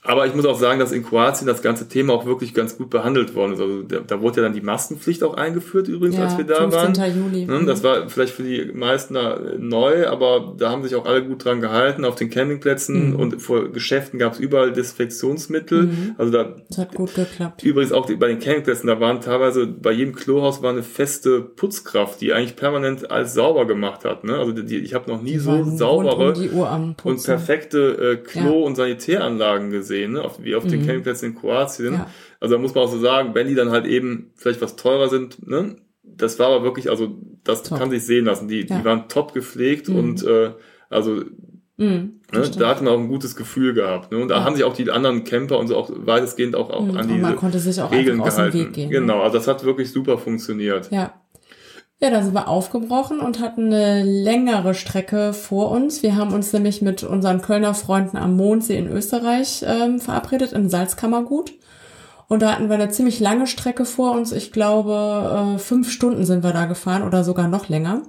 Aber 0.08 0.26
ich 0.26 0.34
muss 0.34 0.46
auch 0.46 0.58
sagen, 0.58 0.80
dass 0.80 0.94
in 0.94 1.04
Kroatien 1.04 1.48
das 1.48 1.62
ganze 1.62 1.90
Thema 1.90 2.14
auch 2.14 2.26
wirklich 2.26 2.54
ganz 2.54 2.78
gut 2.78 2.90
behandelt 2.90 3.36
worden 3.36 3.54
ist. 3.54 3.60
Also 3.60 3.82
da, 3.82 4.00
da 4.00 4.22
wurde 4.22 4.38
ja 4.38 4.44
dann 4.44 4.54
die 4.54 4.62
Maskenpflicht 4.62 5.22
auch 5.22 5.36
eingeführt 5.36 5.90
übrigens, 5.90 6.16
ja, 6.16 6.24
als 6.24 6.38
wir 6.38 6.46
da 6.46 6.70
15. 6.70 6.72
waren. 6.98 7.18
Juli. 7.18 7.46
Ne, 7.46 7.66
das 7.66 7.84
war 7.84 8.10
vielleicht 8.10 8.34
für 8.34 8.44
die 8.44 8.72
meisten 8.74 9.16
da 9.16 9.38
neu, 9.58 10.08
aber 10.08 10.54
da 10.58 10.72
haben 10.72 10.84
sich 10.84 10.96
auch 10.96 11.06
alle 11.06 11.26
gut 11.26 11.44
dran 11.44 11.60
gehalten. 11.60 12.06
Auf 12.06 12.16
den 12.16 12.30
Campingplätzen 12.30 13.10
mhm. 13.10 13.16
und 13.18 13.42
vor 13.42 13.70
Geschäften 13.70 14.18
gab 14.18 14.34
es 14.34 14.40
überall 14.40 14.72
Desinfektionsmittel. 14.72 15.84
Mhm. 15.84 16.16
Also 16.18 16.32
da 16.32 16.56
das 16.70 16.78
hat 16.78 16.96
gut 16.96 17.14
geklappt. 17.14 17.64
Übrigens 17.64 17.92
auch 17.92 18.06
bei 18.06 18.30
den 18.30 18.40
Campingplätzen, 18.40 18.88
da 18.88 19.02
waren 19.02 19.20
teilweise 19.20 19.68
bei 19.68 19.92
jedem 19.92 20.16
Klohaus 20.16 20.62
war 20.62 20.72
eine 20.72 20.84
feste 20.84 21.42
Putzkraft, 21.42 22.22
die 22.22 22.32
eigentlich 22.32 22.56
permanent 22.56 23.12
alles 23.12 23.34
sauber 23.34 23.68
gemacht 23.68 24.06
hat. 24.06 24.24
Ne? 24.24 24.38
Also 24.38 24.54
die, 24.54 24.78
ich 24.78 24.94
habe 24.94 25.12
noch 25.12 25.22
nie 25.22 25.34
die 25.34 25.40
so 25.40 25.66
saubere 25.66 26.34
um 26.34 26.96
und 27.04 27.24
perfekte 27.26 28.22
äh, 28.24 28.26
Klo- 28.26 28.62
ja. 28.62 28.66
und 28.66 28.76
Sanitäranlagen 28.76 29.70
gesehen 29.70 29.97
sehen, 29.98 30.14
ne? 30.14 30.22
auf, 30.22 30.44
wie 30.44 30.56
auf 30.56 30.64
mhm. 30.64 30.70
den 30.70 30.86
Campingplätzen 30.86 31.30
in 31.30 31.36
Kroatien. 31.36 31.94
Ja. 31.94 32.10
Also 32.40 32.56
da 32.56 32.62
muss 32.62 32.76
man 32.76 32.84
auch 32.84 32.92
so 32.92 33.00
sagen, 33.00 33.34
wenn 33.34 33.48
die 33.48 33.56
dann 33.56 33.72
halt 33.72 33.86
eben 33.86 34.32
vielleicht 34.36 34.62
was 34.62 34.76
teurer 34.76 35.10
sind, 35.10 35.48
ne? 35.48 35.78
das 36.04 36.40
war 36.40 36.48
aber 36.48 36.64
wirklich, 36.64 36.90
also 36.90 37.18
das 37.44 37.64
top. 37.64 37.80
kann 37.80 37.90
sich 37.90 38.06
sehen 38.06 38.26
lassen. 38.26 38.48
Die, 38.48 38.66
ja. 38.66 38.78
die 38.78 38.86
waren 38.86 39.10
top 39.10 39.34
gepflegt 39.34 39.90
mhm. 39.90 39.96
und 39.96 40.24
äh, 40.24 40.52
also 40.90 41.24
Mhm, 41.80 42.22
ne, 42.34 42.42
da 42.58 42.70
hat 42.70 42.82
man 42.82 42.92
auch 42.92 42.98
ein 42.98 43.08
gutes 43.08 43.36
Gefühl 43.36 43.76
gehabt. 43.76 44.12
Ne? 44.12 44.18
Und 44.18 44.30
da 44.30 44.38
ja. 44.38 44.44
haben 44.44 44.56
sich 44.56 44.66
auch 44.66 44.74
die 44.74 44.90
anderen 44.90 45.24
Camper 45.26 45.60
und 45.60 45.68
so 45.68 45.78
auch 45.78 45.92
weitestgehend 45.94 46.56
auch, 46.56 46.72
auch 46.72 46.88
mhm, 46.88 46.98
an 46.98 47.08
diese 47.08 47.92
Regeln 47.92 48.18
gehalten. 48.18 48.72
Gehen, 48.72 48.90
genau, 48.90 49.22
also 49.22 49.38
das 49.38 49.48
hat 49.48 49.64
wirklich 49.64 49.92
super 49.92 50.18
funktioniert. 50.18 50.90
Ja. 50.90 51.14
Ja, 52.00 52.12
da 52.12 52.22
sind 52.22 52.36
wir 52.36 52.48
aufgebrochen 52.48 53.20
und 53.20 53.40
hatten 53.40 53.74
eine 53.74 54.04
längere 54.04 54.76
Strecke 54.76 55.34
vor 55.34 55.72
uns. 55.72 56.04
Wir 56.04 56.16
haben 56.16 56.32
uns 56.32 56.54
nämlich 56.54 56.84
mit 56.84 57.04
unseren 57.04 57.42
Kölner 57.42 57.74
Freunden 57.74 58.18
am 58.18 58.36
Mondsee 58.36 58.78
in 58.78 58.88
Österreich 58.88 59.66
ähm, 59.68 60.00
verabredet, 60.00 60.54
im 60.54 60.70
Salzkammergut. 60.70 61.54
Und 62.28 62.44
da 62.44 62.52
hatten 62.52 62.70
wir 62.70 62.76
eine 62.76 62.90
ziemlich 62.90 63.20
lange 63.20 63.48
Strecke 63.48 63.84
vor 63.84 64.12
uns. 64.12 64.32
Ich 64.32 64.52
glaube, 64.52 65.56
äh, 65.56 65.58
fünf 65.58 65.90
Stunden 65.90 66.24
sind 66.24 66.44
wir 66.44 66.52
da 66.52 66.66
gefahren 66.66 67.02
oder 67.02 67.24
sogar 67.24 67.48
noch 67.48 67.68
länger. 67.68 68.04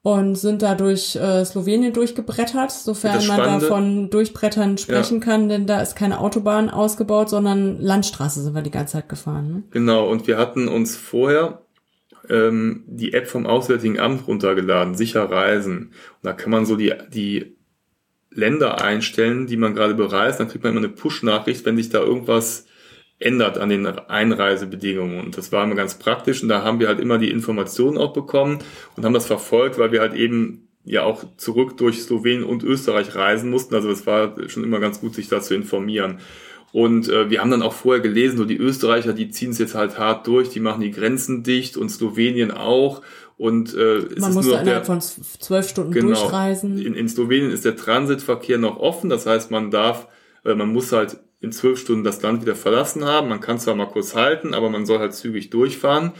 Und 0.00 0.36
sind 0.36 0.62
da 0.62 0.74
durch 0.74 1.16
äh, 1.16 1.44
Slowenien 1.44 1.92
durchgebrettert, 1.92 2.70
sofern 2.70 3.26
man 3.26 3.38
da 3.38 3.60
von 3.60 4.10
Durchbrettern 4.10 4.76
sprechen 4.76 5.20
ja. 5.20 5.24
kann, 5.24 5.48
denn 5.48 5.66
da 5.66 5.80
ist 5.80 5.96
keine 5.96 6.20
Autobahn 6.20 6.68
ausgebaut, 6.68 7.30
sondern 7.30 7.80
Landstraße 7.80 8.42
sind 8.42 8.54
wir 8.54 8.60
die 8.60 8.70
ganze 8.70 8.94
Zeit 8.94 9.08
gefahren. 9.08 9.48
Ne? 9.48 9.62
Genau, 9.70 10.06
und 10.06 10.26
wir 10.26 10.36
hatten 10.36 10.68
uns 10.68 10.94
vorher 10.94 11.63
ähm, 12.28 12.84
die 12.86 13.12
App 13.12 13.26
vom 13.26 13.46
Auswärtigen 13.46 13.98
Amt 13.98 14.26
runtergeladen, 14.26 14.94
sicher 14.94 15.24
reisen. 15.24 15.88
Und 15.88 16.22
da 16.22 16.32
kann 16.32 16.50
man 16.50 16.66
so 16.66 16.76
die, 16.76 16.92
die 17.12 17.56
Länder 18.30 18.82
einstellen, 18.82 19.46
die 19.46 19.56
man 19.56 19.74
gerade 19.74 19.94
bereist. 19.94 20.40
Dann 20.40 20.48
kriegt 20.48 20.64
man 20.64 20.72
immer 20.72 20.84
eine 20.84 20.94
Push-Nachricht, 20.94 21.64
wenn 21.64 21.76
sich 21.76 21.88
da 21.88 22.00
irgendwas 22.00 22.66
ändert 23.18 23.58
an 23.58 23.68
den 23.68 23.86
Einreisebedingungen. 23.86 25.20
Und 25.20 25.38
das 25.38 25.52
war 25.52 25.64
immer 25.64 25.76
ganz 25.76 25.98
praktisch. 25.98 26.42
Und 26.42 26.48
da 26.48 26.62
haben 26.62 26.80
wir 26.80 26.88
halt 26.88 27.00
immer 27.00 27.18
die 27.18 27.30
Informationen 27.30 27.98
auch 27.98 28.12
bekommen 28.12 28.58
und 28.96 29.04
haben 29.04 29.14
das 29.14 29.26
verfolgt, 29.26 29.78
weil 29.78 29.92
wir 29.92 30.00
halt 30.00 30.14
eben 30.14 30.68
ja 30.84 31.02
auch 31.04 31.24
zurück 31.36 31.76
durch 31.76 32.02
Slowenien 32.02 32.44
und 32.44 32.62
Österreich 32.62 33.14
reisen 33.14 33.50
mussten. 33.50 33.74
Also 33.74 33.90
es 33.90 34.06
war 34.06 34.36
schon 34.48 34.64
immer 34.64 34.80
ganz 34.80 35.00
gut, 35.00 35.14
sich 35.14 35.28
da 35.28 35.40
zu 35.40 35.54
informieren. 35.54 36.18
Und 36.74 37.08
äh, 37.08 37.30
wir 37.30 37.40
haben 37.40 37.52
dann 37.52 37.62
auch 37.62 37.72
vorher 37.72 38.02
gelesen, 38.02 38.36
so 38.36 38.44
die 38.44 38.56
Österreicher, 38.56 39.12
die 39.12 39.30
ziehen 39.30 39.52
es 39.52 39.58
jetzt 39.58 39.76
halt 39.76 39.96
hart 39.96 40.26
durch, 40.26 40.48
die 40.48 40.58
machen 40.58 40.80
die 40.80 40.90
Grenzen 40.90 41.44
dicht 41.44 41.76
und 41.76 41.88
Slowenien 41.88 42.50
auch. 42.50 43.00
Und 43.36 43.76
äh, 43.76 43.98
es 43.98 44.18
Man 44.18 44.30
ist 44.30 44.34
muss 44.34 44.46
nur 44.46 44.60
innerhalb 44.60 44.84
der, 44.84 44.84
von 44.84 45.00
zwölf 45.00 45.68
Stunden 45.68 45.92
genau, 45.92 46.08
durchreisen. 46.08 46.84
In, 46.84 46.94
in 46.94 47.08
Slowenien 47.08 47.52
ist 47.52 47.64
der 47.64 47.76
Transitverkehr 47.76 48.58
noch 48.58 48.80
offen, 48.80 49.08
das 49.08 49.24
heißt, 49.24 49.52
man 49.52 49.70
darf, 49.70 50.08
äh, 50.44 50.56
man 50.56 50.72
muss 50.72 50.90
halt 50.90 51.18
in 51.40 51.52
zwölf 51.52 51.78
Stunden 51.78 52.02
das 52.02 52.20
Land 52.22 52.42
wieder 52.42 52.56
verlassen 52.56 53.04
haben. 53.04 53.28
Man 53.28 53.40
kann 53.40 53.60
zwar 53.60 53.76
mal 53.76 53.86
kurz 53.86 54.16
halten, 54.16 54.52
aber 54.52 54.68
man 54.68 54.84
soll 54.84 54.98
halt 54.98 55.14
zügig 55.14 55.50
durchfahren. 55.50 56.10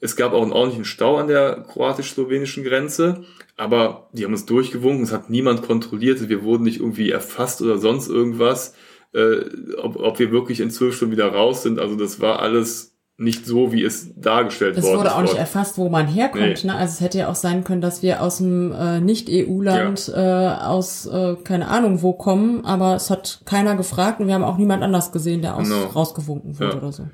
Es 0.00 0.16
gab 0.16 0.34
auch 0.34 0.42
einen 0.42 0.52
ordentlichen 0.52 0.84
Stau 0.84 1.16
an 1.16 1.28
der 1.28 1.64
kroatisch-slowenischen 1.66 2.62
Grenze, 2.62 3.24
aber 3.56 4.10
die 4.12 4.26
haben 4.26 4.32
uns 4.32 4.44
durchgewunken, 4.44 5.04
es 5.04 5.12
hat 5.12 5.30
niemand 5.30 5.62
kontrolliert, 5.62 6.28
wir 6.28 6.42
wurden 6.42 6.64
nicht 6.64 6.80
irgendwie 6.80 7.10
erfasst 7.10 7.62
oder 7.62 7.78
sonst 7.78 8.10
irgendwas 8.10 8.74
äh, 9.14 9.76
ob, 9.76 9.96
ob 9.96 10.18
wir 10.18 10.30
wirklich 10.30 10.60
in 10.60 10.70
zwölf 10.70 10.96
Stunden 10.96 11.12
wieder 11.12 11.32
raus 11.32 11.62
sind. 11.62 11.78
Also 11.78 11.96
das 11.96 12.20
war 12.20 12.40
alles 12.40 12.98
nicht 13.20 13.46
so, 13.46 13.72
wie 13.72 13.82
es 13.82 14.14
dargestellt 14.14 14.76
worden 14.76 14.84
ist. 14.84 14.90
Es 14.92 14.98
wurde 14.98 15.14
auch 15.16 15.22
nicht 15.22 15.34
erfasst, 15.34 15.76
wo 15.76 15.88
man 15.88 16.06
herkommt. 16.06 16.62
Nee. 16.62 16.70
Ne? 16.70 16.74
Also 16.76 16.92
es 16.92 17.00
hätte 17.00 17.18
ja 17.18 17.28
auch 17.28 17.34
sein 17.34 17.64
können, 17.64 17.80
dass 17.80 18.00
wir 18.00 18.22
aus 18.22 18.40
einem 18.40 18.70
äh, 18.70 19.00
Nicht-EU-Land 19.00 20.06
ja. 20.06 20.54
äh, 20.54 20.62
aus 20.62 21.06
äh, 21.06 21.34
keine 21.42 21.66
Ahnung 21.66 22.02
wo 22.02 22.12
kommen, 22.12 22.64
aber 22.64 22.94
es 22.94 23.10
hat 23.10 23.40
keiner 23.44 23.74
gefragt 23.74 24.20
und 24.20 24.28
wir 24.28 24.34
haben 24.34 24.44
auch 24.44 24.56
niemand 24.56 24.84
anders 24.84 25.10
gesehen, 25.10 25.42
der 25.42 25.56
aus, 25.56 25.68
genau. 25.68 25.86
rausgewunken 25.86 26.60
wurde 26.60 26.70
ja. 26.70 26.78
oder 26.78 26.92
so. 26.92 27.08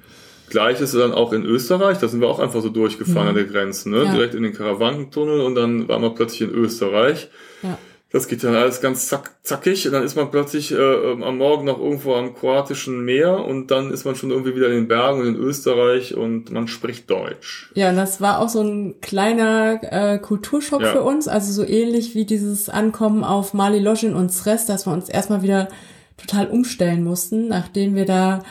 Gleiches 0.50 0.92
dann 0.92 1.12
auch 1.12 1.32
in 1.32 1.42
Österreich, 1.42 1.96
da 1.98 2.06
sind 2.06 2.20
wir 2.20 2.28
auch 2.28 2.38
einfach 2.38 2.60
so 2.60 2.68
durchgefahren 2.68 3.22
mhm. 3.22 3.28
an 3.30 3.34
der 3.36 3.44
Grenze, 3.44 3.88
ne? 3.88 4.04
Ja. 4.04 4.12
direkt 4.12 4.34
in 4.34 4.42
den 4.42 4.52
Karawankentunnel 4.52 5.40
und 5.40 5.54
dann 5.54 5.88
waren 5.88 6.02
wir 6.02 6.10
plötzlich 6.10 6.42
in 6.42 6.50
Österreich. 6.50 7.30
Ja. 7.62 7.78
Das 8.14 8.28
geht 8.28 8.44
dann 8.44 8.54
alles 8.54 8.80
ganz 8.80 9.08
zack, 9.08 9.32
zackig 9.42 9.88
und 9.88 9.92
dann 9.92 10.04
ist 10.04 10.14
man 10.14 10.30
plötzlich 10.30 10.70
äh, 10.70 10.76
ähm, 10.76 11.24
am 11.24 11.36
Morgen 11.36 11.64
noch 11.64 11.80
irgendwo 11.80 12.14
am 12.14 12.32
kroatischen 12.32 13.04
Meer 13.04 13.44
und 13.44 13.72
dann 13.72 13.90
ist 13.90 14.04
man 14.04 14.14
schon 14.14 14.30
irgendwie 14.30 14.54
wieder 14.54 14.68
in 14.68 14.74
den 14.74 14.86
Bergen 14.86 15.22
und 15.22 15.26
in 15.26 15.34
Österreich 15.34 16.14
und 16.14 16.52
man 16.52 16.68
spricht 16.68 17.10
Deutsch. 17.10 17.72
Ja, 17.74 17.92
das 17.92 18.20
war 18.20 18.38
auch 18.38 18.48
so 18.48 18.60
ein 18.60 19.00
kleiner 19.00 19.80
äh, 19.82 20.18
Kulturschock 20.20 20.82
ja. 20.82 20.92
für 20.92 21.02
uns, 21.02 21.26
also 21.26 21.52
so 21.52 21.68
ähnlich 21.68 22.14
wie 22.14 22.24
dieses 22.24 22.68
Ankommen 22.68 23.24
auf 23.24 23.52
Mali 23.52 23.80
Loschin 23.80 24.14
und 24.14 24.32
Sres, 24.32 24.64
dass 24.64 24.86
wir 24.86 24.92
uns 24.92 25.08
erstmal 25.08 25.42
wieder 25.42 25.66
total 26.16 26.46
umstellen 26.46 27.02
mussten, 27.02 27.48
nachdem 27.48 27.96
wir 27.96 28.04
da 28.04 28.44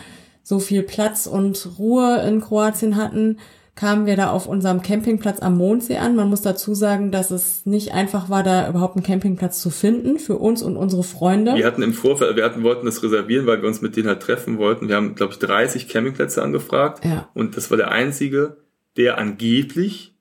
so 0.43 0.59
viel 0.59 0.83
Platz 0.83 1.25
und 1.25 1.69
Ruhe 1.79 2.21
in 2.27 2.41
Kroatien 2.41 2.97
hatten 2.97 3.37
kamen 3.75 4.05
wir 4.05 4.15
da 4.15 4.29
auf 4.29 4.47
unserem 4.47 4.81
Campingplatz 4.83 5.39
am 5.39 5.57
Mondsee 5.57 5.97
an. 5.97 6.15
Man 6.15 6.29
muss 6.29 6.41
dazu 6.41 6.75
sagen, 6.75 7.11
dass 7.11 7.31
es 7.31 7.65
nicht 7.65 7.93
einfach 7.93 8.29
war, 8.29 8.43
da 8.43 8.69
überhaupt 8.69 8.95
einen 8.95 9.05
Campingplatz 9.05 9.59
zu 9.61 9.71
finden 9.71 10.19
für 10.19 10.37
uns 10.37 10.61
und 10.61 10.77
unsere 10.77 11.03
Freunde. 11.03 11.55
Wir 11.55 11.65
hatten 11.65 11.81
im 11.81 11.93
Vorfeld, 11.93 12.35
wir 12.35 12.45
hatten, 12.45 12.63
wollten 12.63 12.85
das 12.85 13.01
reservieren, 13.01 13.47
weil 13.47 13.61
wir 13.61 13.67
uns 13.67 13.81
mit 13.81 13.95
denen 13.95 14.07
halt 14.07 14.21
treffen 14.21 14.59
wollten. 14.59 14.89
Wir 14.89 14.95
haben, 14.95 15.15
glaube 15.15 15.33
ich, 15.33 15.39
30 15.39 15.87
Campingplätze 15.87 16.43
angefragt. 16.43 17.03
Ja. 17.03 17.29
Und 17.33 17.57
das 17.57 17.71
war 17.71 17.77
der 17.77 17.91
einzige, 17.91 18.57
der 18.95 19.17
angeblich 19.17 20.15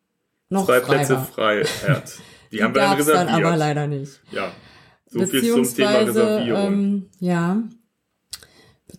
Noch 0.48 0.64
zwei 0.64 0.80
frei 0.80 0.96
Plätze 0.96 1.14
war. 1.16 1.24
frei 1.26 1.64
hat. 1.88 2.14
Die, 2.52 2.56
Die 2.56 2.62
haben 2.64 2.74
wir 2.74 2.82
dann 2.82 2.96
reserviert. 2.96 3.28
Dann 3.30 3.44
aber 3.44 3.56
leider 3.56 3.86
nicht. 3.86 4.20
Ja. 4.30 4.52
So 5.06 5.24
viel 5.26 5.42
zum 5.42 5.74
Thema 5.74 5.98
Reservierung. 5.98 6.66
Ähm, 6.72 7.06
ja, 7.18 7.62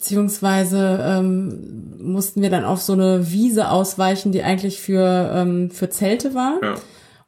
Beziehungsweise 0.04 0.99
ähm, 1.01 1.93
mussten 1.97 2.41
wir 2.41 2.49
dann 2.49 2.66
auf 2.66 2.82
so 2.82 2.91
eine 2.91 3.32
Wiese 3.32 3.70
ausweichen, 3.70 4.34
die 4.34 4.43
eigentlich 4.43 4.82
für, 4.82 5.32
ähm, 5.34 5.72
für 5.72 5.89
Zelte 5.89 6.34
war. 6.34 6.60
Ja. 6.62 6.76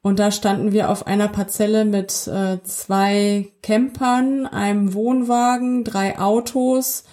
Und 0.02 0.20
da 0.20 0.30
standen 0.30 0.74
wir 0.74 0.90
auf 0.90 1.08
einer 1.08 1.30
Parzelle 1.30 1.86
mit 1.86 2.28
äh, 2.28 2.62
zwei 2.66 3.48
Campern, 3.64 4.46
einem 4.46 4.94
Wohnwagen, 4.94 5.86
drei 5.86 6.20
Autos, 6.20 7.06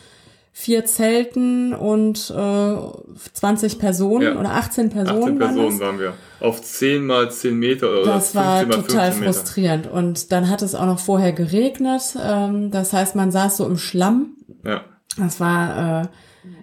vier 0.50 0.84
Zelten 0.84 1.74
und 1.74 2.34
äh, 2.36 2.76
20 3.32 3.78
Personen 3.78 4.34
ja. 4.34 4.40
oder 4.40 4.54
18 4.54 4.90
Personen. 4.90 5.40
18 5.40 5.56
Personen 5.56 5.78
waren 5.78 6.00
wir. 6.00 6.14
Auf 6.40 6.60
10 6.60 7.06
mal 7.06 7.30
10 7.30 7.56
Meter 7.56 7.88
oder 7.88 8.02
Das 8.02 8.34
war 8.34 8.68
total 8.68 9.12
frustrierend. 9.12 9.86
Und 9.86 10.32
dann 10.32 10.50
hat 10.50 10.60
es 10.60 10.74
auch 10.74 10.86
noch 10.86 10.98
vorher 10.98 11.32
geregnet. 11.32 12.16
Ähm, 12.20 12.72
das 12.72 12.92
heißt, 12.92 13.14
man 13.14 13.30
saß 13.30 13.58
so 13.58 13.66
im 13.66 13.78
Schlamm. 13.78 14.38
Ja. 14.66 14.82
Das 15.18 15.40
war 15.40 16.02
äh, 16.02 16.08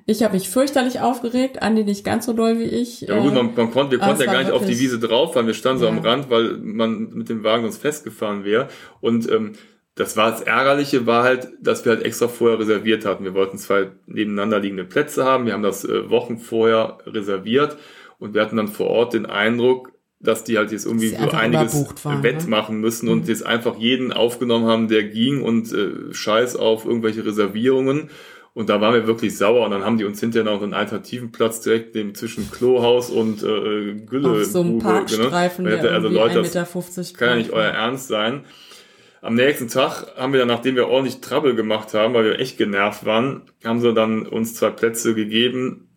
Ich 0.06 0.24
habe 0.24 0.34
mich 0.34 0.50
fürchterlich 0.50 1.00
aufgeregt, 1.02 1.62
Andi 1.62 1.84
nicht 1.84 2.04
ganz 2.04 2.26
so 2.26 2.34
doll 2.34 2.60
wie 2.60 2.64
ich. 2.64 3.02
Ja, 3.02 3.16
aber 3.16 3.24
gut, 3.24 3.34
man, 3.36 3.54
man 3.56 3.72
konnte, 3.72 3.91
wir 3.91 4.00
konnten 4.00 4.22
ja 4.22 4.32
gar 4.32 4.39
nicht 4.39 4.52
auf 4.52 4.66
die 4.66 4.80
Wiese 4.80 5.00
drauf, 5.00 5.36
weil 5.36 5.45
wir 5.47 5.54
standen 5.54 5.80
so 5.80 5.86
Ja. 5.86 5.91
am 5.91 6.00
Rand, 6.00 6.30
weil 6.30 6.58
man 6.58 7.10
mit 7.14 7.30
dem 7.30 7.43
Wagen 7.43 7.64
uns 7.66 7.78
festgefahren 7.78 8.43
wäre. 8.43 8.68
Und 9.02 9.30
ähm, 9.32 9.54
das 9.95 10.16
war 10.18 10.32
das 10.32 10.41
Ärgerliche, 10.41 11.06
war 11.06 11.24
halt, 11.24 11.50
dass 11.62 11.86
wir 11.86 11.91
halt 11.93 12.04
extra 12.04 12.28
vorher 12.28 12.58
reserviert 12.60 13.06
hatten. 13.06 13.24
Wir 13.24 13.34
wollten 13.34 13.58
zwei 13.58 13.91
nebeneinander 14.08 14.60
liegende 14.60 14.86
Plätze 14.86 15.26
haben. 15.26 15.45
Wir 15.45 15.54
haben 15.54 15.64
das 15.64 15.84
äh, 15.86 16.10
Wochen 16.10 16.38
vorher 16.38 17.00
reserviert 17.06 17.78
und 18.18 18.34
wir 18.34 18.41
hatten 18.41 18.58
dann 18.58 18.70
vor 18.70 18.88
Ort 18.88 19.14
den 19.14 19.26
Eindruck, 19.26 19.91
dass 20.22 20.43
die 20.43 20.58
halt 20.58 20.72
jetzt 20.74 20.86
irgendwie 20.86 21.10
so 21.10 21.30
einiges 21.32 21.86
waren, 22.04 22.24
wettmachen 22.24 22.82
müssen 22.82 23.06
Mhm. 23.06 23.12
und 23.14 23.28
jetzt 23.30 23.45
einfach 23.45 23.78
jeden 23.78 24.12
aufgenommen 24.12 24.66
haben, 24.66 24.88
der 24.89 25.04
ging 25.04 25.41
und 25.41 25.72
äh, 25.72 26.14
scheiß 26.14 26.56
auf 26.58 26.84
irgendwelche 26.86 27.26
Reservierungen. 27.26 28.10
Und 28.54 28.70
da 28.70 28.82
waren 28.82 28.93
wir 28.93 29.08
wirklich 29.08 29.38
sauer 29.38 29.64
und 29.66 29.72
dann 29.72 29.86
haben 29.86 29.97
die 29.97 30.06
uns 30.06 30.20
hinterher 30.20 30.52
noch 30.52 30.62
einen 30.62 30.74
alternativen 30.74 31.32
Platz 31.32 31.62
direkt 31.62 31.95
neben 31.95 32.16
zwischen 32.16 32.50
Klohaus 32.52 33.10
und 33.10 33.43
äh, 33.43 33.93
Gülle. 34.06 34.32
auf 34.32 34.43
so 34.45 34.62
einem 34.62 34.80
Parkstreifen, 34.80 35.66
Genau. 35.66 35.82
der 35.82 35.91
Also 35.93 36.08
Leute, 36.10 36.41
1,50 36.41 36.43
das 36.95 37.12
Meter 37.14 37.18
kann 37.20 37.30
ja 37.30 37.36
nicht 37.36 37.52
euer. 37.52 37.66
Ernst 37.66 38.08
sein. 38.08 38.41
Am 39.22 39.36
nächsten 39.36 39.68
Tag 39.68 40.16
haben 40.16 40.32
wir 40.34 40.39
dann, 40.39 40.47
nachdem 40.47 40.76
wir 40.76 40.88
ordentlich 40.88 41.20
Trouble 41.20 41.54
gemacht 41.54 41.93
haben, 41.93 42.14
weil 42.14 42.24
wir 42.26 42.39
echt 42.39 42.58
genervt 42.58 43.06
waren, 43.06 43.41
haben 43.66 43.82
sie 43.82 43.93
dann 43.93 44.26
uns 44.26 44.56
zwei 44.56 44.70
Plätze 44.70 45.14
gegeben, 45.14 45.89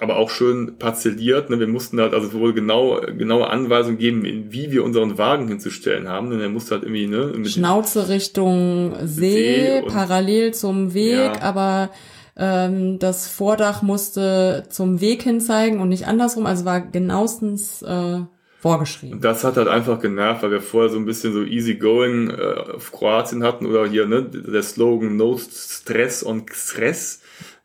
aber 0.00 0.16
auch 0.16 0.30
schön 0.30 0.78
parzelliert. 0.78 1.50
Ne? 1.50 1.60
Wir 1.60 1.66
mussten 1.68 2.00
halt, 2.00 2.14
also 2.14 2.32
wurde 2.32 2.54
genau, 2.54 3.00
genaue 3.00 3.48
Anweisungen 3.48 3.98
geben, 3.98 4.24
wie 4.50 4.70
wir 4.72 4.84
unseren 4.84 5.18
Wagen 5.18 5.48
hinzustellen 5.48 6.08
haben. 6.08 6.30
Denn 6.30 6.40
er 6.40 6.48
musste 6.48 6.74
halt 6.74 6.84
irgendwie, 6.84 7.06
ne, 7.06 7.32
mit 7.36 7.50
Schnauze 7.50 8.08
Richtung 8.08 8.94
See, 9.04 9.80
See 9.80 9.82
parallel 9.86 10.54
zum 10.54 10.94
Weg, 10.94 11.12
Ja. 11.36 11.42
aber 11.42 11.90
ähm, 12.36 12.98
das 12.98 13.28
Vordach 13.28 13.82
musste 13.82 14.64
zum 14.70 15.00
Weg 15.00 15.22
hin 15.22 15.40
zeigen 15.40 15.80
und 15.80 15.90
nicht 15.90 16.06
andersrum, 16.06 16.46
also 16.46 16.64
war 16.64 16.80
genauestens 16.80 17.82
äh, 17.82 18.20
vorgeschrieben. 18.58 19.16
Und 19.16 19.24
das 19.24 19.44
hat 19.44 19.56
halt 19.56 19.68
einfach 19.68 20.00
genervt, 20.00 20.42
weil 20.42 20.52
wir 20.52 20.60
vorher 20.60 20.88
so 20.90 20.96
ein 20.96 21.04
bisschen 21.04 21.32
so 21.32 21.42
easy 21.42 21.74
going 21.74 22.30
äh, 22.30 22.74
auf 22.76 22.90
Kroatien 22.92 23.42
hatten 23.44 23.66
oder 23.66 23.86
hier, 23.86 24.06
ne, 24.06 24.22
der 24.22 24.62
Slogan 24.62 25.16
No 25.16 25.36
Stress 25.38 26.24
on 26.24 26.44
Stress. 26.52 27.21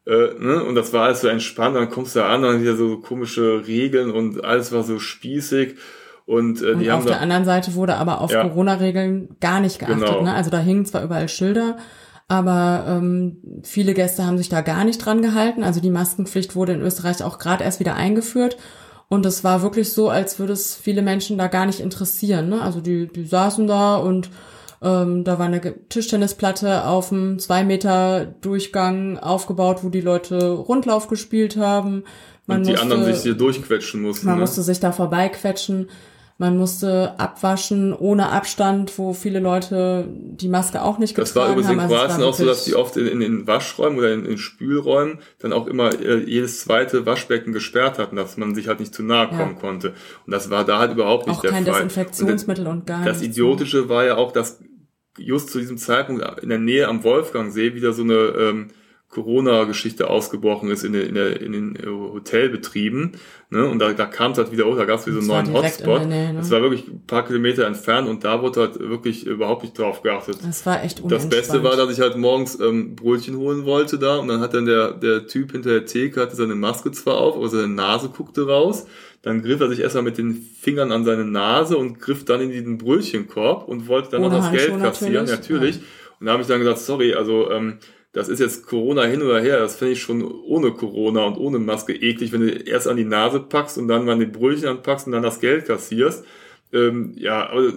Äh, 0.08 0.40
ne? 0.40 0.64
Und 0.64 0.76
das 0.76 0.94
war 0.94 1.04
alles 1.04 1.22
so 1.22 1.28
entspannt, 1.28 1.76
dann 1.76 1.90
kommst 1.90 2.16
du 2.16 2.20
da 2.20 2.30
an, 2.30 2.42
dann 2.42 2.62
wieder 2.62 2.78
so 2.78 2.98
komische 2.98 3.68
Regeln 3.68 4.10
und 4.12 4.44
alles 4.44 4.72
war 4.72 4.84
so 4.84 5.00
spießig. 5.00 5.76
Und 6.26 6.62
äh, 6.62 6.72
Und 6.72 6.80
die 6.80 6.92
haben 6.92 7.00
auf 7.00 7.06
der 7.06 7.16
da, 7.16 7.22
anderen 7.22 7.46
Seite 7.46 7.74
wurde 7.76 7.96
aber 7.96 8.22
auf 8.22 8.32
Ja. 8.32 8.42
Corona-Regeln 8.44 9.36
gar 9.40 9.60
nicht 9.60 9.80
geachtet. 9.80 10.00
Genau. 10.00 10.22
Ne? 10.24 10.34
Also 10.34 10.50
da 10.50 10.60
hingen 10.60 10.86
zwar 10.86 11.04
überall 11.04 11.28
Schilder, 11.28 11.78
aber 12.30 12.86
ähm, 12.88 13.38
viele 13.64 13.94
Gäste 13.94 14.26
haben 14.26 14.38
sich 14.38 14.50
da 14.50 14.62
gar 14.62 14.86
nicht 14.86 14.98
dran 14.98 15.22
gehalten. 15.22 15.64
Also 15.64 15.82
die 15.82 15.90
Maskenpflicht 15.90 16.56
wurde 16.56 16.74
in 16.74 16.82
Österreich 16.82 17.24
auch 17.24 17.38
gerade 17.38 17.64
erst 17.64 17.80
wieder 17.80 17.96
eingeführt. 17.96 18.58
Und 19.10 19.26
es 19.26 19.46
war 19.46 19.62
wirklich 19.62 19.94
so, 19.94 20.10
als 20.10 20.38
würde 20.38 20.52
es 20.54 20.76
viele 20.76 21.02
Menschen 21.02 21.38
da 21.38 21.48
gar 21.48 21.66
nicht 21.66 21.80
interessieren. 21.80 22.50
Ne? 22.50 22.62
Also 22.62 22.82
die, 22.82 23.08
die 23.08 23.26
saßen 23.26 23.68
da 23.68 23.96
und 23.96 24.30
ähm, 24.82 25.24
da 25.24 25.40
war 25.40 25.48
eine 25.48 25.62
Tischtennisplatte 25.90 26.86
auf 26.86 27.12
einem 27.12 27.40
zwei 27.40 27.64
Meter 27.64 28.26
Durchgang 28.26 29.18
aufgebaut, 29.18 29.80
wo 29.84 29.90
die 29.90 30.02
Leute 30.02 30.50
Rundlauf 30.52 31.08
gespielt 31.08 31.58
haben. 31.58 32.04
Man 32.46 32.60
und 32.60 32.68
die 32.68 32.72
musste, 32.72 32.84
anderen 32.84 33.06
sich 33.06 33.24
hier 33.24 33.34
durchquetschen 33.34 34.02
mussten. 34.02 34.28
man 34.28 34.36
ne? 34.36 34.42
musste 34.42 34.62
sich 34.62 34.80
da 34.80 34.92
vorbeiquetschen. 34.92 35.90
Man 36.40 36.56
musste 36.56 37.20
abwaschen 37.20 37.94
ohne 37.94 38.30
Abstand, 38.30 38.96
wo 39.00 39.14
viele 39.14 39.40
Leute 39.40 40.08
die 40.08 40.50
Maske 40.50 40.84
auch 40.84 41.00
nicht 41.00 41.18
Das 41.18 41.36
war 41.36 41.48
getragen 41.48 41.60
übrigens 41.60 41.72
in 41.72 41.82
haben. 41.82 41.92
Also 41.92 42.06
Kroatien 42.06 42.24
auch 42.30 42.34
so, 42.36 42.46
dass 42.46 42.64
die 42.66 42.76
oft 42.76 42.96
in, 42.96 43.08
in 43.08 43.20
den 43.22 43.48
Waschräumen 43.48 43.98
oder 43.98 44.14
in, 44.14 44.24
in 44.26 44.38
Spülräumen 44.38 45.20
dann 45.40 45.52
auch 45.52 45.66
immer 45.66 46.00
äh, 46.00 46.18
jedes 46.24 46.60
zweite 46.60 47.08
Waschbecken 47.08 47.54
gesperrt 47.54 47.98
hatten, 47.98 48.16
dass 48.16 48.38
man 48.38 48.54
sich 48.54 48.68
halt 48.68 48.80
nicht 48.80 48.94
zu 48.94 49.02
nahe 49.02 49.30
kommen 49.30 49.56
Ja. 49.56 49.60
konnte. 49.60 49.94
Und 50.28 50.32
das 50.32 50.52
war 50.52 50.64
da 50.64 50.78
halt 50.78 50.92
überhaupt 50.92 51.26
nicht 51.26 51.38
auch 51.38 51.42
der 51.42 51.52
kein 51.52 51.66
Fall. 51.66 51.74
Desinfektionsmittel 51.74 52.68
und 52.68 52.86
gar 52.86 53.00
Und 53.00 53.06
das 53.08 53.20
nichts. 53.22 53.36
Idiotische 53.36 53.90
war 53.90 54.06
ja 54.06 54.16
auch, 54.18 54.32
dass 54.32 54.60
just 55.18 55.50
zu 55.50 55.58
diesem 55.58 55.80
Zeitpunkt 55.80 56.24
in 56.44 56.50
der 56.50 56.60
Nähe 56.60 56.88
am 56.88 57.04
Wolfgangsee 57.04 57.74
wieder 57.74 57.94
so 57.94 58.04
eine 58.04 58.14
ähm, 58.14 58.68
Corona-Geschichte 59.18 60.10
ausgebrochen 60.12 60.70
ist 60.70 60.84
in, 60.84 60.94
der, 60.94 61.08
in, 61.08 61.16
der, 61.16 61.42
in 61.42 61.52
den 61.52 61.76
äh, 61.76 61.88
Hotelbetrieben. 61.88 63.14
Ne? 63.50 63.68
Und 63.68 63.80
da, 63.80 63.94
da 63.94 64.06
kam 64.06 64.34
es 64.34 64.38
halt 64.38 64.52
wieder 64.52 64.66
hoch, 64.66 64.78
da 64.78 64.86
gab 64.86 65.00
es 65.00 65.08
wieder 65.08 65.22
so 65.22 65.34
einen 65.34 65.46
Das 65.46 65.54
neuen 65.54 65.66
Hotspot. 65.66 66.08
Nähe, 66.08 66.34
ne? 66.34 66.40
Das 66.40 66.52
war 66.52 66.62
wirklich 66.62 66.88
ein 66.88 67.04
paar 67.08 67.26
Kilometer 67.26 67.66
entfernt 67.66 68.08
und 68.08 68.24
da 68.24 68.44
wurde 68.44 68.60
halt 68.62 68.80
wirklich 68.80 69.26
überhaupt 69.26 69.64
nicht 69.64 69.78
drauf 69.80 70.04
geachtet. 70.04 70.38
Das 70.46 70.66
war 70.68 70.84
echt 70.84 71.00
Das 71.00 71.06
unentspannt. 71.06 71.32
Beste 71.32 71.64
war, 71.64 71.76
dass 71.76 71.92
ich 71.92 72.00
halt 72.00 72.16
morgens 72.16 72.60
ähm, 72.60 72.96
Brötchen 72.96 73.38
holen 73.38 73.66
wollte 73.66 73.98
da 73.98 74.18
und 74.18 74.28
dann 74.28 74.40
hat 74.40 74.54
dann 74.54 74.66
der, 74.68 74.92
der 74.92 75.26
Typ 75.26 75.52
hinter 75.52 75.72
der 75.72 75.86
Theke 75.86 76.22
hatte 76.22 76.36
seine 76.36 76.54
Maske 76.54 76.92
zwar 76.92 77.18
auf, 77.18 77.36
aber 77.36 77.50
seine 77.50 77.70
Nase 77.70 78.10
guckte 78.10 78.46
raus. 78.48 78.86
Dann 79.24 79.42
griff 79.42 79.60
er 79.60 79.70
sich 79.70 79.80
erstmal 79.80 80.04
mit 80.04 80.20
den 80.20 80.34
Fingern 80.36 80.92
an 80.92 81.04
seine 81.04 81.26
Nase 81.26 81.76
und 81.78 82.00
griff 82.00 82.24
dann 82.24 82.40
in 82.40 82.52
diesen 82.52 82.78
Brötchenkorb 82.78 83.68
und 83.68 83.88
wollte 83.88 84.12
dann 84.12 84.24
Ohne 84.24 84.36
noch 84.36 84.52
das 84.52 84.52
Geld 84.52 84.80
kassieren, 84.80 85.26
natürlich, 85.26 85.78
natürlich. 85.78 85.80
Und 86.20 86.26
da 86.28 86.34
habe 86.34 86.42
ich 86.42 86.48
dann 86.48 86.60
gesagt, 86.60 86.80
sorry, 86.80 87.14
also 87.14 87.50
ähm, 87.52 87.78
das 88.14 88.30
ist 88.30 88.40
jetzt 88.40 88.66
Corona 88.66 89.04
hin 89.04 89.22
oder 89.22 89.40
her, 89.40 89.60
das 89.60 89.76
finde 89.76 89.94
ich 89.94 90.02
schon 90.02 90.24
ohne 90.24 90.72
Corona 90.72 91.26
und 91.26 91.38
ohne 91.38 91.60
Maske 91.60 91.94
eklig, 91.94 92.32
wenn 92.32 92.42
du 92.42 92.52
erst 92.52 92.88
an 92.88 92.98
die 92.98 93.06
Nase 93.06 93.40
packst 93.40 93.78
und 93.78 93.88
dann 93.88 94.06
mal 94.06 94.18
die 94.18 94.26
Brötchen 94.26 94.70
anpackst 94.70 95.08
und 95.08 95.14
dann 95.14 95.24
das 95.24 95.40
Geld 95.40 95.66
kassierst. 95.66 96.26
Ähm, 96.74 97.14
ja, 97.16 97.50
aber 97.50 97.74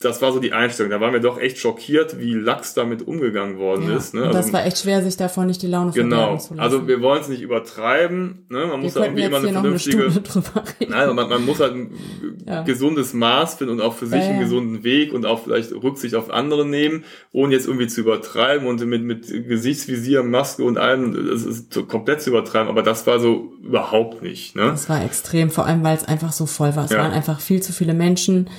das 0.00 0.20
war 0.20 0.32
so 0.32 0.38
die 0.40 0.52
Einstellung. 0.52 0.90
Da 0.90 1.00
waren 1.00 1.12
wir 1.12 1.20
doch 1.20 1.38
echt 1.40 1.58
schockiert, 1.58 2.18
wie 2.18 2.34
lax 2.34 2.74
damit 2.74 3.06
umgegangen 3.06 3.58
worden 3.58 3.88
ja. 3.88 3.96
ist. 3.96 4.12
Ne? 4.12 4.20
und 4.22 4.26
Also, 4.28 4.38
das 4.38 4.52
war 4.52 4.66
echt 4.66 4.78
schwer, 4.78 5.02
sich 5.02 5.16
davon 5.16 5.46
nicht 5.46 5.62
die 5.62 5.66
Laune 5.66 5.92
genau. 5.92 6.36
zu 6.36 6.54
lassen. 6.54 6.60
Also 6.60 6.86
wir 6.88 7.00
wollen 7.00 7.20
es 7.22 7.28
nicht 7.28 7.40
übertreiben. 7.42 8.44
Ne? 8.50 8.58
Man 8.58 8.70
wir 8.70 8.76
muss 8.78 8.94
da 8.94 9.00
könnten 9.02 9.18
irgendwie 9.18 9.26
immer 9.28 9.38
eine 9.38 9.48
eine 9.48 9.60
vernünftige. 9.60 10.04
Reden. 10.06 10.90
Nein, 10.90 11.14
man, 11.14 11.28
man 11.28 11.44
muss 11.46 11.60
halt 11.60 11.74
ein 11.74 11.90
Ja. 12.46 12.62
gesundes 12.62 13.14
Maß 13.14 13.54
finden 13.54 13.72
und 13.74 13.80
auch 13.80 13.94
für 13.94 14.06
sich 14.06 14.20
Ja, 14.20 14.28
einen 14.28 14.40
gesunden 14.40 14.84
Weg 14.84 15.14
und 15.14 15.24
auch 15.24 15.44
vielleicht 15.44 15.72
Rücksicht 15.72 16.14
auf 16.14 16.30
andere 16.30 16.66
nehmen, 16.66 17.04
ohne 17.32 17.54
jetzt 17.54 17.66
irgendwie 17.66 17.86
zu 17.86 18.02
übertreiben 18.02 18.66
und 18.66 18.84
mit, 18.84 19.02
mit 19.02 19.26
Gesichtsvisier, 19.48 20.22
Maske 20.22 20.62
und 20.64 20.76
allem, 20.76 21.28
das 21.28 21.44
ist 21.44 21.88
komplett 21.88 22.20
zu 22.20 22.30
übertreiben, 22.30 22.68
aber 22.68 22.82
das 22.82 23.06
war 23.06 23.18
so 23.20 23.54
überhaupt 23.62 24.22
nicht. 24.22 24.56
Ne? 24.56 24.62
Das 24.66 24.90
war 24.90 25.02
extrem, 25.02 25.48
vor 25.50 25.64
allem 25.64 25.82
weil 25.84 25.96
es 25.96 26.04
einfach 26.04 26.32
so 26.32 26.44
voll 26.44 26.76
war. 26.76 26.84
Es 26.84 26.90
Ja. 26.90 26.98
waren 26.98 27.12
einfach 27.12 27.40
viel 27.40 27.62
zu 27.62 27.72
viele 27.72 27.94
Menschen 27.94 28.50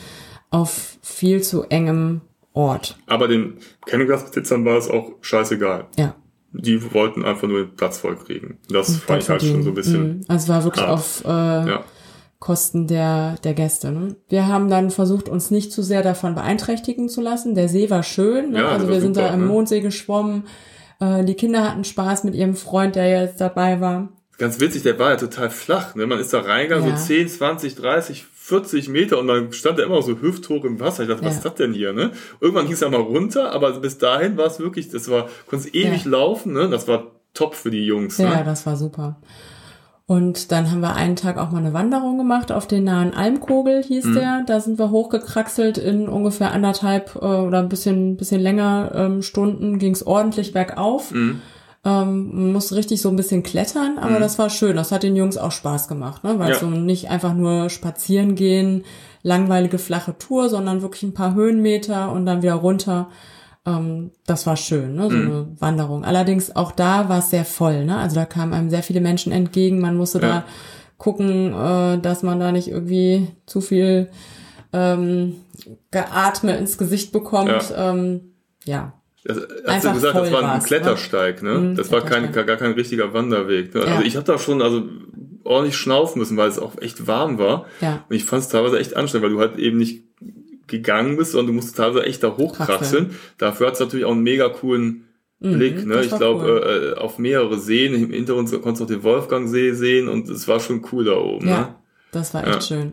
auf 0.55 0.97
viel 1.01 1.41
zu 1.43 1.63
engem 1.63 2.21
Ort. 2.53 2.97
Aber 3.07 3.27
den 3.27 3.57
Campingplatzbesitzern 3.85 4.63
war 4.63 4.77
es 4.77 4.89
auch 4.89 5.11
scheißegal. 5.21 5.87
Ja. 5.97 6.15
Die 6.53 6.93
wollten 6.93 7.25
einfach 7.25 7.49
nur 7.49 7.65
den 7.65 7.75
Platz 7.75 7.97
voll 7.99 8.15
kriegen. 8.15 8.59
Das 8.69 8.87
Und 8.87 8.99
fand 9.03 9.23
ich 9.23 9.29
halt 9.29 9.43
schon 9.43 9.61
so 9.63 9.69
ein 9.71 9.75
bisschen. 9.75 10.07
Mhm. 10.19 10.25
Also 10.29 10.43
es 10.43 10.49
war 10.49 10.63
wirklich 10.63 10.85
hart. 10.85 10.93
auf 10.93 11.23
äh, 11.25 11.27
Ja. 11.69 11.83
Kosten 12.39 12.87
der, 12.87 13.35
der 13.43 13.53
Gäste. 13.55 13.91
Ne? 13.91 14.15
Wir 14.29 14.47
haben 14.47 14.69
dann 14.69 14.89
versucht, 14.91 15.27
uns 15.27 15.51
nicht 15.51 15.73
zu 15.73 15.81
sehr 15.81 16.01
davon 16.01 16.35
beeinträchtigen 16.35 17.09
zu 17.09 17.19
lassen. 17.21 17.55
Der 17.55 17.67
See 17.67 17.89
war 17.89 18.03
schön. 18.03 18.51
Ne? 18.51 18.59
Ja, 18.59 18.69
also 18.69 18.87
wir 18.87 19.01
sind 19.01 19.15
super, 19.15 19.27
da 19.29 19.33
im 19.33 19.41
ne? 19.41 19.47
Mondsee 19.47 19.81
geschwommen. 19.81 20.43
Äh, 21.01 21.25
die 21.25 21.33
Kinder 21.33 21.69
hatten 21.69 21.83
Spaß 21.83 22.23
mit 22.23 22.35
ihrem 22.35 22.55
Freund, 22.55 22.95
der 22.95 23.09
jetzt 23.23 23.41
dabei 23.41 23.81
war. 23.81 24.09
Ganz 24.37 24.59
witzig, 24.61 24.83
der 24.83 24.97
war 24.99 25.11
ja 25.11 25.15
total 25.17 25.49
flach. 25.49 25.95
Ne? 25.95 26.05
Man 26.07 26.19
ist 26.19 26.33
da 26.33 26.39
reingegangen, 26.41 26.87
Ja. 26.89 26.97
so 26.97 27.05
10, 27.05 27.27
20, 27.27 27.75
30, 27.75 28.25
40 28.47 28.89
Meter 28.89 29.17
und 29.19 29.27
dann 29.27 29.51
stand 29.53 29.79
er 29.79 29.85
immer 29.85 30.01
so 30.03 30.21
hüfthoch 30.21 30.63
im 30.65 30.79
Wasser. 30.79 31.01
Ich 31.03 31.09
dachte, 31.09 31.23
was 31.25 31.31
Ja. 31.33 31.37
ist 31.39 31.45
das 31.45 31.55
denn 31.55 31.73
hier? 31.73 31.93
Ne? 31.93 32.11
Irgendwann 32.39 32.65
ging 32.65 32.73
es 32.75 32.81
ja 32.81 32.89
mal 32.89 33.01
runter, 33.01 33.51
aber 33.51 33.71
bis 33.79 33.97
dahin 33.97 34.37
war 34.37 34.45
es 34.45 34.59
wirklich, 34.59 34.89
das 34.89 35.09
war, 35.09 35.27
konntest 35.47 35.73
ewig 35.73 36.05
Ja. 36.05 36.11
laufen. 36.11 36.53
Ne? 36.53 36.69
Das 36.69 36.87
war 36.87 37.07
top 37.33 37.55
für 37.55 37.71
die 37.71 37.83
Jungs. 37.85 38.19
Ja, 38.19 38.29
Ne? 38.37 38.43
das 38.45 38.65
war 38.67 38.75
super. 38.77 39.17
Und 40.07 40.51
dann 40.51 40.69
haben 40.69 40.81
wir 40.81 40.95
einen 40.95 41.15
Tag 41.15 41.39
auch 41.39 41.49
mal 41.49 41.57
eine 41.57 41.73
Wanderung 41.73 42.19
gemacht 42.19 42.51
auf 42.51 42.67
den 42.67 42.83
nahen 42.83 43.15
Almkogel, 43.15 43.81
hieß 43.81 44.05
Mhm. 44.05 44.13
der. 44.13 44.43
Da 44.45 44.59
sind 44.59 44.77
wir 44.77 44.91
hochgekraxelt 44.91 45.79
in 45.79 46.07
ungefähr 46.07 46.51
anderthalb 46.51 47.15
äh, 47.15 47.25
oder 47.25 47.57
ein 47.59 47.69
bisschen, 47.69 48.15
bisschen 48.15 48.39
länger 48.41 48.91
ähm, 48.93 49.23
Stunden, 49.23 49.79
ging's 49.79 50.03
ordentlich 50.03 50.53
bergauf. 50.53 51.11
Mhm. 51.11 51.41
Ähm, 51.85 52.29
man 52.33 52.53
musste 52.53 52.75
richtig 52.75 52.99
so 53.01 53.09
ein 53.09 53.15
bisschen 53.15 53.43
klettern, 53.43 53.99
aber 53.99 54.19
das 54.19 54.39
war 54.39 54.49
schön. 54.49 54.75
Das 54.75 54.91
hat 54.91 55.03
den 55.03 55.15
Jungs 55.15 55.37
auch 55.37 55.51
Spaß 55.51 55.87
gemacht, 55.87 56.23
ne? 56.23 56.39
weil 56.39 56.49
Ja. 56.49 56.55
es 56.55 56.59
so 56.61 56.67
nicht 56.67 57.09
einfach 57.11 57.35
nur 57.35 57.69
spazieren 57.69 58.33
gehen, 58.35 58.83
langweilige 59.21 59.77
flache 59.77 60.17
Tour, 60.17 60.49
sondern 60.49 60.81
wirklich 60.81 61.03
ein 61.03 61.13
paar 61.13 61.35
Höhenmeter 61.35 62.11
und 62.11 62.25
dann 62.25 62.41
wieder 62.41 62.55
runter. 62.55 63.09
Ähm, 63.67 64.11
das 64.25 64.47
war 64.47 64.57
schön, 64.57 64.95
ne? 64.95 65.09
so 65.09 65.15
Mhm. 65.15 65.25
eine 65.27 65.47
Wanderung. 65.59 66.03
Allerdings 66.05 66.55
auch 66.55 66.71
da 66.71 67.07
war 67.07 67.19
es 67.19 67.29
sehr 67.29 67.45
voll. 67.45 67.85
Ne? 67.85 67.97
Also 67.97 68.15
da 68.15 68.25
kamen 68.25 68.53
einem 68.53 68.69
sehr 68.71 68.83
viele 68.83 69.01
Menschen 69.01 69.31
entgegen. 69.31 69.79
Man 69.79 69.95
musste 69.97 70.19
Ja. 70.21 70.27
da 70.27 70.43
gucken, 70.97 71.53
äh, 71.53 71.99
dass 71.99 72.23
man 72.23 72.39
da 72.39 72.51
nicht 72.51 72.67
irgendwie 72.67 73.27
zu 73.45 73.61
viel 73.61 74.09
ähm, 74.73 75.35
Geatme 75.91 76.57
ins 76.57 76.77
Gesicht 76.77 77.11
bekommt. 77.11 77.69
Ja. 77.69 77.91
Ähm, 77.91 78.33
ja. 78.65 78.93
Das, 79.25 79.39
hast 79.67 79.85
du 79.85 79.93
gesagt, 79.93 80.15
das 80.15 80.31
war 80.31 80.43
ein 80.43 80.59
ne? 80.59 80.63
Klettersteig, 80.63 81.41
ne? 81.41 81.53
Mhm, 81.55 81.75
das 81.75 81.91
war 81.91 82.01
kein, 82.01 82.31
gar 82.31 82.45
kein 82.45 82.73
richtiger 82.73 83.11
Wanderweg. 83.13 83.73
Ne? 83.73 83.81
Ja. 83.81 83.87
Also 83.95 84.03
ich 84.03 84.15
habe 84.15 84.25
da 84.25 84.37
schon 84.37 84.61
also 84.61 84.83
ordentlich 85.43 85.75
schnaufen 85.75 86.19
müssen, 86.19 86.37
weil 86.37 86.49
es 86.49 86.59
auch 86.59 86.79
echt 86.79 87.07
warm 87.07 87.39
war. 87.39 87.65
Ja. 87.81 88.03
Und 88.07 88.15
ich 88.15 88.23
fand 88.23 88.43
es 88.43 88.49
teilweise 88.49 88.77
echt 88.79 88.95
anstrengend, 88.95 89.25
weil 89.27 89.33
du 89.33 89.39
halt 89.39 89.57
eben 89.57 89.77
nicht 89.77 90.03
gegangen 90.67 91.17
bist, 91.17 91.31
sondern 91.31 91.47
du 91.47 91.53
musst 91.53 91.75
teilweise 91.75 92.05
echt 92.05 92.23
da 92.23 92.37
hochkraxeln. 92.37 93.15
Dafür 93.37 93.67
hat 93.67 93.73
es 93.75 93.79
natürlich 93.79 94.05
auch 94.05 94.11
einen 94.11 94.23
mega 94.23 94.49
coolen 94.49 95.05
Blick. 95.39 95.83
Mhm, 95.83 95.89
ne? 95.91 96.01
Ich 96.03 96.15
glaube, 96.15 96.45
cool. 96.45 96.93
äh, 96.95 96.99
auf 96.99 97.17
mehrere 97.19 97.57
Seen. 97.59 97.93
Im 97.95 98.11
Hintergrund 98.11 98.49
konntest 98.61 98.79
du 98.79 98.83
auch 98.85 98.87
den 98.87 99.03
Wolfgangsee 99.03 99.73
sehen 99.73 100.07
und 100.07 100.29
es 100.29 100.47
war 100.47 100.59
schon 100.59 100.85
cool 100.91 101.05
da 101.05 101.13
oben. 101.17 101.47
Ja, 101.47 101.57
Ne? 101.57 101.75
das 102.11 102.33
war 102.33 102.43
echt 102.45 102.53
Ja. 102.55 102.61
schön. 102.61 102.91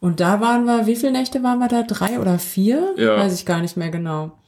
Und 0.00 0.20
da 0.20 0.40
waren 0.40 0.64
wir, 0.64 0.86
wie 0.86 0.96
viele 0.96 1.12
Nächte 1.12 1.42
waren 1.42 1.58
wir 1.58 1.68
da? 1.68 1.82
Drei 1.82 2.18
oder 2.18 2.38
vier? 2.38 2.94
Ja. 2.96 3.18
Weiß 3.18 3.34
ich 3.34 3.44
gar 3.46 3.60
nicht 3.60 3.76
mehr 3.76 3.90
genau. 3.90 4.38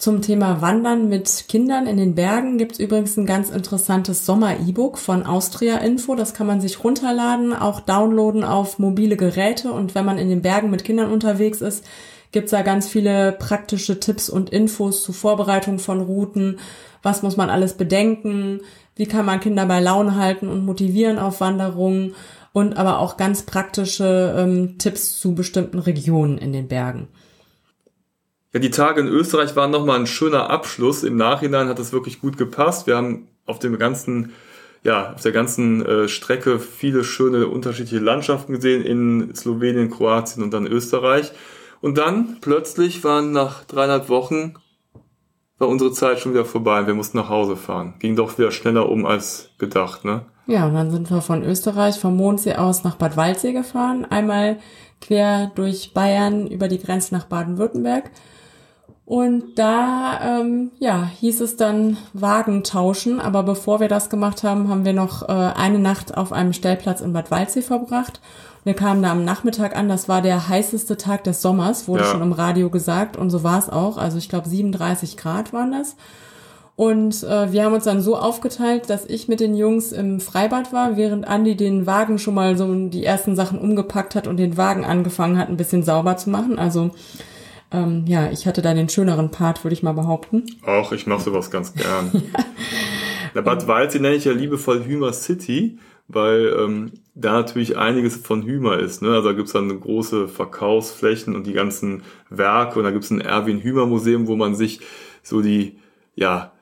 Zum 0.00 0.22
Thema 0.22 0.62
Wandern 0.62 1.10
mit 1.10 1.44
Kindern 1.46 1.86
in 1.86 1.98
den 1.98 2.14
Bergen 2.14 2.56
gibt's 2.56 2.78
übrigens 2.78 3.18
ein 3.18 3.26
ganz 3.26 3.50
interessantes 3.50 4.24
Sommer-E-Book 4.24 4.96
von 4.96 5.26
Austria 5.26 5.76
Info. 5.76 6.14
Das 6.14 6.32
kann 6.32 6.46
man 6.46 6.62
sich 6.62 6.82
runterladen, 6.82 7.52
auch 7.52 7.80
downloaden 7.80 8.42
auf 8.42 8.78
mobile 8.78 9.18
Geräte. 9.18 9.72
Und 9.72 9.94
wenn 9.94 10.06
man 10.06 10.16
in 10.16 10.30
den 10.30 10.40
Bergen 10.40 10.70
mit 10.70 10.84
Kindern 10.84 11.12
unterwegs 11.12 11.60
ist, 11.60 11.84
gibt's 12.32 12.50
da 12.50 12.62
ganz 12.62 12.88
viele 12.88 13.32
praktische 13.32 14.00
Tipps 14.00 14.30
und 14.30 14.48
Infos 14.48 15.02
zur 15.02 15.14
Vorbereitung 15.14 15.78
von 15.78 16.00
Routen. 16.00 16.60
Was 17.02 17.22
muss 17.22 17.36
man 17.36 17.50
alles 17.50 17.74
bedenken? 17.74 18.62
Wie 18.96 19.04
kann 19.04 19.26
man 19.26 19.40
Kinder 19.40 19.66
bei 19.66 19.80
Laune 19.80 20.14
halten 20.14 20.48
und 20.48 20.64
motivieren 20.64 21.18
auf 21.18 21.42
Wanderungen? 21.42 22.14
Und 22.54 22.78
aber 22.78 23.00
auch 23.00 23.18
ganz 23.18 23.42
praktische 23.42 24.34
ähm, 24.34 24.78
Tipps 24.78 25.20
zu 25.20 25.34
bestimmten 25.34 25.78
Regionen 25.78 26.38
in 26.38 26.54
den 26.54 26.68
Bergen. 26.68 27.08
Ja, 28.52 28.58
die 28.60 28.70
Tage 28.70 29.00
in 29.00 29.06
Österreich 29.06 29.54
waren 29.54 29.70
nochmal 29.70 30.00
ein 30.00 30.06
schöner 30.06 30.50
Abschluss. 30.50 31.04
Im 31.04 31.16
Nachhinein 31.16 31.68
hat 31.68 31.78
das 31.78 31.92
wirklich 31.92 32.20
gut 32.20 32.36
gepasst. 32.36 32.86
Wir 32.86 32.96
haben 32.96 33.28
auf 33.46 33.60
dem 33.60 33.78
ganzen, 33.78 34.32
ja, 34.82 35.12
auf 35.12 35.22
der 35.22 35.32
ganzen 35.32 35.84
äh, 35.86 36.08
Strecke 36.08 36.58
viele 36.58 37.04
schöne 37.04 37.46
unterschiedliche 37.46 38.02
Landschaften 38.02 38.54
gesehen 38.54 38.82
in 38.82 39.34
Slowenien, 39.34 39.90
Kroatien 39.90 40.42
und 40.42 40.52
dann 40.52 40.66
Österreich. 40.66 41.32
Und 41.80 41.96
dann 41.96 42.38
plötzlich 42.40 43.04
waren 43.04 43.32
nach 43.32 43.64
dreieinhalb 43.64 44.08
Wochen 44.08 44.54
war 45.60 45.68
unsere 45.68 45.92
Zeit 45.92 46.18
schon 46.18 46.32
wieder 46.32 46.46
vorbei. 46.46 46.86
Wir 46.86 46.94
mussten 46.94 47.18
nach 47.18 47.28
Hause 47.28 47.54
fahren. 47.54 47.94
Ging 47.98 48.16
doch 48.16 48.36
wieder 48.38 48.50
schneller 48.50 48.88
um 48.88 49.04
als 49.04 49.50
gedacht, 49.58 50.04
ne? 50.04 50.22
Ja, 50.46 50.66
und 50.66 50.74
dann 50.74 50.90
sind 50.90 51.10
wir 51.10 51.20
von 51.20 51.44
Österreich, 51.44 52.00
vom 52.00 52.16
Mondsee 52.16 52.56
aus 52.56 52.82
nach 52.82 52.96
Bad 52.96 53.16
Waldsee 53.16 53.52
gefahren. 53.52 54.06
Einmal 54.08 54.58
quer 55.00 55.52
durch 55.54 55.92
Bayern 55.92 56.46
über 56.46 56.66
die 56.66 56.80
Grenze 56.80 57.14
nach 57.14 57.26
Baden-Württemberg. 57.26 58.10
Und 59.10 59.58
da, 59.58 60.20
ähm, 60.22 60.70
ja, 60.78 61.10
hieß 61.18 61.40
es 61.40 61.56
dann 61.56 61.96
Wagen 62.12 62.62
tauschen. 62.62 63.18
Aber 63.20 63.42
bevor 63.42 63.80
wir 63.80 63.88
das 63.88 64.08
gemacht 64.08 64.44
haben, 64.44 64.68
haben 64.68 64.84
wir 64.84 64.92
noch 64.92 65.28
äh, 65.28 65.32
eine 65.32 65.80
Nacht 65.80 66.16
auf 66.16 66.32
einem 66.32 66.52
Stellplatz 66.52 67.00
in 67.00 67.12
Bad 67.12 67.32
Waldsee 67.32 67.62
verbracht. 67.62 68.20
Wir 68.62 68.74
kamen 68.74 69.02
da 69.02 69.10
am 69.10 69.24
Nachmittag 69.24 69.76
an. 69.76 69.88
Das 69.88 70.08
war 70.08 70.22
der 70.22 70.48
heißeste 70.48 70.96
Tag 70.96 71.24
des 71.24 71.42
Sommers, 71.42 71.88
wurde 71.88 72.04
Ja. 72.04 72.08
schon 72.08 72.22
im 72.22 72.30
Radio 72.30 72.70
gesagt. 72.70 73.16
Und 73.16 73.30
so 73.30 73.42
war 73.42 73.58
es 73.58 73.68
auch. 73.68 73.98
Also 73.98 74.16
ich 74.16 74.28
glaube 74.28 74.48
37 74.48 75.16
Grad 75.16 75.52
waren 75.52 75.72
das. 75.72 75.96
Und 76.76 77.24
äh, 77.24 77.50
wir 77.52 77.64
haben 77.64 77.74
uns 77.74 77.82
dann 77.84 78.02
so 78.02 78.16
aufgeteilt, 78.16 78.88
dass 78.90 79.06
ich 79.06 79.26
mit 79.26 79.40
den 79.40 79.56
Jungs 79.56 79.90
im 79.90 80.20
Freibad 80.20 80.72
war, 80.72 80.96
während 80.96 81.26
Andi 81.26 81.56
den 81.56 81.84
Wagen 81.84 82.20
schon 82.20 82.34
mal 82.34 82.56
so 82.56 82.72
die 82.88 83.04
ersten 83.04 83.34
Sachen 83.34 83.58
umgepackt 83.58 84.14
hat 84.14 84.28
und 84.28 84.36
den 84.36 84.56
Wagen 84.56 84.84
angefangen 84.84 85.36
hat, 85.36 85.48
ein 85.48 85.56
bisschen 85.56 85.82
sauber 85.82 86.16
zu 86.16 86.30
machen. 86.30 86.60
Also 86.60 86.92
ähm, 87.72 88.04
ja, 88.06 88.30
ich 88.30 88.46
hatte 88.46 88.62
da 88.62 88.74
den 88.74 88.88
schöneren 88.88 89.30
Part, 89.30 89.64
würde 89.64 89.74
ich 89.74 89.82
mal 89.82 89.92
behaupten. 89.92 90.44
Auch, 90.64 90.92
ich 90.92 91.06
mache 91.06 91.22
sowas 91.22 91.50
ganz 91.50 91.74
gern. 91.74 92.10
Na, 93.34 93.40
Bad 93.42 93.66
Waldsee 93.68 94.00
nenne 94.00 94.16
ich 94.16 94.24
ja 94.24 94.32
liebevoll 94.32 94.84
Hümer 94.84 95.12
City, 95.12 95.78
weil 96.08 96.54
ähm, 96.58 96.92
da 97.14 97.32
natürlich 97.32 97.76
einiges 97.76 98.16
von 98.16 98.42
Hümer 98.42 98.78
ist. 98.78 99.02
Ne? 99.02 99.10
Also 99.10 99.28
da 99.28 99.34
gibt's 99.34 99.52
dann 99.52 99.80
große 99.80 100.26
Verkaufsflächen 100.26 101.36
und 101.36 101.46
die 101.46 101.52
ganzen 101.52 102.02
Werke 102.28 102.78
und 102.78 102.84
da 102.84 102.90
gibt's 102.90 103.10
ein 103.10 103.20
Erwin 103.20 103.60
Hümer 103.60 103.86
Museum, 103.86 104.26
wo 104.26 104.36
man 104.36 104.54
sich 104.54 104.80
so 105.22 105.40
die 105.40 105.78
ja 106.16 106.52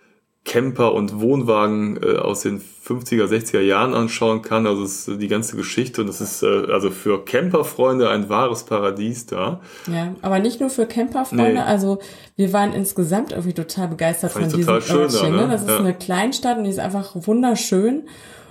Camper 0.49 0.95
und 0.95 1.21
Wohnwagen 1.21 1.99
äh, 2.03 2.17
aus 2.17 2.41
den 2.41 2.61
50er, 2.87 3.27
60er 3.27 3.61
Jahren 3.61 3.93
anschauen 3.93 4.41
kann. 4.41 4.67
Also 4.67 4.83
es 4.83 5.07
ist 5.07 5.21
die 5.21 5.29
ganze 5.29 5.57
Geschichte 5.57 6.01
und 6.01 6.07
das 6.07 6.23
ist 6.23 6.43
äh, 6.43 6.73
also 6.73 6.91
für 6.91 7.23
Camperfreunde 7.23 8.09
ein 8.09 8.31
wahres 8.31 8.65
Paradies 8.65 9.27
da. 9.27 9.61
Ja, 9.87 10.15
aber 10.23 10.39
nicht 10.39 10.59
nur 10.61 10.71
für 10.71 10.87
Camperfreunde. 10.87 11.53
Nee. 11.53 11.59
Also 11.59 11.99
wir 12.37 12.53
waren 12.55 12.73
insgesamt 12.73 13.33
irgendwie 13.33 13.53
total 13.53 13.89
begeistert 13.89 14.33
Fand 14.33 14.47
von 14.47 14.57
diesem 14.57 14.75
total 14.75 14.83
schön 14.83 14.97
da, 14.97 15.03
Örtchen. 15.03 15.37
ne? 15.37 15.43
Ne? 15.43 15.49
Das 15.53 15.63
ist 15.63 15.69
Ja. 15.69 15.79
eine 15.79 15.95
Kleinstadt 15.95 16.57
und 16.57 16.65
die 16.65 16.71
ist 16.71 16.79
einfach 16.81 17.11
wunderschön. 17.15 18.05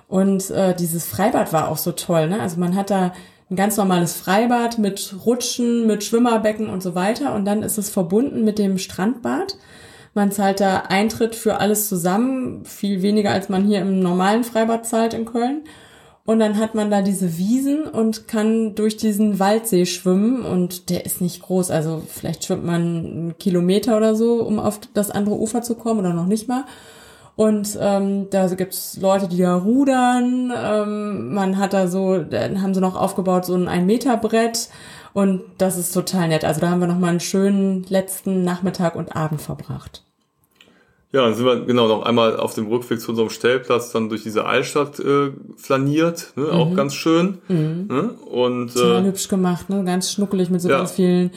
Und 0.07 0.51
äh, 0.51 0.75
dieses 0.75 1.05
Freibad 1.05 1.51
war 1.51 1.69
auch 1.69 1.77
so 1.77 1.91
toll. 1.91 2.29
Ne? 2.29 2.39
Also 2.39 2.59
man 2.59 2.75
hat 2.75 2.91
da 2.91 3.13
ein 3.49 3.55
ganz 3.55 3.75
normales 3.75 4.13
Freibad 4.13 4.77
mit 4.77 5.15
Rutschen, 5.25 5.87
mit 5.87 6.03
Schwimmerbecken 6.03 6.69
und 6.69 6.83
so 6.83 6.93
weiter. 6.93 7.33
Und 7.33 7.45
dann 7.45 7.63
ist 7.63 7.77
es 7.79 7.89
verbunden 7.89 8.43
mit 8.43 8.59
dem 8.59 8.77
Strandbad. 8.77 9.57
Man 10.17 10.31
zahlt 10.31 10.61
da 10.61 10.85
Eintritt 10.89 11.35
für 11.35 11.59
alles 11.59 11.87
zusammen, 11.87 12.65
viel 12.65 13.03
weniger 13.03 13.29
als 13.29 13.49
man 13.49 13.65
hier 13.65 13.81
im 13.81 13.99
normalen 13.99 14.43
Freibad 14.43 14.83
zahlt 14.83 15.13
in 15.13 15.25
Köln. 15.25 15.65
Und 16.25 16.39
dann 16.39 16.57
hat 16.57 16.73
man 16.73 16.89
da 16.89 17.03
diese 17.03 17.37
Wiesen 17.37 17.83
und 17.83 18.27
kann 18.27 18.73
durch 18.73 18.97
diesen 18.97 19.39
Waldsee 19.39 19.85
schwimmen 19.85 20.43
und 20.43 20.89
der 20.89 21.05
ist 21.05 21.21
nicht 21.21 21.43
groß. 21.43 21.69
Also 21.69 22.01
vielleicht 22.07 22.45
schwimmt 22.45 22.65
man 22.65 22.81
einen 22.81 23.37
Kilometer 23.37 23.95
oder 23.95 24.15
so, 24.15 24.41
um 24.41 24.57
auf 24.57 24.79
das 24.95 25.11
andere 25.11 25.35
Ufer 25.35 25.61
zu 25.61 25.75
kommen 25.75 25.99
oder 25.99 26.15
noch 26.15 26.25
nicht 26.25 26.47
mal. 26.47 26.63
Und 27.35 27.77
ähm, 27.79 28.25
da 28.31 28.47
gibt's 28.47 28.97
Leute, 28.99 29.27
die 29.27 29.37
da 29.37 29.55
rudern. 29.55 30.51
Ähm, 30.57 31.31
man 31.31 31.59
hat 31.59 31.73
da 31.73 31.87
so, 31.87 32.17
dann 32.17 32.63
haben 32.63 32.73
sie 32.73 32.81
noch 32.81 32.95
aufgebaut 32.95 33.45
so 33.45 33.53
ein 33.53 33.67
Ein-Meter-Brett. 33.67 34.69
Und 35.13 35.43
das 35.59 35.77
ist 35.77 35.93
total 35.93 36.29
nett. 36.29 36.43
Also 36.43 36.59
da 36.59 36.71
haben 36.71 36.81
wir 36.81 36.87
nochmal 36.87 37.11
einen 37.11 37.19
schönen 37.19 37.83
letzten 37.83 38.43
Nachmittag 38.43 38.95
und 38.95 39.15
Abend 39.15 39.41
verbracht. 39.43 40.06
Ja, 41.13 41.21
dann 41.21 41.35
sind 41.35 41.45
wir 41.45 41.61
genau 41.65 41.87
noch 41.87 42.03
einmal 42.03 42.35
auf 42.37 42.53
dem 42.53 42.67
Rückweg 42.67 42.99
zu 42.99 43.11
unserem 43.11 43.29
Stellplatz 43.29 43.91
dann 43.93 44.09
durch 44.09 44.23
diese 44.23 44.45
Altstadt 44.45 44.99
äh, 44.99 45.31
flaniert, 45.55 46.33
ne? 46.35 46.51
auch 46.51 46.75
ganz 46.75 46.95
schön. 46.95 47.37
Ne? 47.47 48.13
Und 48.29 48.73
Total 48.73 49.03
äh, 49.03 49.07
hübsch 49.07 49.29
gemacht, 49.29 49.69
ne? 49.69 49.83
Ganz 49.85 50.11
schnuckelig 50.11 50.49
mit 50.49 50.61
so 50.61 50.67
Ja. 50.69 50.79
ganz 50.79 50.91
vielen 50.91 51.31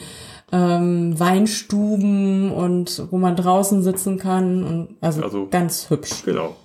ähm, 0.51 1.17
Weinstuben 1.17 2.51
und 2.51 3.07
wo 3.11 3.17
man 3.17 3.37
draußen 3.37 3.81
sitzen 3.83 4.17
kann. 4.17 4.63
Und 4.65 4.97
also, 4.99 5.23
Also- 5.23 5.47
ganz 5.49 5.89
hübsch. 5.89 6.23
genau. 6.25 6.57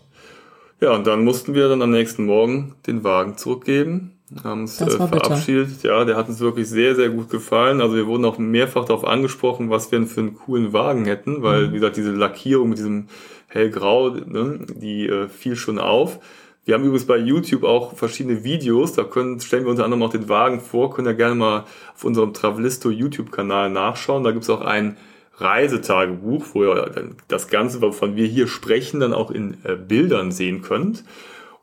Ja, 0.80 0.92
und 0.94 1.06
dann 1.06 1.24
mussten 1.24 1.54
wir 1.54 1.68
dann 1.68 1.82
am 1.82 1.90
nächsten 1.92 2.26
Morgen 2.26 2.74
den 2.88 3.02
Wagen 3.04 3.36
zurückgeben, 3.36 4.15
haben 4.42 4.62
uns 4.62 4.78
Das 4.78 4.94
äh, 4.94 4.98
war 4.98 5.08
bitter. 5.08 5.24
verabschiedet. 5.26 5.82
Ja, 5.82 6.04
der 6.04 6.16
hat 6.16 6.28
uns 6.28 6.40
wirklich 6.40 6.68
sehr, 6.68 6.94
sehr 6.96 7.10
gut 7.10 7.30
gefallen. 7.30 7.80
Also 7.80 7.94
wir 7.96 8.06
wurden 8.06 8.24
auch 8.24 8.38
mehrfach 8.38 8.84
darauf 8.84 9.04
angesprochen, 9.04 9.70
was 9.70 9.90
wir 9.92 9.98
denn 9.98 10.08
für 10.08 10.20
einen 10.20 10.34
coolen 10.36 10.72
Wagen 10.72 11.04
hätten, 11.04 11.42
weil, 11.42 11.68
Mhm. 11.68 11.70
wie 11.70 11.74
gesagt, 11.76 11.96
diese 11.96 12.10
Lackierung 12.12 12.70
mit 12.70 12.78
diesem 12.78 13.06
hellgrau, 13.48 14.10
ne, 14.10 14.58
die 14.74 15.06
äh, 15.06 15.28
fiel 15.28 15.54
schon 15.56 15.78
auf. 15.78 16.18
Wir 16.64 16.74
haben 16.74 16.82
übrigens 16.82 17.06
bei 17.06 17.16
YouTube 17.18 17.62
auch 17.62 17.94
verschiedene 17.94 18.42
Videos, 18.42 18.92
da 18.92 19.04
können, 19.04 19.38
stellen 19.40 19.64
wir 19.64 19.70
unter 19.70 19.84
anderem 19.84 20.02
auch 20.02 20.10
den 20.10 20.28
Wagen 20.28 20.60
vor, 20.60 20.92
könnt 20.92 21.06
ihr 21.06 21.14
gerne 21.14 21.36
mal 21.36 21.64
auf 21.94 22.02
unserem 22.04 22.34
Travelisto 22.34 22.90
YouTube-Kanal 22.90 23.70
nachschauen. 23.70 24.24
Da 24.24 24.32
gibt's 24.32 24.50
auch 24.50 24.62
ein 24.62 24.96
Reisetagebuch, 25.38 26.44
wo 26.54 26.64
ihr 26.64 26.90
das 27.28 27.48
Ganze, 27.48 27.80
wovon 27.82 28.16
wir 28.16 28.26
hier 28.26 28.48
sprechen, 28.48 29.00
dann 29.00 29.12
auch 29.12 29.30
in 29.30 29.58
äh, 29.64 29.76
Bildern 29.76 30.32
sehen 30.32 30.62
könnt. 30.62 31.04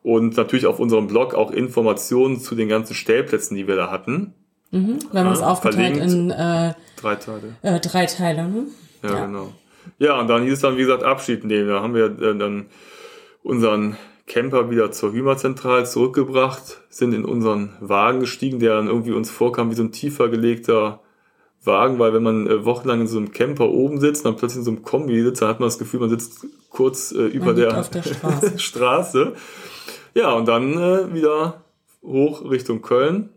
Und 0.04 0.36
natürlich 0.38 0.66
auf 0.66 0.80
unserem 0.80 1.08
Blog 1.08 1.34
auch 1.34 1.52
Informationen 1.52 2.40
zu 2.40 2.56
den 2.56 2.68
ganzen 2.68 2.94
Stellplätzen, 2.94 3.56
die 3.56 3.68
wir 3.68 3.76
da 3.78 3.90
hatten. 3.90 4.34
Mhm. 4.72 5.00
Wir 5.12 5.24
haben 5.24 5.34
Ja, 5.36 5.48
aufgeteilt 5.48 5.96
verlinkt. 5.98 6.14
in 6.14 6.32
äh, 6.32 6.74
Drei 7.00 7.16
Teile. 7.16 7.56
äh, 7.62 7.80
drei 7.80 8.06
Teile. 8.06 8.48
Ne? 8.50 8.64
Ja, 9.02 9.10
Ja. 9.12 9.26
genau. 9.26 9.54
Ja, 10.00 10.20
und 10.20 10.28
dann 10.28 10.44
hieß 10.44 10.54
es 10.54 10.60
dann, 10.62 10.76
wie 10.78 10.82
gesagt, 10.82 11.04
Abschied 11.04 11.44
nehmen. 11.46 11.68
Da 11.70 11.82
haben 11.82 11.94
wir 11.94 12.06
äh, 12.06 12.38
dann 12.38 12.66
unseren 13.44 13.98
Camper 14.28 14.70
wieder 14.70 14.92
zur 14.92 15.12
Hümerzentrale 15.12 15.84
zurückgebracht, 15.84 16.82
sind 16.90 17.14
in 17.14 17.26
unseren 17.26 17.74
Wagen 17.82 18.20
gestiegen, 18.22 18.60
der 18.60 18.76
dann 18.76 18.88
irgendwie 18.88 19.12
uns 19.12 19.30
vorkam 19.30 19.70
wie 19.72 19.76
so 19.76 19.84
ein 19.84 19.92
tiefer 19.92 20.30
gelegter 20.30 21.02
Wagen, 21.66 22.00
weil 22.00 22.14
wenn 22.14 22.24
man 22.24 22.48
äh, 22.48 22.66
wochenlang 22.66 23.02
in 23.02 23.08
so 23.08 23.18
einem 23.18 23.32
Camper 23.32 23.70
oben 23.70 24.00
sitzt, 24.00 24.26
dann 24.26 24.36
plötzlich 24.36 24.60
in 24.60 24.64
so 24.66 24.72
einem 24.72 24.84
Kombi 24.84 25.22
sitzt, 25.24 25.42
dann 25.42 25.50
hat 25.50 25.60
man 25.60 25.68
das 25.68 25.78
Gefühl, 25.80 26.00
man 26.02 26.10
sitzt 26.10 26.46
kurz 26.70 27.12
äh, 27.12 27.24
über 27.26 27.54
der, 27.54 27.84
der 27.84 28.04
Straße. 28.04 28.54
Straße. 28.60 29.34
Ja, 30.14 30.34
und 30.34 30.48
dann 30.48 30.74
äh, 30.74 31.14
wieder 31.14 31.62
hoch 32.04 32.50
Richtung 32.50 32.82
Köln. 32.82 33.30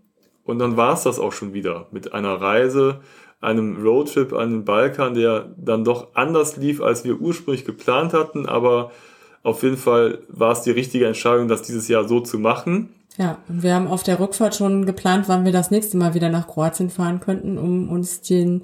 Und 0.44 0.58
dann 0.58 0.76
war 0.76 0.94
es 0.94 1.02
das 1.02 1.18
auch 1.18 1.32
schon 1.32 1.54
wieder 1.54 1.86
mit 1.90 2.12
einer 2.14 2.40
Reise, 2.40 3.00
einem 3.40 3.82
Roadtrip 3.82 4.32
an 4.32 4.50
den 4.50 4.64
Balkan, 4.64 5.14
der 5.14 5.52
dann 5.56 5.84
doch 5.84 6.08
anders 6.14 6.56
lief, 6.56 6.80
als 6.80 7.04
wir 7.04 7.20
ursprünglich 7.20 7.64
geplant 7.64 8.12
hatten. 8.12 8.46
Aber 8.46 8.92
auf 9.42 9.62
jeden 9.62 9.76
Fall 9.76 10.18
war 10.28 10.52
es 10.52 10.62
die 10.62 10.70
richtige 10.70 11.06
Entscheidung, 11.06 11.48
das 11.48 11.62
dieses 11.62 11.88
Jahr 11.88 12.06
so 12.08 12.20
zu 12.20 12.38
machen. 12.38 12.90
Ja, 13.18 13.38
und 13.48 13.62
wir 13.62 13.74
haben 13.74 13.86
auf 13.86 14.02
der 14.02 14.20
Rückfahrt 14.20 14.54
schon 14.54 14.84
geplant, 14.84 15.24
wann 15.26 15.44
wir 15.44 15.52
das 15.52 15.70
nächste 15.70 15.96
Mal 15.96 16.14
wieder 16.14 16.28
nach 16.28 16.46
Kroatien 16.46 16.90
fahren 16.90 17.20
könnten, 17.20 17.56
um 17.56 17.88
uns 17.88 18.20
den 18.20 18.62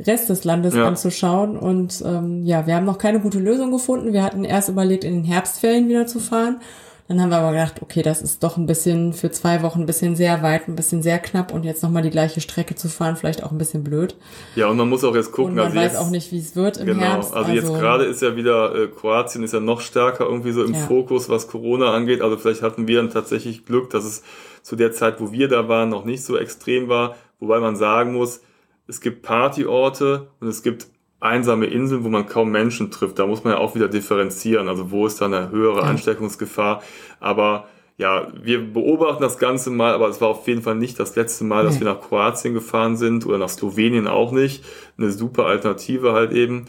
Rest 0.00 0.28
des 0.30 0.44
Landes 0.44 0.74
Ja. 0.74 0.86
anzuschauen. 0.86 1.58
Und 1.58 2.02
ähm, 2.06 2.44
ja, 2.44 2.66
wir 2.66 2.76
haben 2.76 2.86
noch 2.86 2.98
keine 2.98 3.20
gute 3.20 3.40
Lösung 3.40 3.72
gefunden. 3.72 4.12
Wir 4.12 4.22
hatten 4.22 4.44
erst 4.44 4.68
überlegt, 4.68 5.04
in 5.04 5.14
den 5.14 5.24
Herbstferien 5.24 5.88
wieder 5.88 6.06
zu 6.06 6.20
fahren. 6.20 6.60
Dann 7.08 7.22
haben 7.22 7.30
wir 7.30 7.38
aber 7.38 7.52
gedacht, 7.52 7.80
okay, 7.80 8.02
das 8.02 8.20
ist 8.20 8.42
doch 8.42 8.58
ein 8.58 8.66
bisschen 8.66 9.14
für 9.14 9.30
zwei 9.30 9.62
Wochen 9.62 9.80
ein 9.80 9.86
bisschen 9.86 10.14
sehr 10.14 10.42
weit, 10.42 10.68
ein 10.68 10.76
bisschen 10.76 11.02
sehr 11.02 11.18
knapp 11.18 11.54
und 11.54 11.64
jetzt 11.64 11.82
nochmal 11.82 12.02
die 12.02 12.10
gleiche 12.10 12.42
Strecke 12.42 12.74
zu 12.74 12.90
fahren, 12.90 13.16
vielleicht 13.16 13.42
auch 13.42 13.50
ein 13.50 13.56
bisschen 13.56 13.82
blöd. 13.82 14.14
Ja, 14.56 14.68
und 14.68 14.76
man 14.76 14.90
muss 14.90 15.02
auch 15.04 15.14
jetzt 15.14 15.32
gucken. 15.32 15.52
Und 15.52 15.56
man 15.56 15.66
also 15.66 15.76
weiß 15.78 15.92
jetzt, 15.92 15.96
auch 15.96 16.10
nicht, 16.10 16.32
wie 16.32 16.38
es 16.38 16.54
wird 16.54 16.76
im 16.76 16.84
genau, 16.84 17.00
Herbst. 17.00 17.32
Also, 17.32 17.50
jetzt 17.52 17.66
gerade 17.66 18.04
ist 18.04 18.20
ja 18.20 18.36
wieder, 18.36 18.74
äh, 18.74 18.88
Kroatien 18.88 19.42
ist 19.42 19.54
ja 19.54 19.60
noch 19.60 19.80
stärker 19.80 20.26
irgendwie 20.26 20.52
so 20.52 20.62
im 20.62 20.74
Ja. 20.74 20.80
Fokus, 20.80 21.30
was 21.30 21.48
Corona 21.48 21.94
angeht. 21.94 22.20
Also 22.20 22.36
vielleicht 22.36 22.60
hatten 22.60 22.86
wir 22.86 22.98
dann 22.98 23.10
tatsächlich 23.10 23.64
Glück, 23.64 23.88
dass 23.88 24.04
es 24.04 24.22
zu 24.60 24.76
der 24.76 24.92
Zeit, 24.92 25.18
wo 25.18 25.32
wir 25.32 25.48
da 25.48 25.66
waren, 25.66 25.88
noch 25.88 26.04
nicht 26.04 26.22
so 26.22 26.36
extrem 26.36 26.88
war. 26.90 27.16
Wobei 27.40 27.58
man 27.58 27.74
sagen 27.74 28.12
muss, 28.12 28.42
es 28.86 29.00
gibt 29.00 29.22
Partyorte 29.22 30.28
und 30.40 30.48
es 30.48 30.62
gibt 30.62 30.88
einsame 31.20 31.66
Inseln, 31.66 32.04
wo 32.04 32.08
man 32.08 32.26
kaum 32.26 32.50
Menschen 32.50 32.90
trifft. 32.90 33.18
Da 33.18 33.26
muss 33.26 33.44
man 33.44 33.54
ja 33.54 33.58
auch 33.58 33.74
wieder 33.74 33.88
differenzieren. 33.88 34.68
Also 34.68 34.90
wo 34.90 35.06
ist 35.06 35.20
da 35.20 35.24
eine 35.26 35.50
höhere. 35.50 35.82
Ansteckungsgefahr? 35.82 36.82
Aber 37.20 37.66
ja, 37.96 38.28
wir 38.40 38.60
beobachten 38.72 39.22
das 39.22 39.38
Ganze 39.38 39.70
mal, 39.70 39.92
aber 39.92 40.08
es 40.08 40.20
war 40.20 40.28
auf 40.28 40.46
jeden 40.46 40.62
Fall 40.62 40.76
nicht 40.76 41.00
das 41.00 41.16
letzte 41.16 41.42
Mal, 41.44 41.64
dass 41.64 41.74
Nee. 41.74 41.80
wir 41.80 41.94
nach 41.94 42.00
Kroatien 42.00 42.54
gefahren 42.54 42.96
sind 42.96 43.26
oder 43.26 43.38
nach 43.38 43.48
Slowenien 43.48 44.06
auch 44.06 44.30
nicht. 44.30 44.64
Eine 44.96 45.10
super 45.10 45.46
Alternative 45.46 46.12
halt 46.12 46.32
eben. 46.32 46.66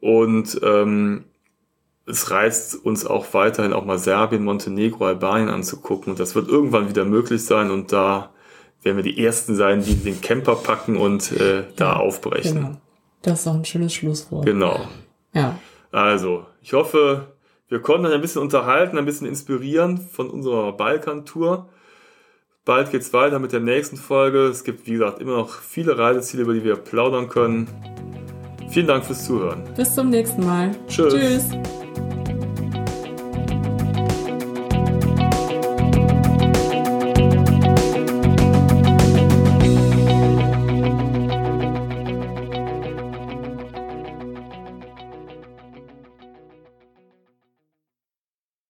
Und 0.00 0.60
ähm, 0.62 1.24
es 2.06 2.30
reizt 2.30 2.76
uns 2.84 3.04
auch 3.04 3.34
weiterhin 3.34 3.72
auch 3.72 3.84
mal 3.84 3.98
Serbien, 3.98 4.44
Montenegro, 4.44 5.06
Albanien 5.06 5.48
anzugucken. 5.48 6.12
Und 6.12 6.20
das 6.20 6.36
wird 6.36 6.48
irgendwann 6.48 6.88
wieder 6.88 7.04
möglich 7.04 7.44
sein. 7.44 7.72
Und 7.72 7.92
da 7.92 8.30
werden 8.84 8.96
wir 8.96 9.02
die 9.02 9.22
Ersten 9.22 9.56
sein, 9.56 9.82
die 9.82 9.96
den 9.96 10.20
Camper 10.20 10.54
packen 10.54 10.96
und 10.96 11.32
äh, 11.32 11.64
da 11.74 11.94
aufbrechen. 11.94 12.54
Genau. 12.54 12.80
Das 13.22 13.40
ist 13.40 13.46
doch 13.46 13.54
ein 13.54 13.64
schönes 13.64 13.94
Schlusswort. 13.94 14.46
Genau. 14.46 14.80
Ja. 15.32 15.58
Also, 15.90 16.46
ich 16.62 16.72
hoffe, 16.72 17.32
wir 17.68 17.80
konnten 17.80 18.06
euch 18.06 18.14
ein 18.14 18.20
bisschen 18.20 18.42
unterhalten, 18.42 18.98
ein 18.98 19.04
bisschen 19.04 19.26
inspirieren 19.26 19.98
von 19.98 20.30
unserer 20.30 20.72
Balkan-Tour. 20.72 21.68
Bald 22.64 22.90
geht's 22.90 23.12
weiter 23.12 23.38
mit 23.38 23.52
der 23.52 23.60
nächsten 23.60 23.96
Folge. 23.96 24.46
Es 24.46 24.62
gibt, 24.62 24.86
wie 24.86 24.92
gesagt, 24.92 25.20
immer 25.20 25.36
noch 25.36 25.50
viele 25.50 25.96
Reiseziele, 25.98 26.42
über 26.42 26.52
die 26.54 26.64
wir 26.64 26.76
plaudern 26.76 27.28
können. 27.28 27.66
Vielen 28.68 28.86
Dank 28.86 29.04
fürs 29.04 29.24
Zuhören. 29.24 29.64
Bis 29.74 29.94
zum 29.94 30.10
nächsten 30.10 30.44
Mal. 30.44 30.72
Tschüss. 30.86 31.14
Tschüss. 31.14 31.87